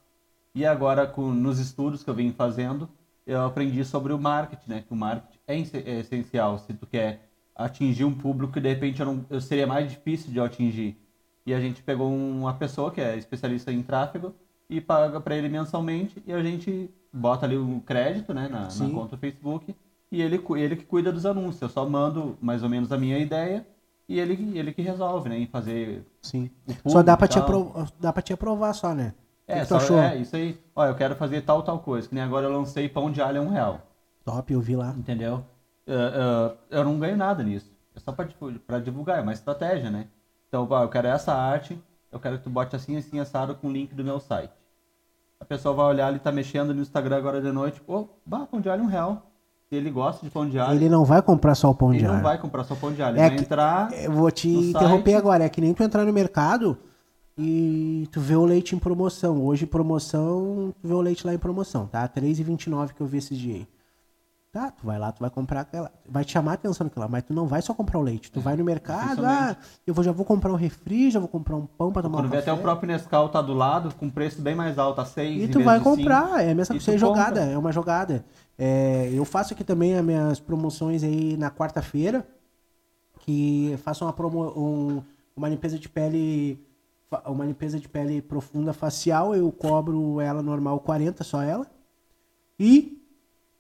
E 0.55 0.65
agora, 0.65 1.05
com, 1.05 1.33
nos 1.33 1.59
estudos 1.59 2.05
que 2.05 2.11
eu 2.11 2.15
venho 2.15 2.33
fazendo, 2.33 2.89
eu 3.27 3.45
aprendi 3.45 3.85
sobre 3.85 4.13
o 4.13 4.19
marketing, 4.21 4.71
né? 4.71 4.85
Que 4.87 4.93
o 4.93 4.97
marketing 4.97 5.39
é, 5.49 5.91
é 5.91 5.99
essencial 5.99 6.59
se 6.61 6.73
tu 6.75 6.87
quer 6.87 7.29
atingir 7.57 8.05
um 8.05 8.15
público 8.15 8.53
que 8.53 8.61
de 8.61 8.69
repente 8.69 9.01
eu 9.01 9.07
não, 9.07 9.27
eu 9.29 9.41
seria 9.41 9.67
mais 9.67 9.91
difícil 9.91 10.31
de 10.31 10.39
eu 10.39 10.45
atingir. 10.45 10.97
E 11.45 11.53
a 11.53 11.59
gente 11.61 11.83
pegou 11.83 12.09
uma 12.09 12.55
pessoa 12.55 12.93
que 12.93 13.01
é 13.01 13.17
especialista 13.17 13.73
em 13.73 13.83
tráfego 13.83 14.33
e 14.69 14.81
paga 14.81 15.21
para 15.21 15.37
ele 15.37 15.49
mensalmente 15.49 16.23
e 16.27 16.33
a 16.33 16.43
gente 16.43 16.91
bota 17.13 17.47
ali 17.47 17.57
o 17.57 17.81
crédito, 17.81 18.35
né, 18.35 18.49
na, 18.49 18.69
na 18.75 18.89
conta 18.91 19.17
do 19.17 19.21
Facebook 19.21 19.75
e 20.11 20.23
ele, 20.23 20.41
ele 20.57 20.77
que 20.77 20.85
cuida 20.85 21.13
dos 21.13 21.27
anúncios. 21.27 21.61
Eu 21.63 21.69
só 21.69 21.89
mando 21.89 22.37
mais 22.41 22.63
ou 22.63 22.69
menos 22.69 22.93
a 22.93 22.99
minha 22.99 23.19
ideia 23.19 23.67
e 24.09 24.19
ele, 24.19 24.59
ele 24.59 24.73
que 24.73 24.83
resolve, 24.83 25.29
né, 25.29 25.39
em 25.39 25.47
fazer 25.47 26.03
Sim. 26.23 26.51
Só 26.87 27.03
dá 27.03 27.17
pra, 27.17 27.27
e 27.27 27.31
te 27.31 27.35
tal. 27.35 27.43
apro- 27.45 27.73
dá 28.01 28.13
pra 28.13 28.23
te 28.23 28.33
aprovar 28.33 28.75
só, 28.75 28.95
né? 28.95 29.15
É, 29.47 29.61
que 29.61 29.67
só, 29.67 29.79
é, 29.79 30.17
isso 30.17 30.37
aí. 30.37 30.59
Ó, 30.77 30.85
eu 30.85 30.95
quero 30.95 31.17
fazer 31.17 31.41
tal, 31.41 31.63
tal 31.63 31.79
coisa. 31.79 32.07
Que 32.07 32.15
nem 32.15 32.23
agora 32.23 32.47
eu 32.47 32.53
lancei 32.53 32.89
pão 32.89 33.11
de 33.11 33.23
alho 33.23 33.41
a 33.41 33.45
um 33.45 33.49
real. 33.49 33.81
Top, 34.25 34.53
eu 34.53 34.61
vi 34.61 34.77
lá. 34.77 34.95
Entendeu? 34.97 35.43
Eh, 35.87 35.93
eh, 35.95 36.57
eu 36.71 36.85
não 36.85 36.99
ganho 36.99 37.17
nada 37.17 37.43
nisso. 37.43 37.71
É 37.95 38.01
só 38.01 38.13
pra 38.13 38.79
divulgar, 38.79 39.19
é 39.19 39.23
uma 39.23 39.33
estratégia, 39.33 39.91
né? 39.91 40.07
Então, 40.49 40.67
ó, 40.71 40.83
eu 40.83 40.89
quero 40.89 41.09
essa 41.09 41.33
arte, 41.33 41.79
eu 42.13 42.21
quero 42.21 42.39
que 42.39 42.45
tu 42.45 42.51
bote 42.51 42.77
assim, 42.77 42.97
assim, 42.97 43.19
assado 43.19 43.55
com 43.55 43.69
o 43.69 43.73
link 43.73 43.95
do 43.95 44.05
meu 44.05 44.21
site. 44.21 44.53
A 45.41 45.45
pessoa 45.45 45.75
vai 45.75 45.87
olhar, 45.87 46.11
ele 46.11 46.19
tá 46.19 46.33
mexendo 46.33 46.75
no 46.75 46.83
Instagram 46.83 47.17
agora 47.17 47.41
de 47.41 47.53
noite, 47.53 47.81
ô, 47.87 48.07
bah, 48.27 48.47
pão 48.51 48.61
de 48.61 48.69
alho 48.69 48.83
um 48.83 48.87
real. 48.87 49.23
Se 49.69 49.77
ele 49.77 49.91
gosta 49.91 50.25
de 50.25 50.31
pão 50.33 50.49
de 50.49 50.59
alho, 50.59 50.75
Ele 50.79 50.89
não 50.89 51.05
vai 51.05 51.21
comprar 51.23 51.55
só 51.55 51.71
o 51.71 51.75
pão 51.75 51.91
ele 51.91 51.99
de 52.01 52.05
não 52.07 52.15
alho. 52.15 52.23
vai 52.23 52.39
comprar 52.39 52.65
só 52.65 52.75
pão 52.75 52.91
de 52.93 53.03
alho. 53.03 53.19
É 53.19 53.21
Ele 53.21 53.29
vai 53.29 53.37
que- 53.39 53.45
entrar, 53.45 53.93
Eu 53.93 54.13
vou 54.13 54.31
te 54.31 54.49
interromper 54.49 55.11
site. 55.13 55.15
agora. 55.21 55.45
É 55.45 55.49
que 55.49 55.61
nem 55.61 55.75
tu 55.75 55.83
entrar 55.83 56.05
no 56.05 56.13
mercado 56.13 56.77
e 57.37 58.09
tu 58.11 58.19
vê 58.21 58.35
o 58.35 58.45
leite 58.47 58.75
em 58.75 58.79
promoção. 58.79 59.45
Hoje, 59.45 59.67
promoção, 59.67 60.75
tu 60.81 60.89
vê 60.89 60.95
o 60.95 61.01
leite 61.03 61.27
lá 61.27 61.35
em 61.35 61.39
promoção, 61.39 61.87
tá? 61.87 62.01
R$3,29 62.01 62.95
que 62.95 63.01
eu 63.03 63.07
vi 63.07 63.19
esses 63.19 63.37
dias 63.39 63.57
aí. 63.59 63.69
Tá, 64.59 64.73
tu 64.73 64.85
vai 64.85 64.99
lá, 64.99 65.13
tu 65.13 65.21
vai 65.21 65.31
comprar 65.31 65.61
aquela. 65.61 65.93
Vai 66.09 66.25
te 66.25 66.33
chamar 66.33 66.51
a 66.51 66.55
atenção 66.55 66.85
naquela, 66.85 67.07
mas 67.07 67.23
tu 67.23 67.33
não 67.33 67.47
vai 67.47 67.63
só 67.63 67.73
comprar 67.73 68.01
o 68.01 68.03
leite. 68.03 68.29
Tu 68.33 68.41
vai 68.41 68.57
no 68.57 68.65
mercado, 68.65 69.25
ah, 69.25 69.57
eu 69.87 69.95
vou, 69.95 70.03
já 70.03 70.11
vou 70.11 70.25
comprar 70.27 70.51
um 70.53 70.57
refri, 70.57 71.13
já 71.13 71.21
vou 71.21 71.29
comprar 71.29 71.55
um 71.55 71.65
pão 71.65 71.93
pra 71.93 72.03
tomar 72.03 72.19
quando 72.19 72.27
um 72.27 72.31
café. 72.31 72.51
até 72.51 72.53
o 72.53 72.59
próprio 72.61 72.89
Nescau 72.89 73.29
tá 73.29 73.41
do 73.41 73.55
lado, 73.55 73.95
com 73.95 74.11
preço 74.11 74.43
bem 74.43 74.57
mais 74.57 74.77
alto, 74.77 75.01
a 75.01 75.05
6 75.05 75.45
E 75.45 75.47
tu 75.47 75.63
vai 75.63 75.79
comprar, 75.79 76.45
é 76.45 76.51
a 76.51 76.55
mesma 76.57 76.75
coisa, 76.75 76.91
é 76.91 76.95
tu 76.95 76.99
jogada, 76.99 77.41
é 77.41 77.57
uma 77.57 77.71
jogada. 77.71 78.25
É, 78.59 79.09
eu 79.15 79.25
faço 79.25 79.55
aqui 79.55 79.63
também 79.63 79.95
as 79.97 80.05
minhas 80.05 80.41
promoções 80.41 81.05
aí 81.05 81.37
na 81.37 81.53
quarta-feira, 81.53 82.27
que 83.21 83.79
faço 83.85 84.05
uma, 84.05 84.13
promo, 84.13 84.43
um- 84.57 85.03
uma 85.37 85.49
limpeza 85.49 85.79
de 85.79 85.89
pele, 85.89 86.59
uma 87.27 87.45
limpeza 87.45 87.79
de 87.79 87.89
pele 87.89 88.21
profunda 88.21 88.73
facial, 88.73 89.37
eu 89.37 89.53
cobro 89.53 90.21
ela 90.21 90.43
normal 90.43 90.81
40, 90.81 91.23
só 91.23 91.43
ela. 91.43 91.65
E 92.59 92.98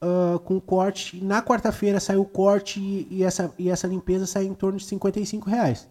ah, 0.00 0.38
com 0.44 0.60
corte, 0.60 1.22
na 1.22 1.42
quarta-feira 1.42 1.98
sai 2.00 2.16
o 2.16 2.24
corte 2.24 2.80
e, 2.80 3.06
e 3.10 3.22
essa, 3.24 3.52
e 3.58 3.68
essa 3.68 3.86
limpeza 3.86 4.26
sai 4.26 4.44
em 4.44 4.54
torno 4.54 4.78
de 4.78 4.84
55 4.84 5.48
reais. 5.48 5.88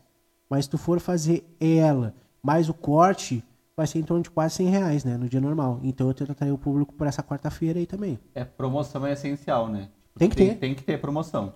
Mas 0.49 0.65
se 0.65 0.71
tu 0.71 0.77
for 0.77 0.99
fazer 0.99 1.43
ela 1.59 2.13
mais 2.41 2.69
o 2.69 2.73
corte, 2.73 3.43
vai 3.75 3.85
ser 3.85 3.99
em 3.99 4.03
torno 4.03 4.23
de 4.23 4.29
quase 4.29 4.55
100 4.55 4.67
reais, 4.69 5.03
né? 5.03 5.17
No 5.17 5.27
dia 5.27 5.41
normal. 5.41 5.79
Então 5.83 6.07
eu 6.07 6.13
tento 6.13 6.31
atrair 6.31 6.51
o 6.51 6.57
público 6.57 6.93
por 6.93 7.05
essa 7.05 7.21
quarta-feira 7.21 7.79
aí 7.79 7.85
também. 7.85 8.17
É, 8.33 8.45
promoção 8.45 9.05
é 9.05 9.11
essencial, 9.11 9.67
né? 9.67 9.89
Tipo, 10.07 10.19
Tem 10.19 10.29
que 10.29 10.35
tem, 10.35 10.47
ter. 10.49 10.55
Tem 10.55 10.75
que 10.75 10.83
ter 10.83 10.99
promoção. 11.01 11.53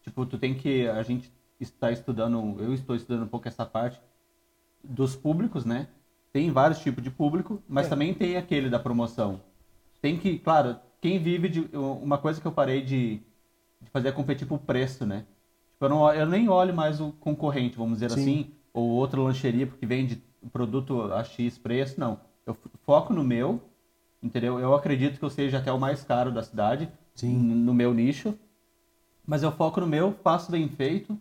Tipo, 0.00 0.24
tu 0.26 0.38
tem 0.38 0.54
que. 0.54 0.88
A 0.88 1.02
gente 1.02 1.30
está 1.60 1.92
estudando, 1.92 2.56
eu 2.58 2.72
estou 2.72 2.96
estudando 2.96 3.24
um 3.24 3.28
pouco 3.28 3.46
essa 3.46 3.64
parte 3.66 4.00
dos 4.82 5.14
públicos, 5.14 5.64
né? 5.64 5.88
Tem 6.32 6.50
vários 6.50 6.78
tipos 6.80 7.04
de 7.04 7.10
público, 7.10 7.56
É. 7.56 7.58
mas 7.68 7.88
também 7.88 8.14
tem 8.14 8.36
aquele 8.36 8.70
da 8.70 8.78
promoção. 8.78 9.40
Tem 10.00 10.18
que, 10.18 10.38
claro, 10.38 10.76
quem 11.02 11.18
vive 11.18 11.48
de. 11.48 11.60
Uma 11.76 12.16
coisa 12.16 12.40
que 12.40 12.46
eu 12.46 12.52
parei 12.52 12.80
de, 12.80 13.16
de 13.80 13.90
fazer 13.92 14.08
é 14.08 14.12
competir 14.12 14.46
por 14.46 14.60
preço, 14.60 15.04
né? 15.04 15.26
Tipo, 15.72 15.86
eu, 15.86 15.88
não, 15.90 16.14
eu 16.14 16.26
nem 16.26 16.48
olho 16.48 16.72
mais 16.72 17.00
o 17.00 17.12
concorrente, 17.14 17.76
vamos 17.76 17.94
dizer 17.94 18.10
Sim. 18.12 18.20
assim, 18.22 18.50
ou 18.72 18.88
outra 18.90 19.20
lancheria, 19.20 19.66
porque 19.66 19.84
vende 19.84 20.22
produto 20.52 21.12
a 21.12 21.22
X 21.24 21.58
preço, 21.58 21.98
não. 22.00 22.20
Eu 22.46 22.56
foco 22.86 23.12
no 23.12 23.24
meu, 23.24 23.60
entendeu? 24.22 24.58
Eu 24.60 24.74
acredito 24.74 25.18
que 25.18 25.24
eu 25.24 25.30
seja 25.30 25.58
até 25.58 25.72
o 25.72 25.78
mais 25.78 26.04
caro 26.04 26.30
da 26.32 26.42
cidade, 26.42 26.88
Sim. 27.16 27.36
no 27.36 27.74
meu 27.74 27.92
nicho, 27.92 28.38
mas 29.26 29.42
eu 29.42 29.50
foco 29.50 29.80
no 29.80 29.86
meu, 29.86 30.12
faço 30.22 30.50
bem 30.50 30.68
feito 30.68 31.18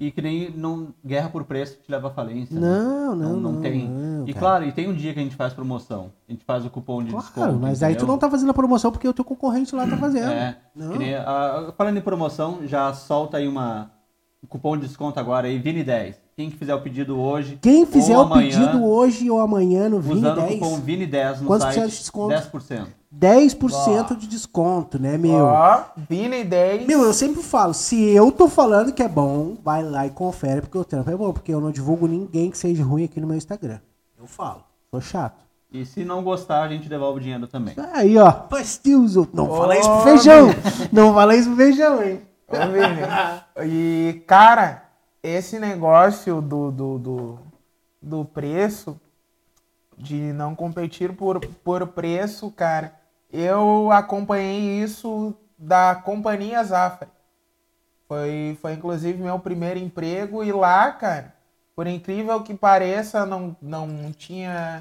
E 0.00 0.10
que 0.10 0.22
nem 0.22 0.50
não, 0.50 0.94
guerra 1.04 1.28
por 1.28 1.44
preço 1.44 1.76
te 1.84 1.92
leva 1.92 2.08
à 2.08 2.10
falência. 2.10 2.58
né? 2.58 2.66
Não, 2.66 3.14
não, 3.14 3.32
não, 3.34 3.52
não, 3.52 3.60
tem. 3.60 3.86
não, 3.86 4.26
e 4.26 4.32
claro, 4.32 4.64
e 4.64 4.72
tem 4.72 4.88
um 4.88 4.94
dia 4.94 5.12
que 5.12 5.20
a 5.20 5.22
gente 5.22 5.36
faz 5.36 5.52
promoção. 5.52 6.10
A 6.26 6.32
gente 6.32 6.42
faz 6.42 6.64
o 6.64 6.70
cupom 6.70 7.02
de 7.04 7.10
Claro, 7.10 7.26
desconto. 7.26 7.58
mas 7.58 7.82
aí 7.82 7.94
tu 7.94 8.06
não 8.06 8.16
tá 8.16 8.30
fazendo 8.30 8.48
a 8.50 8.54
promoção 8.54 8.90
porque 8.90 9.06
o 9.06 9.12
teu 9.12 9.26
concorrente 9.26 9.76
lá 9.76 9.86
tá 9.86 9.98
fazendo. 9.98 10.32
É, 10.32 10.56
nem 10.74 11.14
a- 11.14 11.72
falando 11.76 11.98
em 11.98 12.00
promoção, 12.00 12.66
já 12.66 12.94
solta 12.94 13.36
aí 13.36 13.46
uma 13.46 13.90
um 14.42 14.46
cupom 14.46 14.74
de 14.74 14.86
desconto 14.86 15.20
agora 15.20 15.48
aí, 15.48 15.62
Vini10. 15.62 16.14
Quem 16.36 16.50
que 16.50 16.56
fizer 16.56 16.74
o 16.74 16.80
pedido 16.80 17.18
hoje, 17.18 17.58
Quem 17.60 17.84
fizer 17.84 18.16
ou 18.16 18.24
o 18.24 18.26
amanhã, 18.26 18.50
pedido 18.50 18.84
hoje 18.84 19.30
ou 19.30 19.40
amanhã 19.40 19.88
no 19.88 20.00
Vini 20.00 20.20
usando 20.20 20.38
o 20.38 20.40
10, 20.40 20.58
cupom 20.58 20.80
Vini10 20.80 21.40
no 21.40 21.46
Quanto 21.46 21.62
site, 21.62 21.80
de 21.80 21.98
desconto? 21.98 22.34
10%. 22.34 22.86
10% 23.14 24.16
de 24.16 24.26
desconto, 24.26 24.98
né, 24.98 25.18
meu? 25.18 25.44
Ó, 25.44 25.82
Vini 26.08 26.44
10. 26.44 26.86
Meu, 26.86 27.02
eu 27.02 27.12
sempre 27.12 27.42
falo, 27.42 27.74
se 27.74 28.00
eu 28.10 28.30
tô 28.30 28.48
falando 28.48 28.92
que 28.92 29.02
é 29.02 29.08
bom, 29.08 29.56
vai 29.62 29.82
lá 29.82 30.06
e 30.06 30.10
confere 30.10 30.60
porque 30.60 30.78
o 30.78 30.84
trampo 30.84 31.10
é 31.10 31.16
bom, 31.16 31.32
porque 31.32 31.52
eu 31.52 31.60
não 31.60 31.70
divulgo 31.70 32.06
ninguém 32.06 32.50
que 32.50 32.56
seja 32.56 32.84
ruim 32.84 33.04
aqui 33.04 33.20
no 33.20 33.26
meu 33.26 33.36
Instagram. 33.36 33.80
Eu 34.18 34.26
falo, 34.26 34.62
sou 34.90 35.00
chato. 35.00 35.40
E 35.72 35.84
se 35.84 36.04
não 36.04 36.22
gostar, 36.24 36.62
a 36.62 36.68
gente 36.68 36.88
devolve 36.88 37.18
o 37.18 37.22
dinheiro 37.22 37.46
também. 37.46 37.74
Aí, 37.92 38.18
ó, 38.18 38.30
pastilzo. 38.32 39.28
Não 39.32 39.48
Ô, 39.48 39.56
fala 39.56 39.78
isso 39.78 39.88
pro 39.88 40.00
feijão. 40.02 40.48
Não 40.90 41.14
fala 41.14 41.36
isso 41.36 41.48
pro 41.48 41.56
feijão, 41.56 42.02
hein? 42.02 42.20
Ô, 42.48 42.56
Vini. 42.72 43.70
E, 43.72 44.22
cara, 44.26 44.89
esse 45.22 45.58
negócio 45.58 46.40
do, 46.40 46.70
do, 46.70 46.98
do, 46.98 47.38
do 48.00 48.24
preço, 48.24 49.00
de 49.96 50.32
não 50.32 50.54
competir 50.54 51.14
por, 51.14 51.40
por 51.40 51.86
preço, 51.88 52.50
cara, 52.50 52.94
eu 53.32 53.92
acompanhei 53.92 54.82
isso 54.82 55.34
da 55.58 55.94
companhia 55.94 56.64
Zafra. 56.64 57.08
Foi, 58.08 58.58
foi 58.60 58.72
inclusive 58.72 59.22
meu 59.22 59.38
primeiro 59.38 59.78
emprego 59.78 60.42
e 60.42 60.50
lá, 60.50 60.90
cara, 60.90 61.32
por 61.76 61.86
incrível 61.86 62.42
que 62.42 62.54
pareça, 62.54 63.24
não, 63.24 63.56
não 63.62 64.12
tinha. 64.12 64.80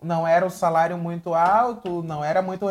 Não 0.00 0.26
era 0.26 0.44
um 0.44 0.50
salário 0.50 0.96
muito 0.96 1.34
alto, 1.34 2.02
não 2.02 2.24
era 2.24 2.40
muito. 2.40 2.66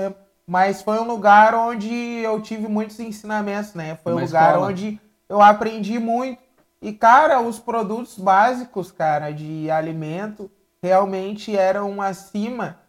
Mas 0.47 0.82
foi 0.82 0.99
um 0.99 1.06
lugar 1.06 1.54
onde 1.54 1.93
eu 1.93 2.41
tive 2.41 2.68
muitos 2.68 2.99
ensinamentos, 2.99 3.74
né? 3.74 3.97
Foi 4.04 4.14
um 4.14 4.20
lugar 4.20 4.49
escola. 4.52 4.68
onde 4.68 4.99
eu 5.28 5.41
aprendi 5.41 5.99
muito. 5.99 6.41
E, 6.82 6.92
cara, 6.94 7.40
os 7.42 7.60
produtos 7.60 8.18
básicos, 8.18 8.92
cara, 8.92 9.32
de 9.32 9.70
alimento 9.70 10.50
realmente 10.82 11.56
eram 11.56 12.02
acima 12.02 12.80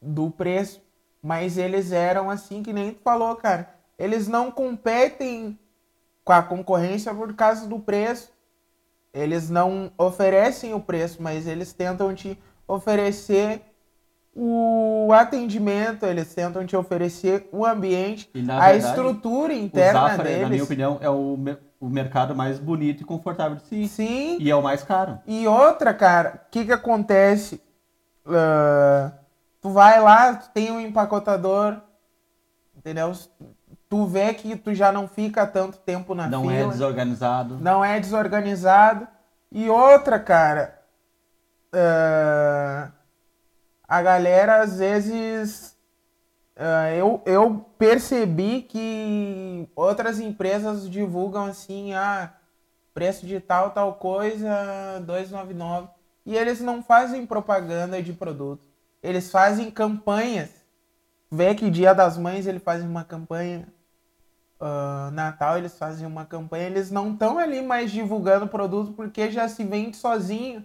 do 0.00 0.30
preço. 0.30 0.80
Mas 1.22 1.58
eles 1.58 1.92
eram 1.92 2.30
assim 2.30 2.62
que 2.62 2.72
nem 2.72 2.92
tu 2.92 3.00
falou, 3.02 3.34
cara. 3.36 3.68
Eles 3.98 4.28
não 4.28 4.50
competem 4.50 5.58
com 6.24 6.32
a 6.32 6.42
concorrência 6.42 7.12
por 7.14 7.34
causa 7.34 7.66
do 7.66 7.78
preço. 7.78 8.30
Eles 9.12 9.50
não 9.50 9.90
oferecem 9.98 10.72
o 10.74 10.80
preço, 10.80 11.22
mas 11.22 11.46
eles 11.46 11.72
tentam 11.72 12.14
te 12.14 12.38
oferecer 12.68 13.62
o 14.34 15.10
atendimento, 15.14 16.04
eles 16.04 16.34
tentam 16.34 16.66
te 16.66 16.76
oferecer 16.76 17.48
o 17.50 17.64
ambiente, 17.64 18.28
E, 18.34 18.40
a 18.40 18.42
verdade, 18.42 18.78
estrutura 18.78 19.54
O 19.54 19.56
interna 19.56 20.08
Zafra, 20.08 20.24
deles. 20.24 20.42
na 20.42 20.48
minha 20.50 20.64
opinião, 20.64 20.98
é 21.00 21.08
o, 21.08 21.38
o 21.80 21.88
mercado 21.88 22.34
mais 22.34 22.58
bonito 22.58 23.02
e 23.02 23.06
confortável 23.06 23.56
de 23.56 23.64
se 23.64 23.88
Sim. 23.88 24.38
E 24.40 24.50
é 24.50 24.56
o 24.56 24.62
mais 24.62 24.82
caro. 24.82 25.18
E 25.26 25.46
outra, 25.46 25.92
cara, 25.92 26.42
o 26.46 26.50
que 26.50 26.64
que 26.64 26.72
acontece? 26.72 27.62
Ah, 28.26 29.12
tu 29.60 29.70
vai 29.70 30.00
lá, 30.00 30.34
tu 30.34 30.50
tem 30.50 30.70
um 30.70 30.80
empacotador, 30.80 31.76
entendeu? 32.76 33.12
Tu 33.88 34.06
vê 34.06 34.34
que 34.34 34.56
tu 34.56 34.74
já 34.74 34.90
não 34.90 35.06
fica 35.06 35.46
tanto 35.46 35.78
tempo 35.78 36.14
na 36.14 36.28
não 36.28 36.42
fila. 36.42 36.54
é 36.54 36.66
desorganizado. 36.68 37.58
não 37.60 37.84
é 37.84 38.00
desorganizado. 38.00 39.06
E 39.52 39.70
outra, 39.70 40.18
cara, 40.18 40.80
ah, 41.72 42.90
a 43.86 44.02
galera 44.02 44.62
às 44.62 44.78
vezes. 44.78 45.75
Ah, 46.56 46.90
eu, 46.94 47.22
eu 47.26 47.66
percebi 47.78 48.62
que 48.62 49.68
outras 49.76 50.18
empresas 50.20 50.88
divulgam 50.88 51.44
assim, 51.44 51.92
ah, 51.94 52.32
preço 52.94 53.26
de 53.26 53.38
tal, 53.40 53.70
tal 53.72 53.94
coisa, 53.96 54.48
299. 55.06 55.88
E 56.24 56.34
eles 56.36 56.60
não 56.60 56.82
fazem 56.82 57.26
propaganda 57.26 58.02
de 58.02 58.12
produto. 58.12 58.62
Eles 59.02 59.30
fazem 59.30 59.70
campanhas. 59.70 60.50
Vê 61.30 61.54
que 61.54 61.70
dia 61.70 61.94
das 61.94 62.16
mães 62.16 62.46
eles 62.46 62.62
fazem 62.62 62.88
uma 62.88 63.04
campanha. 63.04 63.68
ah, 64.60 65.10
Natal 65.12 65.58
eles 65.58 65.78
fazem 65.78 66.06
uma 66.06 66.24
campanha. 66.24 66.66
Eles 66.66 66.90
não 66.90 67.12
estão 67.12 67.38
ali 67.38 67.62
mais 67.62 67.90
divulgando 67.90 68.48
produto 68.48 68.92
porque 68.94 69.30
já 69.30 69.48
se 69.48 69.64
vende 69.64 69.96
sozinho. 69.96 70.64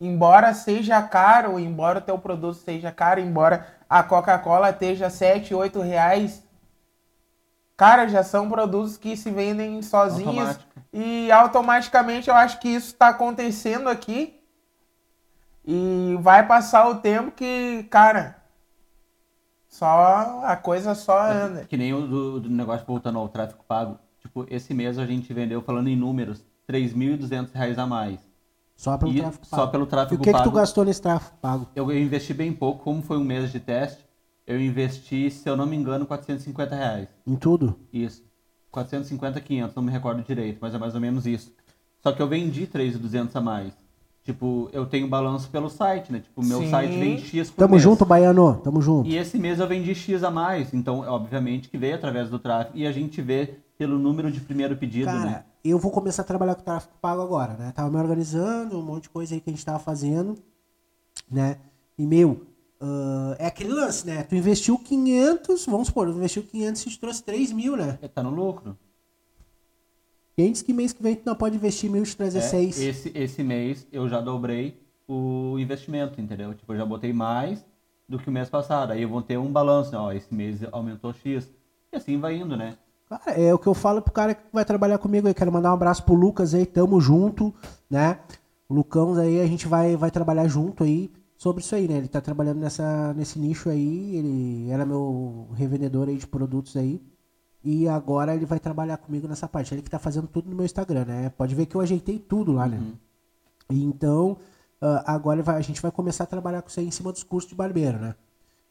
Embora 0.00 0.54
seja 0.54 1.02
caro, 1.02 1.58
embora 1.58 1.98
o 1.98 2.02
teu 2.02 2.18
produto 2.18 2.54
seja 2.54 2.90
caro, 2.92 3.20
embora 3.20 3.79
a 3.90 4.04
Coca-Cola 4.04 4.70
esteja 4.70 5.10
7, 5.10 5.52
8 5.52 5.80
reais. 5.80 6.46
Cara, 7.76 8.06
já 8.06 8.22
são 8.22 8.48
produtos 8.48 8.96
que 8.96 9.16
se 9.16 9.32
vendem 9.32 9.82
sozinhos. 9.82 10.28
Automático. 10.36 10.70
E 10.92 11.32
automaticamente 11.32 12.30
eu 12.30 12.36
acho 12.36 12.60
que 12.60 12.68
isso 12.68 12.92
está 12.92 13.08
acontecendo 13.08 13.88
aqui. 13.88 14.40
E 15.64 16.16
vai 16.20 16.46
passar 16.46 16.88
o 16.88 16.96
tempo 16.96 17.32
que, 17.32 17.84
cara, 17.90 18.36
só 19.68 20.42
a 20.44 20.56
coisa 20.56 20.94
só 20.94 21.20
anda. 21.28 21.64
Que 21.64 21.76
nem 21.76 21.92
o 21.92 22.06
do, 22.06 22.40
do 22.40 22.48
negócio 22.48 22.86
voltando 22.86 23.18
ao 23.18 23.28
tráfego 23.28 23.64
pago. 23.66 23.98
Tipo, 24.20 24.46
esse 24.48 24.72
mês 24.72 24.98
a 24.98 25.06
gente 25.06 25.32
vendeu, 25.34 25.62
falando 25.62 25.88
em 25.88 25.96
números, 25.96 26.44
3.200 26.68 27.52
reais 27.52 27.78
a 27.78 27.86
mais. 27.86 28.20
Só 28.80 28.96
pelo 28.96 29.12
E 29.12 29.20
tráfego 29.20 29.44
só 29.44 29.56
pago. 29.58 29.72
pelo 29.72 29.84
E 29.84 29.86
tráfego 29.88 30.22
o 30.22 30.24
que, 30.24 30.32
que 30.32 30.38
tu 30.38 30.42
pago. 30.44 30.56
gastou 30.56 30.84
nesse 30.86 31.02
tráfego 31.02 31.36
pago? 31.38 31.66
Eu 31.76 31.92
investi 31.94 32.32
bem 32.32 32.50
pouco, 32.50 32.82
como 32.82 33.02
foi 33.02 33.18
um 33.18 33.24
mês 33.24 33.52
de 33.52 33.60
teste, 33.60 34.02
eu 34.46 34.58
investi, 34.58 35.30
se 35.30 35.46
eu 35.46 35.54
não 35.54 35.66
me 35.66 35.76
engano, 35.76 36.06
450 36.06 36.74
reais. 36.74 37.08
Em 37.26 37.36
tudo? 37.36 37.76
Isso. 37.92 38.24
450, 38.70 39.38
500, 39.38 39.74
não 39.76 39.82
me 39.82 39.92
recordo 39.92 40.22
direito, 40.22 40.56
mas 40.62 40.74
é 40.74 40.78
mais 40.78 40.94
ou 40.94 41.00
menos 41.00 41.26
isso. 41.26 41.52
Só 42.02 42.10
que 42.10 42.22
eu 42.22 42.26
vendi 42.26 42.66
3,200 42.66 43.36
a 43.36 43.40
mais. 43.42 43.74
Tipo, 44.24 44.70
eu 44.72 44.86
tenho 44.86 45.06
balanço 45.06 45.50
pelo 45.50 45.68
site, 45.68 46.10
né? 46.10 46.20
Tipo, 46.20 46.40
o 46.40 46.44
meu 46.44 46.60
Sim. 46.60 46.70
site 46.70 46.98
vende 46.98 47.22
X 47.26 47.50
por 47.50 47.58
Tamo 47.58 47.72
mês. 47.72 47.82
junto, 47.82 48.06
Baiano. 48.06 48.62
Tamo 48.64 48.80
junto. 48.80 49.06
E 49.10 49.16
esse 49.18 49.38
mês 49.38 49.60
eu 49.60 49.66
vendi 49.68 49.94
X 49.94 50.24
a 50.24 50.30
mais. 50.30 50.72
Então, 50.72 51.00
obviamente 51.00 51.68
que 51.68 51.76
veio 51.76 51.96
através 51.96 52.30
do 52.30 52.38
tráfego. 52.38 52.78
E 52.78 52.86
a 52.86 52.92
gente 52.92 53.20
vê 53.20 53.56
pelo 53.76 53.98
número 53.98 54.32
de 54.32 54.40
primeiro 54.40 54.74
pedido, 54.76 55.04
Cara, 55.06 55.18
né? 55.24 55.44
Eu 55.64 55.78
vou 55.78 55.90
começar 55.90 56.22
a 56.22 56.24
trabalhar 56.24 56.54
com 56.54 56.62
tráfego 56.62 56.94
pago 57.00 57.20
agora, 57.22 57.54
né? 57.54 57.72
Tava 57.72 57.90
me 57.90 57.96
organizando, 57.96 58.78
um 58.78 58.82
monte 58.82 59.04
de 59.04 59.10
coisa 59.10 59.34
aí 59.34 59.40
que 59.40 59.50
a 59.50 59.52
gente 59.52 59.64
tava 59.64 59.78
fazendo, 59.78 60.36
né? 61.30 61.58
E, 61.98 62.06
meu, 62.06 62.46
ah, 62.80 63.36
é 63.38 63.46
aquele 63.46 63.70
lance, 63.72 64.06
né? 64.06 64.22
Tu 64.22 64.34
investiu 64.34 64.78
500, 64.78 65.66
vamos 65.66 65.88
supor, 65.88 66.08
tu 66.10 66.16
investiu 66.16 66.42
500 66.42 66.86
e 66.86 66.90
te 66.90 66.98
trouxe 66.98 67.22
3 67.22 67.52
mil, 67.52 67.76
né? 67.76 67.98
É, 68.00 68.08
Tá 68.08 68.22
no 68.22 68.30
lucro. 68.30 68.76
Quem 70.36 70.52
diz 70.52 70.62
que 70.62 70.72
mês 70.72 70.92
que 70.92 71.02
vem 71.02 71.14
tu 71.16 71.22
não 71.26 71.34
pode 71.34 71.56
investir 71.56 71.90
mil 71.90 72.02
e 72.02 72.06
te 72.06 72.16
trazer 72.16 72.38
É, 72.38 72.42
6? 72.42 72.80
esse, 72.80 73.12
esse 73.14 73.42
mês 73.42 73.86
eu 73.92 74.08
já 74.08 74.20
dobrei 74.20 74.80
o 75.06 75.58
investimento, 75.58 76.18
entendeu? 76.20 76.54
Tipo, 76.54 76.72
eu 76.72 76.78
já 76.78 76.86
botei 76.86 77.12
mais 77.12 77.62
do 78.08 78.18
que 78.18 78.28
o 78.28 78.32
mês 78.32 78.48
passado. 78.48 78.92
Aí 78.92 79.02
eu 79.02 79.08
vou 79.08 79.20
ter 79.20 79.36
um 79.36 79.52
balanço, 79.52 79.92
né? 79.92 79.98
Ó, 79.98 80.10
esse 80.12 80.32
mês 80.32 80.60
aumentou 80.72 81.12
X. 81.12 81.52
E 81.92 81.96
assim 81.96 82.18
vai 82.18 82.36
indo, 82.36 82.56
né? 82.56 82.78
Cara, 83.10 83.32
é 83.32 83.52
o 83.52 83.58
que 83.58 83.66
eu 83.66 83.74
falo 83.74 84.00
pro 84.00 84.12
cara 84.12 84.36
que 84.36 84.42
vai 84.52 84.64
trabalhar 84.64 84.96
comigo 84.98 85.26
aí. 85.26 85.34
Quero 85.34 85.50
mandar 85.50 85.70
um 85.72 85.74
abraço 85.74 86.04
pro 86.04 86.14
Lucas 86.14 86.54
aí, 86.54 86.64
tamo 86.64 87.00
junto, 87.00 87.52
né? 87.90 88.20
O 88.68 88.74
Lucão 88.74 89.14
aí, 89.14 89.40
a 89.40 89.46
gente 89.48 89.66
vai, 89.66 89.96
vai 89.96 90.12
trabalhar 90.12 90.46
junto 90.46 90.84
aí 90.84 91.10
sobre 91.36 91.60
isso 91.60 91.74
aí, 91.74 91.88
né? 91.88 91.96
Ele 91.96 92.06
tá 92.06 92.20
trabalhando 92.20 92.60
nessa, 92.60 93.12
nesse 93.14 93.36
nicho 93.40 93.68
aí, 93.68 94.14
ele 94.16 94.70
era 94.70 94.86
meu 94.86 95.48
revendedor 95.54 96.08
aí 96.08 96.16
de 96.16 96.26
produtos 96.26 96.76
aí. 96.76 97.02
E 97.64 97.88
agora 97.88 98.32
ele 98.34 98.46
vai 98.46 98.60
trabalhar 98.60 98.96
comigo 98.98 99.26
nessa 99.26 99.48
parte. 99.48 99.74
Ele 99.74 99.82
que 99.82 99.90
tá 99.90 99.98
fazendo 99.98 100.28
tudo 100.28 100.48
no 100.48 100.54
meu 100.54 100.64
Instagram, 100.64 101.04
né? 101.04 101.30
Pode 101.30 101.52
ver 101.54 101.66
que 101.66 101.74
eu 101.74 101.80
ajeitei 101.80 102.18
tudo 102.18 102.52
lá, 102.52 102.68
né? 102.68 102.80
E 103.70 103.82
então, 103.82 104.36
ah, 104.80 105.14
agora 105.14 105.42
a 105.52 105.60
gente 105.60 105.82
vai 105.82 105.90
começar 105.90 106.24
a 106.24 106.26
trabalhar 106.28 106.62
com 106.62 106.68
isso 106.68 106.78
aí 106.78 106.86
em 106.86 106.90
cima 106.92 107.10
dos 107.12 107.24
cursos 107.24 107.50
de 107.50 107.56
barbeiro, 107.56 107.98
né? 107.98 108.14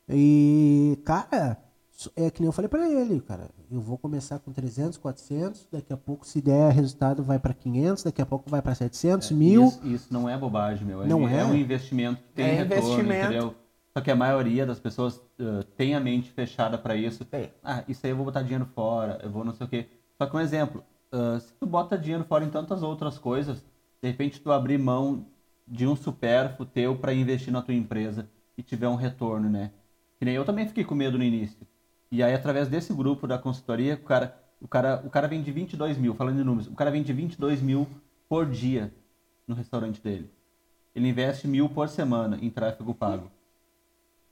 E, 0.07 0.98
cara, 1.06 1.57
é 2.16 2.30
que 2.30 2.42
nem 2.42 2.48
eu 2.48 2.54
falei 2.54 2.70
pra 2.70 2.90
ele, 2.90 3.20
cara. 3.22 3.50
Eu 3.70 3.82
vou 3.82 3.98
começar 3.98 4.40
com 4.40 4.52
300, 4.52 4.98
400, 4.98 5.68
daqui 5.72 5.92
a 5.92 5.98
pouco, 5.98 6.26
se 6.26 6.42
der 6.42 6.72
resultado, 6.72 7.24
vai 7.24 7.40
pra 7.40 7.54
500, 7.54 8.04
daqui 8.04 8.22
a 8.22 8.26
pouco 8.26 8.50
vai 8.50 8.62
pra 8.62 8.74
700, 8.74 9.32
mil. 9.32 9.68
Isso, 9.68 9.88
isso 9.88 10.14
não 10.14 10.30
é 10.30 10.38
bobagem, 10.38 10.86
meu. 10.86 11.06
Não 11.06 11.28
é? 11.28 11.40
é? 11.40 11.46
um 11.46 11.56
investimento 11.56 12.22
que 12.24 12.34
tem 12.34 12.46
É 12.46 12.54
retorno, 12.64 12.90
investimento. 12.90 13.26
entendeu? 13.26 13.56
Só 13.96 14.02
que 14.02 14.12
a 14.12 14.16
maioria 14.16 14.66
das 14.66 14.80
pessoas 14.80 15.22
ah, 15.40 15.66
tem 15.76 15.96
a 15.96 16.00
mente 16.00 16.32
fechada 16.32 16.78
pra 16.78 16.96
isso. 16.96 17.28
É. 17.32 17.50
Ah, 17.64 17.84
isso 17.88 18.06
aí 18.06 18.12
eu 18.12 18.16
vou 18.16 18.26
botar 18.26 18.44
dinheiro 18.44 18.66
fora, 18.74 19.20
eu 19.24 19.30
vou 19.30 19.44
não 19.44 19.54
sei 19.54 19.66
o 19.66 19.70
quê. 19.70 19.88
Só 20.18 20.28
que 20.28 20.36
um 20.36 20.40
exemplo, 20.40 20.84
ah, 21.12 21.40
se 21.40 21.52
tu 21.54 21.66
bota 21.66 21.98
dinheiro 21.98 22.24
fora 22.24 22.46
em 22.46 22.50
tantas 22.50 22.84
outras 22.84 23.18
coisas, 23.18 23.64
de 24.02 24.10
repente 24.10 24.40
tu 24.40 24.52
abrir 24.52 24.78
mão 24.78 25.26
de 25.68 25.86
um 25.86 25.96
supérfluo 25.96 26.68
teu 26.68 26.96
pra 26.96 27.14
investir 27.14 27.52
na 27.52 27.62
tua 27.62 27.74
empresa 27.74 28.30
e 28.58 28.64
tiver 28.64 28.88
um 28.88 28.96
retorno, 28.96 29.50
né? 29.50 29.72
Que 30.18 30.26
nem 30.26 30.36
eu 30.36 30.44
também 30.46 30.68
fiquei 30.68 30.84
com 30.84 30.96
medo 30.96 31.18
no 31.18 31.24
início. 31.24 31.66
E 32.11 32.23
aí, 32.23 32.34
através 32.34 32.68
desse 32.68 32.94
grupo 32.94 33.27
da 33.27 33.38
consultoria, 33.38 33.95
o 33.95 34.06
cara, 34.06 34.36
o 34.61 34.68
cara, 34.68 35.02
o 35.06 35.10
cara 35.10 35.27
vende 35.27 35.52
22 35.52 35.98
mil, 35.98 36.14
falando 36.15 36.40
em 36.40 36.44
números, 36.44 36.68
o 36.68 36.76
cara 36.76 36.90
vende 36.91 37.11
22 37.14 37.61
mil 37.61 37.88
por 38.27 38.45
dia 38.48 38.91
no 39.48 39.53
restaurante 39.56 40.02
dele. 40.02 40.30
Ele 40.95 41.07
investe 41.10 41.48
mil 41.48 41.69
por 41.69 41.88
semana 41.88 42.38
em 42.41 42.49
tráfego 42.49 42.94
pago. 42.94 43.30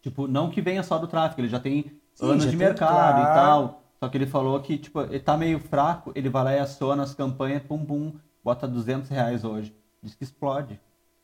Tipo, 0.01 0.27
não 0.27 0.49
que 0.49 0.61
venha 0.61 0.83
só 0.83 0.97
do 0.97 1.07
tráfego, 1.07 1.41
ele 1.41 1.49
já 1.49 1.59
tem 1.59 1.91
Sim, 2.13 2.25
anos 2.31 2.43
já 2.45 2.49
de 2.51 2.57
tem- 2.57 2.65
mercado 2.67 3.19
e 3.19 3.23
claro. 3.23 3.33
tal. 3.33 3.83
Só 3.99 4.07
que 4.09 4.17
ele 4.17 4.27
falou 4.27 4.59
que, 4.61 4.77
tipo, 4.77 5.01
ele 5.01 5.19
tá 5.19 5.35
meio 5.37 5.59
fraco, 5.59 6.11
ele 6.15 6.29
vai 6.29 6.43
lá 6.43 6.53
e 6.53 6.59
aciona 6.59 7.01
as 7.03 7.15
campanhas, 7.15 7.63
pum 7.63 7.83
pum, 7.83 8.13
bota 8.43 8.67
200 8.67 9.09
reais 9.09 9.43
hoje. 9.43 9.75
Diz 10.03 10.13
que 10.13 10.23
explode. 10.23 10.79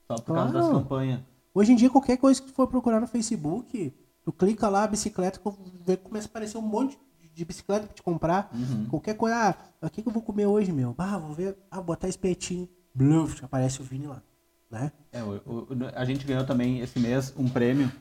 Só 0.08 0.16
por 0.16 0.34
causa 0.34 0.52
das 0.54 0.66
Claro. 0.68 0.80
campanhas. 0.82 1.20
Hoje 1.54 1.72
em 1.72 1.76
dia, 1.76 1.90
qualquer 1.90 2.18
coisa 2.18 2.42
que 2.42 2.48
tu 2.48 2.54
for 2.54 2.68
procurar 2.68 3.00
no 3.00 3.06
Facebook, 3.08 3.94
tu 4.24 4.32
clica 4.32 4.70
lá, 4.70 4.86
bicicleta, 4.88 5.40
começa 5.40 6.28
a 6.28 6.30
aparecer 6.30 6.58
um 6.58 6.62
monte 6.62 6.98
de 7.36 7.44
bicicleta 7.46 7.86
pra 7.88 7.96
te 7.96 8.04
comprar. 8.04 8.50
Uhum. 8.54 8.86
Qualquer 8.90 9.16
coisa, 9.16 9.36
ah, 9.82 9.88
o 9.88 9.90
que, 9.90 10.02
que 10.02 10.08
eu 10.08 10.14
vou 10.14 10.22
comer 10.22 10.46
hoje, 10.46 10.72
meu? 10.72 10.94
Ah, 10.98 11.18
vou 11.18 11.34
ver, 11.34 11.58
ah, 11.72 11.78
vou 11.78 11.86
botar 11.86 12.08
espetinho. 12.08 12.70
Bluff, 12.94 13.44
aparece 13.44 13.82
o 13.82 13.84
Vini 13.84 14.06
lá, 14.06 14.22
né? 14.70 14.92
É, 15.12 15.24
o- 15.24 15.38
o- 15.48 15.68
a 15.96 16.06
gente 16.06 16.26
ganhou 16.28 16.46
também 16.46 16.80
esse 16.80 17.00
mês 17.00 17.34
um 17.36 17.50
prêmio 17.50 17.92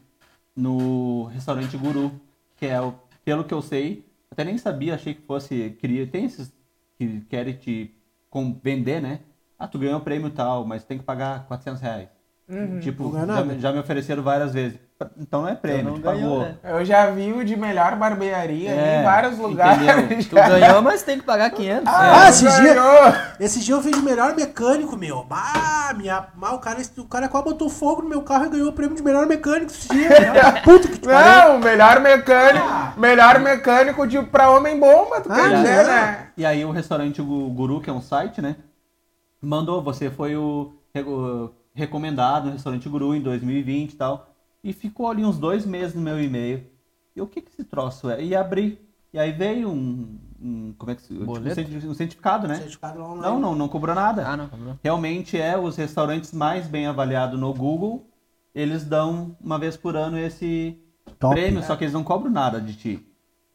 no 0.55 1.25
restaurante 1.25 1.77
Guru, 1.77 2.13
que 2.57 2.67
é, 2.67 2.81
o, 2.81 2.95
pelo 3.25 3.45
que 3.45 3.55
eu 3.55 3.63
sei, 3.63 4.05
até 4.31 4.45
nem 4.45 4.59
sabia, 4.59 4.95
achei 4.95 5.15
que 5.15 5.23
fosse. 5.23 5.71
Queria, 5.81 6.07
tem 6.07 6.27
esses 6.27 6.53
que 6.99 7.21
querem 7.23 7.55
te 7.57 7.95
com- 8.29 8.59
vender, 8.63 9.01
né? 9.01 9.21
Ah, 9.59 9.67
tu 9.67 9.79
ganhou 9.79 9.99
um 9.99 10.05
prêmio 10.05 10.31
tal, 10.31 10.67
mas 10.67 10.85
tem 10.85 10.99
que 10.99 11.05
pagar 11.05 11.47
400 11.47 11.81
reais. 11.81 12.09
Tipo, 12.83 13.05
Não 13.05 13.13
ganha 13.13 13.27
já, 13.27 13.59
já 13.59 13.73
me 13.73 13.79
ofereceram 13.79 14.23
várias 14.23 14.53
vezes. 14.53 14.79
Então 15.19 15.43
não 15.43 15.49
é 15.49 15.55
prêmio, 15.55 15.93
não 15.93 15.99
ganhou, 16.01 16.41
né? 16.41 16.57
Eu 16.65 16.85
já 16.85 17.11
vi 17.11 17.33
o 17.33 17.45
de 17.45 17.57
melhor 17.57 17.97
barbearia 17.97 18.71
É, 18.71 19.01
em 19.01 19.05
vários 19.05 19.39
lugares. 19.39 19.83
entendeu? 19.83 20.19
Tu 20.29 20.35
ganhou, 20.35 20.83
mas 20.83 21.03
tem 21.03 21.19
que 21.19 21.25
pagar 21.25 21.51
500. 21.51 21.85
Ah, 21.87 22.27
É. 22.27 22.29
esse 22.31 22.43
dia- 22.45 22.75
ganhou. 22.75 23.13
Esse 23.41 23.61
dia 23.61 23.75
eu 23.75 23.83
fiz 23.83 23.93
de 23.97 24.03
melhor 24.03 24.35
mecânico, 24.37 24.97
meu. 24.97 25.27
Ah, 25.31 25.93
minha, 25.97 26.27
ah, 26.43 26.55
o, 26.55 26.59
cara, 26.59 26.79
o 26.99 27.05
cara 27.05 27.29
quase 27.29 27.45
botou 27.45 27.69
fogo 27.69 28.03
no 28.03 28.09
meu 28.09 28.23
carro 28.23 28.47
e 28.47 28.51
ganhou 28.51 28.69
o 28.69 28.73
prêmio 28.73 28.97
de 28.97 29.03
melhor 29.03 29.27
mecânico 29.27 29.71
esse 29.71 29.89
dia. 29.89 30.09
Puta 30.65 30.89
que. 30.89 31.07
Não, 31.07 31.59
melhor 31.59 32.01
mecânico. 32.01 32.67
Melhor 32.97 33.41
mecânico 33.41 34.07
de, 34.07 34.23
pra 34.23 34.51
homem 34.51 34.79
bomba, 34.79 35.21
tu 35.21 35.33
Ah, 35.33 35.35
quer 35.37 35.57
dizer, 35.57 35.87
né? 35.87 36.27
E 36.37 36.47
aí 36.47 36.65
o 36.65 36.71
restaurante 36.71 37.21
Gu- 37.21 37.51
Guru, 37.51 37.81
que 37.81 37.91
é 37.91 37.93
um 37.93 38.01
site, 38.01 38.41
né? 38.41 38.57
Mandou, 39.41 39.83
você 39.83 40.11
foi 40.11 40.37
o 40.37 40.73
recomendado 41.75 42.47
no 42.47 42.53
restaurante 42.53 42.89
Guru 42.89 43.15
em 43.15 43.21
2020 43.21 43.93
e 43.93 43.97
tal. 43.97 44.32
E 44.63 44.73
ficou 44.73 45.09
ali 45.09 45.25
uns 45.25 45.39
dois 45.39 45.67
meses 45.67 45.95
no 45.95 46.01
meu 46.01 46.23
e-mail. 46.23 46.65
E 47.15 47.21
o 47.21 47.27
que 47.27 47.41
que 47.41 47.51
esse 47.51 47.65
troço 47.65 48.09
é? 48.11 48.23
E 48.23 48.35
abri. 48.35 48.79
E 49.13 49.19
aí 49.19 49.33
veio 49.33 49.69
um, 49.69 50.19
um 50.41 50.75
como 50.79 50.91
é 50.91 50.95
que 50.95 51.03
se, 51.03 51.15
tipo, 51.15 51.31
um 51.31 51.91
um 51.91 51.95
certificado, 51.95 52.49
né? 52.49 52.55
Certificado 52.57 53.03
online. 53.03 53.23
Não, 53.23 53.41
não, 53.41 53.55
não 53.55 53.69
cobrou 53.69 53.95
nada. 53.95 54.27
Ah, 54.27 54.37
não, 54.37 54.49
cobrou. 54.49 54.79
Realmente 54.83 55.39
é 55.39 55.59
os 55.59 55.77
restaurantes 55.77 56.33
mais 56.33 56.67
bem 56.67 56.87
avaliados 56.87 57.39
no 57.39 57.53
Google. 57.53 58.09
Eles 58.55 58.85
dão 58.85 59.37
uma 59.41 59.59
vez 59.59 59.77
por 59.77 59.97
ano 59.97 60.19
esse 60.19 60.79
Top. 61.19 61.35
prêmio, 61.35 61.63
só 61.63 61.77
que 61.77 61.85
eles 61.85 61.93
não 61.95 62.05
cobram 62.05 62.31
nada 62.31 62.61
de 62.61 62.75
ti. 62.75 63.07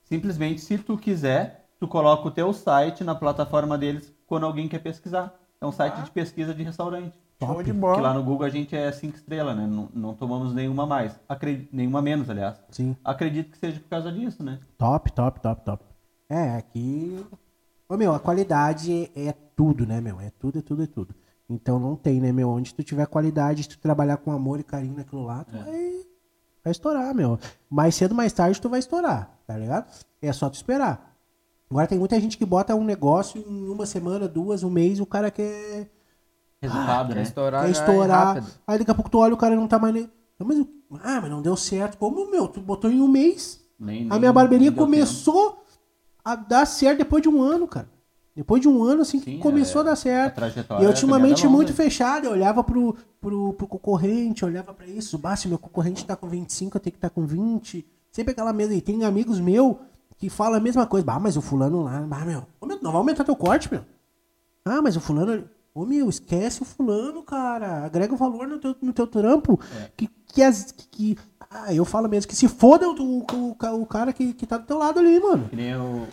Simplesmente, 0.04 0.62
se 0.62 0.78
tu 0.78 0.98
quiser, 0.98 1.68
tu 1.80 1.88
coloca 1.88 2.28
o 2.28 2.32
teu 2.32 2.54
site 2.54 3.04
na 3.04 3.16
plataforma 3.16 3.78
deles 3.78 4.14
quando 4.26 4.46
alguém 4.46 4.68
quer 4.68 4.80
pesquisar. 4.80 5.34
É 5.60 5.66
um 5.66 5.72
site 5.72 6.02
de 6.04 6.12
pesquisa 6.12 6.54
de 6.54 6.64
restaurante. 6.64 7.18
Show 7.40 7.62
de 7.64 7.72
Porque 7.72 8.02
lá 8.02 8.10
bola. 8.10 8.14
no 8.16 8.24
Google 8.24 8.46
a 8.48 8.50
gente 8.50 8.76
é 8.76 8.92
cinco 8.92 9.16
estrelas, 9.16 9.56
né? 9.56 9.68
Não, 9.68 9.90
não 9.94 10.14
tomamos 10.16 10.54
nenhuma 10.54 10.86
mais. 10.88 11.20
Acredi- 11.30 11.70
nenhuma 11.72 12.02
menos, 12.02 12.30
aliás. 12.30 12.60
Sim. 12.72 12.96
Acredito 13.04 13.52
que 13.52 13.58
seja 13.60 13.80
por 13.80 13.90
causa 13.90 14.12
disso, 14.12 14.44
né? 14.44 14.60
Top, 14.78 15.12
top, 15.12 15.40
top, 15.40 15.64
top. 15.64 15.84
É, 16.30 16.56
aqui. 16.58 17.24
Ô, 17.88 17.96
meu, 17.96 18.14
a 18.14 18.20
qualidade 18.20 19.12
é 19.16 19.32
tudo, 19.56 19.86
né, 19.86 20.02
meu? 20.02 20.20
É 20.20 20.32
tudo, 20.32 20.60
é 20.60 20.62
tudo, 20.62 20.84
é 20.84 20.88
tudo. 20.88 21.14
Então 21.50 21.80
não 21.80 21.96
tem, 21.96 22.20
né, 22.20 22.32
meu? 22.32 22.50
Onde 22.50 22.74
tu 22.74 22.84
tiver 22.84 23.06
qualidade, 23.06 23.64
se 23.64 23.70
tu 23.70 23.80
trabalhar 23.80 24.18
com 24.18 24.32
amor 24.32 24.60
e 24.60 24.64
carinho 24.64 24.96
naquilo 24.98 25.24
lá, 25.24 25.44
tu 25.46 25.52
vai, 25.58 26.02
vai 26.64 26.72
estourar, 26.72 27.14
meu. 27.14 27.40
Mais 27.70 27.94
cedo, 27.96 28.14
mais 28.16 28.34
tarde, 28.34 28.60
tu 28.60 28.68
vai 28.68 28.80
estourar, 28.80 29.40
tá 29.46 29.56
ligado? 29.58 29.86
É 30.22 30.34
só 30.34 30.50
tu 30.50 30.56
esperar. 30.56 31.16
Agora 31.70 31.88
tem 31.88 32.00
muita 32.00 32.20
gente 32.20 32.38
que 32.38 32.46
bota 32.46 32.76
um 32.76 32.84
negócio 32.84 33.42
em 33.48 33.70
uma 33.70 33.86
semana, 33.86 34.28
duas, 34.28 34.64
um 34.64 34.70
mês, 34.70 35.00
o 35.00 35.06
cara 35.06 35.30
quer, 35.32 35.90
Resultado, 36.62 37.10
Quer 37.10 37.16
né? 37.16 37.22
estourar, 37.24 37.62
quer 37.62 37.68
é 37.68 37.72
estourar. 37.72 38.28
rápido. 38.36 38.48
aí 38.66 38.80
daqui 38.80 38.92
a 38.92 38.96
pouco 38.96 39.10
tu 39.12 39.20
olha 39.20 39.34
o 39.34 39.38
cara 39.38 39.56
não 39.56 39.68
tá 39.68 39.78
mais. 39.78 39.94
nem- 39.94 40.10
Não, 40.40 40.48
mas, 40.48 40.66
ah, 41.04 41.22
mas 41.22 41.30
não 41.30 41.42
deu 41.42 41.56
certo. 41.56 41.98
Como, 41.98 42.30
meu? 42.32 42.48
Tu 42.48 42.60
botou 42.62 42.90
em 42.92 43.00
um 43.02 43.08
mês. 43.08 43.64
Nem, 43.80 44.08
A 44.12 44.18
minha 44.18 44.34
barbearia 44.34 44.72
começou 44.72 45.64
a 46.26 46.36
dar 46.36 46.66
certo 46.66 46.98
depois 47.00 47.22
de 47.22 47.30
um 47.30 47.42
ano, 47.42 47.68
cara. 47.68 47.88
Depois 48.36 48.62
de 48.62 48.68
um 48.68 48.84
ano, 48.84 49.02
assim, 49.02 49.20
que 49.20 49.32
Sim, 49.32 49.40
começou 49.40 49.82
é- 49.82 49.84
a 49.84 49.86
dar 49.86 49.92
A 49.94 49.96
certo. 49.96 50.36
trajetória 50.36 50.84
E 50.84 50.86
eu 50.86 50.92
é 50.92 50.94
tinha 50.94 51.08
uma 51.08 51.18
mente 51.20 51.48
muito 51.48 51.70
longa. 51.70 51.74
fechada, 51.84 52.28
eu 52.28 52.32
olhava 52.32 52.64
pro, 52.64 52.96
pro, 53.20 53.54
pro 53.54 53.68
concorrente, 53.68 54.46
olhava 54.46 54.74
pra 54.74 54.86
isso, 54.86 55.18
bah, 55.18 55.36
se 55.36 55.48
meu 55.48 55.58
concorrente 55.58 56.06
tá 56.06 56.16
com 56.16 56.28
25, 56.28 56.78
eu 56.78 56.82
tenho 56.82 56.92
que 56.92 56.98
estar 56.98 57.10
com 57.10 57.26
20. 57.26 57.84
Sempre 58.12 58.32
aquela 58.34 58.54
mesa. 58.54 58.74
E 58.76 58.82
tem 58.82 59.04
amigos 59.04 59.40
meus 59.40 59.76
que 60.18 60.30
falam 60.30 60.56
a 60.58 60.60
mesma 60.60 60.86
coisa. 60.86 61.06
Bah, 61.06 61.20
mas 61.20 61.36
o 61.38 61.42
fulano 61.42 61.84
lá, 61.84 62.00
bah, 62.02 62.26
meu, 62.26 62.44
meu, 62.64 62.80
não 62.82 62.92
vai 62.92 63.00
aumentar 63.00 63.24
teu 63.24 63.36
corte, 63.36 63.72
meu. 63.72 63.84
Ah, 64.66 64.82
mas 64.82 64.96
o 64.96 65.00
fulano. 65.02 65.48
Ô 65.78 65.86
meu, 65.86 66.10
esquece 66.10 66.62
o 66.62 66.66
fulano, 66.66 67.22
cara. 67.22 67.86
Agrega 67.86 68.14
o 68.14 68.18
valor 68.18 68.48
no 68.48 68.58
teu, 68.58 68.76
no 68.82 68.92
teu 68.94 69.06
trampo. 69.06 69.60
É. 69.84 69.92
Que, 69.96 70.08
que, 70.34 70.42
as, 70.42 70.72
que, 70.72 70.88
que- 70.88 71.18
Ah, 71.52 71.74
eu 71.74 71.86
falo 71.86 72.10
mesmo 72.10 72.28
que 72.28 72.36
se 72.36 72.48
foda 72.48 72.90
o, 72.90 72.94
o, 73.00 73.20
o, 73.22 73.82
o 73.82 73.86
cara 73.86 74.12
que, 74.12 74.34
que 74.34 74.48
tá 74.48 74.58
do 74.58 74.66
teu 74.66 74.78
lado 74.80 75.00
ali, 75.00 75.20
mano. 75.20 75.48
Que 75.50 75.56
nem 75.56 75.68
eu, 75.70 76.08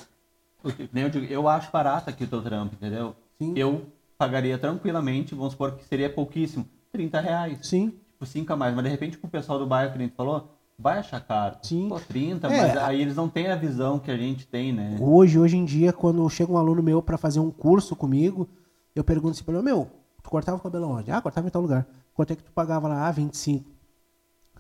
o 0.63 0.71
que 0.71 0.89
nem 0.93 1.05
eu 1.05 1.11
digo, 1.11 1.25
eu 1.33 1.49
acho 1.49 1.73
barato 1.73 2.11
aqui 2.11 2.25
o 2.25 2.27
teu 2.27 2.43
trampo, 2.43 2.75
entendeu? 2.75 3.15
Sim. 3.41 3.55
Eu 3.57 3.87
pagaria 4.19 4.59
tranquilamente, 4.59 5.35
vamos 5.35 5.53
supor 5.53 5.73
que 5.73 5.85
seria 5.87 6.09
pouquíssimo, 6.13 6.67
30 6.93 7.21
reais. 7.21 7.59
Sim. 7.63 7.89
Tipo, 8.13 8.27
5 8.27 8.53
a 8.53 8.57
mais. 8.57 8.75
Mas 8.75 8.85
de 8.85 8.91
repente 8.91 9.17
pro 9.19 9.29
pessoal 9.31 9.59
do 9.59 9.67
bairro 9.67 9.93
que 9.93 9.99
a 9.99 10.03
gente 10.03 10.15
falou, 10.15 10.51
vai 10.79 10.99
achar 10.99 11.21
caro. 11.21 11.57
Sim. 11.63 11.89
Pô, 11.89 11.99
30, 11.99 12.49
É, 12.49 12.51
mas 12.51 12.77
aí 12.77 13.01
eles 13.01 13.17
não 13.17 13.29
têm 13.31 13.49
a 13.51 13.57
visão 13.57 13.99
que 13.99 14.11
a 14.11 14.17
gente 14.17 14.47
tem, 14.47 14.73
né? 14.73 14.99
Hoje, 15.01 15.39
hoje 15.39 15.57
em 15.57 15.65
dia, 15.65 15.91
quando 15.93 16.29
chega 16.29 16.53
um 16.53 16.59
aluno 16.59 16.83
meu 16.83 17.01
pra 17.03 17.17
fazer 17.17 17.41
um 17.41 17.51
curso 17.51 17.97
comigo, 17.97 18.47
eu 18.95 19.05
pergunto 19.05 19.33
assim 19.33 19.45
pra 19.45 19.55
ele, 19.55 19.63
meu, 19.63 19.91
tu 20.23 20.31
cortava 20.31 20.57
o 20.57 20.61
cabelo 20.61 20.89
onde? 20.89 21.11
Ah, 21.11 21.21
cortava 21.21 21.47
em 21.47 21.51
tal 21.51 21.63
lugar. 21.63 21.87
Quanto 22.15 22.33
é 22.33 22.37
que 22.37 22.43
tu 22.43 22.53
pagava 22.53 22.89
lá? 22.89 23.07
Ah, 23.09 23.11
25. 23.11 23.69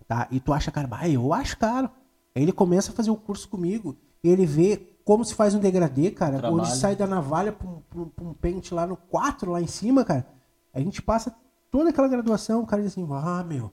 Tá? 0.06 0.28
E 0.31 0.40
tu 0.40 0.52
acha 0.52 0.70
caro? 0.70 0.89
Ah, 0.90 1.09
eu 1.09 1.32
acho 1.32 1.56
caro. 1.56 1.89
Aí 2.35 2.43
ele 2.43 2.52
começa 2.52 2.90
a 2.90 2.94
fazer 2.94 3.11
o 3.11 3.16
curso 3.16 3.48
comigo 3.48 3.97
e 4.23 4.28
ele 4.28 4.44
vê 4.44 4.77
como 5.05 5.24
se 5.24 5.35
faz 5.35 5.55
um 5.55 5.61
degradê, 5.61 6.11
cara. 6.11 6.39
Trabalho. 6.39 6.62
Onde 6.62 6.77
sai 6.77 6.97
da 6.97 7.06
navalha 7.06 7.52
pra 7.52 7.66
um, 7.69 7.81
pra 7.89 8.01
um- 8.01 8.09
pra 8.09 8.24
um 8.24 8.35
pente 8.35 8.74
lá 8.74 8.86
no 8.86 8.97
4, 8.97 9.52
lá 9.52 9.61
em 9.62 9.66
cima, 9.66 10.05
cara. 10.05 10.27
A 10.73 10.81
gente 10.81 11.01
passa 11.01 11.35
toda 11.70 11.90
aquela 11.90 12.09
graduação, 12.09 12.62
o 12.62 12.66
cara 12.66 12.82
diz 12.82 12.93
assim, 12.93 13.06
ah, 13.11 13.44
meu, 13.44 13.70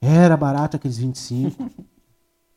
era 0.00 0.36
barato 0.36 0.76
aqueles 0.76 0.98
25. 0.98 1.70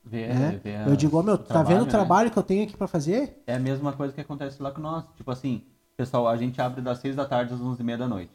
Ver, 0.04 0.34
né? 0.36 0.60
ver 0.64 0.76
a- 0.78 0.88
Eu 0.88 0.96
digo, 0.96 1.18
ó, 1.18 1.24
meu, 1.24 1.38
tá 1.38 1.64
vendo 1.64 1.82
o 1.82 1.86
né? 1.86 1.90
trabalho 1.90 2.30
que 2.30 2.38
eu 2.38 2.44
tenho 2.44 2.64
aqui 2.64 2.78
pra 2.78 2.88
fazer? 2.88 3.42
É 3.48 3.56
a 3.56 3.60
mesma 3.60 3.94
coisa 3.94 4.14
que 4.14 4.22
acontece 4.22 4.62
lá 4.62 4.72
com 4.72 4.82
nós. 4.82 5.06
Tipo 5.16 5.32
assim, 5.32 5.64
pessoal, 5.96 6.28
a 6.28 6.38
gente 6.38 6.62
abre 6.62 6.82
das 6.82 7.00
6 7.00 7.16
da 7.16 7.26
tarde 7.26 7.54
às 7.54 7.62
11 7.62 7.82
e 7.82 7.84
meia 7.86 7.98
da 7.98 8.08
noite. 8.08 8.32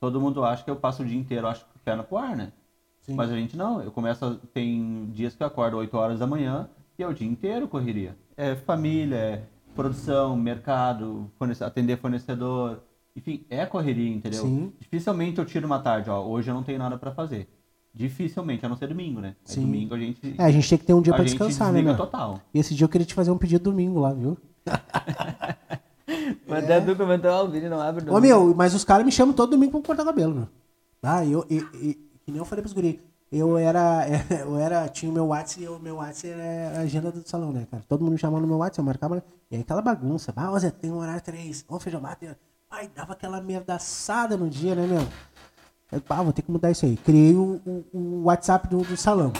Todo 0.00 0.20
mundo 0.20 0.44
acha 0.44 0.62
que 0.62 0.70
eu 0.70 0.76
passo 0.76 1.02
o 1.02 1.06
dia 1.06 1.18
inteiro, 1.18 1.46
acho 1.48 1.64
que 1.64 1.78
perna 1.84 2.02
pro 2.02 2.18
ar, 2.18 2.36
né? 2.36 2.52
Sim. 3.02 3.14
Mas 3.14 3.30
a 3.30 3.34
gente 3.34 3.56
não. 3.56 3.80
Eu 3.82 3.90
começo, 3.90 4.24
a- 4.24 4.36
tem 4.52 5.06
dias 5.12 5.34
que 5.34 5.42
eu 5.42 5.46
acordo 5.46 5.76
8 5.76 5.96
horas 5.96 6.18
da 6.18 6.26
manhã 6.26 6.68
e 6.98 7.02
é 7.02 7.06
o 7.08 7.14
dia 7.14 7.26
inteiro 7.26 7.66
correria. 7.66 8.16
É 8.36 8.54
família, 8.54 9.16
é 9.16 9.42
produção, 9.74 10.36
mercado, 10.36 11.30
fornece- 11.38 11.64
atender 11.64 11.96
fornecedor. 11.98 12.80
Enfim, 13.16 13.44
é 13.50 13.66
correria, 13.66 14.10
entendeu? 14.14 14.42
Sim. 14.42 14.72
Dificilmente 14.78 15.38
eu 15.38 15.44
tiro 15.44 15.66
uma 15.66 15.80
tarde, 15.80 16.08
ó, 16.10 16.22
hoje 16.22 16.50
eu 16.50 16.54
não 16.54 16.62
tenho 16.62 16.78
nada 16.78 16.96
pra 16.96 17.10
fazer. 17.10 17.48
Dificilmente, 17.92 18.64
a 18.64 18.68
não 18.68 18.76
ser 18.76 18.86
domingo, 18.88 19.20
né? 19.20 19.34
Aí 19.48 19.54
Sim. 19.54 19.62
domingo 19.62 19.94
a 19.94 19.98
gente 19.98 20.34
É, 20.38 20.44
a 20.44 20.50
gente 20.52 20.68
tem 20.68 20.78
que 20.78 20.84
ter 20.84 20.94
um 20.94 21.02
dia 21.02 21.12
a 21.12 21.16
pra 21.16 21.24
gente 21.24 21.36
descansar, 21.36 21.72
né, 21.72 21.82
meu? 21.82 21.96
total. 21.96 22.40
E 22.54 22.58
esse 22.60 22.74
dia 22.74 22.84
eu 22.84 22.88
queria 22.88 23.06
te 23.06 23.14
fazer 23.14 23.30
um 23.32 23.38
pedido 23.38 23.64
domingo 23.64 23.98
lá, 23.98 24.12
viu? 24.12 24.36
Mas 26.48 26.64
até 26.64 26.80
tu 26.80 26.96
comentou, 26.96 27.30
ah, 27.30 27.42
o 27.42 27.48
Vini 27.50 27.68
não 27.68 27.80
abre 27.80 28.02
Ô, 28.02 28.06
domingo. 28.06 28.20
meu, 28.20 28.54
mas 28.54 28.72
os 28.74 28.82
caras 28.84 29.04
me 29.04 29.12
chamam 29.12 29.34
todo 29.34 29.50
domingo 29.50 29.72
pra 29.72 29.82
cortar 29.82 30.04
cabelo, 30.04 30.34
meu. 30.34 30.48
Ah, 31.02 31.24
eu, 31.24 31.44
e- 31.50 31.56
e- 31.74 31.94
que 32.24 32.30
nem 32.32 32.38
eu 32.38 32.44
falei 32.44 32.62
pros 32.62 32.72
guri. 32.72 33.00
Eu 33.30 33.58
era, 33.58 34.06
eu 34.40 34.56
era, 34.58 34.88
tinha 34.88 35.10
o 35.10 35.14
meu 35.14 35.26
WhatsApp 35.26 35.62
e 35.64 35.68
o 35.68 35.78
meu 35.78 35.96
WhatsApp 35.96 36.28
era 36.40 36.78
a 36.78 36.80
agenda 36.82 37.12
do 37.12 37.28
salão, 37.28 37.52
né, 37.52 37.66
cara? 37.70 37.82
Todo 37.86 38.00
mundo 38.00 38.12
me 38.12 38.18
chamava 38.18 38.40
no 38.40 38.46
meu 38.46 38.56
WhatsApp, 38.56 38.78
eu 38.80 38.84
marcava, 38.84 39.22
e 39.50 39.56
aí 39.56 39.60
aquela 39.60 39.82
bagunça. 39.82 40.32
Ah, 40.34 40.58
Zé, 40.58 40.70
tem 40.70 40.90
um 40.90 40.96
horário 40.98 41.20
três. 41.20 41.64
Ô, 41.68 41.78
feijão, 41.78 42.00
bate. 42.00 42.26
Ai, 42.70 42.90
dava 42.94 43.12
aquela 43.12 43.40
merdaçada 43.40 44.36
no 44.36 44.48
dia, 44.48 44.74
né, 44.74 44.86
meu? 44.86 45.06
Eu, 45.92 46.02
ah, 46.08 46.22
vou 46.22 46.32
ter 46.32 46.42
que 46.42 46.50
mudar 46.50 46.70
isso 46.70 46.84
aí. 46.86 46.96
Criei 46.96 47.34
o, 47.34 47.60
o- 47.66 47.84
o 47.92 48.22
WhatsApp 48.24 48.66
do, 48.68 48.78
do 48.82 48.96
salão. 48.96 49.32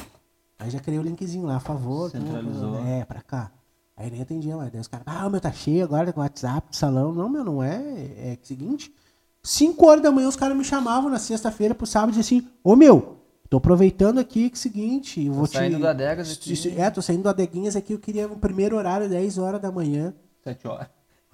Aí 0.58 0.70
já 0.70 0.80
criei 0.80 0.98
o 0.98 1.02
linkzinho 1.02 1.46
lá, 1.46 1.56
a 1.56 1.60
favor. 1.60 2.10
tudo, 2.10 2.24
Centralizou. 2.26 2.78
É, 2.86 3.04
pra 3.04 3.20
cá. 3.22 3.50
Aí 3.98 4.10
nem 4.10 4.22
atendia 4.22 4.56
mais. 4.56 4.70
Daí 4.70 4.80
os 4.80 4.86
caras, 4.86 5.04
ah, 5.06 5.26
o 5.26 5.30
meu 5.30 5.40
tá 5.40 5.52
cheio 5.52 5.84
agora 5.84 6.12
com 6.12 6.20
o 6.20 6.22
WhatsApp 6.22 6.74
salão. 6.76 7.12
Não, 7.12 7.28
meu, 7.28 7.44
não 7.44 7.62
é. 7.62 7.76
É 7.76 8.38
o 8.42 8.46
seguinte. 8.46 8.94
5 9.42 9.86
horas 9.86 10.02
da 10.02 10.10
manhã 10.10 10.28
os 10.28 10.36
caras 10.36 10.56
me 10.56 10.64
chamavam 10.64 11.10
na 11.10 11.18
sexta-feira 11.18 11.74
pro 11.74 11.86
sábado 11.86 12.10
e 12.10 12.16
diziam 12.18 12.40
assim, 12.40 12.48
ô 12.62 12.76
meu, 12.76 13.18
tô 13.50 13.58
aproveitando 13.58 14.18
aqui 14.18 14.50
que 14.50 14.56
é 14.56 14.58
o 14.58 14.60
seguinte, 14.60 15.24
eu 15.24 15.32
vou 15.32 15.46
saindo 15.46 15.76
te... 15.76 15.80
do 15.80 15.88
Adegas 15.88 16.32
aqui. 16.32 16.74
É, 16.76 16.90
tô 16.90 17.02
saindo 17.02 17.22
do 17.22 17.28
Adeguinhas 17.28 17.76
aqui, 17.76 17.92
eu 17.92 17.98
queria 17.98 18.26
o 18.26 18.36
primeiro 18.36 18.76
horário, 18.76 19.08
10 19.08 19.38
horas 19.38 19.60
da 19.60 19.70
manhã. 19.70 20.14
7 20.42 20.66
horas. 20.66 20.88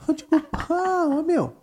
Eu 0.07 0.15
digo, 0.15 0.29
ah, 0.69 1.07
ô 1.07 1.23
meu, 1.23 1.55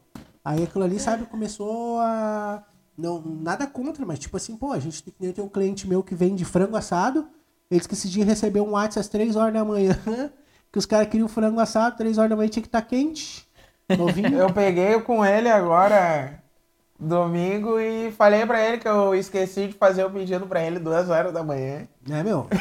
Aí 0.44 0.64
aquilo 0.64 0.84
ali, 0.84 1.00
sabe, 1.00 1.26
começou 1.26 2.00
a. 2.00 2.64
Não, 2.98 3.22
nada 3.22 3.66
contra, 3.68 4.06
mas 4.06 4.20
tipo 4.20 4.36
assim, 4.36 4.58
pô, 4.58 4.72
a 4.72 4.80
gente 4.80 5.04
tem, 5.04 5.32
tem 5.32 5.44
um 5.44 5.50
cliente 5.50 5.88
meu 5.88 6.04
que 6.04 6.16
vende 6.16 6.44
frango 6.44 6.76
assado. 6.76 7.28
Ele 7.70 7.80
disse 7.80 7.88
que 7.88 7.94
esse 7.94 8.10
dia 8.10 8.26
recebeu 8.26 8.66
um 8.66 8.72
WhatsApp 8.72 9.00
às 9.00 9.08
3 9.08 9.36
horas 9.36 9.54
da 9.54 9.64
manhã. 9.64 9.98
Que 10.72 10.80
os 10.80 10.86
caras 10.86 11.08
queriam 11.10 11.28
frango 11.28 11.60
assado, 11.60 11.98
3 11.98 12.18
horas 12.18 12.30
da 12.30 12.36
manhã 12.36 12.50
tinha 12.50 12.62
que 12.64 12.68
estar 12.68 12.82
quente. 12.82 13.48
Novinho. 13.98 14.38
Eu 14.40 14.54
peguei 14.54 15.00
com 15.02 15.26
ele 15.26 15.50
agora, 15.50 16.42
domingo, 16.98 17.80
e 17.80 18.12
falei 18.12 18.46
pra 18.46 18.66
ele 18.66 18.78
que 18.78 18.88
eu 18.88 19.14
esqueci 19.16 19.68
de 19.68 19.74
fazer 19.74 20.06
o 20.06 20.10
pedido 20.12 20.46
pra 20.48 20.64
ele 20.64 20.80
duas 20.80 21.10
horas 21.10 21.34
da 21.34 21.44
manhã. 21.44 21.88
né, 22.08 22.24
meu? 22.24 22.48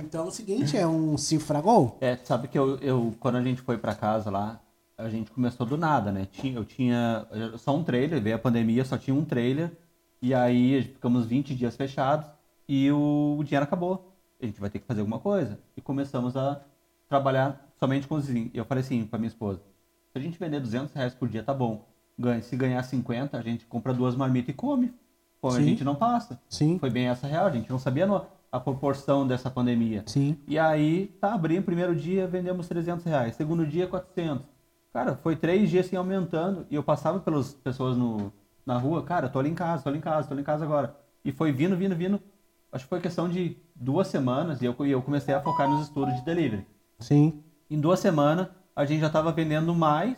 Então 0.00 0.24
é 0.24 0.28
o 0.28 0.30
seguinte, 0.30 0.76
é 0.76 0.86
um 0.86 1.16
cifragol. 1.16 1.96
É, 2.00 2.16
sabe 2.16 2.48
que 2.48 2.58
eu, 2.58 2.78
eu, 2.78 3.14
quando 3.20 3.36
a 3.36 3.42
gente 3.42 3.60
foi 3.60 3.76
pra 3.76 3.94
casa 3.94 4.30
lá, 4.30 4.60
a 4.96 5.08
gente 5.08 5.30
começou 5.30 5.66
do 5.66 5.76
nada, 5.76 6.10
né? 6.10 6.26
Tinha, 6.30 6.56
eu 6.56 6.64
tinha 6.64 7.26
só 7.58 7.74
um 7.74 7.84
trailer, 7.84 8.20
veio 8.20 8.36
a 8.36 8.38
pandemia, 8.38 8.84
só 8.84 8.96
tinha 8.96 9.14
um 9.14 9.24
trailer. 9.24 9.70
E 10.22 10.34
aí 10.34 10.82
ficamos 10.82 11.26
20 11.26 11.54
dias 11.54 11.76
fechados 11.76 12.26
e 12.68 12.90
o, 12.90 13.36
o 13.38 13.44
dinheiro 13.44 13.64
acabou. 13.64 14.12
A 14.40 14.46
gente 14.46 14.60
vai 14.60 14.70
ter 14.70 14.78
que 14.78 14.86
fazer 14.86 15.00
alguma 15.00 15.18
coisa. 15.18 15.58
E 15.76 15.80
começamos 15.80 16.36
a 16.36 16.60
trabalhar 17.08 17.72
somente 17.78 18.06
com 18.06 18.14
os 18.16 18.26
vizinhos. 18.26 18.50
E 18.54 18.58
eu 18.58 18.64
falei 18.64 18.82
assim 18.82 19.04
pra 19.06 19.18
minha 19.18 19.28
esposa, 19.28 19.60
se 20.12 20.18
a 20.18 20.20
gente 20.20 20.38
vender 20.38 20.60
200 20.60 20.92
reais 20.94 21.14
por 21.14 21.28
dia, 21.28 21.42
tá 21.42 21.54
bom. 21.54 21.86
Ganha, 22.18 22.40
se 22.42 22.56
ganhar 22.56 22.82
50, 22.82 23.36
a 23.38 23.42
gente 23.42 23.66
compra 23.66 23.92
duas 23.92 24.14
marmitas 24.16 24.50
e 24.50 24.52
come. 24.54 24.92
Pô, 25.40 25.50
a 25.50 25.60
gente 25.60 25.84
não 25.84 25.94
passa. 25.94 26.40
Sim, 26.48 26.78
Foi 26.78 26.88
bem 26.90 27.08
essa 27.08 27.26
real, 27.26 27.46
a 27.46 27.50
gente 27.50 27.68
não 27.70 27.78
sabia 27.78 28.06
no- 28.06 28.24
a 28.50 28.58
proporção 28.58 29.26
dessa 29.26 29.50
pandemia. 29.50 30.02
sim. 30.06 30.38
E 30.48 30.58
aí, 30.58 31.08
tá, 31.20 31.34
abrimos, 31.34 31.66
primeiro 31.66 31.94
dia 31.94 32.26
vendemos 32.26 32.66
300 32.66 33.04
reais, 33.04 33.34
segundo 33.36 33.66
dia 33.66 33.86
400. 33.86 34.46
Cara, 34.94 35.14
foi 35.16 35.36
três 35.36 35.68
dias 35.68 35.86
assim 35.86 35.96
aumentando 35.96 36.66
e 36.70 36.74
eu 36.74 36.82
passava 36.82 37.20
pelas 37.20 37.52
pessoas 37.52 37.98
no, 37.98 38.32
na 38.64 38.78
rua, 38.78 39.02
cara, 39.02 39.28
tô 39.28 39.38
ali 39.38 39.50
em 39.50 39.54
casa, 39.54 39.82
tô 39.82 39.90
ali 39.90 39.98
em 39.98 40.00
casa, 40.00 40.26
tô 40.26 40.32
ali 40.32 40.40
em 40.40 40.44
casa 40.44 40.64
agora. 40.64 40.96
E 41.22 41.32
foi 41.32 41.52
vindo, 41.52 41.76
vindo, 41.76 41.94
vindo. 41.94 42.18
Acho 42.72 42.84
que 42.84 42.88
foi 42.88 43.00
questão 43.00 43.28
de 43.28 43.58
duas 43.74 44.06
semanas 44.08 44.62
e 44.62 44.64
eu, 44.64 44.74
e 44.86 44.90
eu 44.90 45.02
comecei 45.02 45.34
a 45.34 45.40
focar 45.42 45.68
nos 45.68 45.82
estudos 45.82 46.14
de 46.14 46.24
delivery. 46.24 46.66
Sim. 46.98 47.42
Em 47.70 47.80
duas 47.80 48.00
semanas, 48.00 48.48
a 48.74 48.84
gente 48.84 49.00
já 49.00 49.10
tava 49.10 49.32
vendendo 49.32 49.74
mais 49.74 50.16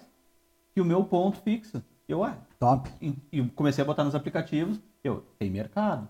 que 0.75 0.81
o 0.81 0.85
meu 0.85 1.05
ponto 1.05 1.39
fixo. 1.39 1.83
Eu, 2.09 2.21
ué, 2.21 2.35
Top. 2.59 2.91
e, 3.01 3.15
e 3.33 3.43
comecei 3.51 3.83
a 3.83 3.87
botar 3.87 4.05
nos 4.05 4.15
aplicativos, 4.15 4.81
eu, 5.05 5.23
tem 5.39 5.51
mercado. 5.51 6.09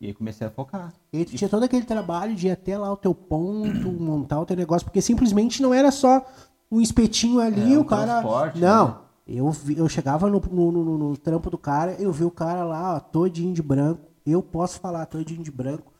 E 0.00 0.06
aí 0.06 0.14
comecei 0.14 0.46
a 0.46 0.50
focar. 0.50 0.94
E 1.12 1.24
tu 1.24 1.36
tinha 1.36 1.48
todo 1.50 1.62
aquele 1.64 1.84
trabalho 1.84 2.34
de 2.34 2.46
ir 2.46 2.50
até 2.50 2.78
lá 2.78 2.90
o 2.92 2.96
teu 2.96 3.14
ponto, 3.14 3.90
montar 3.92 4.40
o 4.40 4.46
teu 4.46 4.56
negócio, 4.56 4.84
porque 4.86 5.02
simplesmente 5.02 5.60
não 5.60 5.74
era 5.74 5.90
só 5.90 6.24
um 6.70 6.80
espetinho 6.80 7.40
ali, 7.40 7.74
É, 7.74 7.78
o 7.78 7.82
um 7.82 7.84
cara. 7.84 8.20
transporte, 8.20 8.58
Não. 8.58 8.88
né? 8.88 8.94
Eu, 9.26 9.50
vi- 9.50 9.76
eu 9.76 9.88
chegava 9.88 10.28
no, 10.28 10.40
no, 10.40 10.72
no- 10.72 10.98
no 10.98 11.16
trampo 11.16 11.50
do 11.50 11.58
cara, 11.58 11.92
eu 12.00 12.10
vi 12.12 12.24
o 12.24 12.30
cara 12.30 12.64
lá, 12.64 12.96
ó, 12.96 13.00
todinho 13.00 13.52
de 13.52 13.62
branco. 13.62 14.00
Eu 14.26 14.42
posso 14.42 14.80
falar 14.80 15.06
todinho 15.06 15.42
de 15.42 15.50
branco. 15.50 15.92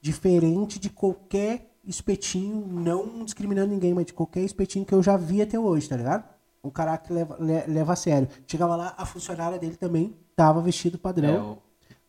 Diferente 0.00 0.78
de 0.78 0.88
qualquer 0.90 1.69
espetinho, 1.86 2.66
não 2.68 3.24
discriminando 3.24 3.72
ninguém, 3.72 3.94
mas 3.94 4.06
de 4.06 4.12
qualquer 4.12 4.42
espetinho 4.42 4.84
que 4.84 4.94
eu 4.94 5.02
já 5.02 5.16
vi 5.16 5.40
até 5.42 5.58
hoje, 5.58 5.88
tá 5.88 5.96
ligado? 5.96 6.24
Um 6.62 6.70
cara 6.70 6.96
que 6.98 7.12
leva, 7.12 7.36
le- 7.40 7.66
leva 7.66 7.92
a 7.92 7.96
sério. 7.96 8.28
Chegava 8.46 8.76
lá, 8.76 8.94
a 8.98 9.06
funcionária 9.06 9.58
dele 9.58 9.76
também 9.76 10.14
tava 10.36 10.60
vestido 10.60 10.98
padrão. 10.98 11.34
É, 11.34 11.38
o- 11.40 11.58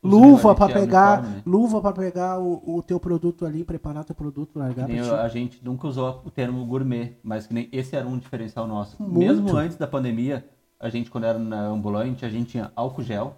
Luva 0.04 0.52
é 0.52 0.74
pegar, 0.74 1.20
uniforme, 1.20 1.36
né? 1.38 1.44
luva 1.46 1.80
para 1.82 1.92
pegar 1.94 2.40
o, 2.40 2.78
o 2.78 2.82
teu 2.82 3.00
produto 3.00 3.46
ali, 3.46 3.64
preparar 3.64 4.04
teu 4.04 4.16
produto, 4.16 4.58
largar 4.58 4.88
Que 4.88 4.94
ti. 5.00 5.00
a 5.12 5.28
gente 5.28 5.64
nunca 5.64 5.88
usou 5.88 6.24
o 6.26 6.32
termo 6.32 6.66
gourmet, 6.66 7.18
mas 7.24 7.46
que 7.46 7.54
nem 7.54 7.70
esse 7.72 7.96
era 7.96 8.08
um 8.08 8.18
diferencial 8.18 8.66
nosso. 8.68 8.96
Muito. 9.02 9.20
Mesmo 9.20 9.56
antes 9.56 9.78
da 9.78 9.86
pandemia, 9.86 10.44
a 10.80 10.90
gente, 10.90 11.12
quando 11.12 11.26
era 11.26 11.38
na 11.38 11.68
ambulante, 11.68 12.26
a 12.26 12.30
gente 12.30 12.50
tinha 12.50 12.72
álcool 12.76 13.04
gel. 13.04 13.38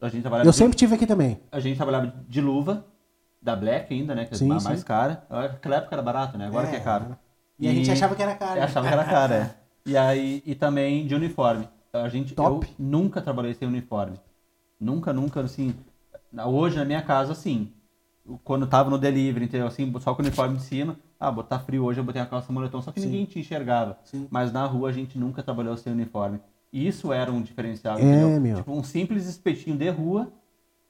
A 0.00 0.08
gente 0.08 0.22
trabalhava, 0.22 0.48
Eu 0.48 0.52
de, 0.52 0.56
sempre 0.56 0.74
tive 0.76 0.94
aqui 0.94 1.06
também. 1.06 1.38
a 1.52 1.60
gente 1.60 1.76
trabalhava 1.76 2.14
de 2.26 2.40
luva, 2.40 2.86
da 3.40 3.54
Black 3.56 3.92
ainda, 3.92 4.14
né? 4.14 4.24
Que 4.24 4.36
Sim, 4.36 4.50
é 4.52 4.54
a 4.56 4.60
sim. 4.60 4.68
mais 4.68 4.82
cara. 4.84 5.24
Naquela 5.30 5.76
época 5.76 5.94
era 5.94 6.02
barato, 6.02 6.36
né? 6.38 6.46
Agora 6.46 6.66
É. 6.66 6.70
que 6.70 6.76
é 6.76 6.80
caro. 6.80 7.16
E, 7.58 7.68
a 7.68 7.72
gente 7.72 7.90
achava 7.90 8.14
que 8.14 8.22
era 8.22 8.34
caro. 8.36 8.60
Achava 8.62 8.86
que 8.86 8.92
era 8.92 9.04
cara, 9.04 9.34
é. 9.34 9.54
E 9.90 9.96
aí, 9.96 10.42
e 10.46 10.54
também 10.54 11.06
de 11.06 11.14
uniforme. 11.14 11.68
A 11.92 12.08
gente, 12.08 12.34
Top. 12.34 12.66
eu 12.66 12.74
nunca 12.78 13.20
trabalhei 13.20 13.54
sem 13.54 13.66
uniforme. 13.66 14.18
Nunca, 14.78 15.12
nunca, 15.12 15.40
assim. 15.40 15.74
Hoje 16.46 16.76
na 16.76 16.84
minha 16.84 17.02
casa, 17.02 17.32
assim. 17.32 17.72
Quando 18.44 18.66
tava 18.66 18.90
no 18.90 18.98
delivery, 18.98 19.46
entendeu? 19.46 19.66
Assim, 19.66 19.90
só 20.00 20.14
com 20.14 20.22
o 20.22 20.24
uniforme 20.24 20.56
de 20.58 20.62
cima. 20.62 20.96
Ah, 21.18 21.30
botar 21.32 21.58
frio 21.60 21.84
hoje, 21.84 21.98
eu 21.98 22.04
botei 22.04 22.20
a 22.20 22.26
calça 22.26 22.52
moletom, 22.52 22.80
só 22.82 22.92
que 22.92 23.00
Sim. 23.00 23.06
ninguém 23.06 23.24
te 23.24 23.38
enxergava. 23.40 23.98
Sim. 24.04 24.28
Mas 24.30 24.52
na 24.52 24.64
rua 24.66 24.90
a 24.90 24.92
gente 24.92 25.18
nunca 25.18 25.42
trabalhou 25.42 25.76
sem 25.76 25.92
uniforme. 25.92 26.38
E 26.72 26.86
Isso 26.86 27.12
era 27.12 27.32
um 27.32 27.40
diferencial, 27.40 27.98
É, 27.98 28.02
entendeu? 28.02 28.40
meu. 28.40 28.56
Tipo, 28.58 28.72
um 28.72 28.84
simples 28.84 29.26
espetinho 29.26 29.76
de 29.76 29.88
rua, 29.88 30.30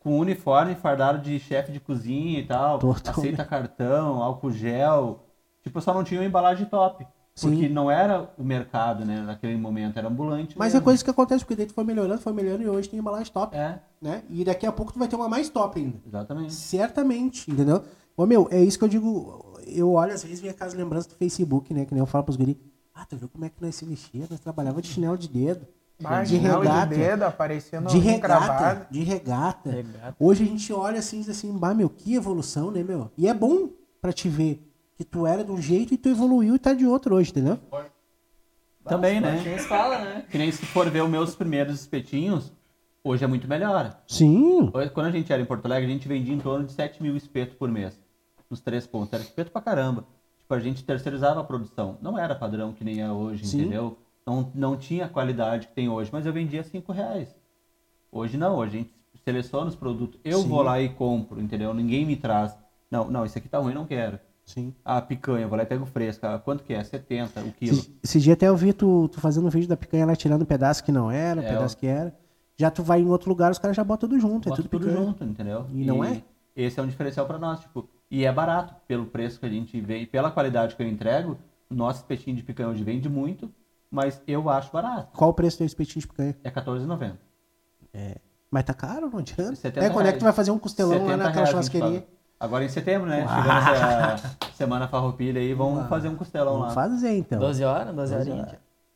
com 0.08 0.18
uniforme 0.18 0.74
fardado 0.74 1.18
de 1.20 1.38
chefe 1.38 1.70
de 1.70 1.78
cozinha 1.80 2.38
e 2.40 2.46
tal. 2.46 2.78
Totalmente. 2.78 3.10
Aceita 3.10 3.44
cartão, 3.44 4.22
álcool 4.22 4.50
gel. 4.50 5.20
Tipo, 5.62 5.80
só 5.80 5.92
não 5.92 6.02
tinha 6.02 6.20
uma 6.20 6.26
embalagem 6.26 6.64
top. 6.66 7.06
Sim. 7.34 7.50
Porque 7.50 7.68
não 7.68 7.88
era 7.90 8.30
o 8.36 8.42
mercado, 8.42 9.04
né, 9.04 9.20
naquele 9.20 9.56
momento, 9.56 9.96
era 9.96 10.08
ambulante. 10.08 10.58
Mas 10.58 10.72
é 10.72 10.76
mesmo. 10.76 10.84
coisa 10.86 11.04
que 11.04 11.10
acontece, 11.10 11.44
porque 11.44 11.66
tu 11.66 11.72
foi 11.74 11.84
melhorando, 11.84 12.20
foi 12.20 12.32
melhorando 12.32 12.64
e 12.64 12.68
hoje 12.68 12.88
tem 12.88 12.98
embalagem 12.98 13.32
top, 13.32 13.54
É, 13.56 13.78
né? 14.02 14.22
E 14.28 14.42
daqui 14.44 14.66
a 14.66 14.72
pouco 14.72 14.92
tu 14.92 14.98
vai 14.98 15.06
ter 15.06 15.14
uma 15.14 15.28
mais 15.28 15.48
top 15.48 15.78
ainda. 15.78 15.98
exatamente. 16.04 16.52
Certamente, 16.54 17.48
entendeu? 17.50 17.84
Ô 18.16 18.26
meu, 18.26 18.48
é 18.50 18.60
isso 18.60 18.76
que 18.78 18.84
eu 18.84 18.88
digo. 18.88 19.54
Eu 19.66 19.92
olho 19.92 20.12
às 20.14 20.24
vezes 20.24 20.40
vem 20.40 20.50
aquelas 20.50 20.74
lembranças 20.74 21.06
do 21.06 21.14
Facebook, 21.14 21.72
né? 21.72 21.84
Que 21.84 21.92
nem 21.94 22.00
eu 22.00 22.06
falo 22.06 22.24
pros 22.24 22.36
guri. 22.36 22.58
Ah, 22.94 23.04
tu 23.04 23.16
viu 23.16 23.28
como 23.28 23.44
é 23.44 23.48
que 23.48 23.62
nós 23.62 23.74
se 23.76 23.84
vestia? 23.84 24.26
Nós 24.28 24.40
trabalhava 24.40 24.82
de 24.82 24.88
chinelo 24.88 25.16
de 25.16 25.28
dedo. 25.28 25.64
De 25.98 26.36
regata. 26.36 26.86
de 26.86 26.94
dedo 26.94 27.22
aparecendo 27.24 27.88
De 27.88 27.98
regata. 27.98 28.86
De 28.88 29.02
regata. 29.02 29.70
Regata. 29.70 30.16
Hoje 30.20 30.44
a 30.44 30.46
gente 30.46 30.72
olha 30.72 31.00
assim 31.00 31.16
e 31.16 31.20
diz 31.20 31.30
assim, 31.30 31.52
bah, 31.58 31.74
meu, 31.74 31.90
que 31.90 32.14
evolução, 32.14 32.70
né, 32.70 32.84
meu? 32.84 33.10
E 33.18 33.26
é 33.26 33.34
bom 33.34 33.70
pra 34.00 34.12
te 34.12 34.28
ver 34.28 34.64
que 34.94 35.04
tu 35.04 35.26
era 35.26 35.42
de 35.42 35.50
um 35.50 35.60
jeito 35.60 35.92
e 35.92 35.96
tu 35.96 36.08
evoluiu 36.08 36.54
e 36.54 36.58
tá 36.58 36.72
de 36.72 36.86
outro 36.86 37.16
hoje, 37.16 37.30
entendeu? 37.30 37.58
Também, 38.84 39.20
né? 39.20 39.38
Fala, 39.58 39.98
né? 39.98 40.24
Que 40.30 40.38
nem 40.38 40.50
se 40.52 40.64
for 40.66 40.88
ver 40.88 41.02
os 41.02 41.10
meus 41.10 41.34
primeiros 41.34 41.80
espetinhos, 41.80 42.52
hoje 43.02 43.24
é 43.24 43.26
muito 43.26 43.48
melhor. 43.48 44.00
Sim. 44.06 44.70
Hoje, 44.72 44.90
Quando 44.90 45.06
a 45.06 45.10
gente 45.10 45.32
era 45.32 45.42
em 45.42 45.44
Porto 45.44 45.66
Alegre, 45.66 45.90
a 45.90 45.92
gente 45.92 46.06
vendia 46.06 46.32
em 46.34 46.38
torno 46.38 46.64
de 46.64 46.72
7 46.72 47.02
mil 47.02 47.16
espetos 47.16 47.56
por 47.56 47.68
mês. 47.68 48.00
Nos 48.48 48.60
três 48.60 48.86
pontos. 48.86 49.12
Era 49.12 49.22
espeto 49.22 49.50
pra 49.50 49.60
caramba. 49.60 50.04
Tipo, 50.38 50.54
a 50.54 50.60
gente 50.60 50.82
terceirizava 50.84 51.40
a 51.40 51.44
produção. 51.44 51.98
Não 52.00 52.18
era 52.18 52.34
padrão 52.34 52.72
que 52.72 52.82
nem 52.82 53.02
é 53.02 53.10
hoje, 53.10 53.44
Sim. 53.46 53.60
entendeu? 53.62 53.98
Não, 54.28 54.52
não 54.54 54.76
tinha 54.76 55.06
a 55.06 55.08
qualidade 55.08 55.68
que 55.68 55.72
tem 55.74 55.88
hoje, 55.88 56.10
mas 56.12 56.26
eu 56.26 56.32
vendia 56.34 56.62
5 56.62 56.92
reais. 56.92 57.34
Hoje 58.12 58.36
não, 58.36 58.56
hoje 58.56 58.76
a 58.76 58.78
gente 58.80 58.92
seleciona 59.24 59.68
os 59.68 59.74
produtos. 59.74 60.20
Eu 60.22 60.42
Sim. 60.42 60.48
vou 60.48 60.60
lá 60.60 60.78
e 60.82 60.90
compro, 60.90 61.40
entendeu? 61.40 61.72
Ninguém 61.72 62.04
me 62.04 62.14
traz. 62.14 62.54
Não, 62.90 63.10
não, 63.10 63.24
esse 63.24 63.38
aqui 63.38 63.48
tá 63.48 63.58
ruim, 63.58 63.72
não 63.72 63.86
quero. 63.86 64.18
Sim. 64.44 64.74
Ah, 64.84 65.00
picanha, 65.00 65.44
eu 65.44 65.48
vou 65.48 65.56
lá 65.56 65.62
e 65.62 65.66
pego 65.66 65.86
fresca. 65.86 66.38
Quanto 66.40 66.62
que 66.62 66.74
é? 66.74 66.84
70 66.84 67.40
o 67.40 67.52
quilo. 67.52 67.78
Esse, 67.78 67.94
esse 68.02 68.20
dia 68.20 68.34
até 68.34 68.48
eu 68.48 68.56
vi 68.56 68.74
tu, 68.74 69.08
tu 69.08 69.18
fazendo 69.18 69.46
um 69.46 69.50
vídeo 69.50 69.68
da 69.68 69.76
picanha 69.78 70.04
lá, 70.04 70.14
tirando 70.14 70.42
um 70.42 70.46
pedaço 70.46 70.84
que 70.84 70.92
não 70.92 71.10
era, 71.10 71.40
um 71.40 71.44
É, 71.44 71.48
pedaço 71.48 71.76
que 71.76 71.86
era. 71.86 72.14
Já 72.58 72.70
tu 72.70 72.82
vai 72.82 73.00
em 73.00 73.08
outro 73.08 73.30
lugar, 73.30 73.50
os 73.50 73.58
caras 73.58 73.76
já 73.76 73.84
botam 73.84 74.08
tudo 74.10 74.20
junto, 74.20 74.48
é 74.48 74.50
Bota 74.50 74.62
tudo 74.62 74.70
tudo 74.70 74.86
picanha. 74.86 75.06
junto, 75.06 75.24
entendeu? 75.24 75.66
E 75.72 75.84
não 75.86 76.04
é? 76.04 76.22
Esse 76.54 76.78
é 76.78 76.82
um 76.82 76.86
diferencial 76.86 77.24
pra 77.26 77.38
nós, 77.38 77.60
tipo, 77.60 77.88
e 78.10 78.24
é 78.26 78.32
barato 78.32 78.74
pelo 78.86 79.06
preço 79.06 79.38
que 79.40 79.46
a 79.46 79.50
gente 79.50 79.80
vê 79.80 79.98
e 80.00 80.06
pela 80.06 80.30
qualidade 80.30 80.74
que 80.76 80.82
eu 80.82 80.88
entrego. 80.88 81.38
Nosso 81.70 82.00
espetinho 82.00 82.34
de 82.36 82.42
picanha 82.42 82.68
hoje 82.70 82.82
vende 82.82 83.08
muito, 83.08 83.50
mas 83.90 84.20
eu 84.26 84.48
acho 84.50 84.72
barato. 84.72 85.16
Qual 85.16 85.30
o 85.30 85.34
preço 85.34 85.58
do 85.58 85.64
espetinho 85.64 86.00
de 86.02 86.08
picanha? 86.08 86.36
É 86.44 86.48
R$14,90. 86.48 87.12
Mas 88.50 88.64
tá 88.64 88.72
caro, 88.74 89.10
não 89.10 89.18
adianta. 89.18 89.56
70 89.56 89.84
É, 89.86 89.90
quando 89.90 90.06
é 90.06 90.12
que 90.12 90.18
tu 90.18 90.24
vai 90.24 90.32
fazer 90.32 90.50
um 90.50 90.58
costelão 90.58 90.98
lá 90.98 91.10
70 91.10 91.16
naquela 91.24 91.46
churrasqueria? 91.46 92.06
Agora 92.40 92.64
em 92.64 92.68
setembro, 92.68 93.08
né? 93.08 93.26
Chegando 93.26 93.48
essa 94.14 94.38
semana 94.56 94.88
farroupilha 94.88 95.40
aí, 95.40 95.52
vamos 95.52 95.88
fazer 95.88 96.08
um 96.08 96.14
costelão 96.16 96.52
Vamos 96.60 96.68
lá. 96.68 96.74
fazer 96.74 97.10
então. 97.16 97.38
12 97.40 97.64
horas, 97.64 97.94
12 97.94 98.14
horinhas. 98.14 98.48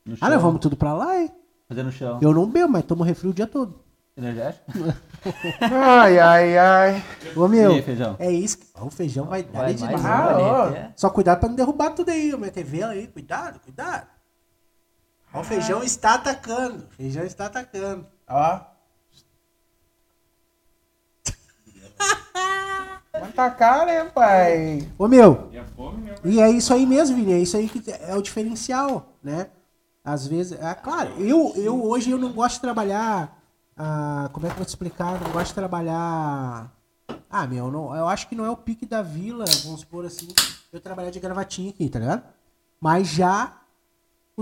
No 0.07 0.15
Ah, 0.15 0.17
chão, 0.17 0.31
nós 0.31 0.43
vamos 0.43 0.61
tudo 0.61 0.77
pra 0.77 0.95
lá, 0.95 1.19
hein? 1.21 1.31
Fazer 1.69 1.83
no 1.83 1.91
chão. 1.93 2.19
Eu 2.23 2.33
não 2.33 2.49
bebo, 2.49 2.71
mas 2.73 2.85
tomo 2.85 3.03
refri 3.03 3.29
o 3.29 3.35
dia 3.35 3.47
todo. 3.47 3.81
Energético? 4.17 4.65
Ai, 5.73 6.19
ai, 6.19 6.59
ai. 6.59 7.05
Ô 7.35 7.49
meu, 7.49 7.73
E 7.73 7.75
aí, 7.77 7.85
é 8.19 8.31
isso. 8.31 8.59
o 8.81 8.91
feijão 8.91 9.25
vai 9.27 9.43
dar 9.43 9.61
Vai 9.61 9.75
de 9.75 9.83
mais 9.85 9.97
demais. 9.97 10.21
Ah, 10.37 10.39
ó. 10.67 10.71
né? 10.71 10.93
Só 10.97 11.09
cuidado 11.09 11.41
pra 11.41 11.49
não 11.49 11.57
derrubar 11.57 11.91
tudo 11.91 12.11
aí, 12.11 12.37
minha 12.37 12.51
TV 12.51 12.83
aí. 12.83 13.07
Cuidado, 13.07 13.59
cuidado. 13.61 14.07
Ó, 15.35 15.41
o 15.41 15.45
feijão 15.45 15.83
está 15.83 16.15
atacando. 16.15 16.85
O 16.85 16.95
feijão 16.95 17.25
está 17.25 17.47
atacando. 17.47 18.07
Ó. 18.29 18.61
Tá 23.35 23.51
caro, 23.51 23.87
né, 23.87 24.05
pai? 24.07 24.91
Ô 24.99 25.09
meu, 25.09 25.49
E 25.53 25.57
né? 25.57 26.15
E 26.25 26.41
é 26.41 26.51
isso 26.51 26.73
aí 26.75 26.85
mesmo, 26.85 27.17
Vini. 27.17 27.33
É 27.33 27.39
isso 27.39 27.57
aí 27.57 27.69
que 27.69 27.83
é 27.91 28.15
o 28.15 28.21
diferencial, 28.23 29.17
né? 29.23 29.49
Às 30.05 30.27
vezes, 30.27 30.59
é 30.61 30.75
claro, 30.75 31.11
eu, 31.19 31.53
eu 31.57 31.83
hoje 31.85 32.11
eu 32.11 32.19
não 32.19 32.33
gosto 32.33 32.57
de 32.57 32.61
trabalhar. 32.63 33.39
ah, 33.77 34.29
como 34.33 34.47
é 34.47 34.49
que 34.51 34.55
eu 34.55 34.59
vou 34.59 34.67
te 34.67 34.71
explicar? 34.71 35.15
Eu 35.15 35.21
não 35.21 35.31
gosto 35.33 35.49
de 35.49 35.55
trabalhar. 35.55 36.71
Ah, 37.31 37.47
meu, 37.47 37.71
não, 37.71 37.95
eu 37.97 38.09
acho 38.09 38.29
que 38.29 38.35
não 38.35 38.45
é 38.45 38.51
o 38.51 38.57
pique 38.57 38.85
da 38.85 39.01
vila, 39.01 39.45
vamos 39.65 39.81
supor 39.81 40.05
assim, 40.05 40.29
eu 40.73 40.81
trabalhar 40.81 41.11
de 41.11 41.21
gravatinha 41.21 41.71
aqui, 41.71 41.89
tá 41.89 41.99
ligado? 41.99 42.23
Mas 42.81 43.09
já 43.09 43.62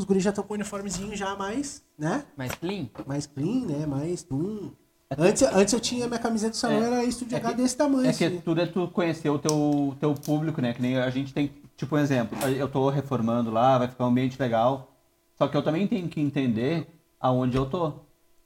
os 0.01 0.05
guris 0.05 0.23
já 0.23 0.31
estão 0.31 0.43
com 0.45 0.55
o 0.55 0.57
uniformezinho 0.57 1.15
já 1.17 1.37
mais, 1.37 1.83
né? 1.99 2.25
Mais 2.37 2.53
clean? 2.55 2.89
Mais 3.07 3.27
clean, 3.27 3.67
né? 3.67 3.87
Mais. 3.87 4.27
Hum. 4.31 4.71
Antes, 5.19 5.43
antes 5.43 5.75
eu 5.75 5.81
tinha 5.81 6.07
minha 6.07 6.19
camiseta 6.21 6.51
do 6.53 6.57
salão, 6.57 6.83
É, 6.83 6.87
era 6.87 7.05
isso 7.05 7.25
de 7.27 7.35
é 7.35 7.39
H 7.39 7.51
que- 7.51 7.55
desse 7.57 7.77
tamanho. 7.77 8.09
É 8.09 8.13
que 8.13 8.25
assim. 8.25 8.41
tudo 8.41 8.61
é 8.61 8.67
tu 8.67 8.87
conhecer 8.89 9.29
o 9.29 9.39
teu, 9.39 9.97
teu 9.99 10.15
público, 10.15 10.61
né? 10.61 10.73
Que 10.73 10.81
nem 10.81 10.97
a 10.99 11.11
gente 11.11 11.33
tem, 11.35 11.51
tipo 11.77 11.97
um 11.97 11.99
exemplo, 11.99 12.39
eu 12.49 12.69
tô 12.69 12.89
reformando 12.91 13.51
lá, 13.51 13.77
vai 13.79 13.89
ficar 13.89 14.05
um 14.05 14.09
ambiente 14.09 14.41
legal. 14.41 14.97
Só 15.37 15.49
que 15.49 15.57
eu 15.57 15.63
também 15.63 15.87
tenho 15.89 16.09
que 16.09 16.21
entender 16.21 16.87
aonde 17.19 17.57
eu 17.57 17.67
tô. 17.67 17.93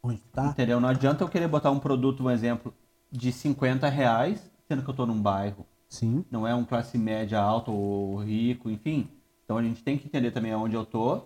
Onde 0.02 0.20
tá? 0.32 0.46
Entendeu? 0.46 0.80
Não 0.80 0.88
adianta 0.88 1.22
eu 1.22 1.28
querer 1.28 1.48
botar 1.48 1.70
um 1.70 1.78
produto, 1.78 2.22
um 2.24 2.30
exemplo, 2.30 2.72
de 3.12 3.30
50 3.30 3.88
reais, 3.88 4.40
sendo 4.68 4.82
que 4.82 4.88
eu 4.90 4.94
tô 4.94 5.04
num 5.06 5.20
bairro. 5.20 5.66
Sim. 5.88 6.24
Não 6.30 6.46
é 6.46 6.54
um 6.54 6.64
classe 6.64 6.96
média 6.98 7.38
alta 7.40 7.70
ou 7.70 8.16
rico, 8.22 8.70
enfim. 8.70 9.08
Então 9.44 9.58
a 9.58 9.62
gente 9.62 9.82
tem 9.82 9.98
que 9.98 10.06
entender 10.06 10.30
também 10.30 10.50
aonde 10.52 10.74
eu 10.74 10.84
tô 10.86 11.22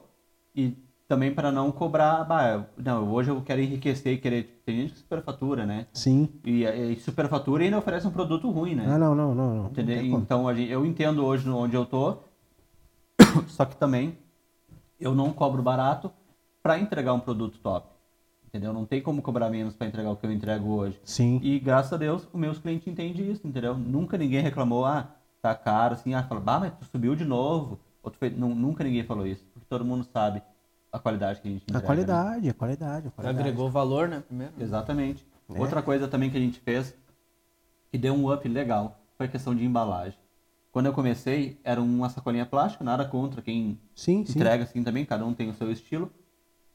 e 0.59 0.77
também 1.07 1.33
para 1.33 1.51
não 1.51 1.71
cobrar, 1.73 2.25
bah, 2.25 2.67
não, 2.77 3.11
hoje 3.11 3.31
eu 3.31 3.41
quero 3.41 3.63
enriquecer 3.63 4.13
e 4.15 4.19
querer. 4.19 4.61
Tem 4.67 4.77
gente 4.77 4.93
que 4.93 4.99
superfatura, 4.99 5.65
né? 5.65 5.87
Sim. 5.95 6.29
E, 6.45 6.65
e 6.65 6.97
superfatura 7.01 7.63
e 7.63 7.67
ainda 7.67 7.79
oferece 7.79 8.07
um 8.07 8.11
produto 8.11 8.51
ruim, 8.51 8.75
né? 8.75 8.85
Ah, 8.87 8.99
não, 8.99 9.15
não, 9.15 9.35
não. 9.35 9.55
não. 9.55 9.67
Entendeu? 9.67 10.03
Não. 10.03 10.19
Então 10.19 10.49
a 10.49 10.53
gente- 10.55 10.71
eu 10.71 10.85
entendo 10.85 11.25
hoje 11.25 11.49
onde 11.49 11.75
eu 11.77 11.87
tô, 11.87 12.19
só 13.49 13.65
que 13.65 13.77
também 13.77 14.19
eu 15.01 15.15
não 15.15 15.33
cobro 15.33 15.63
barato 15.63 16.11
para 16.63 16.79
entregar 16.79 17.15
um 17.15 17.21
produto 17.21 17.59
top. 17.59 17.89
Entendeu? 18.47 18.73
Não 18.73 18.85
tem 18.85 19.01
como 19.01 19.23
cobrar 19.23 19.49
menos 19.51 19.75
para 19.75 19.87
entregar 19.87 20.11
o 20.11 20.17
que 20.17 20.27
eu 20.27 20.33
entrego 20.33 20.71
hoje. 20.71 20.99
Sim. 21.05 21.39
E 21.43 21.59
graças 21.59 21.93
a 21.93 21.97
Deus, 21.97 22.27
os 22.33 22.41
meus 22.41 22.59
clientes 22.59 22.89
entendem 22.89 23.31
isso, 23.31 23.47
entendeu? 23.47 23.77
Nunca 23.77 24.17
ninguém 24.19 24.41
reclamou, 24.41 24.85
ah, 24.85 25.15
tá 25.41 25.55
caro, 25.55 25.95
assim, 25.95 26.15
ah, 26.15 26.23
fala, 26.23 26.41
bah, 26.41 26.59
mas 26.59 26.73
tu 26.79 26.85
subiu 26.87 27.15
de 27.15 27.25
novo. 27.25 27.79
Ou 28.03 28.11
tu 28.11 28.19
fez... 28.19 28.37
Não, 28.37 28.55
nunca 28.55 28.83
ninguém 28.85 29.05
falou 29.05 29.27
isso, 29.27 29.45
todo 29.69 29.85
mundo 29.85 30.05
sabe 30.05 30.43
a 30.91 30.99
qualidade 30.99 31.41
que 31.41 31.49
a 31.49 31.51
gente 31.51 31.61
A 31.63 31.65
entrega. 31.65 31.81
né? 31.81 31.87
qualidade, 31.87 32.49
a 32.49 32.55
qualidade, 32.55 33.09
a 33.09 33.11
qualidade. 33.11 33.39
Agregou 33.41 33.71
valor, 33.71 34.09
né? 34.09 34.23
Primeiro. 34.27 34.53
Exatamente. 34.59 35.27
É. 35.55 35.59
Outra 35.61 35.83
coisa 35.83 36.09
também 36.09 36.31
que 36.31 36.37
a 36.37 36.41
gente 36.41 36.59
fez, 36.61 36.95
que 37.91 37.99
deu 37.99 38.15
um 38.15 38.33
up 38.33 38.47
legal, 38.49 39.01
foi 39.17 39.27
a 39.27 39.29
questão 39.29 39.55
de 39.55 39.65
embalagem. 39.65 40.19
Quando 40.71 40.87
eu 40.87 40.93
comecei, 40.93 41.59
era 41.65 41.81
uma 41.81 42.09
sacolinha 42.09 42.45
plástica, 42.47 42.85
nada 42.85 43.05
contra 43.05 43.41
quem 43.43 43.79
Sim, 43.95 44.25
sim. 44.25 44.33
entrega 44.39 44.65
assim 44.65 44.83
também, 44.85 45.05
cada 45.05 45.25
um 45.25 45.33
tem 45.35 45.49
o 45.49 45.55
seu 45.55 45.71
estilo. 45.73 46.11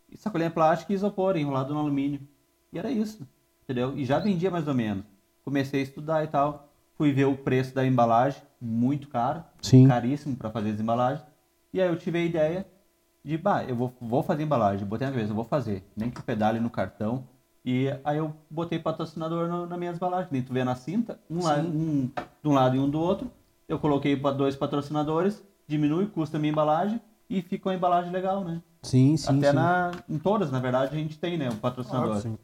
E 0.10 0.18
sacolinha 0.18 0.50
plástica 0.52 0.92
e 0.92 0.96
isopor, 0.96 1.38
enrolado 1.38 1.74
no 1.74 1.80
alumínio. 1.80 2.20
E 2.72 2.80
era 2.80 2.90
isso, 2.92 3.28
entendeu? 3.64 3.98
E 3.98 4.04
já 4.06 4.20
vendia 4.20 4.50
mais 4.52 4.68
ou 4.68 4.74
menos. 4.74 5.06
Comecei 5.44 5.82
a 5.82 5.84
estudar 5.84 6.24
e 6.24 6.28
tal. 6.28 6.70
Fui 6.96 7.12
ver 7.12 7.26
o 7.26 7.36
preço 7.38 7.74
da 7.74 7.86
embalagem, 7.86 8.42
muito 8.60 9.08
caro, 9.08 9.44
Sim. 9.62 9.88
caríssimo 9.88 10.36
para 10.36 10.50
fazer 10.52 10.72
as 10.72 10.80
embalagens. 10.80 11.26
E 11.72 11.82
aí 11.82 11.88
eu 11.88 11.98
tive 11.98 12.20
a 12.20 12.24
ideia 12.24 12.68
de, 13.24 13.38
bah, 13.38 13.64
eu 13.64 13.76
vou, 13.76 13.94
vou 14.02 14.22
fazer 14.22 14.44
embalagem. 14.44 14.86
Botei 14.86 15.08
na 15.08 15.14
cabeça, 15.14 15.32
eu 15.32 15.36
vou 15.36 15.46
fazer. 15.46 15.84
Nem 15.96 16.10
que 16.10 16.22
pedale 16.22 16.60
no 16.60 16.70
cartão. 16.70 17.24
E 17.66 17.88
aí 18.04 18.18
eu 18.18 18.34
botei 18.50 18.78
patrocinador 18.78 19.48
no, 19.48 19.66
nas 19.66 19.80
minhas 19.80 19.96
embalagens. 19.96 20.30
Nem 20.30 20.42
tu 20.42 20.52
vê 20.52 20.64
na 20.64 20.76
cinta, 20.76 21.18
um, 21.30 21.44
lá, 21.44 21.58
um 21.60 22.10
de 22.42 22.50
um 22.50 22.54
lado 22.54 22.76
e 22.76 22.80
um 22.80 22.90
do 22.90 23.00
outro. 23.00 23.32
Eu 23.68 23.80
coloquei 23.80 24.16
dois 24.16 24.56
patrocinadores, 24.56 25.42
diminui 25.66 26.04
o 26.04 26.10
custo 26.10 26.34
da 26.34 26.40
minha 26.40 26.52
embalagem 26.52 27.00
e 27.30 27.42
fica 27.42 27.70
uma 27.70 27.76
embalagem 27.76 28.12
legal, 28.12 28.44
né? 28.44 28.62
Sim, 28.82 29.16
sim. 29.16 29.38
Até 29.38 29.52
sim. 29.52 29.56
na, 29.56 29.92
em 30.10 30.20
todas, 30.20 30.52
na 30.52 30.60
verdade, 30.60 30.94
a 30.94 31.00
gente 31.00 31.18
tem, 31.18 31.38
né? 31.38 31.50
Um 31.50 31.56
patrocinador. 31.56 32.20
Sim. 32.20 32.38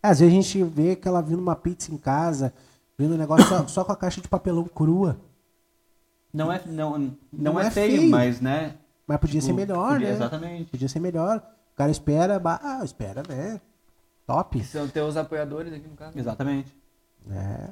É, 0.00 0.08
às 0.08 0.20
vezes 0.20 0.32
a 0.32 0.36
gente 0.36 0.62
vê 0.62 0.94
que 0.94 1.08
ela 1.08 1.20
vindo 1.20 1.40
uma 1.40 1.56
pizza 1.56 1.92
em 1.92 1.98
casa, 1.98 2.54
vendo 2.96 3.14
um 3.14 3.18
negócio 3.18 3.46
só, 3.48 3.66
só 3.66 3.84
com 3.84 3.90
a 3.90 3.96
caixa 3.96 4.20
de 4.20 4.28
papelão 4.28 4.64
crua. 4.64 5.16
Não 6.32 6.50
é, 6.50 6.62
não, 6.64 6.98
não, 6.98 7.16
Não 7.32 7.60
é, 7.60 7.66
é 7.66 7.70
feio, 7.70 7.98
feio. 7.98 8.10
mas, 8.10 8.40
né? 8.40 8.74
Mas 9.06 9.18
podia 9.18 9.40
tipo, 9.40 9.46
ser 9.46 9.52
melhor, 9.52 9.92
podia- 9.94 10.08
né? 10.08 10.14
Exatamente. 10.14 10.70
Podia 10.70 10.88
ser 10.88 11.00
melhor. 11.00 11.38
O 11.72 11.76
cara 11.76 11.90
espera, 11.90 12.38
bah, 12.38 12.60
ah, 12.62 12.84
espera, 12.84 13.22
né? 13.28 13.60
Top. 14.26 14.58
Que 14.58 14.64
são 14.64 14.88
teus 14.88 15.16
apoiadores 15.16 15.72
aqui 15.72 15.88
no 15.88 15.96
caso. 15.96 16.16
Exatamente. 16.18 16.74
É. 17.30 17.70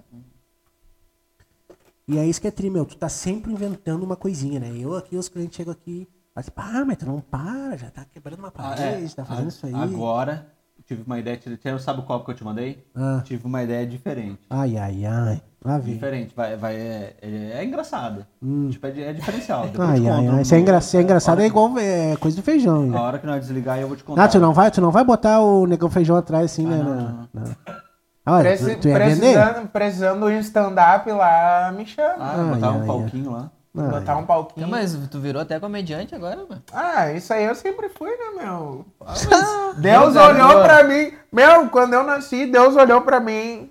E 2.09 2.19
é 2.19 2.27
isso 2.27 2.41
que 2.41 2.49
é 2.49 2.51
tri, 2.51 2.69
meu. 2.71 2.85
Tu 2.85 2.97
tá 2.97 3.09
sempre 3.09 3.53
inventando 3.53 4.03
uma 4.03 4.17
coisinha, 4.17 4.59
né? 4.59 4.73
Eu 4.77 4.97
aqui, 4.97 5.17
os 5.17 5.29
clientes 5.29 5.57
chegam 5.57 5.73
aqui, 5.73 6.09
falam 6.35 6.37
assim, 6.37 6.51
pá, 6.51 6.85
mas 6.85 6.97
tu 6.97 7.07
não 7.07 7.21
para, 7.21 7.77
já 7.77 7.91
tá 7.91 8.05
quebrando 8.05 8.41
uma 8.41 8.49
Ah, 8.49 8.51
parede, 8.53 9.13
é, 9.13 9.15
tá 9.15 9.25
fazendo 9.25 9.45
a- 9.45 9.49
isso 9.49 9.67
aí. 9.67 9.75
Agora, 9.75 10.53
tive 10.95 11.03
uma 11.07 11.19
ideia. 11.19 11.39
Você 11.41 11.79
sabe 11.79 12.01
o 12.01 12.03
copo 12.03 12.25
que 12.25 12.31
eu 12.33 12.35
te 12.35 12.45
mandei? 12.45 12.85
Ah. 12.95 13.21
Tive 13.25 13.47
uma 13.47 13.63
ideia 13.63 13.87
diferente. 13.87 14.41
Ai, 14.51 14.77
ai, 14.77 15.05
ai. 15.07 15.41
Lá 15.65 15.79
vem. 15.79 15.95
Diferente, 15.95 16.33
vai, 16.35 16.57
vai, 16.57 16.75
é, 16.75 17.17
é, 17.21 17.51
é 17.59 17.65
engraçado. 17.65 18.25
Tipo, 18.71 18.87
é, 18.87 19.01
é 19.03 19.13
diferencial. 19.13 19.69
Depois 19.69 19.89
Hum. 19.89 19.93
Ai, 19.93 20.09
ai, 20.09 20.29
ai. 20.29 20.45
Se 20.45 20.55
é, 20.55 20.59
engra... 20.59 20.81
se 20.81 20.97
é 20.97 21.01
a 21.01 21.03
engraçado 21.03 21.41
é 21.43 21.47
igual 21.47 21.79
é, 21.79 22.17
coisa 22.17 22.37
do 22.37 22.43
feijão. 22.43 22.83
A 22.83 22.87
Né? 22.87 22.99
hora 22.99 23.19
que 23.19 23.27
nós 23.27 23.41
desligar, 23.41 23.79
eu 23.79 23.87
vou 23.87 23.97
te 23.97 24.03
contar. 24.03 24.25
Ah, 24.25 24.29
tu 24.29 24.41
não 24.41 24.53
vai, 24.55 24.71
tu 24.71 24.81
não 24.81 24.91
vai 24.91 25.05
botar 25.05 25.41
o 25.41 25.67
negão 25.67 25.91
feijão 25.91 26.17
atrás 26.17 26.47
assim, 26.47 26.67
né? 26.67 26.79
não, 26.79 26.95
na- 26.95 27.29
na- 27.35 27.81
Olha, 28.27 28.43
Preci- 28.51 28.75
tu, 28.77 28.81
tu 28.81 28.89
vender? 28.89 29.05
precisando, 29.19 29.69
precisando 29.69 30.27
de 30.29 30.35
um 30.37 30.41
stand-up 30.41 31.11
lá, 31.11 31.73
me 31.77 31.87
chama. 31.87 32.15
Ah, 32.19 32.35
Ai, 32.39 32.55
botar 32.55 32.69
ai, 32.71 32.77
um 32.77 32.81
ai. 32.81 32.87
palquinho 32.87 33.31
lá. 33.33 33.51
Ai. 33.77 33.89
Botar 33.89 34.17
um 34.17 34.27
palquinho. 34.27 34.67
Então, 34.67 34.79
mas 34.79 34.97
tu 35.11 35.21
virou 35.21 35.41
até 35.41 35.61
comediante 35.61 36.15
agora, 36.15 36.39
mano. 36.49 36.63
Ah, 36.73 37.13
isso 37.13 37.33
aí 37.33 37.45
eu 37.45 37.55
sempre 37.55 37.89
fui, 37.89 38.11
né, 38.11 38.43
meu? 38.43 38.85
Ah, 39.01 39.73
Deus 39.79 40.17
olhou 40.17 40.63
pra 40.63 40.83
mim. 40.83 41.13
Meu, 41.33 41.69
quando 41.69 41.95
eu 41.95 42.03
nasci, 42.03 42.47
Deus 42.47 42.75
olhou 42.77 43.01
pra 43.03 43.21
mim. 43.21 43.71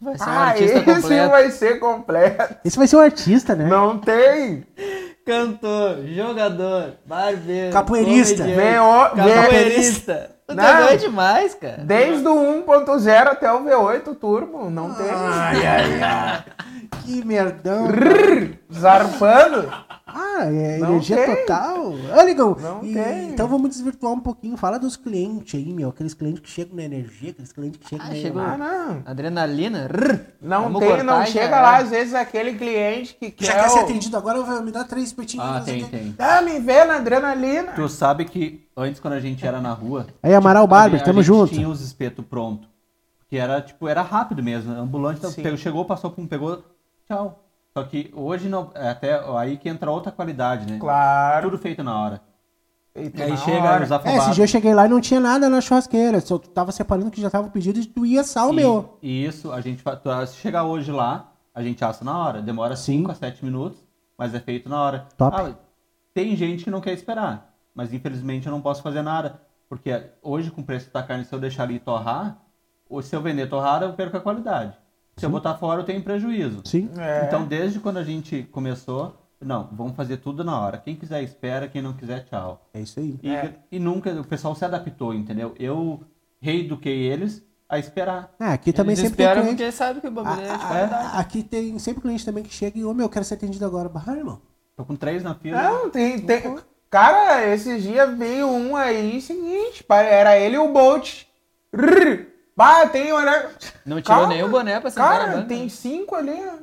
Vai 0.00 0.16
ser 0.16 0.24
um 0.24 0.32
Ah, 0.32 0.38
artista 0.46 0.78
esse 0.78 0.84
completo. 1.02 1.30
vai 1.30 1.50
ser 1.50 1.78
completo. 1.80 2.56
Esse 2.64 2.78
vai 2.78 2.86
ser 2.86 2.96
um 2.96 3.00
artista, 3.00 3.54
né? 3.54 3.66
Não 3.66 3.98
tem. 3.98 4.64
Cantor, 5.26 5.98
jogador, 6.06 6.94
barbeiro, 7.04 7.72
Capoeirista. 7.72 8.44
comediante, 8.44 9.16
capoeirista. 9.16 10.30
Tu 10.48 10.54
Não. 10.54 10.64
tá 10.64 10.80
doido 10.86 11.00
demais, 11.00 11.54
cara. 11.54 11.76
Desde 11.84 12.26
o 12.26 12.64
1.0 12.64 13.26
até 13.26 13.52
o 13.52 13.62
V8 13.64 14.14
Turbo, 14.18 14.70
não 14.70 14.94
tem. 14.94 15.10
Ai, 15.10 15.66
ai, 15.66 16.02
ai. 16.02 16.44
Que 17.04 17.22
merdão. 17.24 17.88
Zarpando. 18.72 19.70
Ah, 20.10 20.44
é 20.46 20.78
Não 20.78 20.88
energia 20.92 21.16
tem. 21.16 21.36
total. 21.36 21.92
Ô, 21.92 22.22
Ligão, 22.24 22.56
Não 22.58 22.82
e- 22.82 22.94
tem. 22.94 23.28
então 23.30 23.46
vamos 23.46 23.68
desvirtuar 23.68 24.12
um 24.12 24.20
pouquinho. 24.20 24.56
Fala 24.56 24.78
dos 24.78 24.96
clientes 24.96 25.54
aí, 25.54 25.70
meu. 25.72 25.90
Aqueles 25.90 26.14
clientes 26.14 26.40
que 26.40 26.48
chegam 26.48 26.76
na 26.76 26.84
energia, 26.84 27.30
aqueles 27.32 27.52
clientes 27.52 27.78
que 27.78 27.88
chegam 27.88 28.06
Ah, 28.06 28.08
na... 28.08 28.14
chegou. 28.16 28.42
Ah, 28.42 28.56
não. 28.56 29.02
Adrenalina. 29.04 29.86
rrr. 29.86 30.20
Não 30.40 30.62
Vamos 30.64 30.80
tem, 30.80 31.02
não 31.02 31.18
já 31.18 31.26
chega 31.26 31.60
lá, 31.60 31.76
às 31.78 31.90
vezes, 31.90 32.14
aquele 32.14 32.54
cliente 32.54 33.14
que 33.14 33.34
Já 33.44 33.52
quer. 33.52 33.60
quer 33.62 33.68
ser 33.70 33.78
atendido 33.80 34.16
agora, 34.16 34.42
vai 34.42 34.62
me 34.62 34.70
dar 34.72 34.84
três 34.84 35.06
espetinhos. 35.08 35.44
Ah, 35.46 35.60
tem, 35.60 35.82
o 35.82 35.88
quê. 35.88 35.96
tem. 35.98 36.14
Ah, 36.18 36.40
me 36.40 36.58
vê 36.58 36.84
na 36.84 36.96
adrenalina. 36.96 37.72
Tu 37.72 37.88
sabe 37.88 38.24
que 38.24 38.66
antes, 38.76 39.00
quando 39.00 39.14
a 39.14 39.20
gente 39.20 39.46
era 39.46 39.60
na 39.60 39.72
rua. 39.74 40.06
Aí, 40.22 40.32
Amaral 40.34 40.62
tipo, 40.64 40.70
Barber, 40.74 41.02
tamo 41.04 41.18
a 41.18 41.22
gente 41.22 41.26
junto. 41.26 41.52
tinha 41.52 41.68
os 41.68 41.82
espetos 41.82 42.24
pronto. 42.24 42.66
Que 43.28 43.36
era, 43.36 43.60
tipo, 43.60 43.86
era 43.86 44.00
rápido 44.00 44.42
mesmo. 44.42 44.72
Ambulante 44.72 45.26
Sim. 45.28 45.42
pegou, 45.42 45.58
chegou, 45.58 45.84
passou 45.84 46.10
por 46.10 46.22
um, 46.22 46.26
pegou, 46.26 46.62
tchau. 47.06 47.44
Só 47.76 47.84
que 47.84 48.10
hoje 48.14 48.48
não. 48.48 48.70
É 48.74 48.90
até 48.90 49.20
aí 49.36 49.56
que 49.56 49.68
entra 49.68 49.90
outra 49.90 50.10
qualidade, 50.10 50.70
né? 50.70 50.78
Claro. 50.78 51.50
Tudo 51.50 51.58
feito 51.62 51.82
na 51.82 51.98
hora. 52.00 52.20
Feito 52.92 53.18
E 53.18 53.22
aí 53.22 53.30
na 53.30 53.36
chega 53.36 53.62
hora. 53.62 53.84
os 53.84 53.90
É, 53.90 53.94
esse 53.94 54.08
afobados. 54.08 54.34
dia 54.34 54.44
eu 54.44 54.48
cheguei 54.48 54.74
lá 54.74 54.86
e 54.86 54.88
não 54.88 55.00
tinha 55.00 55.20
nada 55.20 55.48
na 55.48 55.60
churrasqueira. 55.60 56.20
Só 56.20 56.38
tu 56.38 56.48
tava 56.50 56.72
separando 56.72 57.10
que 57.10 57.20
já 57.20 57.30
tava 57.30 57.46
o 57.48 57.50
pedido 57.50 57.78
e 57.78 57.86
tu 57.86 58.04
ia 58.04 58.24
sal, 58.24 58.52
meu. 58.52 58.98
E 59.02 59.24
isso, 59.24 59.52
a 59.52 59.60
gente 59.60 59.82
se 60.26 60.36
chegar 60.36 60.64
hoje 60.64 60.90
lá, 60.90 61.32
a 61.54 61.62
gente 61.62 61.84
assa 61.84 62.04
na 62.04 62.16
hora. 62.18 62.42
Demora 62.42 62.74
Sim. 62.74 62.98
5 63.00 63.12
a 63.12 63.14
7 63.14 63.44
minutos, 63.44 63.78
mas 64.16 64.34
é 64.34 64.40
feito 64.40 64.68
na 64.68 64.82
hora. 64.82 65.06
Top. 65.16 65.36
Ah, 65.38 65.54
tem 66.12 66.34
gente 66.34 66.64
que 66.64 66.70
não 66.70 66.80
quer 66.80 66.92
esperar, 66.94 67.54
mas 67.74 67.92
infelizmente 67.92 68.46
eu 68.46 68.52
não 68.52 68.60
posso 68.60 68.82
fazer 68.82 69.02
nada. 69.02 69.40
Porque 69.68 70.02
hoje, 70.22 70.50
com 70.50 70.62
o 70.62 70.64
preço 70.64 70.90
da 70.92 71.02
carne, 71.02 71.24
se 71.24 71.32
eu 71.32 71.38
deixar 71.38 71.64
ali 71.64 71.78
torrar, 71.78 72.38
ou 72.88 73.02
se 73.02 73.14
eu 73.14 73.20
vender 73.20 73.48
torrada, 73.48 73.84
eu 73.84 73.92
perco 73.92 74.16
a 74.16 74.20
qualidade. 74.20 74.76
Se 75.18 75.26
eu 75.26 75.30
botar 75.30 75.54
fora, 75.56 75.80
eu 75.80 75.84
tenho 75.84 76.02
prejuízo. 76.02 76.62
Sim. 76.64 76.90
É. 76.98 77.24
Então, 77.26 77.44
desde 77.46 77.78
quando 77.80 77.96
a 77.98 78.04
gente 78.04 78.42
começou, 78.52 79.14
não, 79.40 79.68
vamos 79.72 79.94
fazer 79.94 80.16
tudo 80.18 80.42
na 80.44 80.58
hora. 80.60 80.78
Quem 80.78 80.96
quiser, 80.96 81.22
espera. 81.22 81.68
Quem 81.68 81.82
não 81.82 81.92
quiser, 81.92 82.24
tchau. 82.24 82.68
É 82.74 82.80
isso 82.80 82.98
aí. 83.00 83.18
E, 83.22 83.30
É. 83.30 83.54
e 83.70 83.78
nunca, 83.78 84.10
o 84.20 84.24
pessoal 84.24 84.54
se 84.54 84.64
adaptou, 84.64 85.12
entendeu? 85.14 85.54
Eu 85.58 86.00
reeduquei 86.40 87.02
eles 87.02 87.44
a 87.68 87.78
esperar. 87.78 88.32
É, 88.40 88.46
aqui 88.46 88.72
também 88.72 88.94
Eles 88.94 89.00
sempre 89.10 89.16
tem 89.24 89.32
cliente. 89.34 89.48
porque 89.50 89.72
sabe 89.72 90.00
que 90.00 90.08
o 90.08 90.10
bagulho 90.10 90.40
é 90.40 90.50
A- 90.50 91.18
aqui 91.18 91.42
tem 91.42 91.78
sempre 91.78 92.00
cliente 92.00 92.24
também 92.24 92.42
que 92.42 92.52
chega 92.54 92.78
e, 92.78 92.84
ô 92.84 92.94
meu, 92.94 93.06
eu 93.06 93.10
quero 93.10 93.24
ser 93.24 93.34
atendido 93.34 93.64
agora. 93.66 93.88
Bah, 93.88 94.04
irmão. 94.16 94.40
Tô 94.76 94.84
com 94.84 94.96
três 94.96 95.22
na 95.22 95.34
fila. 95.34 95.60
Não, 95.62 95.90
tem, 95.90 96.18
tem. 96.20 96.56
Cara, 96.88 97.44
esses 97.52 97.82
dias 97.82 98.16
veio 98.16 98.46
um 98.46 98.74
aí, 98.74 99.20
seguinte, 99.20 99.84
era 99.90 100.38
ele 100.38 100.54
e 100.56 100.58
o 100.58 100.72
Bolt. 100.72 101.24
Rrr. 101.74 102.26
Bah, 102.58 102.88
tem 102.88 103.12
hora. 103.12 103.52
Não 103.86 104.02
tirou 104.02 104.18
Calma. 104.18 104.34
nem 104.34 104.42
o 104.42 104.48
boné 104.48 104.80
pra 104.80 104.90
sentar 104.90 105.26
Cara, 105.28 105.42
tem 105.42 105.68
cinco 105.68 106.16
ali. 106.16 106.32
ó. 106.32 106.56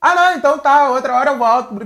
Ah, 0.00 0.12
não, 0.12 0.36
então 0.38 0.58
tá, 0.58 0.90
outra 0.90 1.14
hora 1.14 1.30
eu 1.30 1.38
volto. 1.38 1.76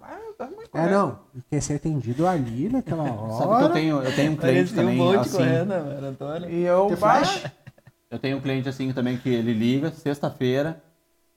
Ah, 0.00 0.18
tá 0.38 0.48
É, 0.72 0.88
não. 0.90 1.18
Quer 1.50 1.60
ser 1.60 1.74
atendido 1.74 2.26
ali 2.26 2.70
naquela 2.70 3.02
hora. 3.02 3.32
Sabe 3.36 3.58
que 3.58 3.62
eu 3.64 3.70
tenho, 3.72 4.02
eu 4.02 4.14
tenho 4.16 4.32
um 4.32 4.36
cliente 4.36 4.72
Parecia 4.72 4.76
também, 4.76 4.94
um 4.94 5.04
bolt 5.04 5.20
assim, 5.20 5.36
correndo, 5.36 5.68
mano, 5.68 6.06
Antônio. 6.06 6.50
E 6.50 6.62
eu, 6.62 6.96
flash? 6.96 7.44
eu 8.10 8.18
tenho 8.18 8.38
um 8.38 8.40
cliente 8.40 8.66
assim 8.70 8.90
também 8.94 9.18
que 9.18 9.28
ele 9.28 9.52
liga, 9.52 9.90
sexta-feira, 9.90 10.82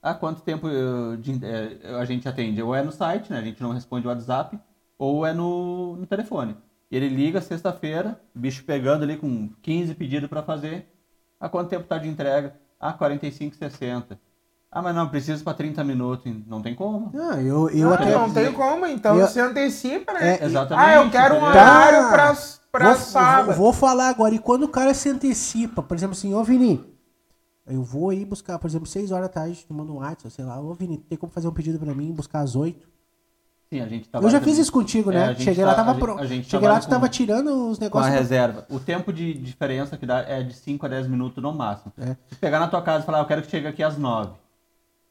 há 0.02 0.14
quanto 0.14 0.40
tempo 0.40 0.66
eu- 0.70 1.18
de- 1.18 1.38
é, 1.44 1.96
a 2.00 2.04
gente 2.06 2.26
atende? 2.26 2.62
Ou 2.62 2.74
é 2.74 2.82
no 2.82 2.90
site, 2.90 3.30
né, 3.30 3.38
a 3.40 3.42
gente 3.42 3.62
não 3.62 3.72
responde 3.72 4.06
o 4.06 4.10
WhatsApp, 4.10 4.58
ou 4.98 5.26
é 5.26 5.34
no, 5.34 5.96
no 5.96 6.06
telefone. 6.06 6.56
E 6.90 6.96
ele 6.96 7.10
liga 7.10 7.42
sexta-feira, 7.42 8.18
o 8.34 8.38
bicho 8.38 8.64
pegando 8.64 9.02
ali 9.04 9.18
com 9.18 9.50
15 9.60 9.94
pedidos 9.94 10.30
para 10.30 10.42
fazer. 10.42 10.86
Há 11.40 11.48
quanto 11.48 11.68
tempo 11.68 11.86
tá 11.86 11.98
de 11.98 12.08
entrega? 12.08 12.54
Ah, 12.80 12.92
45, 12.92 13.56
60. 13.56 14.18
Ah, 14.70 14.82
mas 14.82 14.94
não, 14.94 15.08
preciso 15.08 15.42
para 15.44 15.54
30 15.54 15.82
minutos. 15.84 16.30
Não 16.46 16.60
tem 16.60 16.74
como. 16.74 17.10
Ah, 17.14 17.40
eu, 17.40 17.70
eu 17.70 17.90
Ah, 17.90 17.94
até. 17.94 18.12
não 18.14 18.32
tem 18.32 18.52
como, 18.52 18.86
então 18.86 19.16
Eu- 19.18 19.28
se 19.28 19.40
antecipa, 19.40 20.12
né? 20.12 20.36
É, 20.38 20.44
Exatamente. 20.44 20.86
ah, 20.88 20.94
eu 20.96 21.10
quero 21.10 21.34
um 21.36 21.42
horário 21.44 22.08
pra, 22.10 22.36
pra 22.72 22.86
vou, 22.92 22.96
sábado. 23.02 23.46
Vou, 23.56 23.64
vou 23.66 23.72
falar 23.72 24.08
agora. 24.08 24.34
E 24.34 24.38
quando 24.38 24.64
o 24.64 24.68
cara 24.68 24.92
se 24.92 25.08
antecipa, 25.08 25.82
por 25.82 25.96
exemplo 25.96 26.12
assim, 26.16 26.34
ô 26.34 26.42
Vini, 26.44 26.84
eu 27.66 27.82
vou 27.82 28.10
aí 28.10 28.24
buscar, 28.24 28.58
por 28.58 28.66
exemplo, 28.68 28.86
6 28.86 29.10
horas 29.12 29.28
da 29.28 29.32
tarde, 29.34 29.64
te 29.64 29.72
mando 29.72 29.92
um 29.92 29.96
WhatsApp, 29.98 30.30
sei 30.30 30.44
lá, 30.44 30.60
ô 30.60 30.74
Vini, 30.74 30.98
tem 30.98 31.16
como 31.16 31.32
fazer 31.32 31.48
um 31.48 31.52
pedido 31.52 31.78
pra 31.78 31.94
mim, 31.94 32.12
buscar 32.12 32.40
às 32.40 32.54
8? 32.56 32.86
Sim, 33.68 33.80
a 33.80 33.88
gente 33.88 34.08
Eu 34.12 34.30
já 34.30 34.40
fiz 34.40 34.58
isso 34.58 34.70
contigo, 34.70 35.10
É, 35.10 35.14
né? 35.14 35.26
gente 35.34 35.42
Cheguei 35.42 35.64
tá- 35.64 35.70
lá, 35.70 35.74
tava 35.74 35.94
pronto. 35.96 36.22
Cheguei 36.22 36.38
lá, 36.42 36.48
trabalha 36.48 36.80
tu 36.80 36.88
tava 36.88 37.08
tirando 37.08 37.68
os 37.70 37.78
com 37.78 37.84
a 37.84 37.86
negócios. 37.86 38.14
reserva. 38.14 38.64
O 38.70 38.78
tempo 38.78 39.12
de 39.12 39.34
diferença 39.34 39.96
que 39.96 40.06
dá 40.06 40.20
é 40.20 40.42
de 40.42 40.54
5 40.54 40.86
a 40.86 40.88
10 40.88 41.08
minutos 41.08 41.42
no 41.42 41.52
máximo. 41.52 41.92
É. 41.98 42.16
Se 42.28 42.36
pegar 42.36 42.60
na 42.60 42.68
tua 42.68 42.80
casa 42.80 43.02
e 43.02 43.06
falar, 43.06 43.18
eu 43.18 43.24
quero 43.26 43.42
que 43.42 43.50
chegue 43.50 43.66
aqui 43.66 43.82
às 43.82 43.98
9. 43.98 44.32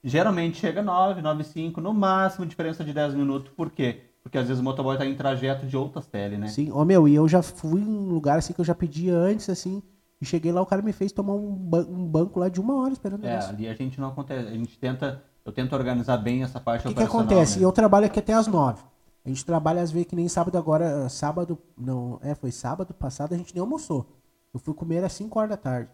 Geralmente 0.04 0.58
chega 0.58 0.82
9, 0.82 1.22
9 1.22 1.42
e 1.42 1.46
5, 1.46 1.82
no 1.82 1.94
máximo 1.94 2.46
diferença 2.46 2.84
de 2.84 2.94
10 2.94 3.14
minutos. 3.14 3.52
Por 3.56 3.72
quê? 3.72 4.02
Porque 4.22 4.38
às 4.38 4.48
vezes 4.48 4.62
o 4.62 4.64
motoboy 4.64 4.98
tá 4.98 5.06
em 5.06 5.16
trajeto 5.16 5.66
de 5.66 5.76
outras 5.76 6.08
tele, 6.08 6.38
né? 6.38 6.48
Sim, 6.48 6.72
ô 6.72 6.84
meu, 6.86 7.08
e 7.08 7.16
eu 7.16 7.28
já 7.28 7.42
fui 7.42 7.82
em 7.82 7.86
um 7.88 8.10
lugar 8.10 8.38
assim 8.38 8.54
que 8.54 8.62
eu 8.62 8.66
já 8.66 8.74
pedi 8.76 9.10
antes, 9.10 9.50
assim, 9.50 9.82
e 10.22 10.26
cheguei 10.26 10.52
lá, 10.52 10.62
o 10.62 10.66
cara 10.66 10.82
me 10.82 10.94
fez 10.94 11.12
tomar 11.12 11.34
um, 11.34 11.52
ban- 11.54 11.86
um 11.90 12.06
banco 12.06 12.40
lá 12.40 12.50
de 12.50 12.60
uma 12.62 12.76
hora 12.76 12.94
esperando 12.94 13.26
É, 13.26 13.38
ali 13.38 13.68
a 13.68 13.74
gente 13.74 14.00
não 14.00 14.10
acontece. 14.10 14.48
A 14.48 14.52
gente 14.52 14.78
tenta, 14.80 15.22
eu 15.46 15.52
tento 15.54 15.74
organizar 15.74 16.18
bem 16.18 16.44
essa 16.44 16.60
parte 16.60 16.88
O 16.88 16.94
que, 16.94 17.04
acontece? 17.04 17.60
né? 17.60 17.66
Eu 17.66 17.72
trabalho 17.72 18.06
aqui 18.08 18.20
até 18.20 18.34
as 18.34 18.48
nove. 18.48 18.84
A 19.24 19.30
gente 19.30 19.46
trabalha 19.46 19.82
às 19.82 19.92
vezes 19.92 20.08
que 20.08 20.16
nem 20.16 20.28
sábado 20.28 20.58
agora, 20.58 21.08
sábado, 21.10 21.58
não, 21.78 22.20
é, 22.22 22.36
foi 22.36 22.52
sábado 22.52 22.94
passado, 22.94 23.34
a 23.34 23.38
gente 23.38 23.54
nem 23.54 23.62
almoçou. 23.62 24.06
Eu 24.54 24.60
fui 24.60 24.74
comer 24.74 25.04
às 25.04 25.14
5 25.14 25.38
horas 25.40 25.50
da 25.52 25.58
tarde. 25.58 25.90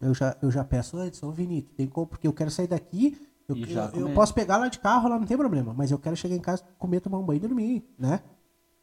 Eu 0.00 0.12
já, 0.14 0.36
eu 0.42 0.50
já 0.50 0.62
peço 0.64 0.96
antes, 0.98 1.22
ô 1.22 1.30
Vinito, 1.30 1.72
tem 1.74 1.86
como, 1.86 2.06
porque 2.06 2.26
eu 2.26 2.32
quero 2.32 2.50
sair 2.50 2.66
daqui, 2.66 3.16
eu, 3.48 3.56
eu- 3.56 4.00
eu 4.00 4.14
posso 4.14 4.34
pegar 4.34 4.58
lá 4.58 4.68
de 4.68 4.78
carro, 4.78 5.08
lá 5.08 5.18
não 5.18 5.26
tem 5.26 5.36
problema, 5.36 5.72
mas 5.72 5.90
eu 5.90 5.98
quero 5.98 6.16
chegar 6.16 6.34
em 6.34 6.40
casa, 6.40 6.62
comer, 6.78 7.00
tomar 7.00 7.18
um 7.18 7.24
banho 7.24 7.38
e 7.38 7.40
dormir, 7.40 7.84
né? 7.98 8.20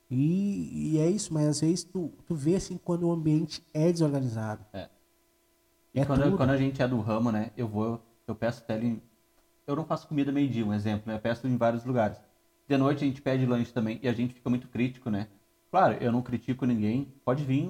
E, 0.10 0.96
e 0.96 0.98
é 1.00 1.10
isso, 1.10 1.34
mas 1.34 1.48
às 1.48 1.62
vezes 1.62 1.84
tu, 1.84 2.12
tu 2.26 2.36
vê 2.36 2.56
assim 2.56 2.78
quando 2.78 3.04
o 3.08 3.12
ambiente 3.12 3.64
é 3.74 3.92
desorganizado. 3.92 4.66
E 5.94 6.00
É 6.00 6.06
quando, 6.06 6.24
tudo. 6.24 6.38
quando 6.38 6.50
a 6.50 6.58
gente 6.58 6.82
é 6.82 6.88
do 6.88 7.00
ramo, 7.00 7.32
né? 7.32 7.52
Eu 7.56 7.68
vou, 7.68 8.02
eu 8.28 8.36
peço 8.36 8.64
tele. 8.64 9.02
Eu 9.68 9.76
não 9.76 9.86
faço 9.86 10.08
comida 10.08 10.32
meio-dia, 10.32 10.66
um 10.66 10.74
exemplo, 10.74 11.04
né? 11.08 11.16
Eu 11.16 11.20
peço 11.20 11.48
em 11.48 11.58
vários 11.58 11.86
lugares. 11.86 12.20
De 12.68 12.78
noite 12.78 13.04
a 13.04 13.08
gente 13.08 13.22
pede 13.22 13.46
lanche 13.46 13.72
também 13.72 14.00
e 14.02 14.08
a 14.08 14.14
gente 14.14 14.34
fica 14.34 14.50
muito 14.50 14.68
crítico, 14.68 15.10
né? 15.10 15.28
Claro, 15.70 15.98
eu 16.02 16.12
não 16.12 16.22
critico 16.22 16.66
ninguém. 16.66 17.14
Pode 17.24 17.44
vir 17.44 17.70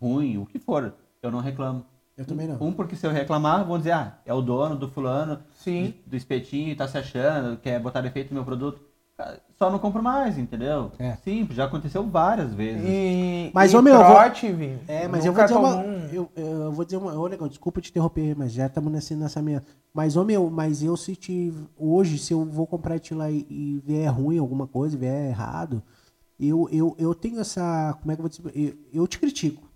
ruim, 0.00 0.38
o 0.38 0.46
que 0.46 0.58
for. 0.58 0.94
Eu 1.22 1.30
não 1.30 1.40
reclamo. 1.40 1.84
Eu 2.16 2.24
também 2.24 2.48
não. 2.48 2.56
Um, 2.60 2.72
porque 2.72 2.96
se 2.96 3.06
eu 3.06 3.12
reclamar, 3.12 3.64
vão 3.64 3.78
dizer, 3.78 3.92
ah, 3.92 4.18
é 4.24 4.32
o 4.32 4.40
dono 4.40 4.76
do 4.76 4.88
fulano, 4.88 5.42
Sim. 5.52 5.94
do 6.06 6.16
espetinho, 6.16 6.74
tá 6.74 6.88
se 6.88 6.96
achando, 6.96 7.58
quer 7.58 7.78
botar 7.78 8.00
defeito 8.00 8.30
no 8.30 8.36
meu 8.36 8.44
produto. 8.44 8.80
Ah, 9.18 9.38
Só 9.58 9.70
não 9.70 9.78
compro 9.78 10.02
mais, 10.02 10.36
entendeu? 10.36 10.92
É. 10.98 11.16
Simples, 11.24 11.56
já 11.56 11.64
aconteceu 11.64 12.06
várias 12.06 12.52
vezes. 12.52 12.82
E, 12.86 13.50
Mas, 13.54 13.72
e 13.72 13.76
ô, 13.76 13.80
meu, 13.80 13.94
eu 13.94 14.04
vou- 14.04 14.14
trote, 14.14 14.52
Vini, 14.52 14.78
É, 14.86 15.08
mas 15.08 15.24
eu 15.24 15.32
vou 15.32 15.42
dizer 15.42 15.56
uma. 15.56 15.76
um- 15.76 16.08
Eu, 16.12 16.30
eu 16.36 16.72
vou 16.72 16.84
dizer 16.84 16.98
uma. 16.98 17.18
Ô, 17.18 17.26
Negão, 17.26 17.48
desculpa 17.48 17.80
te 17.80 17.88
interromper, 17.90 18.36
mas 18.36 18.52
já 18.52 18.66
estamos 18.66 18.92
nessa, 18.92 19.16
nessa 19.16 19.40
minha. 19.40 19.62
Mas, 19.94 20.14
ô 20.14 20.24
meu, 20.24 20.50
mas 20.50 20.82
eu 20.82 20.94
se 20.96 21.16
te. 21.16 21.54
Hoje, 21.76 22.18
se 22.18 22.34
eu 22.34 22.44
vou 22.44 22.66
comprar 22.66 22.98
de 22.98 23.14
lá 23.14 23.30
e, 23.30 23.46
e 23.48 23.82
vier 23.84 24.08
ruim 24.12 24.36
alguma 24.38 24.66
coisa, 24.66 24.94
vier 24.96 25.30
errado, 25.30 25.82
eu, 26.38 26.68
eu, 26.70 26.94
eu 26.98 27.14
tenho 27.14 27.40
essa. 27.40 27.96
Como 28.02 28.12
é 28.12 28.14
que 28.14 28.20
eu 28.20 28.28
vou 28.28 28.28
dizer? 28.28 28.52
Eu, 28.92 29.00
eu 29.02 29.06
te 29.06 29.18
critico. 29.18 29.66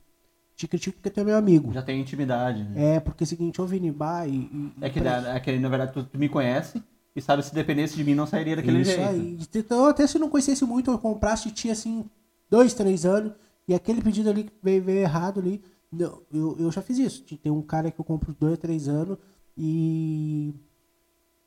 Te 0.54 0.68
critico 0.68 0.96
porque 0.98 1.08
tu 1.08 1.20
é 1.20 1.24
meu 1.24 1.38
amigo. 1.38 1.72
Já 1.72 1.80
tem 1.80 1.98
intimidade. 1.98 2.64
né? 2.64 2.96
É, 2.96 3.00
porque 3.00 3.24
é 3.24 3.26
o 3.26 3.26
seguinte, 3.26 3.62
ô 3.62 3.64
Vini, 3.66 3.90
bah, 3.90 4.26
e. 4.26 4.34
e- 4.36 4.72
É 4.82 4.90
que, 4.90 5.00
na- 5.00 5.34
é 5.36 5.40
que, 5.40 5.58
na 5.58 5.68
verdade, 5.70 5.94
tu, 5.94 6.04
tu 6.04 6.18
me 6.18 6.28
conhece 6.28 6.82
e 7.20 7.22
sabe 7.22 7.42
se 7.44 7.54
dependesse 7.54 7.94
de 7.94 8.02
mim 8.02 8.14
não 8.14 8.26
sairia 8.26 8.56
daquele 8.56 8.80
Isso 8.80 8.92
jeito. 8.92 9.08
aí. 9.08 9.38
Então, 9.54 9.84
até 9.84 10.06
se 10.06 10.18
não 10.18 10.28
conhecesse 10.28 10.64
muito, 10.64 10.90
eu 10.90 10.98
comprasse 10.98 11.48
de 11.48 11.54
ti 11.54 11.70
assim, 11.70 12.04
dois, 12.48 12.74
três 12.74 13.04
anos, 13.04 13.32
e 13.68 13.74
aquele 13.74 14.02
pedido 14.02 14.28
ali 14.30 14.44
que 14.44 14.52
veio, 14.62 14.82
veio 14.82 15.00
errado 15.00 15.38
ali. 15.38 15.62
não, 15.92 16.22
eu, 16.32 16.56
eu 16.58 16.72
já 16.72 16.82
fiz 16.82 16.98
isso. 16.98 17.22
Tem 17.22 17.52
um 17.52 17.62
cara 17.62 17.90
que 17.90 18.00
eu 18.00 18.04
compro 18.04 18.34
dois, 18.38 18.58
três 18.58 18.88
anos 18.88 19.18
e. 19.56 20.52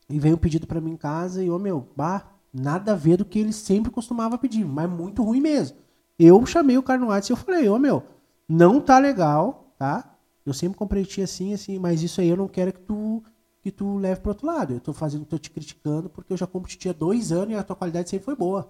E 0.10 0.20
veio 0.20 0.36
um 0.36 0.38
pedido 0.40 0.68
pra 0.68 0.80
mim 0.80 0.92
em 0.92 0.98
casa 0.98 1.44
e, 1.44 1.50
ô 1.50 1.58
meu, 1.58 1.88
bah, 1.96 2.32
nada 2.54 2.92
a 2.92 2.96
ver 2.96 3.18
do 3.18 3.26
que 3.26 3.40
ele 3.40 3.54
sempre 3.54 3.92
costumava 3.92 4.38
pedir, 4.38 4.64
mas 4.64 4.90
muito 4.90 5.24
ruim 5.24 5.42
mesmo. 5.42 5.78
Eu 6.20 6.46
chamei 6.46 6.78
o 6.78 6.84
cara 6.84 7.00
no 7.00 7.08
WhatsApp 7.08 7.32
e 7.32 7.34
eu 7.34 7.38
falei, 7.38 7.70
ô 7.70 7.80
meu, 7.80 8.04
não 8.48 8.80
tá 8.80 9.00
legal, 9.00 9.74
tá? 9.80 10.16
Eu 10.46 10.54
sempre 10.54 10.78
comprei 10.78 11.04
ti 11.06 11.22
assim, 11.22 11.54
assim, 11.54 11.80
mas 11.80 12.04
isso 12.04 12.22
aí 12.22 12.28
eu 12.28 12.38
não 12.38 12.48
quero 12.48 12.74
que 12.74 12.82
tu 12.82 13.24
que 13.64 13.72
tu 13.72 13.96
leve 13.96 14.20
pro 14.20 14.32
outro 14.32 14.46
lado. 14.46 14.74
Eu 14.74 14.80
tô 14.82 14.92
fazendo, 14.92 15.26
tô 15.26 15.40
te 15.40 15.50
criticando 15.50 16.10
porque 16.10 16.34
eu 16.34 16.38
já 16.38 16.46
compro 16.46 16.70
ti 16.70 16.90
há 16.90 16.94
dois 16.94 17.32
anos 17.32 17.54
e 17.54 17.58
a 17.58 17.64
tua 17.64 17.78
qualidade 17.78 18.10
sempre 18.10 18.26
foi 18.26 18.36
boa, 18.36 18.70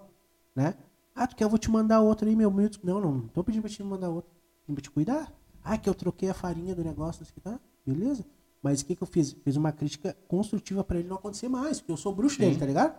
né? 0.54 0.74
Ah, 1.12 1.26
tu 1.26 1.34
quer, 1.34 1.44
eu 1.44 1.48
vou 1.48 1.58
te 1.58 1.70
mandar 1.70 2.00
outro 2.00 2.28
aí, 2.28 2.34
meu 2.36 2.50
minuto. 2.50 2.78
Não, 2.82 3.00
não, 3.00 3.12
não 3.12 3.28
tô 3.28 3.42
pedindo 3.42 3.62
pra 3.62 3.70
te 3.70 3.82
mandar 3.82 4.08
outro. 4.08 4.30
Pedindo 4.62 4.76
pra 4.76 4.82
te 4.82 4.90
cuidar. 4.90 5.32
Ah, 5.62 5.76
que 5.76 5.88
eu 5.88 5.94
troquei 5.94 6.28
a 6.28 6.34
farinha 6.34 6.74
do 6.74 6.84
negócio, 6.84 7.20
não 7.20 7.26
sei 7.26 7.32
o 7.32 7.34
que, 7.34 7.40
tá? 7.40 7.60
Beleza. 7.84 8.24
Mas 8.62 8.80
o 8.80 8.86
que 8.86 8.96
que 8.96 9.02
eu 9.02 9.06
fiz? 9.06 9.32
Fiz 9.44 9.56
uma 9.56 9.72
crítica 9.72 10.16
construtiva 10.28 10.82
pra 10.82 10.98
ele 10.98 11.08
não 11.08 11.16
acontecer 11.16 11.48
mais, 11.48 11.80
porque 11.80 11.92
eu 11.92 11.96
sou 11.96 12.14
bruxo 12.14 12.38
dele, 12.38 12.56
tá 12.56 12.66
ligado? 12.66 12.94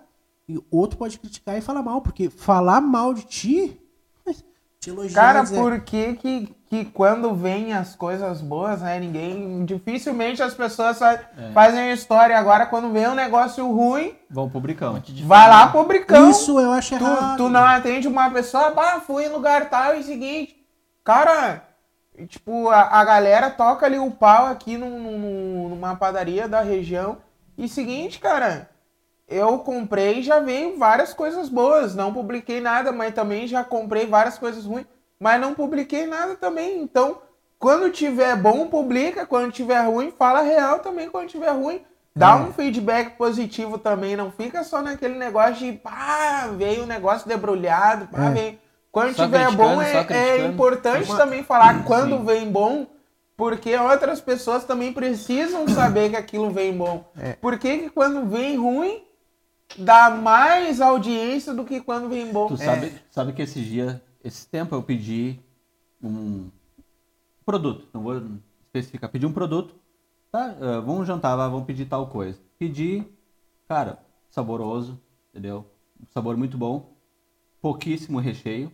E 0.47 0.61
outro 0.69 0.97
pode 0.97 1.17
criticar 1.19 1.57
e 1.57 1.61
falar 1.61 1.81
mal, 1.81 2.01
porque 2.01 2.29
falar 2.29 2.79
mal 2.81 3.13
de 3.13 3.23
ti, 3.23 3.81
te 4.79 4.89
elogiar 4.91 5.15
Cara, 5.15 5.41
dizer, 5.41 5.59
por 5.59 5.81
que, 5.81 6.13
que 6.15 6.55
que 6.83 6.91
quando 6.91 7.33
vem 7.33 7.73
as 7.73 7.95
coisas 7.95 8.41
boas, 8.41 8.81
né? 8.81 8.99
Ninguém. 8.99 9.63
Dificilmente 9.65 10.41
as 10.43 10.53
pessoas 10.53 11.01
É. 11.37 11.51
fazem 11.53 11.91
história. 11.91 12.37
Agora, 12.37 12.65
quando 12.65 12.91
vem 12.91 13.07
um 13.07 13.15
negócio 13.15 13.65
ruim, 13.71 14.13
Vão 14.29 14.49
bricão. 14.59 15.01
vai 15.23 15.49
lá 15.49 15.67
bricão. 15.85 16.29
Isso 16.29 16.59
eu 16.59 16.71
acho 16.71 16.97
tu, 16.97 17.03
errado. 17.03 17.37
tu 17.37 17.49
não 17.49 17.63
atende 17.63 18.07
uma 18.07 18.29
pessoa, 18.29 18.71
bah, 18.71 18.99
fui 19.05 19.25
em 19.25 19.29
lugar 19.29 19.69
tal 19.69 19.95
e 19.95 20.03
seguinte. 20.03 20.55
Cara, 21.03 21.63
tipo, 22.27 22.69
a, 22.69 22.99
a 22.99 23.03
galera 23.05 23.49
toca 23.49 23.85
ali 23.85 23.99
o 23.99 24.11
pau 24.11 24.47
aqui 24.47 24.77
num- 24.77 24.99
num- 25.01 25.69
numa 25.69 25.95
padaria 25.95 26.47
da 26.47 26.61
região. 26.61 27.17
E 27.57 27.67
seguinte, 27.69 28.19
cara, 28.19 28.69
eu 29.27 29.59
comprei 29.59 30.19
e 30.19 30.23
já 30.23 30.39
veio 30.39 30.77
várias 30.77 31.13
coisas 31.13 31.47
boas. 31.49 31.95
Não 31.95 32.13
publiquei 32.13 32.59
nada, 32.59 32.91
mas 32.91 33.13
também 33.13 33.47
já 33.47 33.63
comprei 33.63 34.05
várias 34.05 34.37
coisas 34.37 34.65
ruins. 34.65 34.85
Mas 35.19 35.39
não 35.39 35.53
publiquei 35.53 36.05
nada 36.05 36.35
também. 36.35 36.81
Então, 36.81 37.19
quando 37.57 37.91
tiver 37.91 38.35
bom, 38.35 38.67
publica. 38.67 39.25
Quando 39.25 39.51
tiver 39.51 39.81
ruim, 39.81 40.11
fala 40.17 40.41
real 40.41 40.79
também 40.79 41.09
quando 41.09 41.29
tiver 41.29 41.51
ruim. 41.51 41.81
Dá 42.15 42.31
É. 42.31 42.35
um 42.35 42.53
feedback 42.53 43.17
positivo 43.17 43.77
também. 43.77 44.15
Não 44.15 44.31
fica 44.31 44.63
só 44.63 44.81
naquele 44.81 45.15
negócio 45.15 45.55
de 45.55 45.73
pá, 45.73 46.47
veio 46.57 46.83
um 46.83 46.87
negócio 46.87 47.27
debrulhado, 47.27 48.07
pá, 48.07 48.25
É. 48.25 48.31
veio. 48.31 48.59
Quando 48.91 49.13
Só 49.13 49.25
tiver 49.25 49.51
bom, 49.51 49.81
é, 49.81 50.05
é 50.09 50.45
importante 50.45 51.09
Uma- 51.09 51.17
também 51.17 51.43
falar 51.43 51.83
quando 51.83 52.17
Sim. 52.19 52.23
vem 52.25 52.49
bom, 52.49 52.87
porque 53.35 53.75
outras 53.75 54.21
pessoas 54.21 54.63
também 54.63 54.93
precisam 54.93 55.67
saber 55.67 56.09
que 56.11 56.15
aquilo 56.15 56.49
vem 56.51 56.71
bom. 56.71 57.03
É. 57.19 57.33
Por 57.33 57.57
que, 57.59 57.89
quando 57.89 58.25
vem 58.29 58.55
ruim, 58.55 59.03
dá 59.77 60.09
mais 60.09 60.79
audiência 60.79 61.53
do 61.53 61.65
que 61.65 61.81
quando 61.81 62.07
vem 62.07 62.31
bom? 62.31 62.47
Tu 62.47 62.55
sabe, 62.55 62.93
sabe 63.11 63.33
que 63.33 63.41
esses 63.41 63.65
dias, 63.65 63.97
esse 64.25 64.47
tempo 64.47 64.73
eu 64.75 64.81
pedi 64.83 65.39
um 66.01 66.49
produto, 67.45 67.87
não 67.93 68.01
vou 68.01 68.15
especificar, 68.65 69.09
pedi 69.09 69.25
um 69.25 69.31
produto, 69.31 69.75
tá? 70.31 70.45
Ah, 70.59 70.79
vamos 70.81 71.07
jantar, 71.07 71.35
vamos 71.35 71.65
pedir 71.65 71.85
tal 71.85 72.07
coisa. 72.07 72.39
Pedi, 72.57 73.05
cara, 73.67 73.99
saboroso, 74.29 74.99
entendeu? 75.29 75.65
Um 76.01 76.07
sabor 76.07 76.35
muito 76.35 76.57
bom, 76.57 76.97
pouquíssimo 77.61 78.19
recheio, 78.19 78.71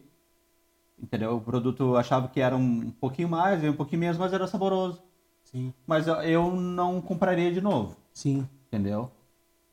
entendeu? 1.01 1.35
O 1.37 1.41
produto 1.41 1.83
eu 1.83 1.97
achava 1.97 2.27
que 2.29 2.39
era 2.39 2.55
um 2.55 2.89
pouquinho 2.91 3.27
mais, 3.29 3.63
um 3.63 3.73
pouquinho 3.73 3.99
menos, 3.99 4.17
mas 4.17 4.33
era 4.33 4.47
saboroso. 4.47 5.03
Sim, 5.43 5.73
Mas 5.85 6.07
eu 6.07 6.55
não 6.55 7.01
compraria 7.01 7.51
de 7.51 7.61
novo. 7.61 7.97
sim. 8.13 8.47
Entendeu? 8.67 9.11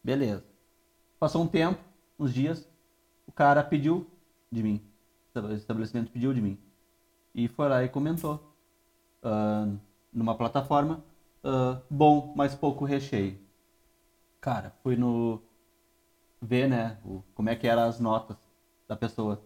Beleza. 0.02 0.44
Passou 1.18 1.42
um 1.42 1.48
tempo, 1.48 1.80
uns 2.18 2.34
dias, 2.34 2.68
o 3.26 3.32
cara 3.32 3.62
pediu 3.62 4.06
de 4.50 4.62
mim. 4.62 4.88
Estabelecimento 5.55 6.10
pediu 6.10 6.32
de 6.35 6.40
mim. 6.40 6.59
E 7.35 7.48
foi 7.48 7.69
lá 7.69 7.85
e 7.85 7.89
comentou. 7.89 8.55
ah, 9.23 9.69
numa 10.12 10.35
plataforma, 10.36 11.05
ah, 11.44 11.81
bom, 11.90 12.32
mas 12.36 12.55
pouco 12.55 12.85
recheio. 12.85 13.39
Cara, 14.40 14.73
fui 14.82 14.97
no. 14.97 15.40
ver, 16.40 16.69
né? 16.69 16.98
o- 17.05 17.23
como 17.35 17.48
é 17.51 17.56
que 17.56 17.66
eram 17.66 17.82
as 17.85 18.01
notas 18.01 18.36
da 18.89 18.97
pessoa. 18.97 19.43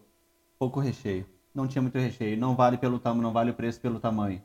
Pouco 0.59 0.81
recheio. 0.81 1.27
Não 1.55 1.66
tinha 1.69 1.82
muito 1.82 1.98
recheio. 1.98 2.39
Não 2.39 2.55
vale 2.56 2.78
pelo 2.78 2.98
tamanho, 2.98 3.23
não 3.23 3.32
vale 3.32 3.51
o 3.51 3.55
preço 3.55 3.81
pelo 3.81 4.01
tamanho. 4.01 4.43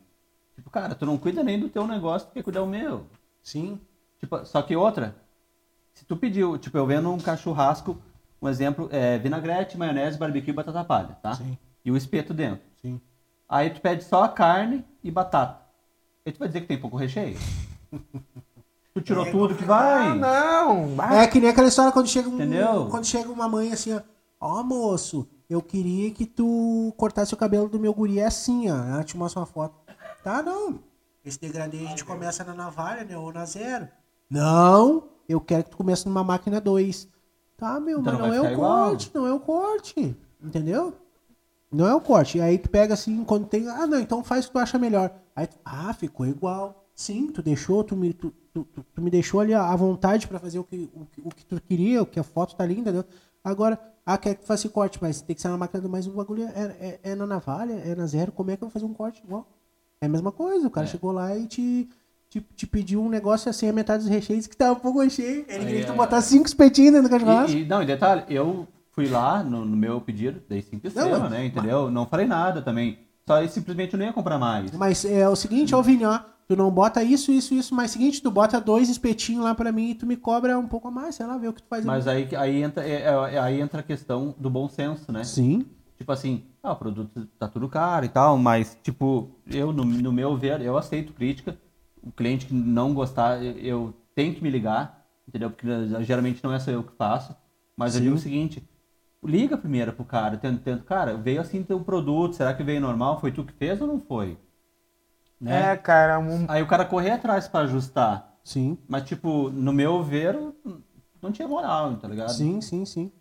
Tipo, 0.56 0.70
cara, 0.70 0.96
tu 0.96 1.06
não 1.06 1.18
cuida 1.18 1.44
nem 1.44 1.60
do 1.60 1.70
teu 1.70 1.88
negócio, 1.88 2.28
tu 2.30 2.34
quer 2.34 2.44
cuidar 2.44 2.64
o 2.64 2.68
meu. 2.68 3.08
Sim. 3.42 3.80
Tipo, 4.20 4.46
só 4.46 4.62
que 4.62 4.76
outra, 4.76 5.16
se 5.94 6.06
tu 6.06 6.18
pediu, 6.18 6.58
tipo, 6.58 6.78
eu 6.78 6.88
vendo 6.88 7.12
um 7.12 7.20
cachurrasco, 7.20 7.98
um 8.42 8.48
exemplo, 8.50 8.88
é 8.92 9.18
vinagrete, 9.18 9.78
maionese, 9.78 10.18
barbecue 10.18 10.52
e 10.52 10.54
batata 10.54 10.84
palha, 10.84 11.18
tá? 11.22 11.34
Sim. 11.36 11.58
e 11.84 11.92
o 11.92 11.98
espeto 11.98 12.34
dentro. 12.34 12.66
Sim. 12.82 13.00
Aí 13.50 13.70
tu 13.70 13.80
pede 13.82 14.04
só 14.04 14.24
a 14.24 14.30
carne 14.30 14.86
e 15.04 15.10
batata. 15.10 15.62
Aí 16.26 16.32
tu 16.34 16.40
vai 16.40 16.48
dizer 16.48 16.62
que 16.62 16.68
tem 16.68 16.80
pouco 16.80 16.98
recheio. 16.98 17.38
Tu 18.94 19.02
tirou 19.02 19.30
tudo 19.30 19.54
que 19.54 19.64
Ah, 19.66 19.68
vai. 19.68 20.18
não. 20.18 20.96
Ah, 21.00 21.18
É 21.22 21.28
que 21.28 21.40
nem 21.40 21.52
aquela 21.52 21.68
história 21.68 21.92
quando 21.92 22.08
chega, 22.08 22.28
um, 22.28 22.34
Entendeu? 22.34 22.88
quando 22.90 23.06
chega 23.06 23.30
uma 23.32 23.48
mãe 23.48 23.72
assim, 23.72 23.94
ó. 23.94 24.02
Ó, 24.42 24.64
moço, 24.64 25.28
eu 25.48 25.62
queria 25.62 26.10
que 26.10 26.26
tu 26.26 26.92
cortasse 26.98 27.32
o 27.32 27.38
cabelo 27.38 27.70
do 27.70 27.80
meu 27.80 27.94
guri 27.94 28.20
assim, 28.20 28.72
ó. 28.72 28.76
Ela 28.76 29.04
te 29.04 29.16
mostra 29.16 29.40
uma 29.40 29.46
foto. 29.46 29.76
Tá, 30.24 30.42
não. 30.42 30.80
Esse 31.24 31.40
degradê 31.40 31.78
a 31.78 31.90
gente 31.90 32.04
começa 32.04 32.44
na 32.44 32.56
navalha, 32.56 33.04
né? 33.04 33.16
Ou 33.16 33.32
na 33.32 33.46
zero. 33.46 33.88
Não, 34.28 35.04
eu 35.30 35.40
quero 35.40 35.64
que 35.66 35.70
tu 35.70 35.78
comece 35.78 36.08
numa 36.08 36.24
máquina 36.24 36.60
2. 36.60 37.08
Tá, 37.58 37.80
meu, 37.80 38.00
Então 38.00 38.14
mas 38.14 38.22
não 38.22 38.28
não, 38.28 38.34
é 38.36 38.42
o 38.42 38.54
igual. 38.54 38.90
corte, 38.90 39.12
não 39.14 39.28
é 39.28 39.34
o 39.34 39.40
corte. 39.40 40.16
Entendeu? 40.42 40.94
Não 41.72 41.88
é 41.88 41.96
o 41.96 42.02
corte. 42.02 42.38
E 42.38 42.42
aí 42.42 42.58
tu 42.58 42.70
pega 42.70 42.94
assim, 42.94 43.24
quando 43.24 43.48
tem. 43.48 43.68
Ah, 43.68 43.88
não, 43.88 44.00
então 44.00 44.24
faz 44.24 44.46
o 44.46 44.48
que 44.48 44.54
tu 44.54 44.60
acha 44.60 44.78
melhor. 44.80 45.12
Aí 45.36 45.48
tu, 45.48 45.58
ah, 45.66 45.94
ficou 45.94 46.26
igual. 46.26 46.86
Sim, 46.96 47.28
tu 47.28 47.42
deixou, 47.42 47.84
tu 47.84 47.96
me, 47.96 48.14
tu, 48.14 48.32
tu, 48.54 48.64
tu- 48.66 48.86
tu 48.94 49.02
me 49.02 49.10
deixou 49.12 49.40
ali 49.40 49.54
à 49.54 49.76
vontade 49.76 50.28
pra 50.28 50.40
fazer 50.40 50.60
o 50.60 50.64
que, 50.64 50.90
o, 50.96 51.28
o 51.28 51.30
que 51.30 51.46
tu 51.46 51.62
queria, 51.62 52.02
o 52.02 52.06
que 52.06 52.20
a 52.20 52.24
foto 52.24 52.56
tá 52.56 52.66
linda, 52.66 52.82
entendeu? 52.90 53.06
Agora, 53.44 53.80
ah, 54.06 54.18
quer 54.18 54.36
que 54.36 54.42
tu 54.42 54.48
faça 54.48 54.68
corte, 54.70 54.98
mas 55.02 55.22
tem 55.22 55.36
que 55.36 55.42
ser 55.42 55.50
na 55.50 55.58
máquina 55.58 55.82
do 55.82 55.90
mais 55.90 56.08
o 56.08 56.12
bagulho 56.12 56.44
é, 56.44 57.00
é, 57.04 57.12
é 57.12 57.16
na 57.16 57.28
navalha, 57.28 57.74
é 57.74 57.94
na 57.96 58.08
zero. 58.08 58.32
Como 58.32 58.50
é 58.52 58.58
que 58.58 58.64
eu 58.64 58.68
vou 58.68 58.74
fazer 58.74 58.86
um 58.86 58.94
corte 58.94 59.22
igual? 59.24 59.48
É 60.02 60.06
a 60.06 60.10
mesma 60.10 60.32
coisa, 60.32 60.68
o 60.68 60.72
cara 60.72 60.88
chegou 60.88 61.12
lá 61.12 61.36
e 61.36 61.48
te, 61.48 61.90
te, 62.42 62.46
te 62.56 62.68
pediu 62.68 63.02
um 63.02 63.10
negócio 63.10 63.50
assim, 63.50 63.68
a 63.70 63.74
metade 63.74 64.04
dos 64.04 64.12
recheios 64.12 64.48
que 64.48 64.56
tava 64.56 64.74
um 64.74 64.80
pouco 64.82 65.08
cheio. 65.10 65.46
Ele 65.48 65.66
queria 65.66 65.80
que 65.82 65.88
tu 65.88 65.94
é. 65.94 65.96
botasse 65.96 66.30
cinco 66.30 66.48
espetinhos 66.48 66.94
dentro 66.94 67.10
do 67.10 67.12
cachorro. 67.12 67.50
E, 67.50 67.64
e- 67.64 67.66
não, 67.66 67.82
e 67.82 67.86
detalhe, 67.86 68.24
eu 68.30 68.68
fui 68.92 69.08
lá 69.08 69.44
no, 69.44 69.66
no 69.66 69.76
meu 69.78 70.00
pedido, 70.02 70.42
dei 70.50 70.62
cinco 70.62 70.88
estrelas, 70.88 71.20
mas- 71.22 71.32
né? 71.32 71.46
Entendeu? 71.46 71.90
Não 71.92 72.06
falei 72.06 72.26
nada 72.28 72.62
também. 72.62 73.00
Só 73.28 73.42
eu 73.42 73.50
simplesmente 73.50 73.96
não 73.98 74.06
ia 74.06 74.14
comprar 74.14 74.38
mais. 74.40 74.72
Mas 74.72 75.04
é 75.04 75.28
o 75.28 75.36
seguinte, 75.36 75.76
ó, 75.76 75.82
Vini, 75.82 76.06
ó. 76.06 76.20
Tu 76.48 76.56
não 76.56 76.72
bota 76.72 77.04
isso, 77.04 77.30
isso, 77.30 77.54
isso, 77.54 77.76
mas 77.76 77.92
seguinte, 77.92 78.22
tu 78.22 78.32
bota 78.32 78.62
dois 78.62 78.88
espetinhos 78.88 79.44
lá 79.44 79.54
pra 79.54 79.70
mim 79.70 79.90
e 79.90 79.96
tu 79.96 80.06
me 80.06 80.16
cobra 80.16 80.58
um 80.58 80.66
pouco 80.66 80.88
a 80.88 80.92
mais, 80.92 81.16
sei 81.16 81.26
lá, 81.26 81.38
vê 81.38 81.50
o 81.50 81.52
que 81.52 81.62
tu 81.62 81.68
faz. 81.70 81.84
Mas 81.84 82.08
aí, 82.08 82.26
aí, 82.38 82.64
entra, 82.64 82.88
é- 82.88 83.02
é- 83.02 83.38
aí 83.38 83.60
entra 83.60 83.82
a 83.82 83.84
questão 83.84 84.34
do 84.38 84.50
bom 84.50 84.70
senso, 84.70 85.12
né? 85.12 85.26
Sim. 85.26 85.66
Tipo 85.98 86.10
assim, 86.14 86.44
ah, 86.64 86.72
o 86.72 86.76
produto 86.78 87.28
tá 87.38 87.50
tudo 87.50 87.68
caro 87.68 88.06
e 88.06 88.08
tal, 88.10 88.38
mas, 88.38 88.78
tipo, 88.82 89.30
eu, 89.46 89.74
no, 89.74 89.84
no 89.84 90.14
meu 90.14 90.38
ver, 90.38 90.62
eu 90.62 90.78
aceito 90.78 91.12
crítica. 91.12 91.58
O 92.08 92.12
cliente 92.12 92.46
que 92.48 92.54
não 92.54 92.94
gostar, 92.94 93.44
eu, 93.44 93.58
eu 93.58 93.94
tenho 94.16 94.34
que 94.36 94.44
me 94.44 94.50
ligar, 94.50 95.06
entendeu? 95.28 95.50
Porque 95.52 95.68
eh, 95.68 96.04
geralmente 96.04 96.44
não 96.44 96.54
é 96.54 96.60
só 96.60 96.72
eu 96.72 96.84
que 96.84 96.96
faço. 96.96 97.36
Mas 97.76 97.94
eu 97.96 98.00
Sim. 98.00 98.06
digo 98.06 98.16
o 98.16 98.20
seguinte, 98.20 98.68
liga 99.24 99.58
primeiro 99.58 99.94
pro 99.94 100.06
cara, 100.06 100.38
tento, 100.38 100.62
tento, 100.62 100.84
cara, 100.84 101.16
veio 101.18 101.42
assim 101.42 101.64
teu 101.64 101.80
produto, 101.82 102.36
será 102.36 102.54
que 102.54 102.64
veio 102.64 102.82
normal? 102.82 103.20
Foi 103.20 103.32
tu 103.32 103.44
que 103.44 103.54
fez 103.54 103.82
ou 103.82 103.88
não 103.88 104.00
foi? 104.00 104.38
Né? 105.40 105.74
É, 105.74 105.78
cara, 105.78 106.20
um- 106.20 106.46
Aí 106.50 106.62
o 106.64 106.68
cara 106.68 106.86
correr 106.86 107.12
atrás 107.12 107.48
pra 107.48 107.62
ajustar. 107.62 108.34
Sim. 108.44 108.78
Mas, 108.88 109.04
tipo, 109.04 109.50
no 109.50 109.74
meu 109.74 110.02
ver, 110.04 110.36
não 111.22 111.32
tinha 111.32 111.48
moral, 111.48 111.96
tá 111.98 112.08
ligado? 112.08 112.38
Sim, 112.38 112.62
sim, 112.62 112.86
sim. 112.86 113.12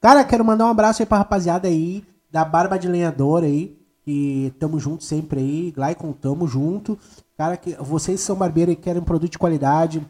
Cara, 0.00 0.24
quero 0.24 0.44
mandar 0.44 0.66
um 0.66 0.70
abraço 0.70 1.02
aí 1.02 1.06
pra 1.06 1.18
rapaziada 1.18 1.68
aí, 1.68 2.04
da 2.30 2.44
Barba 2.44 2.78
de 2.78 2.88
Lenhador 2.88 3.44
aí, 3.44 3.78
que 4.04 4.52
tamo 4.58 4.78
junto 4.78 5.04
sempre 5.04 5.40
aí, 5.40 5.72
Glycon, 5.72 6.12
tamo 6.12 6.46
junto. 6.46 6.98
Cara, 7.38 7.56
que 7.56 7.76
vocês 7.76 8.20
são 8.20 8.34
barbeiros 8.34 8.72
e 8.72 8.76
querem 8.76 9.00
um 9.00 9.04
produto 9.04 9.30
de 9.30 9.38
qualidade, 9.38 10.04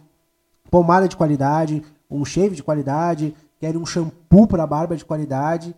pomada 0.70 1.06
de 1.06 1.14
qualidade, 1.14 1.82
um 2.10 2.24
shave 2.24 2.56
de 2.56 2.62
qualidade, 2.62 3.36
querem 3.60 3.78
um 3.78 3.84
shampoo 3.84 4.46
pra 4.46 4.66
barba 4.66 4.96
de 4.96 5.04
qualidade, 5.04 5.76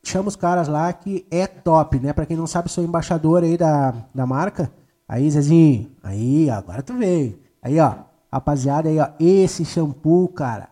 chama 0.00 0.28
os 0.28 0.36
caras 0.36 0.68
lá 0.68 0.92
que 0.92 1.26
é 1.28 1.48
top, 1.48 1.98
né? 1.98 2.12
Pra 2.12 2.24
quem 2.24 2.36
não 2.36 2.46
sabe, 2.46 2.70
sou 2.70 2.84
embaixador 2.84 3.42
aí 3.42 3.56
da, 3.58 4.06
da 4.14 4.24
marca. 4.24 4.70
Aí, 5.08 5.28
Zezinho, 5.28 5.90
aí, 6.00 6.48
agora 6.48 6.84
tu 6.84 6.94
veio. 6.94 7.36
Aí, 7.60 7.80
ó, 7.80 7.92
rapaziada 8.32 8.88
aí, 8.88 9.00
ó, 9.00 9.08
esse 9.18 9.64
shampoo, 9.64 10.28
cara, 10.28 10.68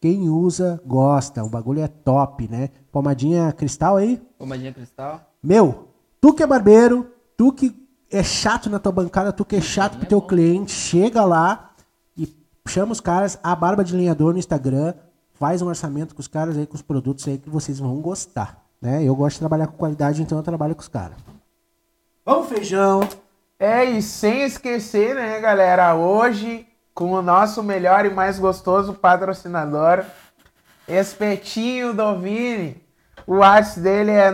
quem 0.00 0.30
usa, 0.30 0.80
gosta. 0.86 1.44
O 1.44 1.50
bagulho 1.50 1.82
é 1.82 1.88
top, 1.88 2.48
né? 2.48 2.70
Pomadinha 2.90 3.52
cristal 3.52 3.98
aí. 3.98 4.16
Pomadinha 4.38 4.72
cristal. 4.72 5.20
Meu, 5.42 5.88
tu 6.22 6.32
que 6.32 6.42
é 6.42 6.46
barbeiro, 6.46 7.10
tu 7.36 7.52
que 7.52 7.85
é 8.10 8.22
chato 8.22 8.70
na 8.70 8.78
tua 8.78 8.92
bancada, 8.92 9.32
tu 9.32 9.44
que 9.44 9.56
é 9.56 9.60
chato 9.60 9.98
pro 9.98 10.06
teu 10.06 10.22
cliente, 10.22 10.72
chega 10.72 11.24
lá 11.24 11.70
e 12.16 12.34
chama 12.68 12.92
os 12.92 13.00
caras, 13.00 13.38
a 13.42 13.54
Barba 13.54 13.82
de 13.82 13.94
Lenhador 13.94 14.32
no 14.32 14.38
Instagram, 14.38 14.94
faz 15.34 15.62
um 15.62 15.66
orçamento 15.66 16.14
com 16.14 16.20
os 16.20 16.28
caras 16.28 16.56
aí, 16.56 16.66
com 16.66 16.74
os 16.74 16.82
produtos 16.82 17.26
aí 17.26 17.38
que 17.38 17.50
vocês 17.50 17.78
vão 17.78 18.00
gostar, 18.00 18.64
né? 18.80 19.02
Eu 19.02 19.14
gosto 19.14 19.34
de 19.34 19.40
trabalhar 19.40 19.66
com 19.66 19.76
qualidade, 19.76 20.22
então 20.22 20.38
eu 20.38 20.44
trabalho 20.44 20.74
com 20.74 20.82
os 20.82 20.88
caras. 20.88 21.16
Vamos, 22.24 22.48
feijão! 22.48 23.08
É, 23.58 23.84
e 23.84 24.02
sem 24.02 24.42
esquecer, 24.42 25.14
né, 25.14 25.40
galera, 25.40 25.94
hoje, 25.94 26.66
com 26.94 27.12
o 27.12 27.22
nosso 27.22 27.62
melhor 27.62 28.04
e 28.04 28.10
mais 28.10 28.38
gostoso 28.38 28.92
patrocinador, 28.94 30.04
Espetinho 30.86 31.92
do 31.94 32.18
Vini. 32.18 32.82
O 33.26 33.36
WhatsApp 33.36 33.80
dele 33.80 34.10
é 34.12 34.30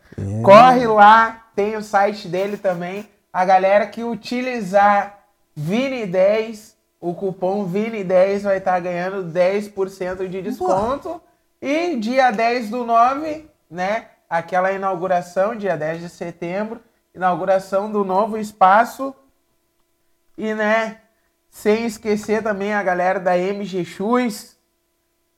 Corre 0.43 0.85
lá, 0.85 1.45
tem 1.55 1.77
o 1.77 1.81
site 1.81 2.27
dele 2.27 2.57
também. 2.57 3.07
A 3.31 3.45
galera 3.45 3.87
que 3.87 4.03
utilizar 4.03 5.19
Vini10, 5.57 6.73
o 6.99 7.13
cupom 7.13 7.67
Vini10 7.67 8.41
vai 8.41 8.57
estar 8.57 8.79
ganhando 8.79 9.31
10% 9.31 10.27
de 10.27 10.41
desconto. 10.41 11.21
E 11.61 11.95
dia 11.95 12.31
10 12.31 12.69
do 12.69 12.83
9, 12.83 13.45
né? 13.71 14.07
Aquela 14.33 14.71
inauguração, 14.71 15.55
dia 15.55 15.77
10 15.77 16.01
de 16.01 16.09
setembro, 16.09 16.81
inauguração 17.13 17.91
do 17.91 18.03
novo 18.03 18.35
espaço. 18.35 19.13
E, 20.35 20.55
né, 20.55 21.01
sem 21.51 21.85
esquecer 21.85 22.41
também 22.41 22.73
a 22.73 22.81
galera 22.81 23.19
da 23.19 23.37
MG 23.37 23.85
Shoes, 23.85 24.57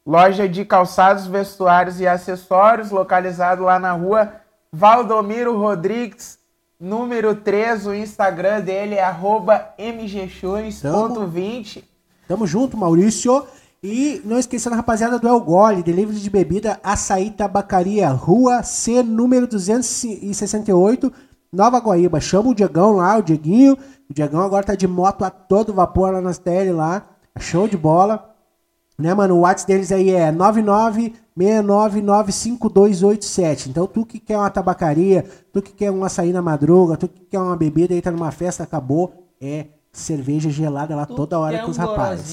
loja 0.05 0.47
de 0.47 0.63
calçados, 0.63 1.27
vestuários 1.27 1.99
e 1.99 2.07
acessórios, 2.07 2.89
localizado 2.89 3.63
lá 3.63 3.77
na 3.77 3.91
rua 3.91 4.31
Valdomiro 4.71 5.57
Rodrigues, 5.57 6.39
número 6.79 7.35
3. 7.35 7.87
O 7.87 7.93
Instagram 7.93 8.61
dele 8.61 8.95
é 8.95 9.03
arroba 9.03 9.73
mgshoes.20. 9.77 11.83
Tamo 12.29 12.47
junto, 12.47 12.77
Maurício. 12.77 13.45
E 13.85 14.19
não 14.25 14.39
esquecendo, 14.39 14.75
rapaziada, 14.75 15.19
do 15.19 15.27
El 15.27 15.39
Gole, 15.41 15.83
delivery 15.83 16.19
de 16.19 16.27
bebida, 16.27 16.79
açaí, 16.83 17.29
tabacaria, 17.29 18.09
rua 18.09 18.63
C, 18.63 19.03
número 19.03 19.45
268, 19.45 21.13
Nova 21.53 21.77
Guaíba. 21.77 22.19
Chama 22.19 22.49
o 22.49 22.55
Diegão 22.55 22.93
lá, 22.93 23.15
o 23.15 23.21
Dieguinho. 23.21 23.77
O 24.09 24.13
Diegão 24.13 24.41
agora 24.41 24.65
tá 24.65 24.73
de 24.73 24.87
moto 24.87 25.23
a 25.23 25.29
todo 25.29 25.71
vapor 25.71 26.11
lá 26.11 26.19
nas 26.19 26.39
TL 26.39 26.75
lá. 26.75 27.07
Show 27.37 27.67
de 27.67 27.77
bola. 27.77 28.33
Né, 28.97 29.13
mano? 29.13 29.35
O 29.35 29.41
WhatsApp 29.41 29.71
deles 29.71 29.91
aí 29.91 30.09
é 30.09 30.31
996995287. 31.37 33.67
Então, 33.67 33.85
tu 33.85 34.03
que 34.03 34.19
quer 34.19 34.37
uma 34.37 34.49
tabacaria, 34.49 35.23
tu 35.53 35.61
que 35.61 35.71
quer 35.71 35.91
um 35.91 36.03
açaí 36.03 36.33
na 36.33 36.41
madruga, 36.41 36.97
tu 36.97 37.07
que 37.07 37.23
quer 37.25 37.39
uma 37.39 37.55
bebida 37.55 37.93
aí, 37.93 38.01
tá 38.01 38.09
numa 38.09 38.31
festa, 38.31 38.63
acabou, 38.63 39.29
é 39.39 39.67
cerveja 39.95 40.49
gelada 40.49 40.95
lá 40.95 41.05
Tu 41.05 41.15
toda 41.15 41.39
hora 41.39 41.59
com 41.59 41.71
os 41.71 41.77
um 41.77 41.81
rapazes. 41.81 42.27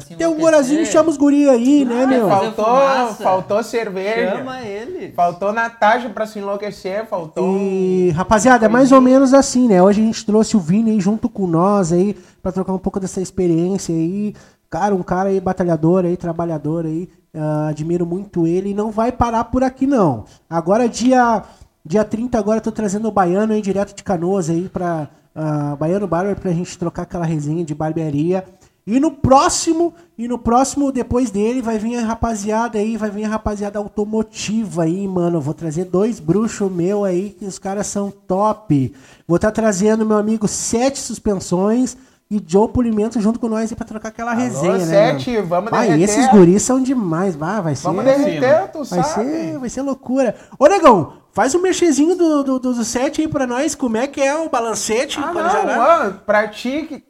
se 0.00 0.14
Tem 0.16 0.26
um 0.26 0.38
gorazinho, 0.38 0.86
chama 0.86 1.10
os 1.10 1.16
guri 1.16 1.48
aí, 1.48 1.84
né, 1.84 2.04
Ah, 2.04 2.06
meu? 2.06 2.28
fazer 2.28 2.52
Faltou, 2.52 3.14
faltou 3.14 3.62
cerveja. 3.62 4.36
Chama 4.36 4.60
ele. 4.62 5.12
Faltou 5.12 5.52
Natasha 5.52 6.08
pra 6.10 6.26
se 6.26 6.38
enlouquecer, 6.38 7.06
faltou. 7.06 7.58
E, 7.58 8.10
rapaziada, 8.10 8.66
é 8.66 8.68
mais 8.68 8.92
ou 8.92 9.00
menos 9.00 9.34
assim, 9.34 9.66
né? 9.68 9.82
Hoje 9.82 10.00
a 10.00 10.04
gente 10.04 10.24
trouxe 10.24 10.56
o 10.56 10.60
Vini 10.60 10.92
aí 10.92 11.00
junto 11.00 11.28
com 11.28 11.46
nós 11.46 11.92
aí, 11.92 12.14
pra 12.40 12.52
trocar 12.52 12.72
um 12.72 12.78
pouco 12.78 13.00
dessa 13.00 13.20
experiência 13.20 13.94
aí. 13.94 14.34
Cara, 14.70 14.94
um 14.94 15.02
cara 15.02 15.28
aí 15.30 15.40
batalhador 15.40 16.04
aí, 16.04 16.16
trabalhador 16.16 16.86
aí. 16.86 17.08
ah, 17.36 17.68
admiro 17.68 18.06
muito 18.06 18.46
ele 18.46 18.70
e 18.70 18.74
não 18.74 18.90
vai 18.92 19.10
parar 19.10 19.44
por 19.44 19.64
aqui, 19.64 19.86
não. 19.86 20.24
Agora, 20.48 20.88
dia, 20.88 21.42
dia 21.84 22.04
30, 22.04 22.38
agora 22.38 22.58
eu 22.58 22.62
tô 22.62 22.70
trazendo 22.70 23.08
o 23.08 23.10
Baiano 23.12 23.52
aí, 23.52 23.60
direto 23.60 23.94
de 23.96 24.04
Canoas 24.04 24.48
aí, 24.48 24.68
pra 24.68 25.08
ah, 25.34 25.76
Baiano 25.78 26.06
Barber, 26.06 26.36
pra 26.36 26.52
gente 26.52 26.78
trocar 26.78 27.02
aquela 27.02 27.24
resenha 27.24 27.64
de 27.64 27.74
barbearia. 27.74 28.44
E 28.86 29.00
no 29.00 29.10
próximo, 29.10 29.94
e 30.18 30.28
no 30.28 30.38
próximo, 30.38 30.92
depois 30.92 31.30
dele, 31.30 31.62
vai 31.62 31.78
vir 31.78 31.96
a 31.96 32.04
rapaziada 32.04 32.78
aí, 32.78 32.98
vai 32.98 33.08
vir 33.10 33.24
a 33.24 33.28
rapaziada 33.28 33.78
automotiva 33.78 34.82
aí, 34.82 35.08
mano. 35.08 35.38
Eu 35.38 35.40
Vou 35.40 35.54
trazer 35.54 35.86
dois 35.86 36.20
bruxos 36.20 36.70
meu 36.70 37.02
aí, 37.02 37.30
que 37.38 37.46
os 37.46 37.58
caras 37.58 37.86
são 37.86 38.10
top. 38.10 38.94
Vou 39.26 39.36
estar 39.36 39.50
trazendo 39.52 40.04
meu 40.04 40.18
amigo 40.18 40.46
Sete 40.46 40.98
Suspensões 40.98 41.96
e 42.30 42.42
Joe 42.46 42.68
Polimento 42.68 43.18
junto 43.22 43.40
com 43.40 43.48
nós 43.48 43.70
aí 43.70 43.76
pra 43.76 43.86
trocar 43.86 44.08
aquela 44.10 44.34
resenha, 44.34 44.76
né? 44.76 44.84
Sete, 44.84 45.30
mano? 45.36 45.46
vamos 45.46 45.70
Vai, 45.70 45.88
derreter. 45.88 46.04
esses 46.18 46.30
guris 46.30 46.62
são 46.62 46.82
demais, 46.82 47.34
vai, 47.34 47.62
vai 47.62 47.74
ser. 47.74 47.84
Vamos 47.84 48.04
derreter, 48.04 48.70
tu 48.70 48.84
Vai 48.84 49.02
sabe. 49.02 49.30
ser, 49.30 49.58
vai 49.58 49.68
ser 49.70 49.80
loucura. 49.80 50.34
Ô, 50.58 50.66
Negão, 50.66 51.14
Faz 51.34 51.54
um 51.54 51.60
mexezinho 51.60 52.14
do, 52.16 52.44
do, 52.44 52.58
do, 52.60 52.74
do 52.74 52.84
set 52.84 53.20
aí 53.20 53.28
pra 53.28 53.46
nós. 53.46 53.74
Como 53.74 53.96
é 53.96 54.06
que 54.06 54.20
é 54.20 54.34
o 54.36 54.48
balancete? 54.48 55.18
Ah, 55.20 55.32
não, 55.32 56.08
ô, 56.08 56.12
pra 56.20 56.46
ti 56.48 56.86
que 56.88 57.04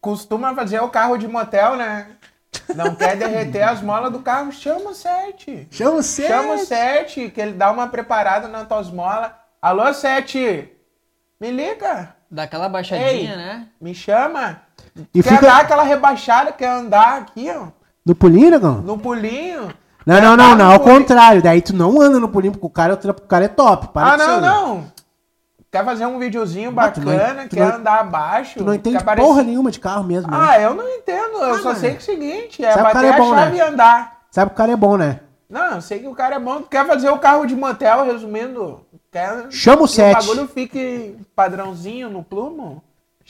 costuma 0.00 0.54
fazer 0.54 0.80
o 0.80 0.88
carro 0.88 1.16
de 1.18 1.28
motel, 1.28 1.76
né? 1.76 2.06
Não 2.74 2.94
quer 2.94 3.16
derreter 3.16 3.62
as 3.62 3.82
molas 3.82 4.10
do 4.10 4.20
carro, 4.20 4.50
chama 4.50 4.90
o 4.90 4.94
Sete. 4.94 5.68
Chama 5.70 5.96
o 5.98 6.02
set. 6.02 6.28
Chama 6.28 6.54
o 6.54 6.58
Sete, 6.58 7.30
que 7.30 7.40
ele 7.40 7.52
dá 7.52 7.70
uma 7.70 7.86
preparada 7.88 8.48
nas 8.48 8.66
tuas 8.66 8.90
molas. 8.90 9.30
Alô, 9.60 9.92
Sete! 9.92 10.68
Me 11.40 11.50
liga, 11.50 12.14
Dá 12.30 12.44
aquela 12.44 12.68
baixadinha, 12.68 13.10
Ei. 13.10 13.26
né? 13.36 13.66
me 13.80 13.92
chama. 13.94 14.62
E 15.14 15.22
quer 15.22 15.34
fica- 15.34 15.46
dar 15.46 15.60
aquela 15.60 15.82
rebaixada, 15.82 16.52
quer 16.52 16.68
andar 16.68 17.18
aqui, 17.18 17.50
ó, 17.50 17.68
No 18.06 18.14
pulinho, 18.14 18.50
negão? 18.50 18.80
no 18.82 18.96
pulinho. 18.98 19.72
Não, 20.10 20.20
não, 20.20 20.36
não, 20.36 20.56
não. 20.56 20.72
Ao 20.72 20.80
contrário. 20.80 21.42
Daí 21.42 21.62
tu 21.62 21.74
não 21.74 22.00
anda 22.00 22.18
no 22.18 22.28
pulinho, 22.28 22.52
porque 22.52 22.66
o 22.66 22.70
cara, 22.70 22.94
o 22.94 22.96
trampo 22.96 23.20
do 23.20 23.26
cara 23.26 23.44
é 23.44 23.48
top. 23.48 23.88
Para 23.88 24.14
Ah, 24.14 24.18
com 24.18 24.24
não, 24.24 24.34
aí. 24.34 24.40
não. 24.40 24.92
Quer 25.70 25.84
fazer 25.84 26.04
um 26.06 26.18
videozinho 26.18 26.70
não- 26.70 26.74
bacana, 26.74 27.44
tu 27.48 27.54
quer 27.54 27.68
não- 27.68 27.76
andar 27.76 28.00
abaixo. 28.00 28.58
Tu 28.58 28.64
não 28.64 28.74
entende 28.74 28.96
aparecer- 28.96 29.26
porra 29.28 29.42
nenhuma 29.44 29.70
de 29.70 29.78
carro 29.78 30.02
mesmo, 30.02 30.28
né? 30.30 30.36
Ah, 30.40 30.60
eu 30.60 30.74
não 30.74 30.88
entendo. 30.88 31.36
Eu 31.38 31.54
Ah, 31.54 31.58
só 31.58 31.64
mano. 31.68 31.78
sei 31.78 31.90
que 31.90 31.96
é 31.96 31.98
o 32.00 32.02
seguinte, 32.02 32.64
é 32.64 32.72
Sabe 32.72 32.82
bater 32.92 33.04
é 33.04 33.10
a 33.10 33.16
bom, 33.16 33.34
chave 33.34 33.50
né? 33.52 33.56
e 33.58 33.60
andar. 33.60 34.16
Sabe 34.32 34.50
que 34.50 34.54
o 34.54 34.56
cara 34.56 34.72
é 34.72 34.76
bom, 34.76 34.96
né? 34.96 35.20
Não, 35.48 35.74
eu 35.76 35.80
sei 35.80 36.00
que 36.00 36.08
o 36.08 36.14
cara 36.14 36.36
é 36.36 36.38
bom. 36.40 36.62
Quer 36.62 36.84
fazer 36.86 37.08
o 37.10 37.18
carro 37.18 37.46
de 37.46 37.54
motel, 37.54 38.04
resumindo? 38.04 38.80
Quer 39.12 39.46
Chama 39.50 39.82
o 39.82 39.86
que 39.86 39.92
sete. 39.92 40.16
o 40.24 40.26
bagulho 40.28 40.48
fique 40.48 41.16
padrãozinho 41.36 42.08
no 42.10 42.22
plumo? 42.24 42.82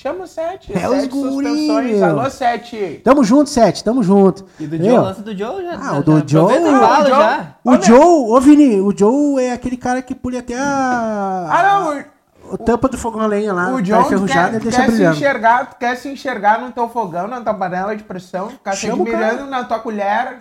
Chama 0.03 0.25
o 0.25 0.27
7. 0.27 0.73
É 0.73 0.89
os 0.89 1.07
guri. 1.09 2.03
Alô, 2.03 2.31
7. 2.31 3.03
Tamo 3.05 3.23
junto, 3.23 3.51
Sete. 3.51 3.85
Tamo 3.85 4.03
junto. 4.03 4.47
E 4.59 4.67
do 4.67 4.79
Joe, 4.79 4.89
o 4.93 5.03
lance 5.03 5.21
do 5.21 5.37
Joe 5.37 5.63
já. 5.63 5.75
Ah, 5.75 5.77
já- 5.83 5.99
o 5.99 6.03
do 6.03 6.19
já 6.21 6.25
Joe- 6.27 6.55
Ah, 6.57 6.81
fala 6.81 7.01
o 7.05 7.09
Joe- 7.09 7.19
já. 7.19 7.55
O 7.63 7.71
Olha- 7.71 7.83
Joe, 7.83 8.31
ô 8.31 8.41
Vini, 8.41 8.81
o 8.81 8.97
Joe 8.97 9.45
é 9.45 9.53
aquele 9.53 9.77
cara 9.77 10.01
que 10.01 10.15
pule 10.15 10.39
até 10.39 10.59
a. 10.59 11.49
Ah, 11.51 11.63
não. 11.85 12.05
O 12.51 12.57
tampa 12.57 12.89
do 12.89 12.97
fogão 12.97 13.21
a 13.21 13.27
lenha 13.27 13.53
lá, 13.53 13.69
O 13.69 13.77
tá 13.77 13.83
John 13.83 14.01
enferrujado 14.01 14.53
quer, 14.53 14.61
deixa 14.61 14.81
quer 14.87 14.91
se 14.91 15.05
enxergar, 15.05 15.67
tu 15.71 15.77
quer 15.77 15.97
se 15.97 16.09
enxergar 16.09 16.61
no 16.63 16.73
teu 16.73 16.89
fogão, 16.89 17.29
na 17.29 17.43
tua 17.43 17.53
panela 17.55 17.95
de 17.95 18.03
pressão, 18.03 18.49
ficar 18.49 18.73
se 18.75 18.89
o 18.89 18.95
admirando 18.95 19.45
na 19.47 19.65
tua 19.65 19.79
colher. 19.81 20.39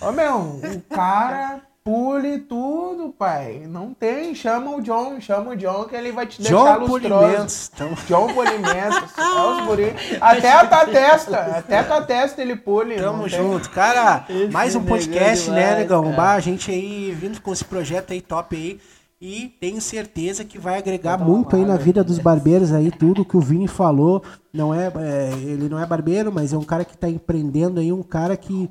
Ô 0.00 0.12
meu, 0.12 0.36
o 0.38 0.94
cara 0.94 1.60
pule 1.84 2.38
tudo, 2.38 3.12
pai. 3.18 3.64
Não 3.68 3.92
tem. 3.92 4.34
Chama 4.34 4.76
o 4.76 4.80
John, 4.80 5.20
chama 5.20 5.50
o 5.50 5.56
John 5.56 5.84
que 5.84 5.96
ele 5.96 6.12
vai 6.12 6.26
te 6.26 6.40
deixar 6.40 6.78
John 6.78 6.86
lustroso. 6.86 7.08
Polimentos. 7.08 7.70
Então, 7.74 7.88
John 8.08 8.34
Polimentos. 8.34 8.98
é. 10.12 10.18
Até 10.20 10.52
a 10.52 10.66
tua 10.66 10.86
testa. 10.86 11.36
Até 11.38 11.78
a 11.78 11.84
tua 11.84 12.02
testa 12.02 12.40
ele 12.42 12.56
pule. 12.56 12.96
tamo 12.96 13.22
não 13.22 13.28
tem. 13.28 13.38
junto. 13.38 13.70
Cara, 13.70 14.24
Esse 14.28 14.52
mais 14.52 14.74
um 14.74 14.80
negão 14.80 14.96
podcast, 14.96 15.50
né, 15.50 15.62
demais, 15.62 15.78
negão? 15.78 16.02
cara. 16.04 16.16
Bah, 16.16 16.34
a 16.34 16.40
gente 16.40 16.70
aí 16.70 17.12
vindo 17.12 17.40
com 17.40 17.52
esse 17.52 17.64
projeto 17.64 18.12
aí 18.12 18.20
top 18.20 18.56
aí. 18.56 18.80
E 19.24 19.54
tenho 19.60 19.80
certeza 19.80 20.44
que 20.44 20.58
vai 20.58 20.78
agregar 20.78 21.16
muito 21.16 21.54
aí 21.54 21.64
na 21.64 21.76
vida 21.76 22.02
dos 22.02 22.18
barbeiros 22.18 22.72
aí, 22.72 22.90
tudo 22.90 23.24
que 23.24 23.36
o 23.36 23.40
Vini 23.40 23.68
falou. 23.68 24.20
Não 24.52 24.74
é, 24.74 24.92
é, 24.96 25.30
ele 25.44 25.68
não 25.68 25.78
é 25.78 25.86
barbeiro, 25.86 26.32
mas 26.32 26.52
é 26.52 26.58
um 26.58 26.64
cara 26.64 26.84
que 26.84 26.98
tá 26.98 27.08
empreendendo 27.08 27.78
aí, 27.78 27.92
um 27.92 28.02
cara 28.02 28.36
que, 28.36 28.68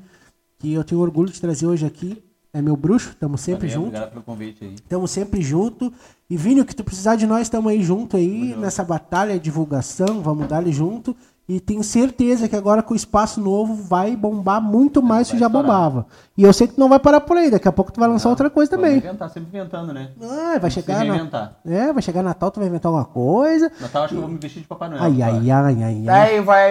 que 0.58 0.74
eu 0.74 0.84
tenho 0.84 1.00
orgulho 1.00 1.32
de 1.32 1.40
trazer 1.40 1.66
hoje 1.66 1.86
aqui. 1.86 2.22
É 2.54 2.60
meu 2.60 2.76
bruxo, 2.76 3.16
tamo 3.18 3.38
sempre 3.38 3.66
Valeu, 3.66 3.74
junto. 3.74 3.88
Obrigado 3.88 4.10
pelo 4.10 4.22
convite 4.22 4.64
aí. 4.64 4.74
Tamo 4.86 5.08
sempre 5.08 5.40
junto. 5.40 5.90
E 6.28 6.36
Vini, 6.36 6.60
o 6.60 6.64
que 6.66 6.76
tu 6.76 6.84
precisar 6.84 7.16
de 7.16 7.26
nós, 7.26 7.48
tamo 7.48 7.68
aí 7.68 7.82
junto 7.82 8.16
aí 8.16 8.54
nessa 8.58 8.84
batalha, 8.84 9.38
divulgação, 9.38 10.20
vamos 10.20 10.46
dar 10.48 10.58
ali 10.58 10.70
junto. 10.72 11.16
E 11.48 11.58
tenho 11.58 11.82
certeza 11.82 12.48
que 12.48 12.54
agora 12.54 12.82
com 12.82 12.94
o 12.94 12.96
espaço 12.96 13.40
novo 13.40 13.74
vai 13.74 14.14
bombar 14.14 14.60
muito 14.60 15.02
mais 15.02 15.26
que 15.26 15.32
vai 15.32 15.40
já 15.40 15.46
estourar. 15.46 15.66
bombava. 15.66 16.06
E 16.36 16.44
eu 16.44 16.52
sei 16.52 16.66
que 16.68 16.74
tu 16.74 16.80
não 16.80 16.88
vai 16.88 16.98
parar 17.00 17.20
por 17.22 17.36
aí, 17.36 17.50
daqui 17.50 17.66
a 17.66 17.72
pouco 17.72 17.90
tu 17.90 17.98
vai 17.98 18.08
lançar 18.08 18.28
outra 18.28 18.48
coisa 18.48 18.70
também. 18.70 18.98
inventar, 18.98 19.28
sempre 19.30 19.48
inventando, 19.48 19.92
né? 19.92 20.10
Ah, 20.22 20.58
vai 20.58 20.70
Se 20.70 20.74
chegar 20.76 21.04
na... 21.04 21.52
É, 21.64 21.92
vai 21.92 22.02
chegar 22.02 22.22
Natal, 22.22 22.50
tu 22.50 22.60
vai 22.60 22.68
inventar 22.68 22.90
alguma 22.90 23.04
coisa. 23.06 23.72
Natal 23.80 24.04
acho 24.04 24.14
que 24.14 24.18
eu 24.18 24.22
vou 24.22 24.30
me 24.30 24.38
vestir 24.38 24.60
de 24.60 24.68
Papai 24.68 24.88
Noel. 24.90 25.02
Ai, 25.02 25.22
ai, 25.22 25.50
ai, 25.50 25.50
ai, 25.50 25.82
ai. 25.82 26.02
Daí 26.04 26.40
vai, 26.40 26.70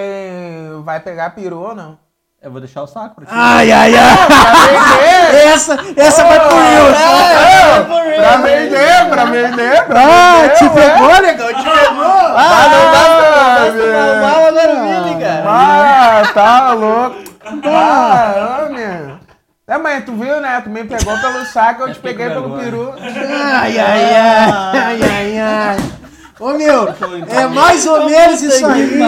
vai 0.83 0.99
pegar 1.01 1.31
peru 1.31 1.59
ou 1.59 1.75
não? 1.75 1.97
Eu 2.41 2.49
vou 2.51 2.59
deixar 2.59 2.81
o 2.81 2.87
saco 2.87 3.15
pra 3.15 3.25
ti. 3.25 3.31
Ai, 3.35 3.71
ai, 3.71 3.93
ai. 3.95 4.17
Essa, 5.53 5.77
essa 5.95 6.23
vai 6.23 6.39
pro 6.39 6.57
Reels. 6.57 6.97
Pra 8.17 8.37
vender, 8.37 9.09
pra 9.09 9.25
vender, 9.25 9.85
pra 9.85 10.01
Ah, 10.01 10.41
vender. 10.41 10.53
te 10.55 10.69
pegou, 10.69 11.21
negão, 11.21 11.47
te 11.47 11.63
pegou. 11.63 12.03
Ah, 12.03 13.67
Mal 14.21 14.47
agora 14.47 14.73
o 14.73 14.81
Vini, 14.83 15.21
cara. 15.23 15.43
Ah, 15.47 16.23
tá 16.33 16.73
louco. 16.73 17.17
Ah, 17.65 18.65
ô, 18.65 18.73
meu. 18.73 19.19
É, 19.67 19.77
mas 19.77 20.03
tu 20.03 20.11
viu, 20.13 20.41
né? 20.41 20.61
Tu 20.63 20.69
me 20.69 20.83
pegou 20.83 21.17
pelo 21.19 21.45
saco, 21.45 21.83
eu 21.83 21.93
te 21.93 21.99
peguei 21.99 22.29
pelo 22.29 22.57
peru. 22.57 22.93
Ai, 22.99 23.77
ai, 23.79 24.15
ai, 24.15 24.51
ai, 24.73 24.99
ai, 25.03 25.39
ai. 25.39 25.77
Ô, 26.41 26.53
meu, 26.57 26.87
é 27.27 27.47
mais 27.47 27.85
ou 27.85 28.05
menos 28.05 28.41
isso 28.41 28.65
aí. 28.65 28.99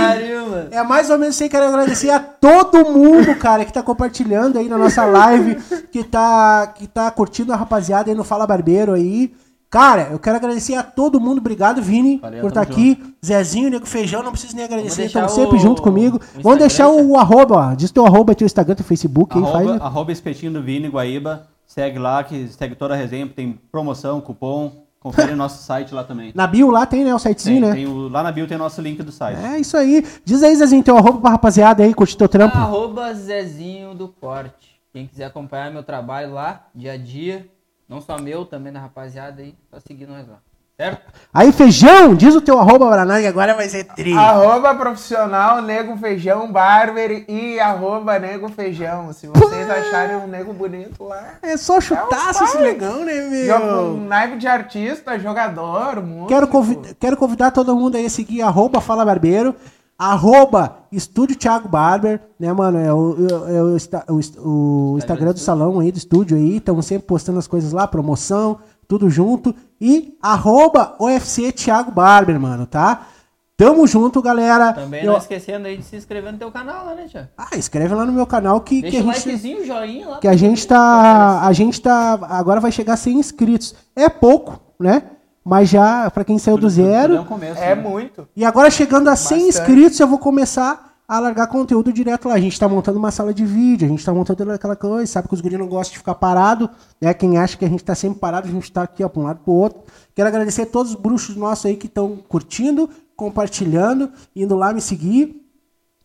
É 0.72 0.84
mais 0.84 1.10
ou 1.10 1.18
menos 1.18 1.36
isso 1.36 1.44
aí. 1.44 1.50
Quero 1.50 1.66
agradecer 1.68 2.10
a 2.12 2.20
todo 2.20 2.86
mundo, 2.92 3.36
cara, 3.36 3.66
que 3.66 3.74
tá 3.74 3.82
compartilhando 3.84 4.58
aí 4.60 4.70
na 4.70 4.78
nossa 4.78 5.04
live, 5.06 5.56
que 5.92 6.04
tá, 6.04 6.68
que 6.76 6.88
tá 6.88 7.10
curtindo 7.12 7.52
a 7.52 7.56
rapaziada 7.56 8.10
aí 8.12 8.16
no 8.16 8.24
Fala 8.24 8.46
Barbeiro 8.48 8.94
aí. 8.94 9.34
Cara, 9.70 10.10
eu 10.12 10.20
quero 10.20 10.36
agradecer 10.36 10.76
a 10.76 10.84
todo 10.84 11.20
mundo. 11.20 11.40
Obrigado, 11.40 11.82
Vini, 11.82 12.20
Valeu, 12.20 12.42
por 12.42 12.50
estar 12.50 12.64
tamo 12.64 12.74
aqui. 12.78 13.04
Zezinho, 13.26 13.72
Nego 13.72 13.88
Feijão, 13.88 14.22
não 14.22 14.32
preciso 14.32 14.56
nem 14.56 14.66
agradecer, 14.66 15.06
estão 15.06 15.28
sempre 15.28 15.58
o- 15.58 15.60
junto 15.60 15.82
comigo. 15.82 16.22
o 16.38 16.42
Vamos 16.44 16.60
deixar 16.60 16.88
Instagram, 16.90 17.08
o 17.12 17.18
arroba, 17.18 17.56
ó. 17.56 17.74
Diz 17.74 17.90
teu 17.90 18.06
arroba, 18.06 18.36
teu 18.36 18.46
Instagram, 18.46 18.76
teu 18.76 18.86
Facebook 18.86 19.36
aí, 19.36 19.44
faz. 19.44 19.68
Arroba, 19.68 19.84
arroba 19.84 20.12
espetinho 20.12 20.52
do 20.54 20.62
Vini 20.62 20.88
Guaíba. 20.90 21.48
Segue 21.66 21.98
lá, 21.98 22.24
que 22.24 22.48
segue 22.50 22.76
toda 22.76 22.94
a 22.94 22.98
resenha, 22.98 23.28
tem 23.28 23.60
promoção, 23.72 24.22
cupom. 24.22 24.83
Confere 25.04 25.34
o 25.34 25.36
nosso 25.36 25.62
site 25.62 25.94
lá 25.94 26.06
também. 26.06 26.32
Na 26.34 26.48
bio 26.48 26.72
lá 26.72 26.86
tem, 26.86 27.04
né, 27.04 27.14
o 27.14 27.20
sitezinho, 27.20 27.60
Tem, 27.60 27.70
né? 27.70 27.76
tem 27.76 27.86
o- 27.86 28.08
lá 28.08 28.24
na 28.24 28.32
bio 28.32 28.48
tem 28.48 28.58
nosso 28.58 28.82
link 28.82 29.04
do 29.04 29.12
site. 29.12 29.38
É 29.44 29.60
isso 29.60 29.76
aí. 29.76 30.02
Diz 30.24 30.42
aí, 30.42 30.56
Zezinho, 30.56 30.82
teu 30.82 30.98
arroba 30.98 31.20
pra 31.20 31.30
rapaziada 31.32 31.84
aí, 31.84 31.94
curtir 31.94 32.16
teu 32.16 32.30
trampo. 32.30 32.56
Arroba 32.58 33.14
Zezinho 33.14 33.94
do 33.94 34.08
Corte. 34.08 34.80
Quem 34.94 35.06
quiser 35.06 35.26
acompanhar 35.26 35.70
meu 35.72 35.84
trabalho 35.84 36.32
lá, 36.34 36.68
dia 36.74 36.94
a 36.94 36.98
dia, 36.98 37.46
não 37.90 38.00
só 38.00 38.18
meu, 38.18 38.46
também 38.46 38.72
da 38.72 38.80
rapaziada 38.80 39.42
aí, 39.42 39.54
só 39.70 39.78
seguir 39.80 40.08
nós 40.08 40.26
lá. 40.26 40.38
Certo? 40.76 41.02
Aí, 41.32 41.52
feijão, 41.52 42.16
diz 42.16 42.36
o 42.36 42.42
teu 42.42 42.60
arroba 42.60 42.90
pra 42.90 43.06
nós, 43.06 43.22
que 43.22 43.28
agora 43.28 43.54
vai 43.54 43.70
ser 43.70 43.84
tri. 43.84 44.14
Arroba 44.18 44.74
profissional 44.74 45.62
Nego 45.62 45.96
Feijão 45.98 46.52
Barber 46.52 47.26
e 47.28 47.60
arroba 47.60 48.18
Nego 48.18 48.50
Feijão. 48.50 49.14
Se 49.14 49.28
vocês 49.28 49.70
acharem 49.70 50.16
um 50.16 50.28
nego 50.28 50.52
bonito 50.52 51.04
lá. 51.04 51.34
É 51.44 51.56
só 51.58 51.80
chutaço 51.80 52.44
É 52.44 52.46
esse 52.48 52.58
negão, 52.60 53.06
né, 53.06 53.46
Joga 53.46 53.66
meu? 53.66 53.82
um 53.94 54.06
naipe 54.08 54.38
de 54.38 54.48
artista, 54.48 55.18
jogador, 55.20 56.02
músico. 56.04 56.28
Quero, 56.28 56.48
convid- 56.48 56.96
quero 57.00 57.18
convidar 57.18 57.52
todo 57.52 57.76
mundo 57.76 57.96
aí 57.96 58.06
a 58.08 58.10
seguir 58.10 58.42
arroba 58.42 58.82
Fala 58.82 59.06
Barbeiro, 59.06 59.56
arroba 59.98 60.78
Estúdio 60.92 61.36
Thiago 61.36 61.68
Barber, 61.70 62.20
né, 62.40 62.52
mano? 62.52 62.80
É 62.80 62.92
o, 62.94 63.16
é 63.48 63.62
o, 63.64 63.76
Insta- 63.76 64.06
o 64.10 64.20
Inst- 64.20 64.38
o 64.40 64.96
Instagram 64.98 65.34
do 65.34 65.40
salão 65.40 65.80
aí, 65.80 65.92
do 65.92 65.98
estúdio 65.98 66.36
aí. 66.36 66.58
Estamos 66.58 66.86
sempre 66.88 67.08
postando 67.08 67.38
as 67.40 67.48
coisas 67.48 67.72
lá, 67.72 67.88
promoção, 67.88 68.60
tudo 68.88 69.10
junto. 69.10 69.54
E 69.80 70.18
arroba 70.22 70.96
UFC 71.00 71.52
Thiago 71.52 71.92
Barber, 71.92 72.40
mano, 72.40 72.66
tá? 72.66 73.08
Tamo 73.56 73.86
junto, 73.86 74.22
galera. 74.22 74.74
Também 74.74 75.04
Eu- 75.04 75.12
não 75.12 75.18
esquecendo 75.20 75.68
aí 75.68 75.78
de 75.78 75.84
se 75.84 75.96
inscrever 75.96 76.32
no 76.32 76.40
teu 76.40 76.52
canal 76.52 76.86
lá, 76.88 76.96
né, 76.96 77.06
Tia? 77.08 77.30
Ah, 77.38 77.56
escreve 77.56 77.94
lá 77.94 78.04
no 78.06 78.12
meu 78.12 78.26
canal 78.26 78.60
que, 78.62 78.78
que 78.82 78.82
Deixa 78.90 78.98
a 78.98 79.02
o 79.02 79.14
gente... 79.14 79.28
likezinho, 79.28 79.66
joinha 79.66 80.10
lá. 80.10 80.18
que 80.20 80.28
a 80.28 80.36
gente 80.36 80.68
tá, 80.68 81.42
a 81.46 81.54
gente 81.54 81.80
tá, 81.82 82.20
agora 82.30 82.60
vai 82.60 82.72
chegar 82.72 82.94
a 82.94 82.98
100 82.98 83.20
inscritos. 83.20 83.76
É 83.96 84.10
pouco, 84.10 84.60
né? 84.80 85.04
Mas 85.46 85.70
já, 85.70 86.10
pra 86.10 86.24
quem 86.24 86.38
saiu 86.40 86.58
do 86.58 86.62
Tudo- 86.68 86.76
tudo 86.76 86.88
é 86.88 86.92
zero. 87.02 87.22
um 87.22 87.26
começo, 87.26 87.62
É 87.62 87.76
né? 87.76 87.82
muito. 87.82 88.28
E 88.36 88.44
agora 88.44 88.72
chegando 88.72 89.10
a 89.10 89.16
100 89.16 89.46
Bastante. 89.46 89.50
inscritos, 89.60 90.00
eu 90.00 90.08
vou 90.08 90.18
começar 90.18 90.93
a 91.08 91.20
largar 91.20 91.48
conteúdo 91.48 91.92
direto 91.92 92.28
lá. 92.28 92.36
A 92.36 92.40
gente 92.40 92.60
tá 92.60 92.68
montando 92.68 92.98
uma 92.98 93.12
sala 93.12 93.34
de 93.34 93.46
vídeo, 93.46 93.86
a 93.86 93.90
gente 93.90 94.04
tá 94.06 94.14
montando 94.14 94.52
aquela 94.52 94.76
coisa, 94.76 95.12
sabe 95.12 95.28
que 95.28 95.34
os 95.34 95.42
guris 95.42 95.60
não 95.60 95.68
gostam 95.68 95.94
de 95.94 95.98
ficar 96.00 96.16
parado, 96.16 96.70
né? 97.00 97.14
Quem 97.14 97.38
acha 97.38 97.58
que 97.58 97.66
a 97.66 97.70
gente 97.70 97.84
tá 97.84 97.94
sempre 97.96 98.20
parado, 98.20 98.48
a 98.48 98.52
gente 98.52 98.72
tá 98.72 98.84
aqui, 98.84 99.04
ó, 99.04 99.10
pra 99.10 99.22
um 99.22 99.26
lado 99.26 99.40
pro 99.44 99.54
outro. 99.54 99.82
Quero 100.16 100.28
agradecer 100.28 100.64
a 100.64 100.66
todos 100.66 100.94
os 100.94 100.98
bruxos 101.00 101.36
nossos 101.36 101.66
aí 101.66 101.76
que 101.76 101.88
estão 101.88 102.18
curtindo, 102.28 102.90
compartilhando, 103.16 104.10
indo 104.36 104.56
lá 104.56 104.74
me 104.74 104.82
seguir. 104.82 105.40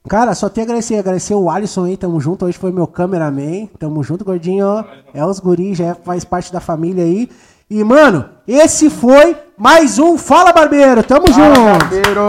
Cara, 0.08 0.34
só 0.34 0.48
tenho 0.48 0.64
a 0.64 0.68
agradecer. 0.68 0.96
Agradecer 0.96 1.34
o 1.34 1.50
Alisson 1.50 1.84
aí, 1.84 1.96
tamo 1.96 2.18
junto. 2.18 2.46
Hoje 2.46 2.56
foi 2.56 2.72
meu 2.72 2.86
cameraman. 2.86 3.66
Tamo 3.78 4.02
junto, 4.02 4.24
gordinho. 4.24 4.64
É 5.12 5.24
os 5.24 5.38
guris, 5.38 5.76
já 5.76 5.94
faz 5.94 6.24
parte 6.24 6.50
da 6.52 6.60
família 6.60 7.04
aí. 7.04 7.28
E, 7.68 7.84
mano, 7.84 8.24
esse 8.46 8.88
foi 8.88 9.36
mais 9.58 9.98
um 9.98 10.16
Fala 10.16 10.52
Barbeiro. 10.52 11.02
Tamo 11.02 11.30
Fala, 11.30 11.54
junto. 11.54 11.78
barbeiro. 11.78 12.26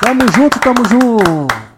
Tamo 0.00 0.32
junto, 0.32 0.60
tamo 0.60 0.84
junto. 0.88 1.69